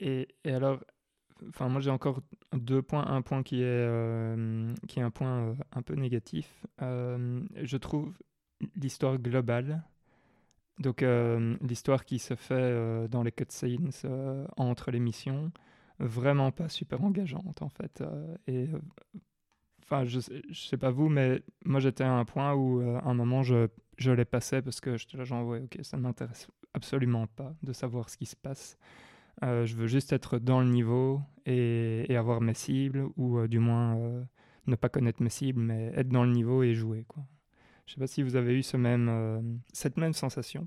Et, 0.00 0.28
et 0.44 0.52
alors, 0.52 0.82
enfin, 1.48 1.68
moi 1.68 1.80
j'ai 1.80 1.90
encore 1.90 2.20
deux 2.52 2.82
points. 2.82 3.06
Un 3.06 3.22
point 3.22 3.42
qui 3.42 3.60
est, 3.60 3.64
euh, 3.64 4.72
qui 4.88 5.00
est 5.00 5.02
un 5.02 5.10
point 5.10 5.48
euh, 5.48 5.54
un 5.72 5.82
peu 5.82 5.94
négatif. 5.94 6.64
Euh, 6.82 7.42
je 7.62 7.76
trouve 7.76 8.12
l'histoire 8.76 9.18
globale, 9.18 9.82
donc 10.78 11.04
l'histoire 11.60 12.04
qui 12.04 12.18
se 12.18 12.34
fait 12.34 13.08
dans 13.08 13.22
les 13.22 13.32
cutscenes 13.32 13.90
entre 14.56 14.90
les 14.90 15.00
missions, 15.00 15.52
vraiment 15.98 16.50
pas 16.50 16.68
super 16.68 17.04
engageante 17.04 17.62
en 17.62 17.68
fait. 17.68 18.02
Et 18.46 18.68
enfin, 19.82 20.04
je, 20.04 20.20
je 20.48 20.60
sais 20.60 20.78
pas 20.78 20.90
vous, 20.90 21.08
mais 21.08 21.42
moi 21.64 21.80
j'étais 21.80 22.04
à 22.04 22.12
un 22.12 22.24
point 22.24 22.54
où 22.54 22.80
à 22.80 23.04
un 23.04 23.14
moment 23.14 23.42
je, 23.42 23.68
je 23.98 24.12
les 24.12 24.24
passais 24.24 24.62
parce 24.62 24.80
que 24.80 24.96
j'étais 24.96 25.18
là 25.18 25.24
genre 25.24 25.46
ouais 25.46 25.60
ok 25.60 25.78
ça 25.82 25.96
m'intéresse 25.96 26.48
absolument 26.72 27.26
pas 27.26 27.54
de 27.62 27.72
savoir 27.72 28.08
ce 28.08 28.16
qui 28.16 28.26
se 28.26 28.36
passe. 28.36 28.78
Euh, 29.42 29.66
je 29.66 29.74
veux 29.74 29.86
juste 29.86 30.12
être 30.12 30.38
dans 30.38 30.60
le 30.60 30.68
niveau 30.68 31.20
et, 31.46 32.10
et 32.10 32.16
avoir 32.16 32.40
mes 32.40 32.54
cibles, 32.54 33.06
ou 33.16 33.38
euh, 33.38 33.48
du 33.48 33.58
moins 33.58 33.96
euh, 33.96 34.22
ne 34.66 34.76
pas 34.76 34.88
connaître 34.88 35.22
mes 35.22 35.30
cibles, 35.30 35.60
mais 35.60 35.92
être 35.96 36.08
dans 36.08 36.24
le 36.24 36.30
niveau 36.30 36.62
et 36.62 36.74
jouer. 36.74 37.04
Quoi. 37.08 37.24
Je 37.86 37.94
sais 37.94 38.00
pas 38.00 38.06
si 38.06 38.22
vous 38.22 38.36
avez 38.36 38.54
eu 38.54 38.62
ce 38.62 38.76
même, 38.78 39.60
cette 39.72 39.98
même 39.98 40.14
sensation. 40.14 40.66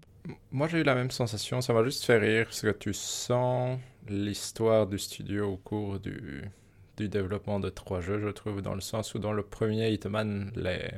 Moi, 0.51 0.67
j'ai 0.67 0.81
eu 0.81 0.83
la 0.83 0.93
même 0.93 1.09
sensation. 1.09 1.61
Ça 1.61 1.73
m'a 1.73 1.83
juste 1.83 2.05
fait 2.05 2.19
rire 2.19 2.45
parce 2.45 2.61
que 2.61 2.71
tu 2.71 2.93
sens 2.93 3.79
l'histoire 4.07 4.85
du 4.85 4.99
studio 4.99 5.53
au 5.53 5.57
cours 5.57 5.99
du, 5.99 6.43
du 6.95 7.09
développement 7.09 7.59
de 7.59 7.69
trois 7.69 8.01
jeux, 8.01 8.19
je 8.19 8.29
trouve, 8.29 8.61
dans 8.61 8.75
le 8.75 8.81
sens 8.81 9.15
où 9.15 9.19
dans 9.19 9.33
le 9.33 9.41
premier 9.41 9.91
Hitman, 9.91 10.51
les 10.55 10.91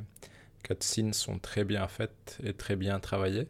cutscenes 0.63 1.13
sont 1.13 1.39
très 1.39 1.63
bien 1.63 1.88
faites 1.88 2.38
et 2.43 2.53
très 2.53 2.76
bien 2.76 2.99
travaillées. 2.99 3.47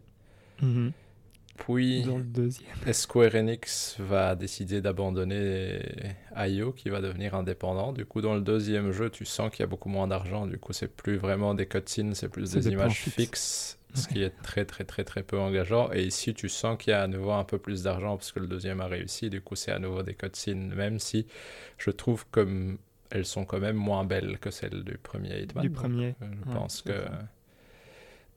Puis, 1.66 2.04
Dans 2.04 2.18
le 2.18 2.24
deuxième. 2.24 2.68
Square 2.94 3.36
Enix 3.36 3.96
va 4.00 4.36
décider 4.36 4.82
d'abandonner 4.82 5.82
IO, 6.36 6.72
qui 6.72 6.90
va 6.90 7.02
devenir 7.02 7.36
indépendant. 7.36 7.94
Du 7.94 8.06
coup, 8.06 8.22
dans 8.22 8.34
le 8.36 8.42
deuxième 8.42 8.92
jeu, 8.92 9.10
tu 9.10 9.26
sens 9.26 9.52
qu'il 9.52 9.60
y 9.62 9.64
a 9.64 9.68
beaucoup 9.68 9.90
moins 9.90 10.08
d'argent. 10.08 10.48
Du 10.48 10.58
coup, 10.58 10.74
c'est 10.74 10.88
plus 10.94 11.18
vraiment 11.18 11.54
des 11.54 11.68
cutscenes, 11.68 12.16
c'est 12.16 12.30
plus 12.30 12.52
des, 12.52 12.70
images 12.70 12.96
fixes. 12.98 13.78
ce 13.94 14.08
qui 14.08 14.24
est 14.24 14.32
très, 14.42 14.66
très, 14.66 14.84
très, 14.84 15.04
très 15.04 15.22
peu 15.24 15.38
engageant. 15.40 15.92
Et 15.94 16.04
ici, 16.04 16.34
tu 16.34 16.50
sens 16.50 16.78
qu'il 16.78 16.92
y 16.92 16.94
a 16.94 17.02
à 17.04 17.08
nouveau 17.08 17.32
un 17.32 17.44
peu 17.44 17.58
plus 17.60 17.84
d'argent 17.84 18.18
parce 18.18 18.32
que 18.32 18.40
le 18.40 18.48
deuxième 18.48 18.82
a 18.82 18.88
réussi. 18.88 19.30
Du 19.30 19.42
coup, 19.42 19.56
c'est 19.56 19.72
à 19.72 19.80
nouveau 19.80 20.02
des 20.04 20.16
cutscenes, 20.16 20.74
même 20.74 21.00
si 21.00 21.28
je 21.78 21.92
trouve 21.92 22.26
comme 22.32 22.78
elles 23.12 23.26
sont 23.26 23.46
quand 23.46 23.60
même 23.60 23.76
moins 23.76 24.06
belles 24.06 24.38
que 24.40 24.52
celles 24.52 24.84
du 24.84 24.98
premier 24.98 25.42
Hitman. 25.42 25.64
Du 25.64 25.72
premier. 25.72 26.16
euh, 26.22 26.28
Je 26.46 26.50
Ouais, 26.50 26.56
pense 26.56 26.82
que. 26.84 26.94
ça. 26.94 27.28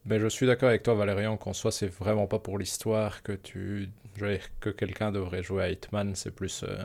Mais 0.05 0.19
je 0.19 0.27
suis 0.27 0.47
d'accord 0.47 0.69
avec 0.71 0.83
toi, 0.83 0.95
Valérian, 0.95 1.37
qu'en 1.37 1.53
soi, 1.53 1.71
c'est 1.71 1.87
vraiment 1.87 2.27
pas 2.27 2.39
pour 2.41 2.59
l'histoire 2.59 3.23
que 3.23 3.33
tu. 3.33 3.89
Je 4.17 4.25
veux 4.27 4.33
dire, 4.33 4.49
que 4.61 4.71
quelqu'un 4.71 5.13
devrait 5.13 5.43
jouer 5.43 5.63
à 5.63 5.71
Hitman, 5.71 6.15
c'est 6.17 6.33
plus 6.33 6.65
euh, 6.65 6.85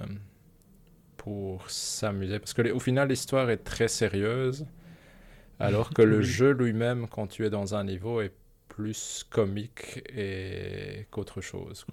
pour 1.17 1.69
s'amuser. 1.69 2.39
Parce 2.39 2.53
que 2.53 2.61
les- 2.61 2.71
au 2.71 2.79
final, 2.79 3.09
l'histoire 3.09 3.49
est 3.49 3.57
très 3.63 3.87
sérieuse, 3.87 4.65
alors 5.59 5.89
que 5.91 6.01
le 6.03 6.21
jeu 6.21 6.51
lui-même, 6.51 7.07
quand 7.07 7.27
tu 7.27 7.45
es 7.45 7.49
dans 7.49 7.75
un 7.75 7.83
niveau, 7.83 8.21
est 8.21 8.33
plus 8.69 9.25
comique 9.29 10.03
et 10.15 11.07
qu'autre 11.09 11.41
chose. 11.41 11.85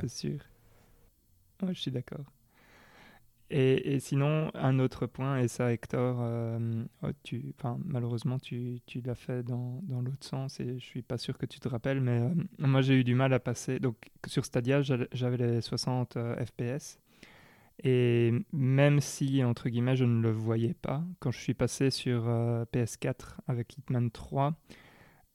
C'est- 0.00 0.08
sûr. 0.08 0.38
Je 1.68 1.72
suis 1.74 1.90
d'accord. 1.90 2.24
Et, 3.50 3.94
et 3.94 4.00
sinon, 4.00 4.50
un 4.54 4.80
autre 4.80 5.06
point, 5.06 5.38
et 5.38 5.46
ça, 5.46 5.72
Hector, 5.72 6.18
euh, 6.20 6.84
oh, 7.04 7.08
tu, 7.22 7.54
malheureusement, 7.84 8.38
tu, 8.40 8.80
tu 8.86 9.00
l'as 9.02 9.14
fait 9.14 9.44
dans, 9.44 9.80
dans 9.84 10.00
l'autre 10.00 10.26
sens, 10.26 10.58
et 10.58 10.78
je 10.80 10.84
suis 10.84 11.02
pas 11.02 11.16
sûr 11.16 11.38
que 11.38 11.46
tu 11.46 11.60
te 11.60 11.68
rappelles, 11.68 12.00
mais 12.00 12.20
euh, 12.22 12.34
moi, 12.58 12.82
j'ai 12.82 12.94
eu 12.94 13.04
du 13.04 13.14
mal 13.14 13.32
à 13.32 13.38
passer. 13.38 13.78
Donc, 13.78 13.96
sur 14.26 14.44
Stadia, 14.44 14.82
j'avais 14.82 15.36
les 15.36 15.60
60 15.60 16.16
euh, 16.16 16.44
FPS, 16.44 16.98
et 17.84 18.32
même 18.52 19.00
si, 19.00 19.44
entre 19.44 19.68
guillemets, 19.68 19.96
je 19.96 20.04
ne 20.04 20.20
le 20.22 20.32
voyais 20.32 20.74
pas, 20.74 21.04
quand 21.20 21.30
je 21.30 21.38
suis 21.40 21.54
passé 21.54 21.90
sur 21.90 22.24
euh, 22.28 22.64
PS4 22.72 23.36
avec 23.46 23.78
Hitman 23.78 24.10
3, 24.10 24.54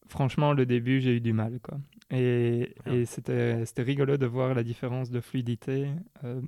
franchement, 0.07 0.51
le 0.53 0.65
début, 0.65 0.99
j'ai 0.99 1.15
eu 1.15 1.21
du 1.21 1.33
mal, 1.33 1.59
quoi. 1.61 1.79
Et, 2.09 2.75
Ah. 2.85 2.93
et 2.93 3.05
c'était 3.05 3.63
rigolo 3.77 4.17
de 4.17 4.25
voir 4.25 4.53
la 4.53 4.63
différence 4.63 5.09
de 5.11 5.21
fluidité. 5.21 5.87
Euh, 6.25 6.41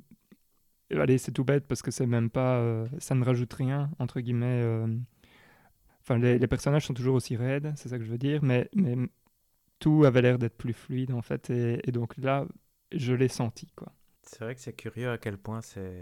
allez, 1.02 1.18
c'est 1.18 1.32
tout 1.32 1.44
bête 1.44 1.66
parce 1.68 1.82
que 1.82 1.92
c'est 1.92 2.06
même 2.06 2.30
pas, 2.30 2.58
euh, 2.60 2.88
ça 3.00 3.16
ne 3.16 3.24
rajoute 3.24 3.54
rien 3.54 3.92
entre 4.00 4.20
guillemets. 4.22 4.62
euh, 4.64 4.88
Enfin, 6.02 6.18
les, 6.18 6.48
personnages 6.48 6.86
sont 6.86 6.94
toujours 6.94 7.16
aussi 7.16 7.38
raides, 7.38 7.74
c'est 7.78 7.88
ça 7.90 7.98
que 7.98 8.04
je 8.04 8.12
veux 8.12 8.18
dire, 8.18 8.44
mais, 8.44 8.70
mais 8.76 8.96
tout 9.80 10.04
avait 10.06 10.22
l'air 10.22 10.38
d'être 10.40 10.58
plus 10.58 10.74
fluide 10.74 11.12
en 11.14 11.22
fait. 11.22 11.50
Et, 11.50 11.80
et 11.88 11.92
donc 11.92 12.18
là, 12.18 12.46
je 12.92 13.14
l'ai 13.14 13.30
senti 13.30 13.68
quoi. 13.76 13.94
C'est 14.24 14.44
vrai 14.44 14.56
que 14.56 14.62
c'est 14.62 14.74
curieux 14.74 15.10
à 15.12 15.18
quel 15.18 15.38
point 15.38 15.62
c'est. 15.62 16.00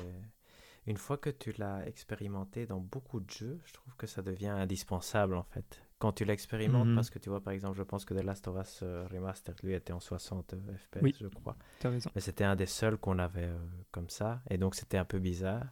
Une 0.88 0.98
fois 0.98 1.18
que 1.18 1.30
tu 1.30 1.54
l'as 1.58 1.86
expérimenté 1.88 2.66
dans 2.66 2.80
beaucoup 2.80 3.20
de 3.20 3.30
jeux, 3.30 3.62
je 3.66 3.74
trouve 3.74 3.96
que 3.96 4.08
ça 4.08 4.22
devient 4.22 4.48
indispensable 4.48 5.36
en 5.36 5.44
fait. 5.44 5.84
Quand 6.02 6.12
tu 6.14 6.26
l'expérimentes, 6.26 6.88
Mhm. 6.88 6.96
parce 6.96 7.12
que 7.12 7.20
tu 7.20 7.30
vois, 7.30 7.42
par 7.42 7.54
exemple, 7.54 7.78
je 7.78 7.84
pense 7.84 8.06
que 8.06 8.16
The 8.16 8.24
Last 8.24 8.48
of 8.48 8.58
Us 8.60 8.80
euh, 8.82 9.06
Remastered, 9.14 9.60
lui, 9.62 9.74
était 9.76 9.94
en 9.94 10.00
60 10.00 10.56
FPS, 10.56 11.00
Oui. 11.04 11.16
je 11.22 11.28
crois. 11.28 11.56
T'as 11.80 11.92
raison. 11.92 12.10
Mais 12.16 12.22
c'était 12.22 12.44
un 12.44 12.56
des 12.56 12.66
seuls 12.66 12.98
qu'on 12.98 13.20
avait 13.20 13.44
euh, 13.46 13.58
comme 13.92 14.10
ça, 14.10 14.42
et 14.50 14.58
donc 14.58 14.74
c'était 14.74 14.98
un 14.98 15.06
peu 15.06 15.20
bizarre. 15.20 15.64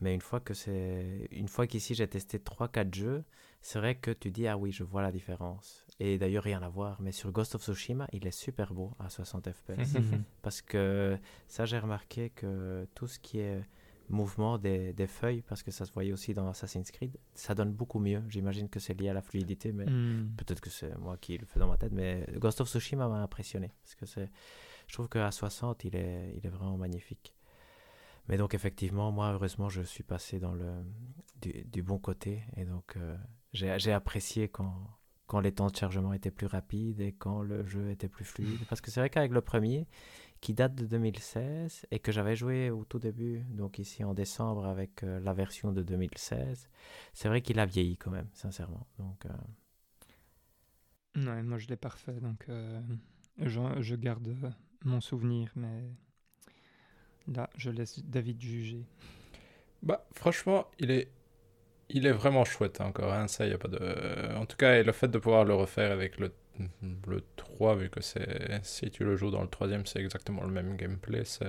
Mais 0.00 0.14
une 0.14 0.20
fois 0.20 0.38
que 0.40 0.54
c'est, 0.54 1.28
une 1.32 1.48
fois 1.48 1.66
qu'ici 1.66 1.94
j'ai 1.94 2.06
testé 2.08 2.38
3-4 2.38 2.94
jeux, 2.94 3.24
c'est 3.60 3.78
vrai 3.80 3.96
que 3.96 4.12
tu 4.12 4.30
dis 4.30 4.46
ah 4.46 4.56
oui, 4.56 4.70
je 4.72 4.84
vois 4.84 5.02
la 5.02 5.10
différence. 5.12 5.84
Et 5.98 6.16
d'ailleurs 6.16 6.44
rien 6.44 6.62
à 6.62 6.68
voir, 6.68 7.02
mais 7.02 7.12
sur 7.12 7.30
Ghost 7.32 7.54
of 7.56 7.62
Tsushima, 7.62 8.06
il 8.12 8.26
est 8.26 8.30
super 8.30 8.72
beau 8.72 8.92
à 9.00 9.10
60 9.10 9.50
FPS. 9.52 9.94
Mhm. 9.98 10.22
Parce 10.42 10.62
que 10.62 11.18
ça, 11.48 11.66
j'ai 11.66 11.78
remarqué 11.78 12.30
que 12.30 12.86
tout 12.94 13.08
ce 13.08 13.18
qui 13.18 13.40
est 13.40 13.62
mouvement 14.10 14.58
des, 14.58 14.92
des 14.92 15.06
feuilles, 15.06 15.42
parce 15.42 15.62
que 15.62 15.70
ça 15.70 15.84
se 15.86 15.92
voyait 15.92 16.12
aussi 16.12 16.34
dans 16.34 16.48
Assassin's 16.48 16.90
Creed, 16.90 17.16
ça 17.34 17.54
donne 17.54 17.72
beaucoup 17.72 17.98
mieux. 18.00 18.22
J'imagine 18.28 18.68
que 18.68 18.78
c'est 18.80 18.94
lié 18.94 19.08
à 19.08 19.14
la 19.14 19.22
fluidité, 19.22 19.72
mais 19.72 19.86
Hmm. 19.86 20.30
peut-être 20.36 20.60
que 20.60 20.68
c'est 20.70 20.96
moi 20.98 21.16
qui 21.16 21.38
le 21.38 21.46
fais 21.46 21.58
dans 21.60 21.68
ma 21.68 21.76
tête. 21.76 21.92
Mais 21.92 22.26
Ghost 22.36 22.60
of 22.60 22.68
Tsushima 22.68 23.08
m'a 23.08 23.22
impressionné. 23.22 23.72
Parce 23.82 23.94
que 23.94 24.06
c'est, 24.06 24.28
je 24.88 24.94
trouve 24.94 25.08
qu'à 25.08 25.30
60, 25.30 25.84
il 25.84 25.96
est, 25.96 26.34
il 26.36 26.44
est 26.46 26.50
vraiment 26.50 26.76
magnifique. 26.76 27.34
Mais 28.28 28.36
donc, 28.36 28.54
effectivement, 28.54 29.10
moi, 29.10 29.32
heureusement, 29.32 29.68
je 29.68 29.82
suis 29.82 30.04
passé 30.04 30.38
dans 30.38 30.52
le, 30.54 30.72
du, 31.40 31.64
du 31.64 31.82
bon 31.82 31.98
côté. 31.98 32.42
Et 32.56 32.64
donc, 32.64 32.96
euh, 32.96 33.16
j'ai, 33.52 33.76
j'ai 33.78 33.92
apprécié 33.92 34.48
quand, 34.48 34.74
quand 35.26 35.40
les 35.40 35.52
temps 35.52 35.68
de 35.68 35.74
chargement 35.76 36.12
étaient 36.12 36.30
plus 36.30 36.46
rapides 36.46 37.00
et 37.00 37.12
quand 37.12 37.42
le 37.42 37.64
jeu 37.66 37.90
était 37.90 38.08
plus 38.08 38.24
fluide. 38.24 38.58
Parce 38.68 38.80
que 38.80 38.90
c'est 38.90 39.00
vrai 39.00 39.10
qu'avec 39.10 39.32
le 39.32 39.40
premier, 39.40 39.86
qui 40.40 40.54
date 40.54 40.74
de 40.74 40.86
2016 40.86 41.86
et 41.90 41.98
que 41.98 42.12
j'avais 42.12 42.34
joué 42.36 42.70
au 42.70 42.84
tout 42.84 42.98
début, 42.98 43.40
donc 43.50 43.78
ici 43.78 44.04
en 44.04 44.14
décembre 44.14 44.66
avec 44.66 45.02
euh, 45.02 45.20
la 45.20 45.34
version 45.34 45.72
de 45.72 45.82
2016, 45.82 46.68
c'est 47.12 47.28
vrai 47.28 47.42
qu'il 47.42 47.58
a 47.60 47.66
vieilli 47.66 47.96
quand 47.96 48.10
même, 48.10 48.28
sincèrement. 48.32 48.86
Donc, 48.98 49.26
euh, 49.26 49.28
Ouais, 51.16 51.42
moi 51.42 51.58
je 51.58 51.66
l'ai 51.66 51.76
parfait, 51.76 52.20
donc 52.20 52.44
euh, 52.48 52.80
je, 53.38 53.60
je 53.80 53.96
garde 53.96 54.36
mon 54.84 55.00
souvenir, 55.00 55.50
mais 55.56 55.90
là 57.26 57.50
je 57.56 57.70
laisse 57.70 57.98
David 58.04 58.40
juger. 58.40 58.86
Bah, 59.82 60.06
franchement, 60.14 60.66
il 60.78 60.90
est, 60.90 61.10
il 61.88 62.06
est 62.06 62.12
vraiment 62.12 62.44
chouette 62.44 62.80
encore. 62.80 63.12
Hein, 63.12 63.28
ça, 63.28 63.46
y 63.46 63.52
a 63.52 63.58
pas 63.58 63.68
de. 63.68 64.36
En 64.36 64.46
tout 64.46 64.56
cas, 64.56 64.76
et 64.78 64.84
le 64.84 64.92
fait 64.92 65.08
de 65.08 65.18
pouvoir 65.18 65.44
le 65.44 65.54
refaire 65.54 65.90
avec 65.92 66.18
le, 66.18 66.32
le 67.06 67.22
3, 67.36 67.76
vu 67.76 67.90
que 67.90 68.00
c'est 68.00 68.60
si 68.64 68.90
tu 68.90 69.04
le 69.04 69.16
joues 69.16 69.30
dans 69.30 69.42
le 69.42 69.48
troisième, 69.48 69.86
c'est 69.86 70.00
exactement 70.00 70.42
le 70.42 70.50
même 70.50 70.76
gameplay. 70.76 71.24
C'est 71.24 71.46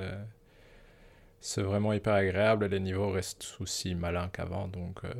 c'est 1.39 1.63
vraiment 1.63 1.91
hyper 1.93 2.13
agréable 2.13 2.65
et 2.65 2.69
les 2.69 2.79
niveaux 2.79 3.09
restent 3.09 3.57
aussi 3.59 3.95
malins 3.95 4.29
qu'avant. 4.29 4.67
Donc, 4.67 5.03
euh, 5.03 5.13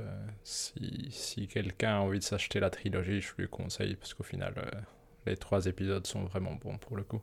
si, 0.43 1.07
si 1.11 1.47
quelqu'un 1.47 1.95
a 1.97 1.99
envie 1.99 2.19
de 2.19 2.23
s'acheter 2.23 2.59
la 2.59 2.69
trilogie, 2.69 3.22
je 3.22 3.34
lui 3.38 3.47
conseille 3.47 3.95
parce 3.95 4.13
qu'au 4.13 4.23
final, 4.23 4.53
euh, 4.57 4.80
les 5.26 5.35
trois 5.38 5.65
épisodes 5.65 6.05
sont 6.05 6.23
vraiment 6.26 6.53
bons 6.53 6.77
pour 6.77 6.95
le 6.95 7.03
coup. 7.03 7.22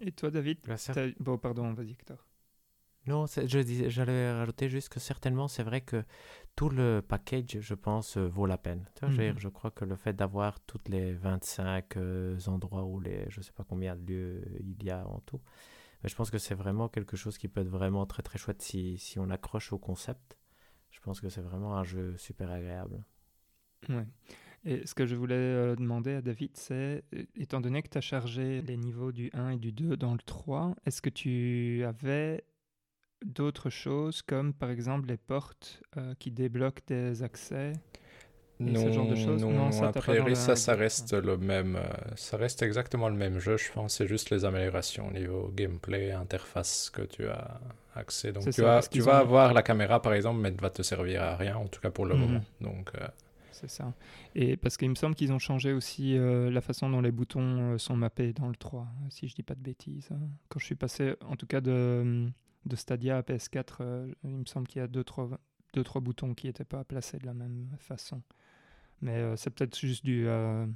Et 0.00 0.12
toi, 0.12 0.30
David? 0.30 0.58
Bon, 1.20 1.38
pardon, 1.38 1.72
vas-y, 1.74 1.92
Hector. 1.92 2.24
Non, 3.06 3.26
c'est- 3.26 3.48
je 3.48 3.58
disais- 3.60 3.90
j'allais 3.90 4.32
rajouter 4.32 4.68
juste 4.68 4.88
que 4.90 5.00
certainement, 5.00 5.48
c'est 5.48 5.62
vrai 5.64 5.80
que 5.82 6.04
tout 6.56 6.68
le 6.68 7.02
package, 7.06 7.60
je 7.60 7.74
pense, 7.74 8.16
euh, 8.16 8.26
vaut 8.26 8.46
la 8.46 8.58
peine. 8.58 8.84
Tu 8.94 9.06
vois, 9.06 9.34
je, 9.36 9.48
crois 9.48 9.70
que 9.70 9.84
le 9.84 9.94
fait 9.94 10.14
d'avoir 10.14 10.58
toutes 10.60 10.88
les 10.88 11.12
25 11.12 11.96
euh, 11.96 12.38
endroits 12.46 12.84
où 12.84 12.98
les, 12.98 13.26
je 13.28 13.40
sais 13.40 13.52
pas 13.52 13.64
combien 13.64 13.94
de 13.94 14.00
lieux 14.06 14.42
il 14.60 14.82
y 14.82 14.90
a 14.90 15.06
en 15.06 15.20
tout, 15.20 15.40
mais 16.02 16.08
je 16.08 16.16
pense 16.16 16.30
que 16.30 16.38
c'est 16.38 16.54
vraiment 16.54 16.88
quelque 16.88 17.16
chose 17.16 17.38
qui 17.38 17.48
peut 17.48 17.60
être 17.60 17.68
vraiment 17.68 18.06
très 18.06 18.22
très 18.22 18.38
chouette 18.38 18.62
si, 18.62 18.98
si 18.98 19.18
on 19.18 19.30
accroche 19.30 19.72
au 19.72 19.78
concept. 19.78 20.36
Je 20.90 21.00
pense 21.00 21.20
que 21.20 21.28
c'est 21.28 21.42
vraiment 21.42 21.76
un 21.76 21.84
jeu 21.84 22.16
super 22.16 22.50
agréable. 22.50 23.04
Ouais. 23.88 24.06
Et 24.66 24.84
ce 24.84 24.94
que 24.94 25.06
je 25.06 25.14
voulais 25.14 25.36
euh, 25.36 25.76
demander 25.76 26.14
à 26.14 26.22
David, 26.22 26.56
c'est, 26.56 27.04
euh, 27.14 27.22
étant 27.36 27.60
donné 27.60 27.82
que 27.82 27.88
tu 27.88 27.98
as 27.98 28.00
chargé 28.00 28.62
les 28.62 28.76
niveaux 28.76 29.12
du 29.12 29.30
1 29.32 29.50
et 29.50 29.56
du 29.58 29.70
2 29.70 29.96
dans 29.96 30.12
le 30.12 30.18
3, 30.18 30.74
est-ce 30.84 31.00
que 31.00 31.08
tu 31.08 31.84
avais 31.84 32.42
d'autres 33.26 33.70
choses, 33.70 34.22
comme 34.22 34.54
par 34.54 34.70
exemple 34.70 35.08
les 35.08 35.16
portes 35.18 35.82
euh, 35.96 36.14
qui 36.18 36.30
débloquent 36.30 36.82
des 36.86 37.22
accès 37.22 37.72
Et 38.66 38.74
ce 38.74 38.90
genre 38.90 39.06
de 39.06 39.14
choses? 39.14 39.48
non, 39.48 39.70
Non, 39.70 39.70
ça, 39.72 39.88
a 39.88 39.92
priori, 39.92 40.34
la- 40.34 40.56
ça, 40.56 40.74
reste 40.74 41.12
le 41.14 41.36
même. 41.36 41.76
euh, 41.76 41.88
ça 42.16 42.36
reste 42.36 42.62
exactement 42.62 43.08
le 43.08 43.14
même 43.16 43.38
jeu, 43.38 43.56
je 43.56 43.70
pense. 43.72 43.94
C'est 43.94 44.06
juste 44.08 44.30
les 44.30 44.44
améliorations 44.44 45.08
au 45.08 45.12
niveau 45.12 45.52
gameplay, 45.54 46.10
interface 46.12 46.90
que 46.90 47.02
tu 47.02 47.28
as 47.28 47.60
accès. 47.94 48.32
Donc, 48.32 48.50
tu, 48.50 48.62
ça, 48.64 48.82
tu 48.90 49.02
vas 49.02 49.18
ont- 49.18 49.20
avoir 49.20 49.52
la 49.54 49.62
caméra, 49.62 50.02
par 50.02 50.14
exemple, 50.14 50.40
mais 50.40 50.48
elle 50.48 50.60
va 50.60 50.70
te 50.70 50.82
servir 50.82 51.22
à 51.22 51.36
rien, 51.36 51.56
en 51.56 51.66
tout 51.68 51.80
cas 51.80 51.90
pour 51.90 52.06
le 52.06 52.16
Mhm. 52.16 52.16
moment. 52.16 52.44
Donc, 52.60 52.90
euh, 53.00 53.06
C'est 53.50 53.70
ça. 53.70 53.94
Et 54.34 54.56
parce 54.56 54.76
qu'il 54.76 54.90
me 54.90 54.94
semble 54.94 55.14
qu'ils 55.14 55.32
ont 55.32 55.38
changé 55.38 55.72
aussi 55.72 56.16
euh, 56.18 56.50
la 56.50 56.60
façon 56.60 56.90
dont 56.90 57.00
les 57.00 57.10
boutons 57.12 57.78
sont 57.78 57.96
mappés 57.96 58.32
dans 58.34 58.48
le 58.48 58.56
3, 58.56 58.86
si 59.08 59.28
je 59.28 59.34
dis 59.34 59.42
pas 59.42 59.54
de 59.54 59.60
bêtises. 59.62 60.08
hein. 60.12 60.20
Quand 60.50 60.58
je 60.58 60.66
suis 60.66 60.74
passé, 60.74 61.14
en 61.24 61.36
tout 61.36 61.46
cas, 61.46 61.62
de, 61.62 62.30
de 62.66 62.76
Stadia 62.76 63.18
à 63.18 63.22
PS4, 63.22 63.76
euh, 63.80 64.12
il 64.24 64.36
me 64.36 64.44
semble 64.44 64.66
qu'il 64.66 64.80
y 64.80 64.82
a 64.84 64.88
deux 64.88 65.04
trois, 65.04 65.28
deux, 65.72 65.84
trois 65.84 66.00
boutons 66.00 66.34
qui 66.34 66.46
n'étaient 66.48 66.64
pas 66.64 66.84
placés 66.84 67.18
de 67.18 67.26
la 67.26 67.34
même 67.34 67.68
façon. 67.78 68.22
Mais 69.00 69.16
euh, 69.16 69.36
c'est 69.36 69.50
peut-être 69.50 69.78
juste 69.78 70.04
dû 70.04 70.26
euh, 70.26 70.66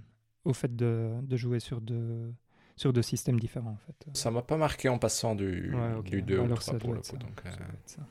au 0.44 0.52
fait 0.52 0.74
de, 0.76 1.10
de 1.22 1.36
jouer 1.36 1.58
sur 1.60 1.80
deux, 1.80 2.32
sur 2.76 2.92
deux 2.92 3.02
systèmes 3.02 3.40
différents, 3.40 3.72
en 3.72 3.76
fait. 3.76 4.06
ça 4.14 4.30
m'a 4.30 4.42
pas 4.42 4.56
marqué 4.56 4.88
en 4.88 4.98
passant 4.98 5.34
du, 5.34 5.74
Ouais, 5.74 5.94
ok. 5.98 6.04
du 6.10 6.22
2 6.22 6.36
Bah 6.36 6.42
au 6.42 6.44
alors 6.46 6.58
3 6.60 6.72
ça 6.74 6.78
pour 6.78 6.92
le 6.94 7.00
coup. 7.00 7.06
ça. 7.06 7.16
Donc, 7.16 7.42
euh, 7.46 7.50
Ça. 7.86 8.06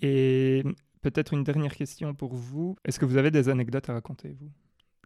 Et 0.00 0.62
peut-être 1.02 1.32
une 1.34 1.44
dernière 1.44 1.74
question 1.76 2.14
pour 2.14 2.34
vous. 2.34 2.76
Est-ce 2.84 2.98
que 2.98 3.04
vous 3.04 3.16
avez 3.16 3.30
des 3.30 3.48
anecdotes 3.48 3.88
à 3.90 3.94
raconter, 3.94 4.32
vous 4.40 4.50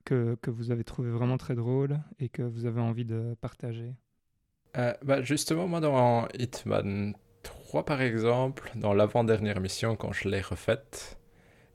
que, 0.05 0.37
que 0.41 0.51
vous 0.51 0.71
avez 0.71 0.85
trouvé 0.85 1.11
vraiment 1.11 1.37
très 1.37 1.55
drôles 1.55 2.01
et 2.19 2.31
que 2.31 2.41
vous 2.43 2.65
avez 2.65 2.81
envie 2.81 3.05
de 3.05 3.37
partager? 3.43 3.95
Euh, 4.79 4.95
bah 5.03 5.23
justement, 5.23 5.69
moi, 5.69 5.81
dans 5.81 6.27
Hitman 6.39 7.13
3, 7.69 7.85
par 7.85 8.01
exemple, 8.03 8.73
dans 8.77 8.95
l'avant-dernière 8.95 9.61
mission, 9.61 9.95
quand 9.95 10.13
je 10.13 10.29
l'ai 10.29 10.41
refaite, 10.41 11.19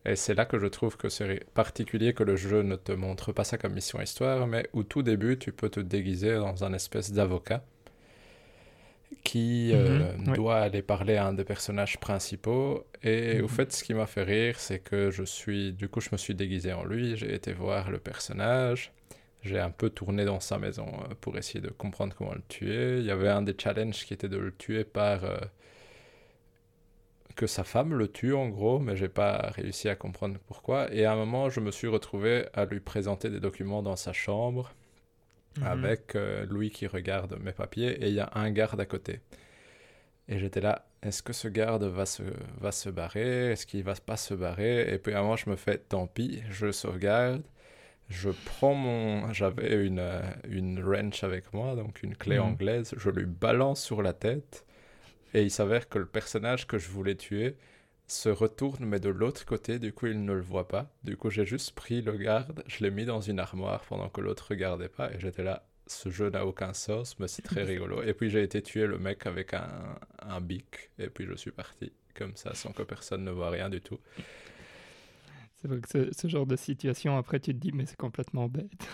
et 0.06 0.16
c'est 0.16 0.34
là 0.36 0.46
que 0.46 0.60
je 0.60 0.68
trouve 0.68 0.98
que 0.98 1.10
c'est 1.10 1.46
particulier 1.54 2.14
que 2.14 2.24
le 2.24 2.36
jeu 2.36 2.64
ne 2.64 2.76
te 2.78 2.92
montre 2.94 3.34
pas 3.34 3.44
ça 3.46 3.58
comme 3.58 3.74
mission 3.74 4.02
histoire, 4.02 4.48
mais 4.48 4.70
au 4.74 4.84
tout 4.84 5.04
début, 5.04 5.40
tu 5.40 5.52
peux 5.54 5.70
te 5.70 5.80
déguiser 5.82 6.36
dans 6.36 6.64
un 6.64 6.74
espèce 6.74 7.12
d'avocat 7.14 7.64
qui 9.24 9.72
euh, 9.74 10.14
Mhm, 10.14 10.28
ouais. 10.28 10.42
doit 10.44 10.58
aller 10.58 10.82
parler 10.82 11.16
à 11.16 11.28
un 11.28 11.34
des 11.34 11.44
personnages 11.46 12.00
principaux. 12.00 12.86
Et 13.04 13.42
au 13.42 13.48
Mhm. 13.48 13.48
fait, 13.48 13.72
ce 13.72 13.84
qui 13.84 13.94
m'a 13.94 14.06
fait 14.06 14.24
rire, 14.24 14.60
c'est 14.60 14.80
que 14.80 15.12
je 15.12 15.24
suis, 15.24 15.74
du 15.74 15.88
coup, 15.90 16.02
je 16.02 16.10
me 16.12 16.18
suis 16.18 16.36
déguisé 16.36 16.74
en 16.74 16.84
lui, 16.84 17.16
j'ai 17.18 17.34
été 17.34 17.54
voir 17.54 17.90
le 17.92 18.00
personnage. 18.00 18.92
J'ai 19.44 19.60
un 19.60 19.72
peu 19.72 19.90
tourné 19.90 20.26
dans 20.26 20.40
sa 20.40 20.58
maison 20.58 20.88
euh, 21.10 21.16
pour 21.22 21.38
essayer 21.38 21.62
de 21.62 21.70
comprendre 21.70 22.16
comment 22.18 22.34
le 22.34 22.42
tuer. 22.48 23.00
Il 23.00 23.06
y 23.06 23.12
avait 23.12 23.28
un 23.30 23.42
des 23.42 23.56
challenges 23.58 24.06
qui 24.06 24.14
était 24.14 24.30
de 24.30 24.38
le 24.38 24.54
tuer 24.56 24.84
par 24.86 25.26
euh, 25.26 25.38
que 27.36 27.48
sa 27.48 27.64
femme 27.64 27.94
le 27.94 28.08
tue 28.08 28.34
en 28.34 28.50
gros, 28.50 28.80
mais 28.80 28.96
j'ai 28.96 29.10
pas 29.10 29.52
réussi 29.56 29.90
à 29.90 29.96
comprendre 29.96 30.38
pourquoi. 30.48 30.92
Et 30.94 31.06
à 31.06 31.14
un 31.14 31.16
moment, 31.16 31.50
je 31.50 31.60
me 31.60 31.72
suis 31.72 31.88
retrouvé 31.88 32.46
à 32.54 32.66
lui 32.66 32.80
présenter 32.80 33.30
des 33.30 33.40
documents 33.40 33.84
dans 33.84 33.96
sa 33.96 34.14
chambre 34.14 34.74
Mhm. 35.58 35.64
avec 35.66 36.16
euh, 36.16 36.46
Louis 36.48 36.72
qui 36.72 36.88
regarde 36.88 37.38
mes 37.40 37.52
papiers 37.52 37.92
et 38.04 38.08
il 38.08 38.14
y 38.16 38.20
a 38.20 38.32
un 38.34 38.50
garde 38.52 38.80
à 38.82 38.86
côté. 38.88 39.20
Et 40.30 40.40
j'étais 40.40 40.62
là, 40.62 40.86
est-ce 41.04 41.22
que 41.22 41.34
ce 41.34 41.48
garde 41.48 41.84
va 41.84 42.06
se, 42.06 42.24
va 42.60 42.72
se 42.72 42.90
barrer? 42.90 43.52
Est-ce 43.52 43.68
qu'il 43.68 43.84
va 43.84 43.94
pas 43.96 44.18
se 44.18 44.34
barrer? 44.34 44.92
Et 44.94 44.98
puis 44.98 45.14
à 45.14 45.20
un 45.20 45.22
moment, 45.24 45.36
je 45.36 45.50
me 45.50 45.56
fais, 45.56 45.78
tant 45.78 46.08
pis, 46.08 46.42
je 46.50 46.72
sauvegarde. 46.72 47.44
Je 48.10 48.30
prends 48.32 48.74
mon... 48.74 49.32
J'avais 49.34 49.86
une, 49.86 50.00
euh, 50.00 50.22
une 50.48 50.82
wrench 50.84 51.24
avec 51.24 51.54
moi, 51.54 51.76
donc 51.76 52.04
une 52.04 52.16
clé 52.16 52.38
Mhm. 52.38 52.46
anglaise. 52.46 52.94
Je 52.98 53.10
lui 53.10 53.26
balance 53.26 53.82
sur 53.84 54.02
la 54.02 54.14
tête. 54.14 54.66
Et 55.34 55.44
il 55.44 55.52
s'avère 55.52 55.90
que 55.90 56.00
le 56.00 56.06
personnage 56.06 56.68
que 56.68 56.78
je 56.78 56.90
voulais 56.90 57.16
tuer 57.16 57.56
se 58.08 58.30
retourne, 58.30 58.86
mais 58.86 59.00
de 59.00 59.10
l'autre 59.10 59.46
côté. 59.46 59.80
Du 59.80 59.94
coup, 59.94 60.08
il 60.08 60.24
ne 60.24 60.34
le 60.34 60.42
voit 60.42 60.68
pas. 60.68 60.92
Du 61.04 61.18
coup, 61.18 61.30
j'ai 61.30 61.46
juste 61.46 61.72
pris 61.74 62.02
le 62.02 62.14
garde, 62.18 62.64
je 62.68 62.84
l'ai 62.84 62.92
mis 62.92 63.06
dans 63.06 63.22
une 63.22 63.40
armoire 63.40 63.82
pendant 63.86 64.10
que 64.10 64.22
l'autre 64.22 64.48
regardait 64.50 64.90
pas. 64.90 65.12
Et 65.14 65.20
j'étais 65.20 65.44
là, 65.44 65.66
ce 65.88 66.10
jeu 66.10 66.30
n'a 66.30 66.46
aucun 66.46 66.74
sens, 66.74 67.18
mais 67.20 67.28
c'est 67.28 67.42
très 67.42 67.64
rigolo. 67.64 68.04
Et 68.04 68.14
puis, 68.14 68.30
j'ai 68.30 68.44
été 68.44 68.62
tuer 68.62 68.88
le 68.88 69.00
mec 69.00 69.26
avec 69.26 69.54
un, 69.54 69.98
un 70.20 70.42
bic. 70.42 70.92
Et 71.00 71.08
puis, 71.10 71.26
je 71.26 71.34
suis 71.36 71.52
parti 71.52 71.92
comme 72.16 72.36
ça, 72.36 72.54
sans 72.54 72.72
que 72.74 72.84
personne 72.84 73.24
ne 73.24 73.32
voit 73.32 73.50
rien 73.50 73.70
du 73.70 73.82
tout. 73.82 74.00
C'est 75.56 75.68
vrai 75.68 75.80
que 75.82 75.90
ce, 75.90 76.12
ce 76.12 76.28
genre 76.28 76.46
de 76.46 76.56
situation, 76.56 77.18
après, 77.18 77.40
tu 77.40 77.54
te 77.54 77.60
dis, 77.60 77.72
mais 77.72 77.86
c'est 77.86 77.98
complètement 77.98 78.48
bête. 78.50 78.88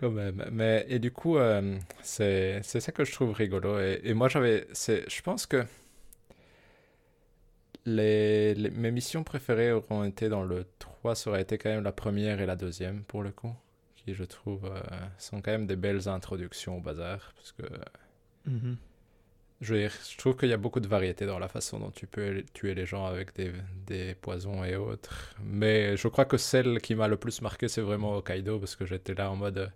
Quand 0.00 0.10
même. 0.10 0.44
Mais, 0.50 0.86
et 0.88 0.98
du 0.98 1.10
coup, 1.10 1.36
euh, 1.36 1.76
c'est 2.02 2.62
ça 2.62 2.90
que 2.90 3.04
je 3.04 3.12
trouve 3.12 3.32
rigolo. 3.32 3.78
Et, 3.78 4.14
moi, 4.14 4.28
j'avais. 4.28 4.66
Je 4.72 5.22
pense 5.22 5.44
que 5.44 5.64
les, 7.84 8.54
mes 8.70 8.90
missions 8.90 9.24
préférées 9.24 9.72
auront 9.72 10.04
été 10.04 10.28
dans 10.30 10.42
le 10.42 10.64
3, 10.78 11.14
ça 11.14 11.30
aurait 11.30 11.42
été 11.42 11.58
quand 11.58 11.68
même 11.68 11.84
la 11.84 11.92
première 11.92 12.40
et 12.40 12.46
la 12.46 12.56
deuxième, 12.56 13.02
pour 13.04 13.22
le 13.22 13.30
coup. 13.30 13.54
Qui, 13.96 14.14
je 14.14 14.24
trouve, 14.24 14.64
euh, 14.64 14.80
sont 15.18 15.42
quand 15.42 15.50
même 15.50 15.66
des 15.66 15.76
belles 15.76 16.08
introductions 16.08 16.78
au 16.78 16.80
bazar. 16.80 17.34
Parce 17.36 17.52
que 17.52 17.62
Mhm. 18.46 18.76
Je, 19.60 20.16
trouve 20.16 20.36
qu'il 20.36 20.48
y 20.48 20.54
a 20.54 20.56
beaucoup 20.56 20.80
de 20.80 20.88
variété 20.88 21.26
dans 21.26 21.38
la 21.38 21.48
façon 21.48 21.78
dont 21.78 21.90
tu 21.90 22.06
peux 22.06 22.42
tuer 22.54 22.74
les 22.74 22.86
gens 22.86 23.04
avec 23.04 23.32
des, 23.86 24.14
poisons 24.14 24.64
et 24.64 24.76
autres. 24.76 25.34
Mais 25.44 25.96
je 25.98 26.08
crois 26.08 26.24
que 26.24 26.38
celle 26.38 26.80
qui 26.80 26.94
m'a 26.94 27.08
le 27.08 27.16
plus 27.16 27.42
marqué, 27.42 27.68
c'est 27.68 27.82
vraiment 27.82 28.16
Hokkaido, 28.16 28.58
parce 28.58 28.76
que 28.76 28.86
j'étais 28.86 29.14
là 29.14 29.30
en 29.30 29.36
mode... 29.36 29.70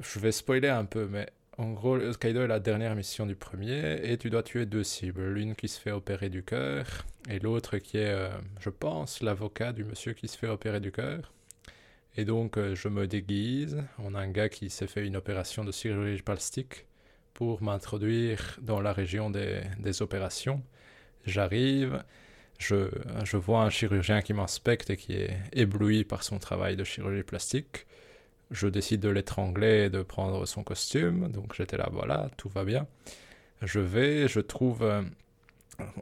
Je 0.00 0.18
vais 0.18 0.32
spoiler 0.32 0.68
un 0.68 0.86
peu, 0.86 1.06
mais 1.06 1.28
en 1.58 1.72
gros, 1.72 1.96
Hokkaido 1.96 2.42
est 2.42 2.48
la 2.48 2.58
dernière 2.58 2.96
mission 2.96 3.26
du 3.26 3.36
premier, 3.36 4.00
et 4.02 4.18
tu 4.18 4.28
dois 4.28 4.42
tuer 4.42 4.66
deux 4.66 4.84
cibles. 4.84 5.32
L'une 5.32 5.54
qui 5.54 5.68
se 5.68 5.80
fait 5.80 5.92
opérer 5.92 6.28
du 6.28 6.42
cœur, 6.42 6.86
et 7.28 7.38
l'autre 7.38 7.78
qui 7.78 7.98
est, 7.98 8.10
euh, 8.10 8.30
je 8.60 8.70
pense, 8.70 9.22
l'avocat 9.22 9.72
du 9.72 9.84
monsieur 9.84 10.14
qui 10.14 10.26
se 10.26 10.36
fait 10.36 10.48
opérer 10.48 10.80
du 10.80 10.90
cœur. 10.90 11.32
Et 12.16 12.24
donc, 12.24 12.58
euh, 12.58 12.74
je 12.74 12.88
me 12.88 13.06
déguise 13.06 13.84
en 13.98 14.16
un 14.16 14.28
gars 14.28 14.48
qui 14.48 14.68
s'est 14.68 14.88
fait 14.88 15.06
une 15.06 15.16
opération 15.16 15.64
de 15.64 15.70
chirurgie 15.70 16.22
plastique 16.22 16.86
pour 17.34 17.62
m'introduire 17.62 18.58
dans 18.60 18.80
la 18.80 18.92
région 18.92 19.30
des, 19.30 19.60
des 19.78 20.02
opérations. 20.02 20.62
J'arrive, 21.24 22.02
je, 22.58 22.90
je 23.24 23.36
vois 23.36 23.62
un 23.62 23.70
chirurgien 23.70 24.22
qui 24.22 24.32
m'inspecte 24.32 24.90
et 24.90 24.96
qui 24.96 25.14
est 25.14 25.36
ébloui 25.52 26.04
par 26.04 26.22
son 26.22 26.38
travail 26.38 26.76
de 26.76 26.84
chirurgie 26.84 27.22
plastique. 27.22 27.86
Je 28.50 28.66
décide 28.66 29.00
de 29.00 29.08
l'étrangler 29.08 29.84
et 29.84 29.90
de 29.90 30.02
prendre 30.02 30.46
son 30.46 30.62
costume. 30.62 31.30
Donc 31.30 31.54
j'étais 31.54 31.76
là, 31.76 31.88
voilà, 31.90 32.28
tout 32.36 32.48
va 32.48 32.64
bien. 32.64 32.86
Je 33.62 33.80
vais, 33.80 34.28
je 34.28 34.40
trouve 34.40 34.82
euh, 34.82 35.02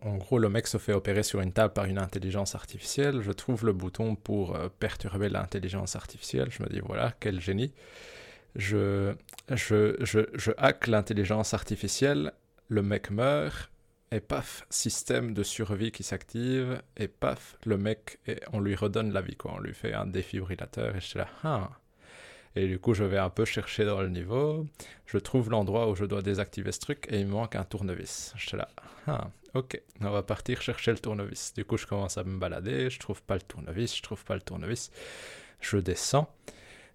en 0.03 0.17
gros, 0.17 0.39
le 0.39 0.49
mec 0.49 0.67
se 0.67 0.79
fait 0.79 0.93
opérer 0.93 1.23
sur 1.23 1.41
une 1.41 1.53
table 1.53 1.73
par 1.73 1.85
une 1.85 1.99
intelligence 1.99 2.55
artificielle. 2.55 3.21
Je 3.23 3.33
trouve 3.33 3.65
le 3.65 3.73
bouton 3.73 4.17
pour 4.17 4.57
euh, 4.57 4.69
perturber 4.79 5.29
l'intelligence 5.29 5.97
artificielle. 5.97 6.49
Je 6.51 6.63
me 6.63 6.69
dis, 6.69 6.81
voilà, 6.81 7.15
quel 7.21 7.41
génie. 7.41 7.73
Je, 8.57 9.15
je, 9.49 10.51
hack 10.57 10.87
l'intelligence 10.87 11.55
artificielle, 11.55 12.33
le 12.69 12.83
mec 12.83 13.11
meurt, 13.11 13.71
et 14.13 14.21
paf, 14.21 14.67
système 14.71 15.35
de 15.35 15.43
survie 15.43 15.93
qui 15.93 16.03
s'active, 16.03 16.83
et 16.97 17.09
paf, 17.09 17.57
le 17.65 17.79
mec, 17.79 18.19
et 18.27 18.41
on 18.53 18.61
lui 18.61 18.75
redonne 18.75 19.13
la 19.13 19.21
vie, 19.21 19.37
quoi. 19.37 19.53
On 19.55 19.61
lui 19.61 19.75
fait 19.75 19.95
un 19.95 20.07
défibrillateur, 20.07 20.97
et 20.97 21.01
je 21.01 21.07
suis 21.07 21.19
là, 21.19 21.29
ah. 21.45 21.71
Et 22.57 22.67
du 22.67 22.81
coup, 22.81 22.95
je 22.95 23.05
vais 23.05 23.19
un 23.19 23.31
peu 23.31 23.45
chercher 23.45 23.85
dans 23.85 24.01
le 24.01 24.09
niveau. 24.09 24.67
Je 25.07 25.19
trouve 25.19 25.51
l'endroit 25.51 25.89
où 25.89 25.95
je 25.95 26.05
dois 26.05 26.23
désactiver 26.23 26.73
ce 26.73 26.81
truc, 26.81 27.07
et 27.09 27.21
il 27.21 27.27
me 27.27 27.33
manque 27.33 27.55
un 27.55 27.63
tournevis. 27.63 28.33
Je 28.37 28.49
suis 28.49 28.57
là, 28.57 28.69
ah. 29.07 29.31
Ok, 29.55 29.81
on 30.01 30.11
va 30.11 30.23
partir 30.23 30.63
chercher 30.63 30.93
le 30.93 30.99
tournevis. 30.99 31.53
Du 31.55 31.65
coup, 31.65 31.77
je 31.77 31.87
commence 31.87 32.19
à 32.19 32.25
me 32.25 32.39
balader, 32.39 32.89
je 32.89 32.99
trouve 33.01 33.23
pas 33.23 33.35
le 33.35 33.41
tournevis, 33.43 33.97
je 33.97 34.03
trouve 34.03 34.25
pas 34.25 34.35
le 34.35 34.41
tournevis. 34.41 34.91
Je 35.61 35.77
descends, 35.77 36.33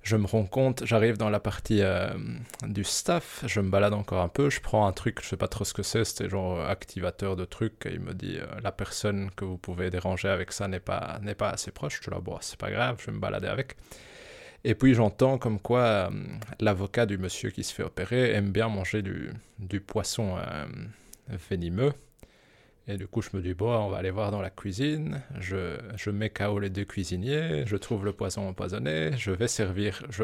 je 0.06 0.16
me 0.16 0.28
rends 0.28 0.46
compte, 0.46 0.86
j'arrive 0.86 1.18
dans 1.18 1.32
la 1.32 1.40
partie 1.40 1.82
euh, 1.82 2.14
du 2.68 2.84
staff, 2.84 3.44
je 3.48 3.60
me 3.60 3.72
balade 3.72 3.94
encore 3.94 4.22
un 4.22 4.28
peu, 4.28 4.52
je 4.52 4.62
prends 4.62 4.86
un 4.86 4.92
truc, 4.92 5.20
je 5.24 5.30
sais 5.30 5.36
pas 5.36 5.48
trop 5.48 5.66
ce 5.66 5.74
que 5.74 5.82
c'est, 5.82 6.06
c'était 6.06 6.30
genre 6.30 6.64
activateur 6.64 7.36
de 7.36 7.44
truc, 7.44 7.88
et 7.88 7.94
il 7.94 8.02
me 8.02 8.14
dit 8.14 8.38
euh, 8.38 8.46
la 8.62 8.72
personne 8.72 9.32
que 9.36 9.46
vous 9.46 9.58
pouvez 9.58 9.90
déranger 9.90 10.28
avec 10.28 10.52
ça 10.52 10.68
n'est 10.68 10.80
pas, 10.80 11.18
n'est 11.24 11.34
pas 11.34 11.50
assez 11.50 11.72
proche. 11.72 11.98
Je 11.98 12.04
suis 12.04 12.12
là, 12.12 12.20
c'est 12.42 12.60
pas 12.60 12.70
grave, 12.70 12.98
je 13.00 13.08
vais 13.08 13.14
me 13.14 13.20
balader 13.20 13.48
avec. 13.48 13.78
Et 14.64 14.76
puis 14.76 14.94
j'entends 14.94 15.40
comme 15.40 15.60
quoi 15.60 15.80
euh, 15.80 16.10
l'avocat 16.60 17.08
du 17.08 17.18
monsieur 17.18 17.50
qui 17.50 17.64
se 17.64 17.74
fait 17.74 17.84
opérer 17.84 18.32
aime 18.34 18.52
bien 18.52 18.70
manger 18.70 19.02
du, 19.02 19.32
du 19.58 19.82
poisson 19.82 20.38
venimeux. 21.50 21.94
Et 22.88 22.98
du 22.98 23.08
coup, 23.08 23.22
je 23.22 23.30
me 23.34 23.42
dis, 23.42 23.54
bon, 23.54 23.74
on 23.76 23.90
va 23.90 23.98
aller 23.98 24.12
voir 24.12 24.32
dans 24.32 24.42
la 24.42 24.50
cuisine. 24.52 25.22
Je, 25.40 25.78
je 25.96 26.10
mets 26.12 26.30
KO 26.30 26.60
les 26.60 26.70
deux 26.70 26.86
cuisiniers, 26.86 27.64
je 27.66 27.76
trouve 27.78 28.06
le 28.06 28.14
poisson 28.14 28.42
empoisonné, 28.42 29.12
je 29.18 29.32
vais 29.32 29.48
servir, 29.48 30.04
je, 30.10 30.24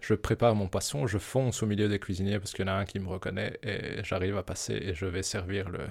je 0.00 0.14
prépare 0.14 0.54
mon 0.54 0.68
poisson, 0.68 1.06
je 1.06 1.18
fonce 1.18 1.62
au 1.62 1.66
milieu 1.66 1.88
des 1.88 1.98
cuisiniers 1.98 2.38
parce 2.38 2.52
qu'il 2.52 2.66
y 2.66 2.68
en 2.68 2.72
a 2.72 2.76
un 2.76 2.84
qui 2.84 3.00
me 3.00 3.08
reconnaît 3.08 3.58
et 3.62 4.02
j'arrive 4.04 4.36
à 4.36 4.42
passer 4.42 4.74
et 4.74 4.94
je 4.94 5.06
vais 5.06 5.22
servir 5.22 5.70
le, 5.70 5.86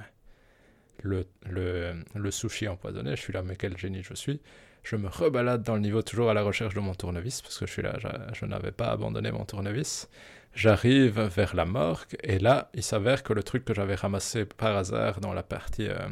le, 1.04 1.26
le, 1.50 1.94
le, 2.14 2.32
sushi 2.32 2.68
empoisonné. 2.68 3.16
Je 3.16 3.22
suis 3.22 3.34
là, 3.34 3.42
mais 3.44 3.56
quel 3.56 3.78
génie 3.78 4.04
je 4.04 4.14
suis. 4.14 4.40
Je 4.84 4.96
me 4.96 5.08
rebalade 5.08 5.64
dans 5.64 5.76
le 5.76 5.82
niveau 5.82 6.02
toujours 6.04 6.30
à 6.30 6.34
la 6.34 6.44
recherche 6.44 6.76
de 6.76 6.80
mon 6.80 6.94
tournevis 6.94 7.42
parce 7.42 7.58
que 7.58 7.66
je 7.66 7.72
suis 7.72 7.82
là, 7.82 7.96
je, 8.00 8.08
je 8.34 8.46
n'avais 8.46 8.72
pas 8.72 8.88
abandonné 8.92 9.32
mon 9.32 9.46
tournevis. 9.46 10.08
J'arrive 10.56 11.20
vers 11.20 11.54
la 11.54 11.66
morgue 11.66 12.16
et 12.24 12.40
là, 12.40 12.70
il 12.74 12.82
s'avère 12.82 13.24
que 13.24 13.34
le 13.34 13.44
truc 13.44 13.66
que 13.66 13.74
j'avais 13.74 13.96
ramassé 13.96 14.46
par 14.46 14.78
hasard 14.78 15.20
dans 15.20 15.34
la 15.34 15.44
partie 15.44 15.90
euh, 15.90 16.08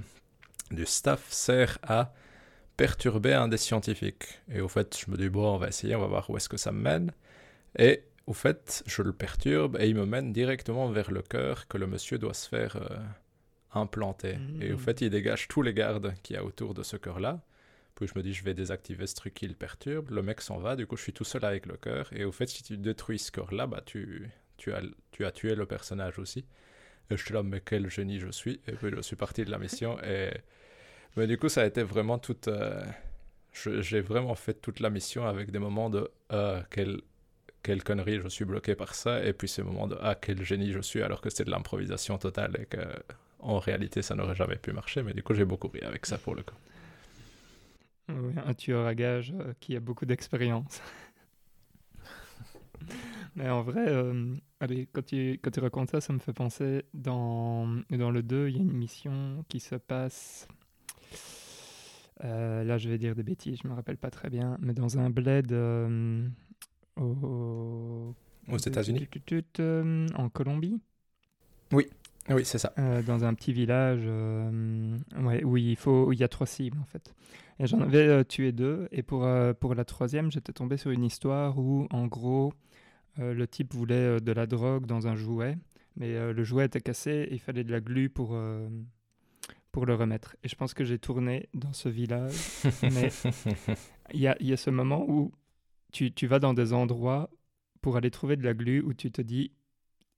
du 0.69 0.85
staff 0.85 1.31
sert 1.31 1.77
à 1.81 2.13
perturber 2.75 3.33
un 3.33 3.47
des 3.47 3.57
scientifiques. 3.57 4.41
Et 4.51 4.59
au 4.59 4.67
fait, 4.67 4.97
je 4.99 5.09
me 5.09 5.15
dis, 5.15 5.29
bon, 5.29 5.55
on 5.55 5.57
va 5.57 5.69
essayer, 5.69 5.95
on 5.95 6.01
va 6.01 6.07
voir 6.07 6.29
où 6.29 6.35
est-ce 6.35 6.49
que 6.49 6.57
ça 6.57 6.73
me 6.73 6.81
mène. 6.81 7.11
Et 7.79 8.03
au 8.27 8.33
fait, 8.33 8.83
je 8.85 9.01
le 9.01 9.13
perturbe 9.13 9.77
et 9.79 9.87
il 9.87 9.95
me 9.95 10.05
mène 10.05 10.33
directement 10.33 10.89
vers 10.89 11.11
le 11.11 11.21
cœur 11.21 11.67
que 11.69 11.77
le 11.77 11.87
monsieur 11.87 12.17
doit 12.17 12.33
se 12.33 12.49
faire 12.49 12.75
euh, 12.75 12.97
implanter. 13.73 14.37
Et 14.59 14.73
au 14.73 14.75
mmh. 14.75 14.79
fait, 14.79 15.01
il 15.01 15.09
dégage 15.09 15.47
tous 15.47 15.61
les 15.61 15.73
gardes 15.73 16.13
qu'il 16.21 16.35
y 16.35 16.39
a 16.39 16.43
autour 16.43 16.73
de 16.73 16.83
ce 16.83 16.97
cœur-là. 16.97 17.39
Puis 17.95 18.07
je 18.07 18.17
me 18.17 18.23
dis, 18.23 18.33
je 18.33 18.43
vais 18.43 18.53
désactiver 18.53 19.05
ce 19.07 19.15
truc 19.15 19.33
qui 19.33 19.47
le 19.47 19.53
perturbe. 19.53 20.09
Le 20.09 20.23
mec 20.23 20.41
s'en 20.41 20.57
va, 20.57 20.75
du 20.75 20.87
coup, 20.87 20.97
je 20.97 21.03
suis 21.03 21.13
tout 21.13 21.23
seul 21.23 21.45
avec 21.45 21.65
le 21.65 21.77
cœur. 21.77 22.11
Et 22.13 22.25
au 22.25 22.31
fait, 22.31 22.47
si 22.47 22.63
tu 22.63 22.77
détruis 22.77 23.19
ce 23.19 23.31
cœur-là, 23.31 23.67
bah, 23.67 23.81
tu, 23.85 24.29
tu, 24.57 24.73
as, 24.73 24.81
tu 25.11 25.25
as 25.25 25.31
tué 25.31 25.55
le 25.55 25.65
personnage 25.65 26.17
aussi. 26.17 26.45
Et 27.09 27.17
je 27.17 27.23
suis 27.23 27.33
là, 27.33 27.43
mais 27.43 27.61
quel 27.63 27.89
génie 27.89 28.19
je 28.19 28.31
suis. 28.31 28.61
Et 28.67 28.71
puis 28.73 28.89
je 28.89 29.01
suis 29.01 29.15
parti 29.15 29.45
de 29.45 29.51
la 29.51 29.57
mission. 29.59 29.97
Et 30.03 30.31
mais 31.15 31.27
du 31.27 31.37
coup, 31.37 31.49
ça 31.49 31.61
a 31.61 31.65
été 31.65 31.83
vraiment 31.83 32.17
toute. 32.17 32.47
Euh, 32.47 32.83
j'ai 33.53 34.01
vraiment 34.01 34.33
fait 34.35 34.55
toute 34.55 34.79
la 34.79 34.89
mission 34.89 35.27
avec 35.27 35.51
des 35.51 35.59
moments 35.59 35.89
de 35.89 36.09
ah, 36.29 36.63
quelle, 36.71 37.01
quelle 37.61 37.83
connerie, 37.83 38.19
je 38.19 38.27
suis 38.27 38.45
bloqué 38.45 38.75
par 38.75 38.95
ça. 38.95 39.23
Et 39.23 39.33
puis 39.33 39.47
ces 39.47 39.61
moments 39.61 39.87
de 39.87 39.97
ah, 40.01 40.15
quel 40.19 40.43
génie 40.43 40.71
je 40.71 40.79
suis, 40.79 41.01
alors 41.03 41.21
que 41.21 41.29
c'était 41.29 41.45
de 41.45 41.51
l'improvisation 41.51 42.17
totale 42.17 42.57
et 42.59 42.65
que 42.65 42.79
en 43.39 43.59
réalité, 43.59 44.01
ça 44.01 44.15
n'aurait 44.15 44.35
jamais 44.35 44.55
pu 44.55 44.71
marcher. 44.71 45.03
Mais 45.03 45.13
du 45.13 45.21
coup, 45.21 45.33
j'ai 45.33 45.45
beaucoup 45.45 45.67
ri 45.67 45.81
avec 45.81 46.05
ça 46.05 46.17
pour 46.17 46.33
le 46.33 46.43
coup. 46.43 46.55
Oui, 48.09 48.33
un 48.45 48.53
tueur 48.53 48.85
à 48.85 48.95
gage 48.95 49.33
euh, 49.39 49.53
qui 49.59 49.75
a 49.75 49.79
beaucoup 49.79 50.05
d'expérience. 50.05 50.81
Mais 53.35 53.49
en 53.49 53.63
vrai, 53.63 53.85
euh, 53.87 54.35
allez, 54.59 54.87
quand, 54.91 55.05
tu, 55.05 55.39
quand 55.41 55.51
tu 55.51 55.59
racontes 55.59 55.89
ça, 55.89 56.01
ça 56.01 56.13
me 56.13 56.19
fait 56.19 56.33
penser, 56.33 56.83
dans, 56.93 57.67
dans 57.89 58.11
le 58.11 58.21
2, 58.21 58.49
il 58.49 58.57
y 58.57 58.59
a 58.59 58.61
une 58.61 58.73
mission 58.73 59.43
qui 59.47 59.59
se 59.59 59.75
passe... 59.75 60.47
Euh, 62.23 62.63
là, 62.63 62.77
je 62.77 62.89
vais 62.89 62.97
dire 62.97 63.15
des 63.15 63.23
bêtises, 63.23 63.59
je 63.63 63.67
me 63.67 63.73
rappelle 63.73 63.97
pas 63.97 64.11
très 64.11 64.29
bien, 64.29 64.57
mais 64.61 64.73
dans 64.73 64.99
un 64.99 65.09
bled 65.09 65.51
aux 66.95 68.13
États-Unis 68.65 69.07
En 70.15 70.29
Colombie 70.29 70.79
Oui, 71.71 71.87
oui, 72.29 72.45
c'est 72.45 72.59
ça. 72.59 72.73
dans 73.07 73.25
un 73.25 73.33
petit 73.33 73.51
village 73.51 74.05
ouais, 74.05 75.43
où, 75.43 75.57
il 75.57 75.75
faut, 75.75 76.05
où 76.05 76.13
il 76.13 76.19
y 76.19 76.23
a 76.23 76.27
trois 76.27 76.47
cibles, 76.47 76.77
en 76.79 76.85
fait. 76.85 77.13
J'en 77.65 77.79
avais 77.81 78.07
euh, 78.07 78.23
tué 78.23 78.51
deux. 78.51 78.87
Et 78.91 79.03
pour, 79.03 79.25
euh, 79.25 79.53
pour 79.53 79.75
la 79.75 79.85
troisième, 79.85 80.31
j'étais 80.31 80.53
tombé 80.53 80.77
sur 80.77 80.91
une 80.91 81.03
histoire 81.03 81.57
où, 81.57 81.87
en 81.91 82.07
gros, 82.07 82.53
euh, 83.19 83.33
le 83.33 83.47
type 83.47 83.73
voulait 83.73 84.19
de 84.19 84.31
la 84.31 84.45
drogue 84.45 84.85
dans 84.85 85.07
un 85.07 85.15
jouet. 85.15 85.57
Mais 85.95 86.33
le 86.33 86.43
jouet 86.43 86.65
était 86.65 86.81
cassé 86.81 87.27
et 87.29 87.33
il 87.33 87.39
fallait 87.39 87.63
de 87.63 87.71
la 87.71 87.79
glu 87.79 88.09
pour, 88.09 88.35
pour 89.71 89.85
le 89.85 89.93
remettre. 89.93 90.35
Et 90.43 90.47
je 90.47 90.55
pense 90.55 90.73
que 90.73 90.83
j'ai 90.83 90.97
tourné 90.97 91.49
dans 91.53 91.71
ce 91.71 91.87
village. 91.87 92.33
mais 92.81 93.09
il 94.11 94.19
y 94.19 94.27
a, 94.27 94.35
y 94.41 94.53
a 94.53 94.57
ce 94.57 94.71
moment 94.71 95.05
où 95.07 95.31
tu, 95.91 96.11
tu 96.11 96.25
vas 96.25 96.39
dans 96.39 96.55
des 96.55 96.73
endroits 96.73 97.29
pour 97.81 97.95
aller 97.95 98.09
trouver 98.09 98.37
de 98.37 98.43
la 98.43 98.55
glu 98.55 98.81
où 98.81 98.95
tu 98.95 99.11
te 99.11 99.21
dis 99.21 99.51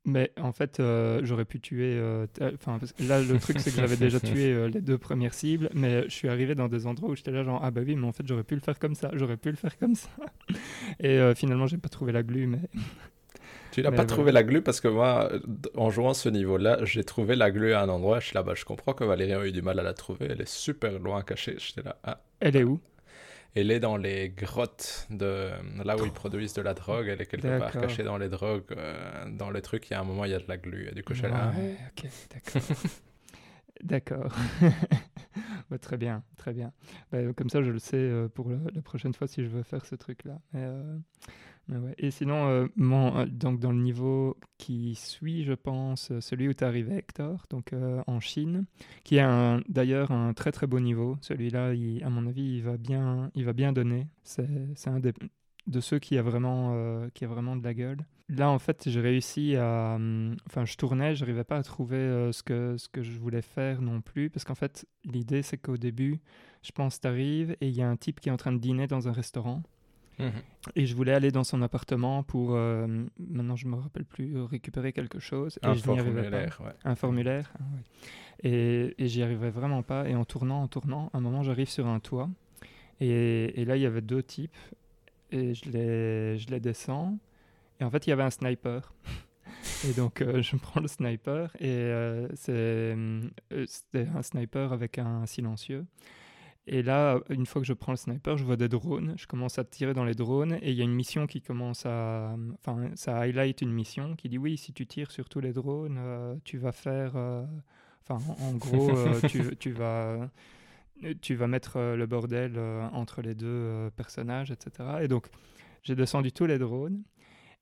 mais 0.06 0.32
en 0.40 0.52
fait, 0.52 0.80
euh, 0.80 1.22
j'aurais 1.24 1.46
pu 1.46 1.60
tuer. 1.60 1.96
Euh, 1.98 2.28
enfin, 2.54 2.80
là, 3.00 3.22
le 3.22 3.40
truc, 3.40 3.60
c'est 3.60 3.72
que 3.72 3.78
j'avais 3.78 3.98
déjà 3.98 4.20
tué 4.20 4.54
euh, 4.54 4.70
les 4.70 4.82
deux 4.82 4.98
premières 4.98 5.34
cibles, 5.34 5.70
mais 5.74 6.04
je 6.04 6.14
suis 6.14 6.30
arrivé 6.30 6.54
dans 6.54 6.68
des 6.68 6.86
endroits 6.86 7.10
où 7.10 7.16
j'étais 7.16 7.32
là, 7.32 7.44
genre, 7.44 7.60
ah 7.64 7.72
bah 7.72 7.82
oui, 7.86 7.96
mais 7.96 8.08
en 8.08 8.12
fait, 8.12 8.24
j'aurais 8.28 8.44
pu 8.44 8.56
le 8.56 8.62
faire 8.62 8.78
comme 8.78 8.94
ça, 8.94 9.10
j'aurais 9.14 9.38
pu 9.38 9.50
le 9.50 9.58
faire 9.58 9.78
comme 9.78 9.96
ça. 9.96 10.10
Et 11.00 11.20
finalement, 11.36 11.66
j'ai 11.68 11.78
pas 11.78 11.90
trouvé 11.90 12.12
la 12.12 12.24
glu, 12.24 12.48
mais. 12.48 12.60
Tu 13.72 13.82
n'as 13.82 13.92
pas 13.92 14.06
trouvé 14.06 14.32
la 14.32 14.42
glu 14.42 14.62
parce 14.62 14.80
que 14.80 14.88
moi, 14.88 15.30
en 15.76 15.90
jouant 15.90 16.14
ce 16.14 16.30
niveau-là, 16.30 16.78
j'ai 16.86 17.04
trouvé 17.04 17.36
la 17.36 17.52
glu 17.52 17.74
à 17.74 17.82
un 17.82 17.90
endroit. 17.90 18.22
Je 18.22 18.28
suis 18.28 18.34
là, 18.34 18.42
bas 18.42 18.54
je 18.56 18.64
comprends 18.64 18.94
que 18.94 19.04
Valérie 19.04 19.34
a 19.34 19.46
eu 19.46 19.52
du 19.52 19.62
mal 19.62 19.78
à 19.82 19.84
la 19.84 19.94
trouver. 19.94 20.28
Elle 20.30 20.40
est 20.40 20.48
super 20.48 20.98
loin 20.98 21.22
cachée. 21.24 21.58
J'étais 21.58 21.82
là, 21.82 21.98
ah. 22.06 22.22
Elle 22.40 22.56
est 22.56 22.64
où? 22.64 22.80
Elle 23.56 23.72
est 23.72 23.80
dans 23.80 23.96
les 23.96 24.30
grottes 24.30 25.08
de 25.10 25.50
là 25.84 25.98
où 25.98 26.06
ils 26.06 26.12
produisent 26.12 26.54
de 26.54 26.62
la 26.62 26.74
drogue. 26.74 27.08
Elle 27.08 27.22
est 27.22 27.26
quelque 27.26 27.60
part 27.60 27.72
cachée 27.72 28.04
dans 28.04 28.18
les 28.18 28.28
drogues, 28.28 28.66
euh, 28.72 29.30
dans 29.32 29.50
les 29.50 29.62
trucs. 29.62 29.90
Il 29.90 29.94
y 29.94 29.96
a 29.96 30.02
un 30.02 30.04
moment, 30.04 30.26
il 30.26 30.32
y 30.32 30.36
a 30.36 30.40
de 30.40 30.48
la 30.48 30.58
glu. 30.58 30.90
Et 30.90 30.94
du 30.94 31.04
coup, 31.04 31.14
suis 31.14 31.24
là. 31.24 31.54
ok, 31.98 32.10
d'accord. 32.34 32.78
d'accord. 33.84 34.36
Bah, 35.70 35.80
très 35.80 35.98
bien, 35.98 36.24
très 36.38 36.54
bien. 36.54 36.72
Bah, 37.12 37.18
comme 37.36 37.50
ça, 37.50 37.64
je 37.64 37.72
le 37.72 37.80
sais 37.80 37.98
euh, 37.98 38.28
pour 38.28 38.50
la 38.50 38.82
prochaine 38.84 39.14
fois 39.14 39.28
si 39.28 39.44
je 39.44 39.50
veux 39.50 39.64
faire 39.64 39.84
ce 39.86 39.96
truc-là. 39.96 40.40
Euh, 40.54 40.98
et 41.98 42.12
sinon, 42.12 42.48
euh, 42.48 42.68
mon, 42.76 43.26
donc 43.26 43.60
dans 43.60 43.72
le 43.72 43.80
niveau 43.80 44.38
qui 44.58 44.96
suit, 44.96 45.44
je 45.44 45.54
pense, 45.54 46.12
celui 46.20 46.48
où 46.48 46.54
tu 46.54 46.64
arrives, 46.64 46.92
Hector, 46.92 47.46
donc 47.50 47.74
en 48.08 48.20
Chine, 48.20 48.66
qui 49.04 49.18
est 49.18 49.64
d'ailleurs 49.70 50.12
un 50.12 50.34
très 50.34 50.52
très 50.52 50.68
beau 50.68 50.80
niveau. 50.80 51.18
Celui-là, 51.22 51.74
à 52.04 52.10
mon 52.10 52.28
avis, 52.28 52.58
il 52.58 52.64
va 52.64 52.78
bien, 52.78 53.32
il 53.36 53.46
va 53.46 53.54
bien 53.54 53.74
donner. 53.74 54.08
C'est 54.24 54.48
un 54.88 55.00
de 55.00 55.80
ceux 55.80 56.00
qui 56.00 56.18
a 56.18 56.22
vraiment, 56.22 57.08
qui 57.14 57.26
a 57.26 57.28
vraiment 57.28 57.56
de 57.56 57.64
la 57.64 57.74
gueule. 57.74 58.06
Là, 58.30 58.50
en 58.50 58.58
fait, 58.58 58.90
j'ai 58.90 59.02
réussi 59.02 59.56
à. 59.56 59.96
Hum, 59.96 60.36
enfin, 60.48 60.66
je 60.66 60.76
tournais, 60.78 61.16
je 61.16 61.22
n'arrivais 61.22 61.44
pas 61.44 61.58
à 61.58 61.64
trouver 61.64 61.98
euh, 61.98 62.32
ce, 62.32 62.42
que, 62.42 62.76
ce 62.78 62.90
que 62.90 63.04
je 63.04 63.12
voulais 63.12 63.44
faire 63.44 63.82
non 63.82 64.02
plus. 64.02 64.30
Parce 64.32 64.44
qu'en 64.44 64.56
fait, 64.56 64.86
l'idée, 65.04 65.44
c'est 65.44 65.58
qu'au 65.58 65.78
début, 65.78 66.20
je 66.64 66.72
pense, 66.72 67.00
tu 67.00 67.08
arrives 67.08 67.56
et 67.62 67.68
il 67.68 67.76
y 67.76 67.84
a 67.84 67.90
un 67.90 67.98
type 67.98 68.20
qui 68.20 68.30
est 68.30 68.32
en 68.32 68.38
train 68.38 68.52
de 68.52 68.58
dîner 68.58 68.88
dans 68.88 69.08
un 69.08 69.12
restaurant. 69.12 69.62
Mmh 70.20 70.30
et 70.76 70.88
je 70.88 70.96
voulais 70.96 71.14
aller 71.14 71.32
dans 71.32 71.44
son 71.44 71.62
appartement 71.62 72.24
pour. 72.24 72.56
Euh, 72.56 72.88
maintenant, 73.20 73.56
je 73.56 73.68
ne 73.68 73.72
me 73.72 73.76
rappelle 73.76 74.04
plus, 74.04 74.42
récupérer 74.42 74.94
quelque 74.94 75.20
chose. 75.20 75.60
un, 75.62 75.76
formulaire, 75.76 76.60
ouais. 76.66 76.74
un 76.84 76.96
formulaire. 76.96 77.54
Ah 77.60 77.64
et, 78.42 78.96
et 78.98 79.08
j'y 79.08 79.22
arrivais 79.22 79.52
vraiment 79.52 79.84
pas. 79.84 80.10
Et 80.10 80.16
en 80.16 80.26
tournant, 80.26 80.64
en 80.64 80.68
tournant, 80.68 81.12
à 81.14 81.20
un 81.20 81.22
moment, 81.22 81.44
j'arrive 81.44 81.70
sur 81.70 81.86
un 81.86 82.00
toit. 82.00 82.30
Et, 83.00 83.62
et 83.62 83.66
là, 83.66 83.76
il 83.76 83.84
y 83.84 83.86
avait 83.86 84.02
deux 84.02 84.24
types. 84.24 84.58
Et 85.32 85.54
je 85.54 85.70
les, 85.70 86.38
je 86.40 86.50
les 86.50 86.60
descends. 86.60 87.20
Et 87.80 87.84
en 87.84 87.92
fait, 87.92 88.08
il 88.08 88.10
y 88.10 88.14
avait 88.14 88.24
un 88.24 88.30
sniper. 88.30 88.94
et 89.88 89.94
donc, 89.94 90.22
euh, 90.22 90.42
je 90.42 90.56
prends 90.56 90.80
le 90.80 90.88
sniper 90.88 91.56
et 91.60 91.68
euh, 91.68 92.28
euh, 92.50 93.30
c'était 93.68 94.08
un 94.16 94.22
sniper 94.22 94.74
avec 94.74 94.98
un 94.98 95.26
silencieux. 95.26 95.86
Et 96.68 96.82
là, 96.82 97.20
une 97.30 97.46
fois 97.46 97.62
que 97.62 97.68
je 97.68 97.74
prends 97.74 97.92
le 97.92 97.98
sniper, 97.98 98.38
je 98.38 98.44
vois 98.44 98.56
des 98.56 98.68
drones. 98.70 99.14
Je 99.18 99.28
commence 99.28 99.60
à 99.60 99.64
tirer 99.64 99.94
dans 99.94 100.04
les 100.04 100.16
drones 100.16 100.58
et 100.62 100.72
il 100.72 100.78
y 100.78 100.82
a 100.82 100.84
une 100.84 100.96
mission 100.96 101.28
qui 101.28 101.42
commence 101.42 101.86
à. 101.86 102.36
Enfin, 102.56 102.90
ça 102.96 103.18
highlight 103.20 103.62
une 103.62 103.72
mission 103.72 104.16
qui 104.16 104.30
dit 104.30 104.40
oui, 104.40 104.58
si 104.58 104.74
tu 104.74 104.88
tires 104.88 105.12
sur 105.12 105.30
tous 105.30 105.42
les 105.42 105.54
drones, 105.54 106.00
tu 106.44 106.58
vas 106.58 106.72
faire. 106.72 107.16
Enfin, 108.08 108.20
en, 108.40 108.54
gros, 108.58 108.90
euh, 108.90 109.20
tu, 109.28 109.56
tu 109.58 109.72
vas 109.72 110.30
tu 111.22 111.36
vas 111.36 111.48
mettre 111.48 111.78
euh, 111.78 111.96
le 111.96 112.06
bordel 112.06 112.54
euh, 112.58 112.88
entre 112.92 113.22
les 113.22 113.36
deux 113.36 113.48
euh, 113.48 113.90
personnages, 113.90 114.52
etc. 114.52 114.90
Et 115.02 115.08
donc, 115.08 115.28
j'ai 115.84 115.96
descendu 115.96 116.32
tous 116.32 116.46
les 116.46 116.58
drones. 116.58 117.04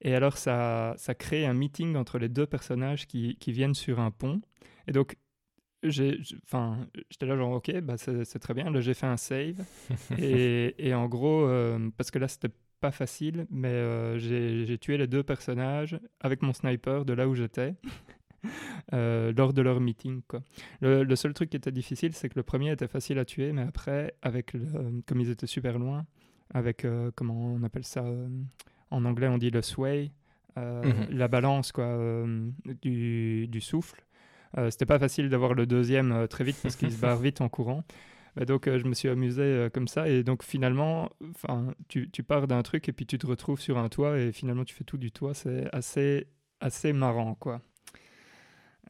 Et 0.02 0.16
alors, 0.16 0.38
ça, 0.38 0.94
ça 0.98 1.16
crée 1.16 1.46
un 1.46 1.54
meeting 1.54 1.96
entre 1.96 2.20
les 2.20 2.30
deux 2.30 2.46
personnages 2.46 3.08
qui, 3.08 3.38
qui 3.38 3.52
viennent 3.52 3.74
sur 3.74 4.00
un 4.00 4.12
pont. 4.12 4.42
Et 4.88 4.92
donc, 4.92 5.16
enfin, 6.44 6.88
j'étais 7.10 7.26
là 7.26 7.36
genre, 7.36 7.52
ok, 7.54 7.80
bah 7.82 7.96
c'est, 7.98 8.40
très 8.40 8.54
bien. 8.54 8.70
Là, 8.70 8.82
j'ai 8.82 8.94
fait 8.94 9.08
un 9.08 9.18
save. 9.18 9.64
et, 10.18 10.76
et 10.78 10.94
en 10.94 11.08
gros, 11.08 11.46
euh, 11.46 11.90
parce 11.98 12.12
que 12.12 12.20
là, 12.20 12.28
c'était 12.28 12.54
pas 12.80 12.92
facile, 12.92 13.48
mais 13.50 13.70
euh, 13.70 14.18
j'ai, 14.18 14.66
j'ai 14.66 14.78
tué 14.78 14.98
les 14.98 15.08
deux 15.08 15.24
personnages 15.24 15.98
avec 16.20 16.42
mon 16.42 16.54
sniper 16.54 17.06
de 17.06 17.14
là 17.14 17.28
où 17.28 17.36
j'étais. 17.36 17.76
euh, 18.94 19.32
lors 19.38 19.54
de 19.54 19.62
leur 19.62 19.80
meeting, 19.80 20.22
quoi. 20.28 20.42
Le, 20.82 21.04
le 21.04 21.16
seul 21.16 21.34
truc 21.34 21.50
qui 21.50 21.58
était 21.58 21.72
difficile, 21.72 22.14
c'est 22.14 22.30
que 22.30 22.36
le 22.36 22.44
premier 22.44 22.72
était 22.72 22.88
facile 22.90 23.20
à 23.20 23.26
tuer, 23.26 23.54
mais 23.54 23.62
après, 23.62 24.16
avec 24.22 24.54
le, 24.54 25.02
comme 25.06 25.22
ils 25.22 25.30
étaient 25.30 25.48
super 25.48 25.80
loin, 25.80 26.06
avec, 26.54 26.84
euh, 26.86 27.10
comment 27.16 27.54
on 27.54 27.64
appelle 27.64 27.86
ça 27.86 28.04
euh, 28.04 28.28
En 28.92 29.06
anglais, 29.06 29.28
on 29.28 29.38
dit 29.38 29.50
le 29.50 29.62
sway, 29.62 30.12
Mhm. 30.56 31.08
la 31.10 31.28
balance 31.28 31.72
quoi, 31.72 31.98
du, 32.84 33.48
du 33.48 33.60
souffle. 33.60 34.03
Euh, 34.58 34.70
C'était 34.70 34.86
pas 34.86 35.00
facile 35.00 35.30
d'avoir 35.30 35.54
le 35.54 35.66
deuxième 35.66 36.12
euh, 36.12 36.28
très 36.28 36.44
vite 36.44 36.58
parce 36.62 36.76
qu'il 36.76 36.92
se 36.92 37.00
barre 37.00 37.18
vite 37.18 37.42
en 37.42 37.50
courant. 37.50 37.84
Bah, 38.36 38.46
donc, 38.46 38.68
euh, 38.68 38.80
je 38.80 38.86
me 38.86 38.94
suis 38.94 39.10
amusé 39.10 39.42
euh, 39.42 39.70
comme 39.70 39.88
ça. 39.88 40.10
Et 40.10 40.24
donc, 40.24 40.44
finalement, 40.44 41.10
enfin, 41.30 41.74
tu, 41.88 42.10
tu 42.10 42.24
pars 42.24 42.48
d'un 42.48 42.62
truc 42.64 42.90
et 42.90 42.94
puis 42.94 43.06
tu 43.06 43.18
te 43.18 43.28
retrouves 43.28 43.60
sur 43.60 43.78
un 43.78 43.90
toit 43.90 44.18
et 44.20 44.32
finalement, 44.32 44.64
tu 44.64 44.74
fais 44.76 44.84
tout 44.84 44.98
du 44.98 45.12
toit. 45.12 45.34
C'est 45.34 45.68
assez, 45.74 46.28
assez 46.60 46.94
marrant, 46.94 47.36
quoi. 47.36 47.62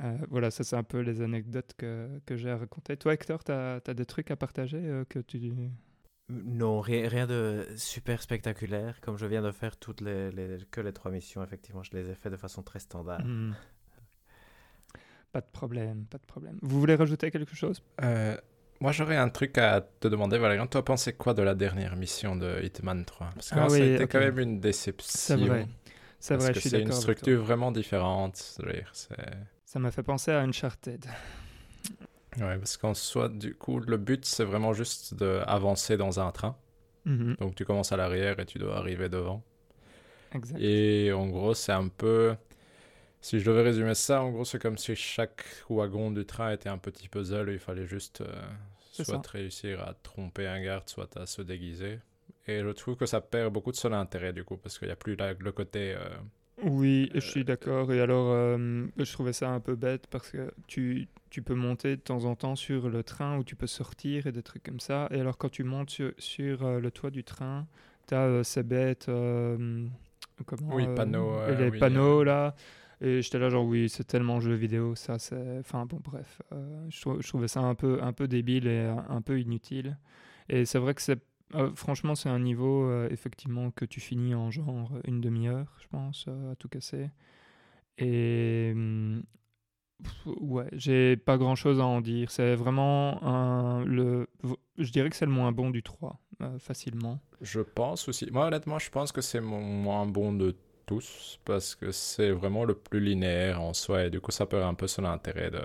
Euh, 0.01 0.17
voilà, 0.29 0.49
ça 0.49 0.63
c'est 0.63 0.75
un 0.75 0.83
peu 0.83 0.99
les 1.01 1.21
anecdotes 1.21 1.73
que, 1.77 2.09
que 2.25 2.35
j'ai 2.35 2.49
à 2.49 2.57
raconter. 2.57 2.97
Toi, 2.97 3.13
Hector, 3.13 3.43
tu 3.43 3.51
as, 3.51 3.79
des 3.93 4.05
trucs 4.05 4.31
à 4.31 4.35
partager 4.35 5.03
que 5.07 5.19
tu... 5.19 5.53
Non, 6.29 6.79
rien, 6.79 7.07
rien 7.09 7.27
de 7.27 7.67
super 7.75 8.21
spectaculaire. 8.21 9.01
Comme 9.01 9.17
je 9.17 9.25
viens 9.25 9.41
de 9.43 9.51
faire 9.51 9.77
toutes 9.77 10.01
les, 10.01 10.31
les- 10.31 10.57
que 10.71 10.81
les 10.81 10.93
trois 10.93 11.11
missions, 11.11 11.43
effectivement, 11.43 11.83
je 11.83 11.91
les 11.91 12.09
ai 12.09 12.15
fait 12.15 12.29
de 12.29 12.37
façon 12.37 12.63
très 12.63 12.79
standard. 12.79 13.23
Hmm. 13.23 13.51
Pas 15.33 15.41
de 15.41 15.47
problème, 15.51 16.05
pas 16.05 16.17
de 16.17 16.25
problème. 16.25 16.59
Vous 16.61 16.79
voulez 16.79 16.95
rajouter 16.95 17.29
quelque 17.31 17.55
chose? 17.55 17.83
Euh, 18.01 18.37
moi, 18.81 18.91
j'aurais 18.91 19.17
un 19.17 19.29
truc 19.29 19.57
à 19.57 19.81
te 19.81 20.07
demander, 20.07 20.37
Valérian. 20.37 20.67
Toi, 20.67 20.83
pensais 20.83 21.13
quoi 21.13 21.33
de 21.33 21.41
la 21.41 21.55
dernière 21.55 21.95
mission 21.95 22.35
de 22.35 22.61
Hitman 22.63 23.05
3 23.05 23.29
Parce 23.35 23.51
que 23.51 23.59
Ah 23.59 23.59
moi, 23.59 23.69
ça 23.69 23.83
a 23.83 23.87
oui, 23.87 23.87
été 23.87 24.03
ok. 24.03 24.11
quand 24.11 24.19
même 24.19 24.39
une 24.39 24.59
déception. 24.59 25.09
C'est 25.09 25.35
vrai. 25.37 25.67
C'est 26.19 26.35
Parce 26.35 26.43
vrai, 26.43 26.53
que 26.53 26.59
je 26.59 26.59
suis 26.61 26.69
c'est 26.69 26.81
une 26.81 26.91
structure 26.91 27.41
vraiment 27.43 27.71
différente. 27.71 28.59
Ça 29.65 29.79
m'a 29.79 29.91
fait 29.91 30.03
penser 30.03 30.31
à 30.31 30.39
Uncharted. 30.41 31.05
Ouais, 32.39 32.57
parce 32.57 32.77
qu'en 32.77 32.93
soi, 32.93 33.29
du 33.29 33.53
coup, 33.55 33.79
le 33.79 33.97
but, 33.97 34.25
c'est 34.25 34.43
vraiment 34.43 34.73
juste 34.73 35.13
d'avancer 35.15 35.97
dans 35.97 36.19
un 36.19 36.31
train. 36.31 36.57
Mhm, 37.05 37.35
Donc, 37.39 37.55
tu 37.55 37.65
commences 37.65 37.91
à 37.93 37.97
l'arrière 37.97 38.39
et 38.39 38.45
tu 38.47 38.59
dois 38.59 38.77
arriver 38.77 39.09
devant. 39.09 39.43
Exact. 40.31 40.59
Et 40.59 41.11
en 41.13 41.27
gros, 41.27 41.53
c'est 41.53 41.71
un 41.71 41.87
peu. 41.87 42.35
Si 43.23 43.39
je 43.39 43.45
devais 43.49 43.63
résumer 43.63 43.95
ça, 43.95 44.21
en 44.23 44.31
gros, 44.31 44.45
c'est 44.45 44.59
comme 44.61 44.77
si 44.77 44.95
chaque 44.95 45.45
wagon 45.69 46.11
du 46.11 46.25
train 46.27 46.51
était 46.53 46.69
un 46.69 46.77
petit 46.77 47.09
puzzle. 47.09 47.49
Il 47.51 47.59
fallait 47.59 47.87
juste 47.87 48.21
euh, 48.21 48.41
soit 48.91 49.21
ça. 49.21 49.25
réussir 49.27 49.81
à 49.81 49.95
tromper 49.95 50.47
un 50.47 50.61
garde, 50.61 50.89
soit 50.89 51.15
à 51.17 51.25
se 51.25 51.41
déguiser. 51.41 51.99
Et 52.47 52.61
je 52.61 52.69
trouve 52.69 52.97
que 52.97 53.05
ça 53.07 53.21
perd 53.21 53.53
beaucoup 53.53 53.71
de 53.71 53.77
son 53.77 53.93
intérêt, 53.93 54.33
du 54.33 54.43
coup, 54.43 54.57
parce 54.57 54.77
qu'il 54.79 54.87
n'y 54.89 54.93
a 54.93 54.97
plus 54.97 55.15
la- 55.15 55.33
le 55.33 55.51
côté. 55.53 55.95
euh, 55.95 56.09
Oui, 56.63 57.09
je 57.15 57.19
suis 57.19 57.43
d'accord. 57.43 57.91
Et 57.91 57.99
alors, 57.99 58.27
euh, 58.31 58.85
je 58.97 59.11
trouvais 59.11 59.33
ça 59.33 59.49
un 59.49 59.59
peu 59.59 59.75
bête 59.75 60.07
parce 60.07 60.29
que 60.29 60.51
tu, 60.67 61.07
tu 61.31 61.41
peux 61.41 61.55
monter 61.55 61.95
de 61.97 62.01
temps 62.01 62.25
en 62.25 62.35
temps 62.35 62.55
sur 62.55 62.89
le 62.89 63.03
train 63.03 63.37
ou 63.39 63.43
tu 63.43 63.55
peux 63.55 63.67
sortir 63.67 64.27
et 64.27 64.31
des 64.31 64.43
trucs 64.43 64.63
comme 64.63 64.79
ça. 64.79 65.07
Et 65.11 65.19
alors, 65.19 65.37
quand 65.37 65.49
tu 65.49 65.63
montes 65.63 65.89
sur, 65.89 66.13
sur, 66.19 66.63
euh, 66.63 66.79
le 66.79 66.91
toit 66.91 67.09
du 67.09 67.23
train, 67.23 67.67
tu 68.07 68.13
as 68.15 68.43
ces 68.43 68.63
bêtes. 68.63 69.09
euh, 69.09 69.87
comment, 70.45 70.69
Oui, 70.69 70.87
euh, 70.87 70.95
panneaux, 70.95 71.37
euh, 71.39 71.65
les 71.65 71.71
oui, 71.71 71.79
panneaux 71.79 72.23
euh. 72.23 72.23
là. 72.23 72.55
Et 73.03 73.21
j'étais 73.21 73.39
là, 73.39 73.49
genre, 73.49 73.65
oui, 73.65 73.89
c'est 73.89 74.05
tellement 74.05 74.39
jeu 74.39 74.53
vidéo, 74.55 74.95
ça, 74.95 75.19
c'est. 75.19 75.59
Enfin, 75.59 75.85
bon, 75.85 75.99
bref. 76.03 76.41
euh, 76.53 76.85
je, 76.89 76.99
je 77.19 77.27
trouvais 77.27 77.47
ça 77.49 77.61
un 77.61 77.75
peu, 77.75 78.01
un 78.01 78.13
peu 78.13 78.27
débile 78.27 78.67
et 78.67 78.81
un, 78.85 79.05
un 79.09 79.21
peu 79.21 79.39
inutile. 79.39 79.97
Et 80.49 80.65
c'est 80.65 80.79
vrai 80.79 80.93
que 80.95 81.01
c'est. 81.01 81.19
euh, 81.55 81.71
franchement, 81.75 82.15
c'est 82.15 82.29
un 82.29 82.39
niveau, 82.39 82.85
euh, 82.85 83.09
effectivement, 83.11 83.71
que 83.71 83.85
tu 83.85 83.99
finis 83.99 84.35
en 84.35 84.51
genre 84.51 84.91
une 85.05 85.21
demi-heure, 85.21 85.75
je 85.81 85.87
pense, 85.89 86.25
euh, 86.29 86.53
à 86.53 86.55
tout 86.55 86.69
casser. 86.69 87.09
Et. 87.97 88.73
Ouais, 90.25 90.67
j'ai 90.73 91.15
pas 91.17 91.37
grand 91.37 91.55
chose 91.55 91.79
à 91.79 91.85
en 91.85 92.01
dire. 92.01 92.31
C'est 92.31 92.55
vraiment. 92.55 93.83
Le, 93.85 94.27
je 94.77 94.91
dirais 94.91 95.09
que 95.09 95.15
c'est 95.15 95.25
le 95.25 95.31
moins 95.31 95.51
bon 95.51 95.69
du 95.69 95.83
3, 95.83 96.19
euh, 96.41 96.59
facilement. 96.59 97.19
Je 97.41 97.61
pense 97.61 98.07
aussi. 98.07 98.27
Moi, 98.31 98.47
honnêtement, 98.47 98.79
je 98.79 98.89
pense 98.89 99.11
que 99.11 99.21
c'est 99.21 99.41
mon 99.41 99.61
moins 99.61 100.05
bon 100.05 100.33
de 100.33 100.55
tous 100.85 101.39
parce 101.45 101.75
que 101.75 101.91
c'est 101.91 102.31
vraiment 102.31 102.65
le 102.65 102.75
plus 102.75 102.99
linéaire 102.99 103.61
en 103.61 103.73
soi 103.73 104.05
et 104.05 104.09
du 104.09 104.19
coup, 104.21 104.31
ça 104.31 104.45
perd 104.45 104.63
un 104.63 104.73
peu 104.73 104.87
son 104.87 105.05
intérêt 105.05 105.51
de, 105.51 105.61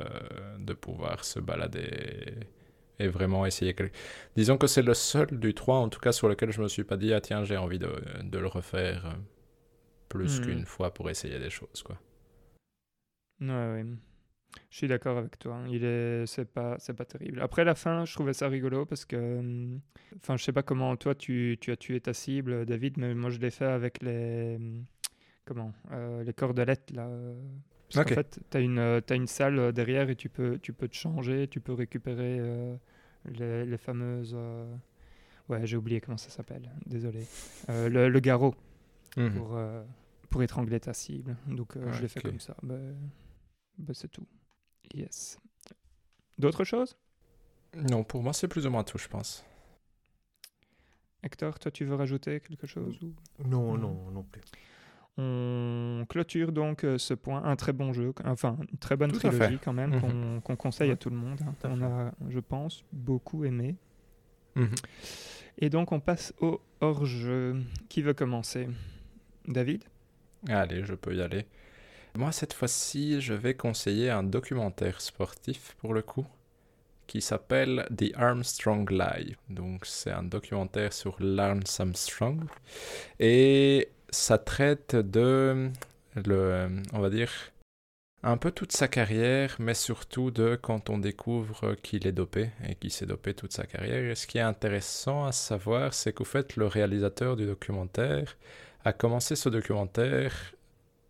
de 0.58 0.72
pouvoir 0.74 1.24
se 1.24 1.40
balader 1.40 2.34
et 2.98 3.08
vraiment 3.08 3.46
essayer. 3.46 3.74
quelque- 3.74 3.94
Disons 4.36 4.58
que 4.58 4.66
c'est 4.66 4.82
le 4.82 4.94
seul 4.94 5.28
du 5.38 5.54
3 5.54 5.78
en 5.78 5.88
tout 5.88 6.00
cas 6.00 6.12
sur 6.12 6.28
lequel 6.28 6.52
je 6.52 6.62
me 6.62 6.68
suis 6.68 6.84
pas 6.84 6.96
dit, 6.96 7.12
ah 7.14 7.20
tiens, 7.20 7.44
j'ai 7.44 7.56
envie 7.56 7.78
de, 7.78 7.90
de 8.22 8.38
le 8.38 8.46
refaire 8.48 9.06
euh, 9.06 9.12
plus 10.08 10.40
Mhm. 10.40 10.40
qu'une 10.40 10.66
fois 10.66 10.94
pour 10.94 11.10
essayer 11.10 11.38
des 11.38 11.50
choses, 11.50 11.82
quoi. 11.84 11.98
Ouais, 13.40 13.46
ouais. 13.48 13.84
Je 14.70 14.76
suis 14.78 14.88
d'accord 14.88 15.18
avec 15.18 15.38
toi. 15.38 15.56
hein. 15.56 15.68
Il 15.70 15.84
est, 15.84 16.26
c'est 16.26 16.46
pas, 16.46 16.76
c'est 16.80 16.94
pas 16.94 17.04
terrible. 17.06 17.40
Après 17.40 17.64
la 17.64 17.74
fin, 17.74 18.04
je 18.06 18.14
trouvais 18.14 18.34
ça 18.34 18.48
rigolo 18.48 18.86
parce 18.86 19.04
que, 19.04 19.40
enfin, 20.16 20.36
je 20.36 20.44
sais 20.44 20.52
pas 20.52 20.62
comment 20.64 20.96
toi 20.96 21.14
tu, 21.14 21.58
tu 21.60 21.72
as 21.72 21.76
tué 21.76 22.00
ta 22.00 22.14
cible, 22.14 22.66
David, 22.66 22.98
mais 22.98 23.14
moi 23.14 23.30
je 23.30 23.38
l'ai 23.40 23.50
fait 23.50 23.66
avec 23.66 24.02
les, 24.02 24.58
comment, 25.48 25.72
euh, 25.92 26.22
les 26.24 26.34
cordelettes 26.34 26.90
là. 26.90 27.06
euh, 27.06 27.34
Parce 27.88 28.04
Ok. 28.04 28.08
qu'en 28.10 28.14
fait, 28.16 28.38
t'as 28.50 28.60
une, 28.60 28.78
euh, 28.78 29.00
t'as 29.00 29.16
une 29.16 29.26
salle 29.26 29.72
derrière 29.72 30.10
et 30.10 30.14
tu 30.16 30.28
peux, 30.28 30.58
tu 30.58 30.74
peux 30.74 30.88
te 30.88 30.94
changer, 30.94 31.48
tu 31.48 31.58
peux 31.60 31.72
récupérer 31.72 32.36
euh, 32.38 32.76
les, 33.24 33.64
les 33.64 33.78
fameuses. 33.78 34.34
euh, 34.36 34.74
Ouais, 35.48 35.66
j'ai 35.66 35.78
oublié 35.78 36.02
comment 36.02 36.18
ça 36.18 36.28
s'appelle. 36.28 36.70
Désolé. 36.84 37.24
Euh, 37.70 37.88
le, 37.88 38.10
le 38.10 38.20
garrot 38.20 38.54
Mhm. 39.16 39.30
pour, 39.30 39.56
euh, 39.56 39.82
pour 40.28 40.42
étrangler 40.42 40.78
ta 40.78 40.92
cible. 40.92 41.34
Donc 41.46 41.76
euh, 41.76 41.90
je 41.92 42.02
l'ai 42.02 42.08
fait 42.08 42.20
comme 42.20 42.38
ça. 42.40 42.54
Bah, 42.62 42.76
bah, 43.78 43.94
c'est 43.94 44.08
tout. 44.08 44.26
Yes. 44.94 45.38
D'autres 46.38 46.64
choses? 46.64 46.94
Non, 47.74 48.04
pour 48.04 48.22
moi, 48.22 48.32
c'est 48.34 48.48
plus 48.48 48.66
ou 48.66 48.70
moins 48.70 48.84
tout, 48.84 48.98
je 48.98 49.08
pense. 49.08 49.44
Hector, 51.22 51.58
toi 51.58 51.70
tu 51.70 51.84
veux 51.84 51.94
rajouter 51.96 52.40
quelque 52.40 52.66
chose 52.66 53.02
ou... 53.02 53.12
Non, 53.44 53.76
non, 53.76 54.10
non 54.10 54.22
plus. 54.22 54.40
On 55.20 56.06
clôture 56.08 56.52
donc 56.52 56.84
euh, 56.84 56.96
ce 56.96 57.12
point. 57.12 57.42
Un 57.44 57.56
très 57.56 57.72
bon 57.72 57.92
jeu, 57.92 58.12
enfin 58.24 58.56
une 58.72 58.78
très 58.78 58.96
bonne 58.96 59.10
Tout 59.12 59.18
trilogie 59.18 59.58
quand 59.62 59.72
même 59.72 59.90
Mhm. 59.96 60.40
qu'on 60.42 60.56
conseille 60.56 60.90
à 60.92 60.96
tout 60.96 61.10
le 61.10 61.16
monde. 61.16 61.40
hein. 61.42 61.54
Tout 61.60 61.68
On 61.70 61.82
a, 61.82 62.12
je 62.28 62.38
pense, 62.38 62.84
beaucoup 62.92 63.44
aimé. 63.44 63.74
Mhm. 64.54 64.74
Et 65.58 65.70
donc 65.70 65.90
on 65.92 65.98
passe 66.00 66.32
au 66.40 66.60
hors-jeu. 66.80 67.56
Qui 67.88 68.02
veut 68.02 68.14
commencer? 68.14 68.68
David? 69.46 69.82
Allez, 70.48 70.84
je 70.84 70.94
peux 70.94 71.14
y 71.16 71.20
aller. 71.20 71.46
Moi, 72.16 72.30
cette 72.32 72.52
fois-ci, 72.52 73.20
je 73.20 73.34
vais 73.34 73.54
conseiller 73.54 74.10
un 74.10 74.22
documentaire 74.22 75.00
sportif 75.00 75.74
pour 75.80 75.94
le 75.94 76.02
coup, 76.02 76.26
qui 77.06 77.20
s'appelle 77.20 77.86
The 77.96 78.12
Armstrong 78.16 78.88
Live. 78.90 79.36
Donc, 79.50 79.84
c'est 79.86 80.10
un 80.12 80.22
documentaire 80.22 80.92
sur 80.92 81.16
Lance 81.20 81.80
Armstrong. 81.80 82.44
Et 83.18 83.88
ça 84.10 84.38
traite 84.38 84.96
de, 84.96 85.70
on 86.92 87.00
va 87.00 87.10
dire, 87.10 87.30
un 88.22 88.36
peu 88.36 88.50
toute 88.50 88.72
sa 88.72 88.88
carrière, 88.88 89.56
mais 89.58 89.74
surtout 89.74 90.30
de 90.30 90.58
quand 90.60 90.90
on 90.90 90.98
découvre 90.98 91.74
qu'il 91.76 92.06
est 92.06 92.12
dopé 92.12 92.50
et 92.66 92.74
qu'il 92.74 92.90
s'est 92.90 93.06
dopé 93.06 93.34
toute 93.34 93.52
sa 93.52 93.64
carrière. 93.64 94.10
Et 94.10 94.14
ce 94.14 94.26
qui 94.26 94.38
est 94.38 94.42
intéressant 94.42 95.24
à 95.24 95.32
savoir, 95.32 95.94
c'est 95.94 96.12
qu'au 96.12 96.24
fait, 96.24 96.56
le 96.56 96.66
réalisateur 96.66 97.36
du 97.36 97.46
documentaire 97.46 98.36
a 98.84 98.92
commencé 98.92 99.36
ce 99.36 99.48
documentaire 99.48 100.34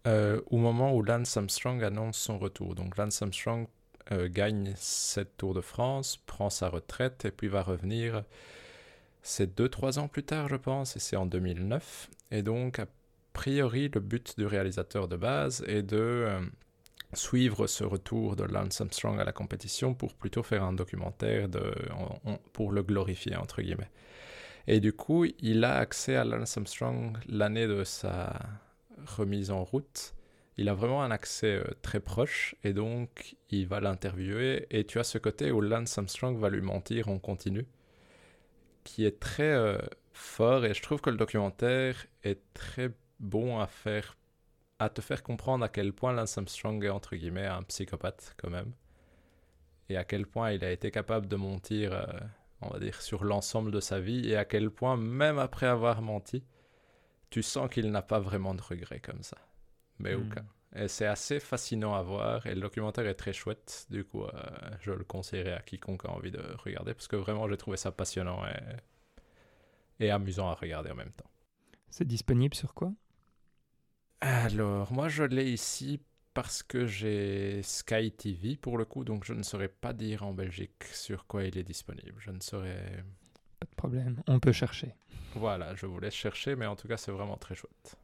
euh, 0.06 0.40
au 0.50 0.58
moment 0.58 0.94
où 0.94 1.02
Lance 1.02 1.36
Armstrong 1.36 1.82
annonce 1.82 2.18
son 2.18 2.38
retour. 2.38 2.74
Donc 2.74 2.96
Lance 2.96 3.22
Armstrong 3.22 3.66
euh, 4.12 4.28
gagne 4.28 4.72
cette 4.76 5.36
Tour 5.36 5.54
de 5.54 5.60
France, 5.60 6.18
prend 6.26 6.50
sa 6.50 6.68
retraite 6.68 7.24
et 7.24 7.30
puis 7.30 7.48
va 7.48 7.62
revenir. 7.62 8.22
C'est 9.22 9.58
2-3 9.58 9.98
ans 9.98 10.08
plus 10.08 10.22
tard, 10.22 10.48
je 10.48 10.56
pense, 10.56 10.96
et 10.96 11.00
c'est 11.00 11.16
en 11.16 11.26
2009. 11.26 12.10
Et 12.30 12.42
donc, 12.42 12.78
a 12.78 12.86
priori, 13.32 13.90
le 13.92 14.00
but 14.00 14.38
du 14.38 14.46
réalisateur 14.46 15.08
de 15.08 15.16
base 15.16 15.64
est 15.66 15.82
de 15.82 15.96
euh, 15.96 16.40
suivre 17.14 17.66
ce 17.66 17.84
retour 17.84 18.36
de 18.36 18.44
Lance 18.44 18.80
Armstrong 18.80 19.18
à 19.20 19.24
la 19.24 19.32
compétition 19.32 19.94
pour 19.94 20.14
plutôt 20.14 20.42
faire 20.42 20.62
un 20.62 20.72
documentaire 20.72 21.48
de, 21.48 21.72
pour 22.52 22.72
le 22.72 22.82
glorifier, 22.82 23.36
entre 23.36 23.62
guillemets. 23.62 23.90
Et 24.66 24.80
du 24.80 24.92
coup, 24.92 25.24
il 25.40 25.64
a 25.64 25.76
accès 25.76 26.16
à 26.16 26.24
Lance 26.24 26.56
Armstrong 26.56 27.16
l'année 27.26 27.66
de 27.66 27.84
sa 27.84 28.34
remise 29.06 29.50
en 29.50 29.64
route. 29.64 30.14
il 30.56 30.68
a 30.68 30.74
vraiment 30.74 31.02
un 31.02 31.10
accès 31.10 31.54
euh, 31.54 31.64
très 31.82 32.00
proche 32.00 32.56
et 32.64 32.72
donc 32.72 33.36
il 33.48 33.66
va 33.68 33.80
l'interviewer 33.80 34.66
et 34.70 34.84
tu 34.84 34.98
as 34.98 35.04
ce 35.04 35.18
côté 35.18 35.52
où 35.52 35.60
Lance 35.60 35.96
Armstrong 35.96 36.36
va 36.36 36.50
lui 36.50 36.60
mentir 36.60 37.08
en 37.08 37.18
continu 37.18 37.64
qui 38.88 39.04
est 39.04 39.20
très 39.20 39.52
euh, 39.52 39.76
fort 40.14 40.64
et 40.64 40.72
je 40.72 40.80
trouve 40.82 41.02
que 41.02 41.10
le 41.10 41.18
documentaire 41.18 42.06
est 42.24 42.40
très 42.54 42.90
bon 43.20 43.60
à 43.60 43.66
faire 43.66 44.16
à 44.78 44.88
te 44.88 45.02
faire 45.02 45.22
comprendre 45.22 45.62
à 45.64 45.68
quel 45.68 45.92
point 45.92 46.12
Lance 46.14 46.38
Armstrong 46.38 46.82
est 46.82 46.88
entre 46.88 47.14
guillemets 47.14 47.46
un 47.46 47.62
psychopathe 47.64 48.34
quand 48.38 48.48
même 48.48 48.72
et 49.90 49.96
à 49.98 50.04
quel 50.04 50.26
point 50.26 50.52
il 50.52 50.64
a 50.64 50.72
été 50.72 50.90
capable 50.90 51.26
de 51.28 51.36
mentir 51.36 51.92
euh, 51.92 52.06
on 52.62 52.70
va 52.70 52.78
dire 52.78 53.02
sur 53.02 53.24
l'ensemble 53.24 53.70
de 53.72 53.80
sa 53.80 54.00
vie 54.00 54.26
et 54.30 54.36
à 54.36 54.46
quel 54.46 54.70
point 54.70 54.96
même 54.96 55.38
après 55.38 55.66
avoir 55.66 56.00
menti 56.00 56.42
tu 57.30 57.42
sens 57.42 57.68
qu'il 57.68 57.90
n'a 57.90 58.02
pas 58.02 58.20
vraiment 58.20 58.54
de 58.54 58.62
regrets 58.62 59.00
comme 59.00 59.22
ça 59.22 59.36
mais 59.98 60.14
Hmm. 60.14 60.22
aucun 60.22 60.42
et 60.42 60.57
c'est 60.86 61.06
assez 61.06 61.40
fascinant 61.40 61.94
à 61.94 62.02
voir 62.02 62.46
et 62.46 62.54
le 62.54 62.60
documentaire 62.60 63.06
est 63.06 63.14
très 63.14 63.32
chouette 63.32 63.86
du 63.90 64.04
coup 64.04 64.24
euh, 64.24 64.30
je 64.80 64.92
le 64.92 65.04
conseillerais 65.04 65.54
à 65.54 65.60
quiconque 65.60 66.04
a 66.04 66.10
envie 66.10 66.30
de 66.30 66.42
regarder 66.64 66.94
parce 66.94 67.08
que 67.08 67.16
vraiment 67.16 67.48
j'ai 67.48 67.56
trouvé 67.56 67.76
ça 67.76 67.90
passionnant 67.92 68.44
et, 68.46 70.06
et 70.06 70.10
amusant 70.10 70.48
à 70.48 70.54
regarder 70.54 70.90
en 70.90 70.94
même 70.96 71.12
temps 71.12 71.30
C'est 71.90 72.06
disponible 72.06 72.54
sur 72.54 72.74
quoi? 72.74 72.92
Alors, 74.20 74.92
moi, 74.92 75.08
je 75.08 75.22
l'ai 75.24 75.50
ici 75.52 76.00
parce 76.34 76.62
que 76.62 76.86
j'ai 76.86 77.62
Sky 77.62 78.12
TV 78.12 78.56
pour 78.56 78.78
le 78.78 78.84
coup, 78.84 79.04
donc 79.04 79.24
je 79.24 79.32
ne 79.32 79.42
saurais 79.42 79.68
pas 79.68 79.92
dire 79.92 80.22
en 80.24 80.32
Belgique 80.32 80.84
sur 80.92 81.26
quoi 81.26 81.44
il 81.44 81.56
est 81.58 81.64
disponible. 81.64 82.14
Je 82.18 82.30
ne 82.30 82.40
saurais. 82.40 83.04
Pas 83.60 83.66
de 83.66 83.74
problème, 83.76 84.22
on 84.26 84.40
peut 84.40 84.50
chercher. 84.52 84.94
Voilà, 85.32 85.74
je 85.74 85.86
vous 85.86 86.00
laisse 86.00 86.12
chercher, 86.14 86.54
mais 86.54 86.66
en 86.66 86.76
tout 86.76 86.86
cas, 86.86 86.98
c'est 86.98 87.12
vraiment 87.12 87.38
très 87.38 87.54
chouette. 87.54 87.96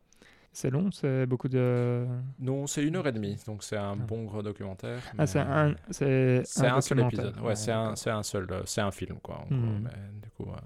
C'est 0.57 0.71
long, 0.71 0.93
c'est 0.93 1.27
beaucoup 1.27 1.49
de... 1.49 2.07
Non, 2.39 2.69
c'est 2.69 2.85
une 2.85 2.95
heure 2.95 3.09
et 3.09 3.13
demie, 3.13 3.37
donc 3.45 3.65
c'est 3.65 3.77
un 3.77 3.95
Ah. 4.01 4.07
bon 4.07 4.23
gros 4.23 4.41
documentaire. 4.41 5.03
Ah, 5.19 5.27
c'est 5.27 5.41
un, 5.41 5.75
c'est 5.91 6.45
un, 6.61 6.81
seul 6.81 7.01
épisode. 7.01 7.39
Ouais, 7.41 7.57
c'est 7.57 7.73
un, 7.73 7.83
d'accord. 7.83 7.99
c'est 7.99 8.11
un 8.11 8.23
seul, 8.23 8.47
euh, 8.53 8.63
c'est 8.65 8.81
un 8.81 8.93
film 8.93 9.19
quoi. 9.21 9.41
En 9.41 9.47
gros, 9.47 9.79
mais 9.83 9.91
du 10.23 10.31
coup, 10.31 10.45
euh, 10.49 10.57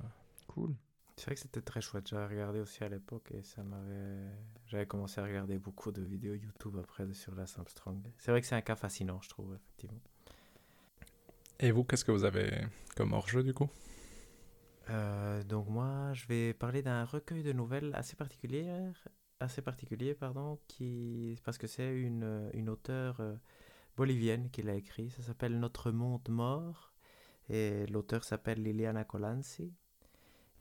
Cool. 0.46 0.74
C'est 1.16 1.24
vrai 1.24 1.34
que 1.36 1.40
c'était 1.40 1.62
très 1.62 1.80
chouette. 1.80 2.06
J'avais 2.08 2.26
regardé 2.26 2.60
aussi 2.60 2.84
à 2.84 2.88
l'époque 2.88 3.32
et 3.32 3.42
ça 3.42 3.62
m'avait. 3.62 4.28
J'avais 4.66 4.86
commencé 4.86 5.20
à 5.20 5.24
regarder 5.24 5.58
beaucoup 5.58 5.90
de 5.90 6.02
vidéos 6.02 6.34
YouTube 6.34 6.76
après 6.78 7.12
sur 7.14 7.34
Lance 7.34 7.58
Armstrong. 7.58 7.98
C'est 8.18 8.30
vrai 8.30 8.40
que 8.42 8.46
c'est 8.46 8.54
un 8.56 8.60
cas 8.60 8.76
fascinant, 8.76 9.18
je 9.22 9.30
trouve, 9.30 9.54
effectivement. 9.54 10.00
Et 11.60 11.72
vous, 11.72 11.82
qu'est-ce 11.82 12.04
que 12.04 12.12
vous 12.12 12.24
avez 12.24 12.50
comme 12.94 13.14
hors-jeu 13.14 13.42
du 13.42 13.54
coup? 13.54 13.68
Euh, 14.90 15.42
donc 15.44 15.68
moi, 15.68 16.12
je 16.12 16.26
vais 16.26 16.54
parler 16.54 16.82
d'un 16.82 17.04
recueil 17.04 17.42
de 17.42 17.52
nouvelles 17.52 17.90
assez 17.94 18.14
particulier, 18.16 18.68
assez 19.40 19.62
particulier, 19.62 20.14
pardon, 20.14 20.58
qui 20.68 21.38
parce 21.44 21.58
que 21.58 21.66
c'est 21.66 21.94
une, 21.94 22.50
une 22.54 22.68
auteure 22.68 23.20
euh, 23.20 23.34
bolivienne 23.96 24.50
qui 24.50 24.62
l'a 24.62 24.74
écrit. 24.74 25.10
Ça 25.10 25.22
s'appelle 25.22 25.58
Notre 25.58 25.90
monde 25.90 26.28
mort 26.28 26.92
et 27.48 27.86
l'auteur 27.86 28.24
s'appelle 28.24 28.62
Liliana 28.62 29.04
Colanzi. 29.04 29.72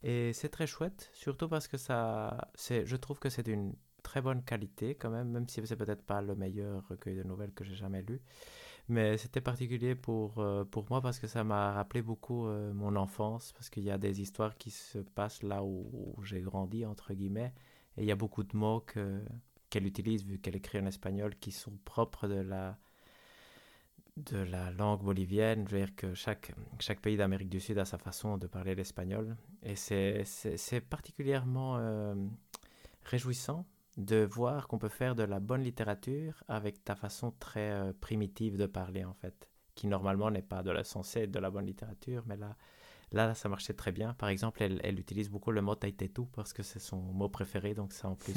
Et 0.02 0.32
c'est 0.32 0.48
très 0.48 0.66
chouette, 0.66 1.10
surtout 1.12 1.48
parce 1.48 1.66
que 1.66 1.76
ça, 1.76 2.50
c'est, 2.54 2.86
je 2.86 2.96
trouve 2.96 3.18
que 3.18 3.28
c'est 3.30 3.42
d'une 3.42 3.74
très 4.04 4.20
bonne 4.22 4.44
qualité 4.44 4.94
quand 4.94 5.10
même, 5.10 5.28
même 5.30 5.48
si 5.48 5.64
c'est 5.66 5.76
peut-être 5.76 6.04
pas 6.04 6.22
le 6.22 6.36
meilleur 6.36 6.86
recueil 6.88 7.16
de 7.16 7.24
nouvelles 7.24 7.52
que 7.52 7.64
j'ai 7.64 7.74
jamais 7.74 8.02
lu. 8.02 8.20
Mais 8.88 9.18
c'était 9.18 9.40
particulier 9.40 9.94
pour, 9.94 10.38
euh, 10.38 10.64
pour 10.64 10.86
moi 10.88 11.02
parce 11.02 11.18
que 11.18 11.26
ça 11.26 11.44
m'a 11.44 11.72
rappelé 11.72 12.00
beaucoup 12.00 12.46
euh, 12.46 12.72
mon 12.72 12.96
enfance, 12.96 13.52
parce 13.52 13.68
qu'il 13.70 13.82
y 13.84 13.90
a 13.90 13.98
des 13.98 14.22
histoires 14.22 14.56
qui 14.56 14.70
se 14.70 14.98
passent 14.98 15.42
là 15.42 15.62
où, 15.62 16.14
où 16.16 16.22
j'ai 16.24 16.40
grandi, 16.40 16.86
entre 16.86 17.12
guillemets, 17.12 17.52
et 17.98 18.02
il 18.02 18.06
y 18.06 18.12
a 18.12 18.16
beaucoup 18.16 18.44
de 18.44 18.56
mots 18.56 18.80
que- 18.80 19.22
qu'elle 19.70 19.86
utilise, 19.86 20.24
vu 20.24 20.38
qu'elle 20.38 20.56
écrit 20.56 20.78
en 20.80 20.86
espagnol, 20.86 21.34
qui 21.36 21.52
sont 21.52 21.72
propres 21.84 22.28
de 22.28 22.36
la, 22.40 22.78
de 24.16 24.38
la 24.38 24.70
langue 24.72 25.02
bolivienne. 25.02 25.66
Je 25.68 25.76
veux 25.76 25.80
dire 25.84 25.94
que 25.94 26.14
chaque, 26.14 26.52
chaque 26.80 27.00
pays 27.00 27.16
d'Amérique 27.16 27.48
du 27.50 27.60
Sud 27.60 27.78
a 27.78 27.84
sa 27.84 27.98
façon 27.98 28.36
de 28.38 28.46
parler 28.46 28.74
l'espagnol, 28.74 29.36
et 29.62 29.76
c'est 29.76 30.24
c'est- 30.24 30.80
particulièrement 30.80 31.76
euh, 31.78 32.14
réjouissant 33.04 33.66
de 33.96 34.24
voir 34.24 34.68
qu'on 34.68 34.78
peut 34.78 34.88
faire 34.88 35.14
de 35.14 35.24
la 35.24 35.40
bonne 35.40 35.62
littérature 35.62 36.42
avec 36.48 36.84
ta 36.84 36.94
façon 36.94 37.32
très 37.38 37.70
euh, 37.72 37.92
primitive 38.00 38.56
de 38.56 38.66
parler 38.66 39.04
en 39.04 39.14
fait, 39.14 39.50
qui 39.74 39.86
normalement 39.88 40.30
n'est 40.30 40.42
pas 40.42 40.62
de 40.62 40.70
la 40.70 40.84
censée 40.84 41.26
de 41.26 41.38
la 41.38 41.50
bonne 41.50 41.66
littérature, 41.66 42.22
mais 42.26 42.36
là, 42.36 42.56
là 43.12 43.34
ça 43.34 43.48
marchait 43.48 43.74
très 43.74 43.92
bien. 43.92 44.14
Par 44.14 44.28
exemple, 44.28 44.62
elle, 44.62 44.80
elle 44.84 44.98
utilise 44.98 45.28
beaucoup 45.30 45.50
le 45.50 45.62
mot 45.62 45.74
taitetu 45.74 46.22
parce 46.34 46.52
que 46.52 46.62
c'est 46.62 46.78
son 46.80 46.98
mot 47.00 47.28
préféré, 47.28 47.74
donc 47.74 47.92
ça 47.92 48.08
en 48.08 48.14
plus 48.14 48.34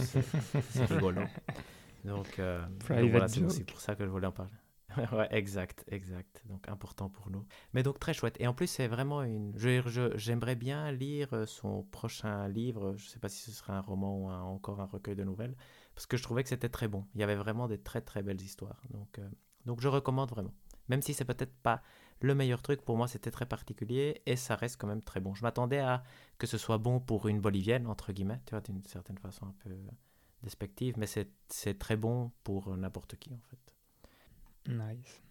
c'est 0.70 0.86
rigolo. 0.86 1.22
Donc, 2.04 2.40
euh, 2.40 2.66
donc 3.02 3.12
voilà, 3.12 3.28
c'est 3.28 3.44
aussi 3.44 3.64
pour 3.64 3.80
ça 3.80 3.96
que 3.96 4.04
je 4.04 4.10
voulais 4.10 4.26
en 4.26 4.32
parler. 4.32 4.52
ouais, 5.14 5.28
exact, 5.30 5.86
exact. 5.88 6.42
Donc 6.50 6.68
important 6.68 7.10
pour 7.10 7.30
nous. 7.30 7.46
Mais 7.74 7.84
donc 7.84 8.00
très 8.00 8.14
chouette. 8.14 8.36
Et 8.40 8.48
en 8.48 8.54
plus, 8.56 8.66
c'est 8.68 8.88
vraiment 8.88 9.22
une. 9.22 9.54
J'aimerais 10.16 10.56
bien 10.56 10.92
lire 10.92 11.28
euh, 11.34 11.46
son 11.46 11.84
prochain 11.84 12.48
livre. 12.48 12.96
Je 12.98 13.06
ne 13.06 13.10
sais 13.10 13.20
pas 13.20 13.30
si 13.30 13.40
ce 13.44 13.52
sera 13.52 13.78
un 13.78 13.82
roman 13.82 14.18
ou 14.18 14.30
un- 14.30 14.42
encore 14.42 14.82
un 14.82 14.86
recueil 14.86 15.16
de 15.16 15.24
nouvelles, 15.24 15.56
parce 15.94 16.08
que 16.08 16.18
je 16.18 16.24
trouvais 16.24 16.42
que 16.42 16.50
c'était 16.50 16.70
très 16.70 16.88
bon. 16.88 17.06
Il 17.14 17.22
y 17.22 17.24
avait 17.24 17.36
vraiment 17.36 17.68
des 17.68 17.78
très 17.78 18.02
très 18.02 18.24
belles 18.24 18.42
histoires. 18.42 18.82
Donc, 18.90 19.20
euh, 19.20 19.30
donc 19.66 19.80
je 19.80 19.88
recommande 19.88 20.32
vraiment. 20.32 20.54
Même 20.90 21.04
si 21.04 21.14
c'est 21.14 21.24
peut-être 21.26 21.54
pas 21.62 21.84
le 22.22 22.36
meilleur 22.36 22.62
truc, 22.62 22.82
pour 22.84 22.98
moi 22.98 23.08
c'était 23.08 23.32
très 23.32 23.46
particulier 23.46 24.22
et 24.26 24.36
ça 24.36 24.56
reste 24.56 24.80
quand 24.80 24.88
même 24.88 25.02
très 25.02 25.20
bon. 25.20 25.34
Je 25.36 25.44
m'attendais 25.44 25.80
à 25.80 26.04
que 26.38 26.48
ce 26.48 26.58
soit 26.58 26.78
bon 26.78 27.00
pour 27.00 27.28
une 27.28 27.42
bolivienne, 27.42 27.88
entre 27.88 28.12
guillemets, 28.14 28.42
tu 28.46 28.52
vois, 28.52 28.62
d'une 28.62 28.84
certaine 28.86 29.18
façon 29.18 29.46
un 29.48 29.56
peu 29.64 29.70
despective, 30.44 30.96
mais 30.98 31.08
c'est 31.08 31.80
très 31.80 31.96
bon 31.98 32.32
pour 32.44 32.76
n'importe 32.78 33.16
qui 33.18 33.34
en 33.34 33.42
fait. 33.50 33.76
Nice. 34.68 35.22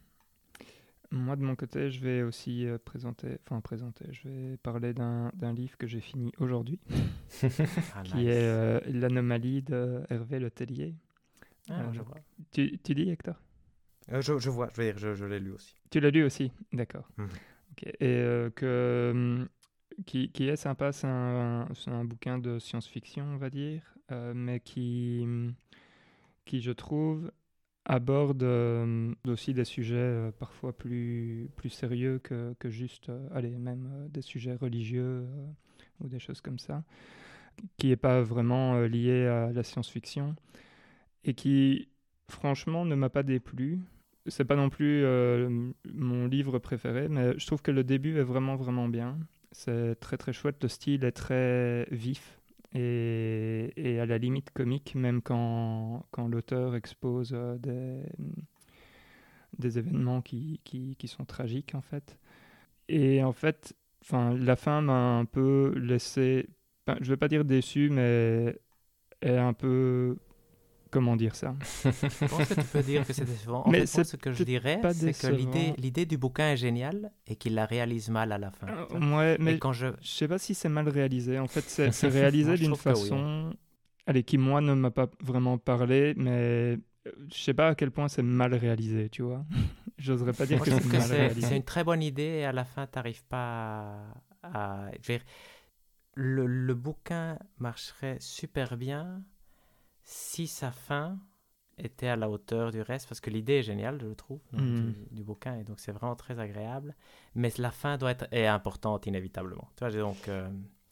Moi, 1.12 1.34
de 1.34 1.42
mon 1.42 1.56
côté, 1.56 1.90
je 1.90 1.98
vais 2.00 2.22
aussi 2.22 2.66
euh, 2.66 2.78
présenter, 2.78 3.38
enfin 3.44 3.60
présenter, 3.60 4.04
je 4.12 4.28
vais 4.28 4.56
parler 4.58 4.94
d'un 4.94 5.32
livre 5.52 5.76
que 5.76 5.88
j'ai 5.88 6.00
fini 6.00 6.30
aujourd'hui, 6.38 6.78
Ah, 7.94 8.02
qui 8.04 8.18
nice. 8.18 8.26
est 8.26 8.44
euh, 8.44 8.80
L'anomalie 8.86 9.62
de 9.62 10.02
Hervé 10.08 10.38
Letellier. 10.38 10.94
Ah, 11.68 11.80
euh, 11.80 11.92
je 11.92 12.02
vois. 12.02 12.18
Tu, 12.52 12.78
tu 12.78 12.94
dis, 12.94 13.10
Hector? 13.10 13.34
Euh, 14.12 14.20
je, 14.20 14.38
je 14.38 14.50
vois, 14.50 14.68
je 14.74 14.80
veux 14.80 14.86
dire, 14.88 14.98
je, 14.98 15.14
je 15.14 15.24
l'ai 15.24 15.38
lu 15.38 15.52
aussi. 15.52 15.74
Tu 15.90 16.00
l'as 16.00 16.10
lu 16.10 16.24
aussi? 16.24 16.52
D'accord. 16.72 17.08
Ok. 17.18 17.84
Et 17.84 17.94
euh, 18.02 18.50
que, 18.50 19.10
hum, 19.12 19.48
qui, 20.06 20.30
qui 20.30 20.48
est 20.48 20.56
sympa, 20.56 20.92
c'est 20.92 21.06
un, 21.06 22.04
bouquin 22.04 22.38
de 22.38 22.58
science-fiction, 22.58 23.24
on 23.24 23.36
va 23.36 23.50
dire, 23.50 23.82
euh, 24.10 24.32
mais 24.34 24.60
qui, 24.60 25.20
hum, 25.22 25.54
qui, 26.44 26.60
je 26.60 26.72
trouve, 26.72 27.30
aborde 27.84 28.42
euh, 28.42 29.14
aussi 29.26 29.54
des 29.54 29.64
sujets 29.64 30.30
parfois 30.38 30.76
plus, 30.76 31.48
plus 31.56 31.70
sérieux 31.70 32.20
que, 32.22 32.54
que 32.58 32.68
juste, 32.68 33.10
allez, 33.32 33.56
même 33.56 34.08
des 34.10 34.22
sujets 34.22 34.54
religieux 34.54 35.26
ou 36.00 36.08
des 36.08 36.18
choses 36.18 36.40
comme 36.40 36.58
ça, 36.58 36.82
qui 37.76 37.88
n'est 37.88 37.96
pas 37.96 38.22
vraiment 38.22 38.80
lié 38.80 39.26
à 39.26 39.52
la 39.52 39.62
science-fiction 39.62 40.34
et 41.24 41.34
qui, 41.34 41.88
franchement, 42.28 42.84
ne 42.84 42.94
m'a 42.94 43.10
pas 43.10 43.22
déplu. 43.22 43.80
C'est 44.26 44.44
pas 44.44 44.56
non 44.56 44.68
plus 44.68 45.02
euh, 45.04 45.72
mon 45.92 46.26
livre 46.26 46.58
préféré, 46.58 47.08
mais 47.08 47.38
je 47.38 47.46
trouve 47.46 47.62
que 47.62 47.70
le 47.70 47.84
début 47.84 48.18
est 48.18 48.22
vraiment, 48.22 48.56
vraiment 48.56 48.88
bien. 48.88 49.18
C'est 49.52 49.98
très, 49.98 50.16
très 50.16 50.32
chouette. 50.32 50.62
Le 50.62 50.68
style 50.68 51.04
est 51.04 51.12
très 51.12 51.86
vif 51.90 52.38
et, 52.74 53.98
à 54.00 54.06
la 54.06 54.18
limite 54.18 54.50
comique, 54.50 54.94
même 54.94 55.22
quand, 55.22 56.06
quand 56.10 56.28
l'auteur 56.28 56.74
expose 56.74 57.32
euh, 57.34 57.56
des, 57.58 58.02
des 59.58 59.78
événements 59.78 60.22
qui, 60.22 60.60
qui, 60.64 60.96
qui 60.96 61.08
sont 61.08 61.24
tragiques, 61.24 61.74
en 61.74 61.80
fait. 61.80 62.18
Et 62.88 63.22
en 63.22 63.32
fait, 63.32 63.74
la 64.12 64.56
fin 64.56 64.80
m'a 64.80 65.18
un 65.18 65.24
peu 65.24 65.72
laissé, 65.76 66.48
je 67.00 67.10
vais 67.10 67.16
pas 67.16 67.28
dire 67.28 67.44
déçu, 67.44 67.90
mais 67.90 68.56
est 69.22 69.36
un 69.36 69.52
peu, 69.52 70.16
comment 70.90 71.16
dire 71.16 71.34
ça? 71.36 71.54
Comment 72.28 72.40
est-ce 72.42 72.54
que 72.54 72.60
tu 72.60 72.66
peux 72.68 72.82
dire 72.82 73.06
que 73.06 73.12
c'est 73.12 73.24
décevant 73.24 73.66
En 73.66 73.70
Mais 73.70 73.86
fait, 73.86 74.04
ce 74.04 74.16
que 74.16 74.32
je 74.32 74.44
dirais, 74.44 74.80
c'est 74.88 75.14
que 75.14 75.26
l'idée, 75.26 76.06
du 76.06 76.18
bouquin 76.18 76.52
est 76.52 76.56
géniale 76.56 77.12
et 77.26 77.36
qu'il 77.36 77.54
la 77.54 77.66
réalise 77.66 78.10
mal 78.10 78.32
à 78.32 78.38
la 78.38 78.50
fin. 78.50 78.66
Euh. 78.68 79.16
Ouais, 79.16 79.36
mais 79.40 79.58
quand 79.58 79.72
je... 79.72 79.88
je 80.00 80.08
sais 80.08 80.28
pas 80.28 80.38
si 80.38 80.54
c'est 80.54 80.68
mal 80.68 80.88
réalisé. 80.88 81.38
En 81.38 81.46
fait, 81.48 81.68
c'est 81.68 81.90
réalisé 82.08 82.56
je 82.56 82.62
d'une 82.64 82.72
oui, 82.72 82.76
façon, 82.76 83.54
allez, 84.06 84.22
qui 84.24 84.38
moi 84.38 84.60
ne 84.60 84.74
m'a 84.74 84.90
pas 84.90 85.08
vraiment 85.22 85.58
parlé, 85.58 86.14
mais 86.16 86.30
euh, 86.30 86.76
je 87.32 87.38
sais 87.38 87.54
pas 87.54 87.68
à 87.68 87.74
quel 87.74 87.90
point 87.90 88.08
c'est 88.08 88.22
mal 88.22 88.54
réalisé, 88.54 89.08
tu 89.10 89.22
vois. 89.22 89.44
J'oserais 89.98 90.32
pas 90.34 90.46
dire 90.46 90.58
Moi, 90.58 90.64
que 90.64 90.70
je 90.70 90.76
c'est 90.76 90.84
mal 90.84 91.00
c'est, 91.00 91.34
c'est 91.40 91.56
réalisé. 91.56 91.56
une 91.56 91.64
très 91.64 91.84
bonne 91.84 92.02
idée 92.02 92.22
et 92.22 92.44
à 92.44 92.52
la 92.52 92.64
fin, 92.64 92.86
tu 92.86 92.92
n'arrives 92.96 93.24
pas 93.24 94.12
à... 94.42 94.86
à- 94.86 94.90
je 95.02 95.12
veux 95.12 95.18
dire, 95.18 95.26
le, 96.14 96.46
le 96.46 96.74
bouquin 96.74 97.38
marcherait 97.58 98.18
super 98.20 98.76
bien 98.76 99.22
si 100.12 100.46
sa 100.48 100.72
fin 100.72 101.18
était 101.78 102.08
à 102.08 102.16
la 102.16 102.28
hauteur 102.28 102.72
du 102.72 102.82
reste, 102.82 103.08
parce 103.08 103.20
que 103.20 103.30
l'idée 103.30 103.54
est 103.60 103.62
géniale, 103.62 103.98
je 104.00 104.06
le 104.06 104.14
trouve, 104.16 104.40
donc, 104.52 104.62
Mhm. 104.62 104.92
du, 104.92 105.14
du 105.16 105.22
bouquin, 105.22 105.56
et 105.56 105.64
donc 105.64 105.78
c'est 105.80 105.92
vraiment 105.92 106.16
très 106.16 106.38
agréable. 106.40 106.94
Mais 107.34 107.50
la 107.58 107.70
fin 107.70 107.96
doit 107.96 108.10
être 108.10 108.26
est 108.32 108.46
importante 108.46 109.06
inévitablement. 109.06 109.68
Tu 109.76 109.84
vois, 109.84 109.90
donc, 109.92 110.26
euh, 110.28 110.50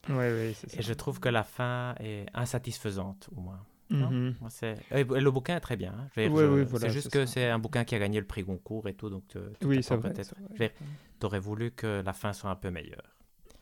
ouais, 0.09 0.53
c'est 0.55 0.71
ça. 0.71 0.79
et 0.79 0.83
je 0.83 0.93
trouve 0.95 1.19
que 1.21 1.29
la 1.29 1.43
fin 1.43 1.95
est 1.99 2.27
insatisfaisante, 2.33 3.29
au 3.37 3.41
moins. 3.41 3.65
non? 3.91 4.11
Moi, 4.41 4.51
c'est- 4.51 4.79
et 4.91 5.03
le 5.05 5.31
bouquin 5.31 5.57
est 5.57 5.61
très 5.61 5.77
bien. 5.77 5.93
hein. 5.99 6.09
Je- 6.15 6.21
ouais, 6.29 6.65
voilà, 6.65 6.87
c'est 6.87 6.91
juste 6.93 7.11
que 7.11 7.25
c'est 7.27 7.49
un 7.49 7.59
bouquin 7.59 7.85
qui 7.85 7.95
a 7.95 7.99
gagné 7.99 8.21
le 8.21 8.27
prix 8.27 8.43
Goncourt 8.45 8.87
et 8.87 8.95
tout, 8.95 9.11
donc 9.11 9.27
tu 9.29 9.39
Oui, 9.65 9.81
peut-être. 9.83 10.35
T'aurais 11.19 11.41
voulu 11.41 11.73
que 11.73 12.03
la 12.05 12.13
fin 12.13 12.33
soit 12.33 12.51
un 12.51 12.57
peu 12.57 12.71
meilleure. 12.71 13.17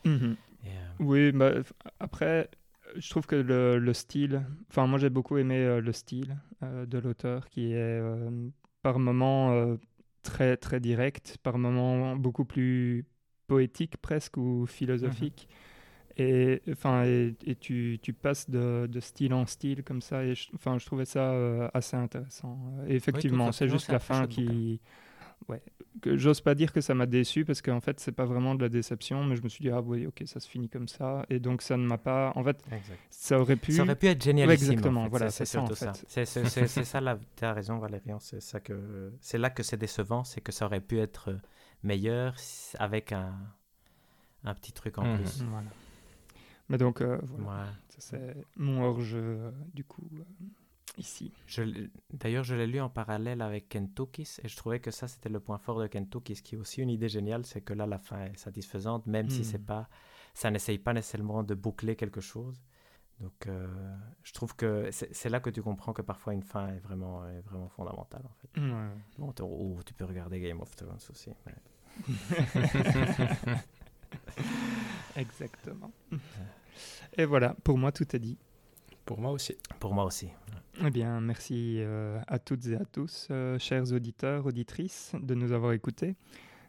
Mhm. 0.04 0.36
Et, 0.64 0.68
euh, 0.68 0.72
Oui, 0.98 1.32
bah, 1.32 1.52
après, 2.00 2.50
je 2.94 3.10
trouve 3.10 3.26
que 3.26 3.36
le, 3.36 3.78
le 3.78 3.92
style, 3.92 4.46
enfin 4.70 4.86
moi 4.86 4.98
j'ai 4.98 5.10
beaucoup 5.10 5.36
aimé 5.38 5.56
euh, 5.56 5.80
le 5.80 5.92
style 5.92 6.36
euh, 6.62 6.86
de 6.86 6.98
l'auteur 6.98 7.48
qui 7.48 7.72
est 7.72 8.00
euh, 8.00 8.48
par 8.82 8.98
moments 8.98 9.76
très 10.22 10.56
très 10.56 10.80
direct, 10.80 11.38
par 11.42 11.58
moments 11.58 12.16
beaucoup 12.16 12.44
plus 12.44 13.04
poétique 13.46 13.96
presque 13.96 14.36
ou 14.36 14.66
philosophique. 14.66 15.48
Et, 16.18 16.62
enfin, 16.70 17.04
et, 17.04 17.34
et 17.44 17.56
tu, 17.56 17.98
tu 18.00 18.14
passes 18.14 18.48
de, 18.48 18.86
de 18.90 19.00
style 19.00 19.34
en 19.34 19.44
style 19.44 19.82
comme 19.82 20.00
ça. 20.00 20.24
Et 20.24 20.34
je, 20.34 20.48
enfin, 20.54 20.78
je 20.78 20.86
trouvais 20.86 21.04
ça 21.04 21.68
assez 21.74 21.96
intéressant. 21.96 22.58
Et 22.86 22.94
effectivement, 22.94 23.52
c'est 23.52 23.68
juste 23.68 23.90
la 23.90 23.98
fin 23.98 24.26
qui. 24.26 24.80
Ouais. 25.48 25.62
Que 26.02 26.16
j'ose 26.16 26.40
pas 26.40 26.54
dire 26.54 26.72
que 26.72 26.80
ça 26.80 26.94
m'a 26.94 27.06
déçu 27.06 27.44
parce 27.44 27.62
qu'en 27.62 27.80
fait, 27.80 28.00
c'est 28.00 28.12
pas 28.12 28.24
vraiment 28.26 28.54
de 28.54 28.62
la 28.62 28.68
déception, 28.68 29.24
mais 29.24 29.36
je 29.36 29.42
me 29.42 29.48
suis 29.48 29.62
dit, 29.62 29.70
ah 29.70 29.80
oui, 29.80 30.06
ok, 30.06 30.22
ça 30.26 30.40
se 30.40 30.48
finit 30.48 30.68
comme 30.68 30.88
ça. 30.88 31.24
Et 31.30 31.38
donc, 31.40 31.62
ça 31.62 31.76
ne 31.76 31.86
m'a 31.86 31.98
pas. 31.98 32.32
En 32.34 32.42
fait, 32.44 32.62
exact. 32.72 32.98
ça 33.10 33.40
aurait 33.40 33.56
pu. 33.56 33.72
Ça 33.72 33.82
aurait 33.84 33.96
pu 33.96 34.06
être 34.08 34.22
génialissime. 34.22 34.68
en 34.68 34.72
exactement, 34.72 35.04
fait. 35.04 35.10
voilà, 35.10 35.30
c'est 35.30 35.44
c'est 35.46 35.52
ça, 35.52 35.62
en 35.62 35.66
surtout 35.66 35.84
ça. 35.84 35.92
fait. 35.94 36.24
C'est 36.26 36.84
ça, 36.84 37.00
là, 37.00 37.18
tu 37.36 37.44
as 37.44 37.52
raison, 37.52 37.78
Valérian. 37.78 38.18
C'est 38.18 38.40
ça 38.42 38.60
que 38.60 39.12
c'est 39.20 39.38
là 39.38 39.48
que 39.50 39.62
c'est 39.62 39.76
décevant, 39.76 40.24
c'est 40.24 40.40
que 40.40 40.52
ça 40.52 40.66
aurait 40.66 40.80
pu 40.80 40.98
être 40.98 41.30
euh, 41.30 41.38
meilleur 41.82 42.34
avec 42.78 43.12
un, 43.12 43.32
un 44.44 44.54
petit 44.54 44.72
truc 44.72 44.98
en 44.98 45.04
Mhm. 45.04 45.16
plus. 45.18 45.42
Voilà. 45.44 45.68
Mais 46.68 46.78
donc, 46.78 47.00
euh, 47.00 47.18
voilà. 47.38 47.62
Ouais. 47.62 47.68
C'est 47.98 48.36
mon 48.56 48.82
hors-jeu, 48.82 49.18
euh, 49.40 49.50
du 49.72 49.84
coup, 49.84 50.06
euh, 50.14 50.44
ici. 50.98 51.32
D'ailleurs, 52.12 52.44
je 52.44 52.54
l'ai 52.54 52.66
lu 52.66 52.80
en 52.80 52.88
parallèle 52.88 53.42
avec 53.42 53.68
Kentucky's 53.68 54.40
et 54.44 54.48
je 54.48 54.56
trouvais 54.56 54.80
que 54.80 54.90
ça, 54.90 55.08
c'était 55.08 55.28
le 55.28 55.40
point 55.40 55.58
fort 55.58 55.80
de 55.80 55.86
Kentucky's, 55.86 56.40
qui 56.40 56.54
est 56.54 56.58
aussi 56.58 56.80
une 56.82 56.90
idée 56.90 57.08
géniale, 57.08 57.44
c'est 57.46 57.60
que 57.60 57.72
là, 57.74 57.86
la 57.86 57.98
fin 57.98 58.24
est 58.24 58.36
satisfaisante, 58.38 59.06
même 59.06 59.28
si 59.30 59.40
Hmm. 59.40 59.44
c'est 59.44 59.64
pas, 59.66 59.88
ça 60.34 60.50
n'essaye 60.50 60.78
pas 60.78 60.92
nécessairement 60.92 61.42
de 61.42 61.54
boucler 61.54 61.96
quelque 61.96 62.20
chose. 62.20 62.62
Donc, 63.20 63.46
euh, 63.46 63.66
je 64.24 64.32
trouve 64.34 64.54
que 64.56 64.90
c'est 64.92 65.30
là 65.30 65.40
que 65.40 65.48
tu 65.48 65.62
comprends 65.62 65.94
que 65.94 66.02
parfois 66.02 66.34
une 66.34 66.42
fin 66.42 66.68
est 66.68 66.80
vraiment, 66.80 67.26
est 67.26 67.40
vraiment 67.40 67.68
fondamentale, 67.70 68.22
en 68.26 68.34
fait. 68.34 68.60
Ouais. 68.60 68.90
Bon, 69.18 69.32
tu- 69.32 69.42
ou 69.42 69.80
tu 69.86 69.94
peux 69.94 70.04
regarder 70.04 70.38
Game 70.40 70.60
of 70.60 70.74
Thrones 70.76 70.98
aussi. 71.10 71.30
mais- 71.46 71.54
Exactement. 75.16 75.90
Et 77.16 77.24
voilà, 77.24 77.54
pour 77.64 77.78
moi, 77.78 77.90
tout 77.92 78.14
est 78.14 78.18
dit. 78.18 78.36
Pour 79.06 79.18
moi 79.20 79.30
aussi. 79.30 79.56
Pour 79.80 79.94
moi 79.94 80.04
aussi. 80.04 80.28
Eh 80.84 80.90
bien, 80.90 81.22
merci 81.22 81.76
euh, 81.78 82.20
à 82.26 82.38
toutes 82.38 82.66
et 82.66 82.76
à 82.76 82.84
tous, 82.84 83.28
euh, 83.30 83.58
chers 83.58 83.90
auditeurs, 83.92 84.44
auditrices, 84.44 85.14
de 85.22 85.34
nous 85.34 85.52
avoir 85.52 85.72
écoutés. 85.72 86.16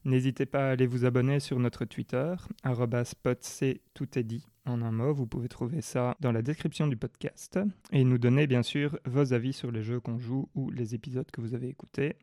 N'hésitez 0.05 0.45
pas 0.45 0.69
à 0.69 0.71
aller 0.71 0.87
vous 0.87 1.03
abonner 1.03 1.41
sur 1.41 1.59
notre 1.59 1.83
Twitter, 1.83 2.33
@spotc 2.63 3.81
tout 3.93 4.17
est 4.17 4.23
dit 4.23 4.47
en 4.65 4.81
un 4.81 4.91
mot. 4.91 5.13
Vous 5.13 5.27
pouvez 5.27 5.49
trouver 5.49 5.81
ça 5.81 6.15
dans 6.21 6.31
la 6.31 6.41
description 6.41 6.87
du 6.87 6.95
podcast 6.95 7.59
et 7.91 8.05
nous 8.05 8.17
donner 8.17 8.47
bien 8.47 8.63
sûr 8.63 8.97
vos 9.05 9.33
avis 9.33 9.51
sur 9.51 9.71
les 9.71 9.83
jeux 9.83 9.99
qu'on 9.99 10.17
joue 10.17 10.47
ou 10.55 10.71
les 10.71 10.95
épisodes 10.95 11.29
que 11.29 11.41
vous 11.41 11.53
avez 11.53 11.67
écoutés. 11.67 12.15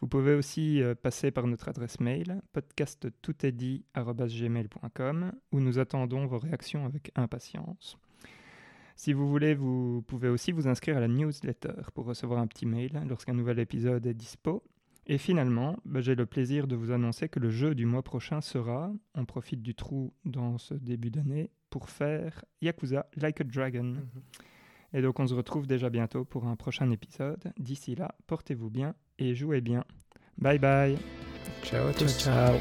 Vous 0.00 0.08
pouvez 0.08 0.34
aussi 0.34 0.80
euh, 0.80 0.94
passer 0.94 1.30
par 1.30 1.46
notre 1.46 1.68
adresse 1.68 2.00
mail 2.00 2.40
podcasttoutestdit@gmail.com 2.54 5.32
où 5.52 5.60
nous 5.60 5.78
attendons 5.78 6.24
vos 6.24 6.38
réactions 6.38 6.86
avec 6.86 7.12
impatience. 7.14 7.98
Si 8.96 9.12
vous 9.12 9.28
voulez, 9.28 9.54
vous 9.54 10.02
pouvez 10.06 10.28
aussi 10.28 10.52
vous 10.52 10.66
inscrire 10.68 10.96
à 10.96 11.00
la 11.00 11.08
newsletter 11.08 11.74
pour 11.94 12.06
recevoir 12.06 12.40
un 12.40 12.46
petit 12.46 12.66
mail 12.66 13.00
lorsqu'un 13.08 13.34
nouvel 13.34 13.58
épisode 13.58 14.06
est 14.06 14.14
dispo. 14.14 14.62
Et 15.06 15.18
finalement, 15.18 15.76
bah, 15.84 16.00
j'ai 16.00 16.14
le 16.16 16.26
plaisir 16.26 16.66
de 16.66 16.74
vous 16.74 16.90
annoncer 16.90 17.28
que 17.28 17.38
le 17.38 17.50
jeu 17.50 17.74
du 17.74 17.86
mois 17.86 18.02
prochain 18.02 18.40
sera, 18.40 18.92
on 19.14 19.24
profite 19.24 19.62
du 19.62 19.74
trou 19.74 20.12
dans 20.24 20.58
ce 20.58 20.74
début 20.74 21.10
d'année, 21.10 21.50
pour 21.70 21.90
faire 21.90 22.44
Yakuza 22.62 23.06
Like 23.16 23.42
a 23.42 23.44
Dragon. 23.44 23.94
Et 24.92 25.02
donc 25.02 25.20
on 25.20 25.26
se 25.26 25.34
retrouve 25.34 25.66
déjà 25.66 25.90
bientôt 25.90 26.24
pour 26.24 26.46
un 26.46 26.56
prochain 26.56 26.90
épisode. 26.90 27.52
D'ici 27.58 27.94
là, 27.94 28.14
portez-vous 28.26 28.70
bien 28.70 28.94
et 29.18 29.34
jouez 29.34 29.60
bien. 29.60 29.84
Bye 30.38 30.58
bye 30.58 30.96
Ciao 31.62 31.88
à 31.88 31.92
tous. 31.92 32.18
ciao 32.18 32.56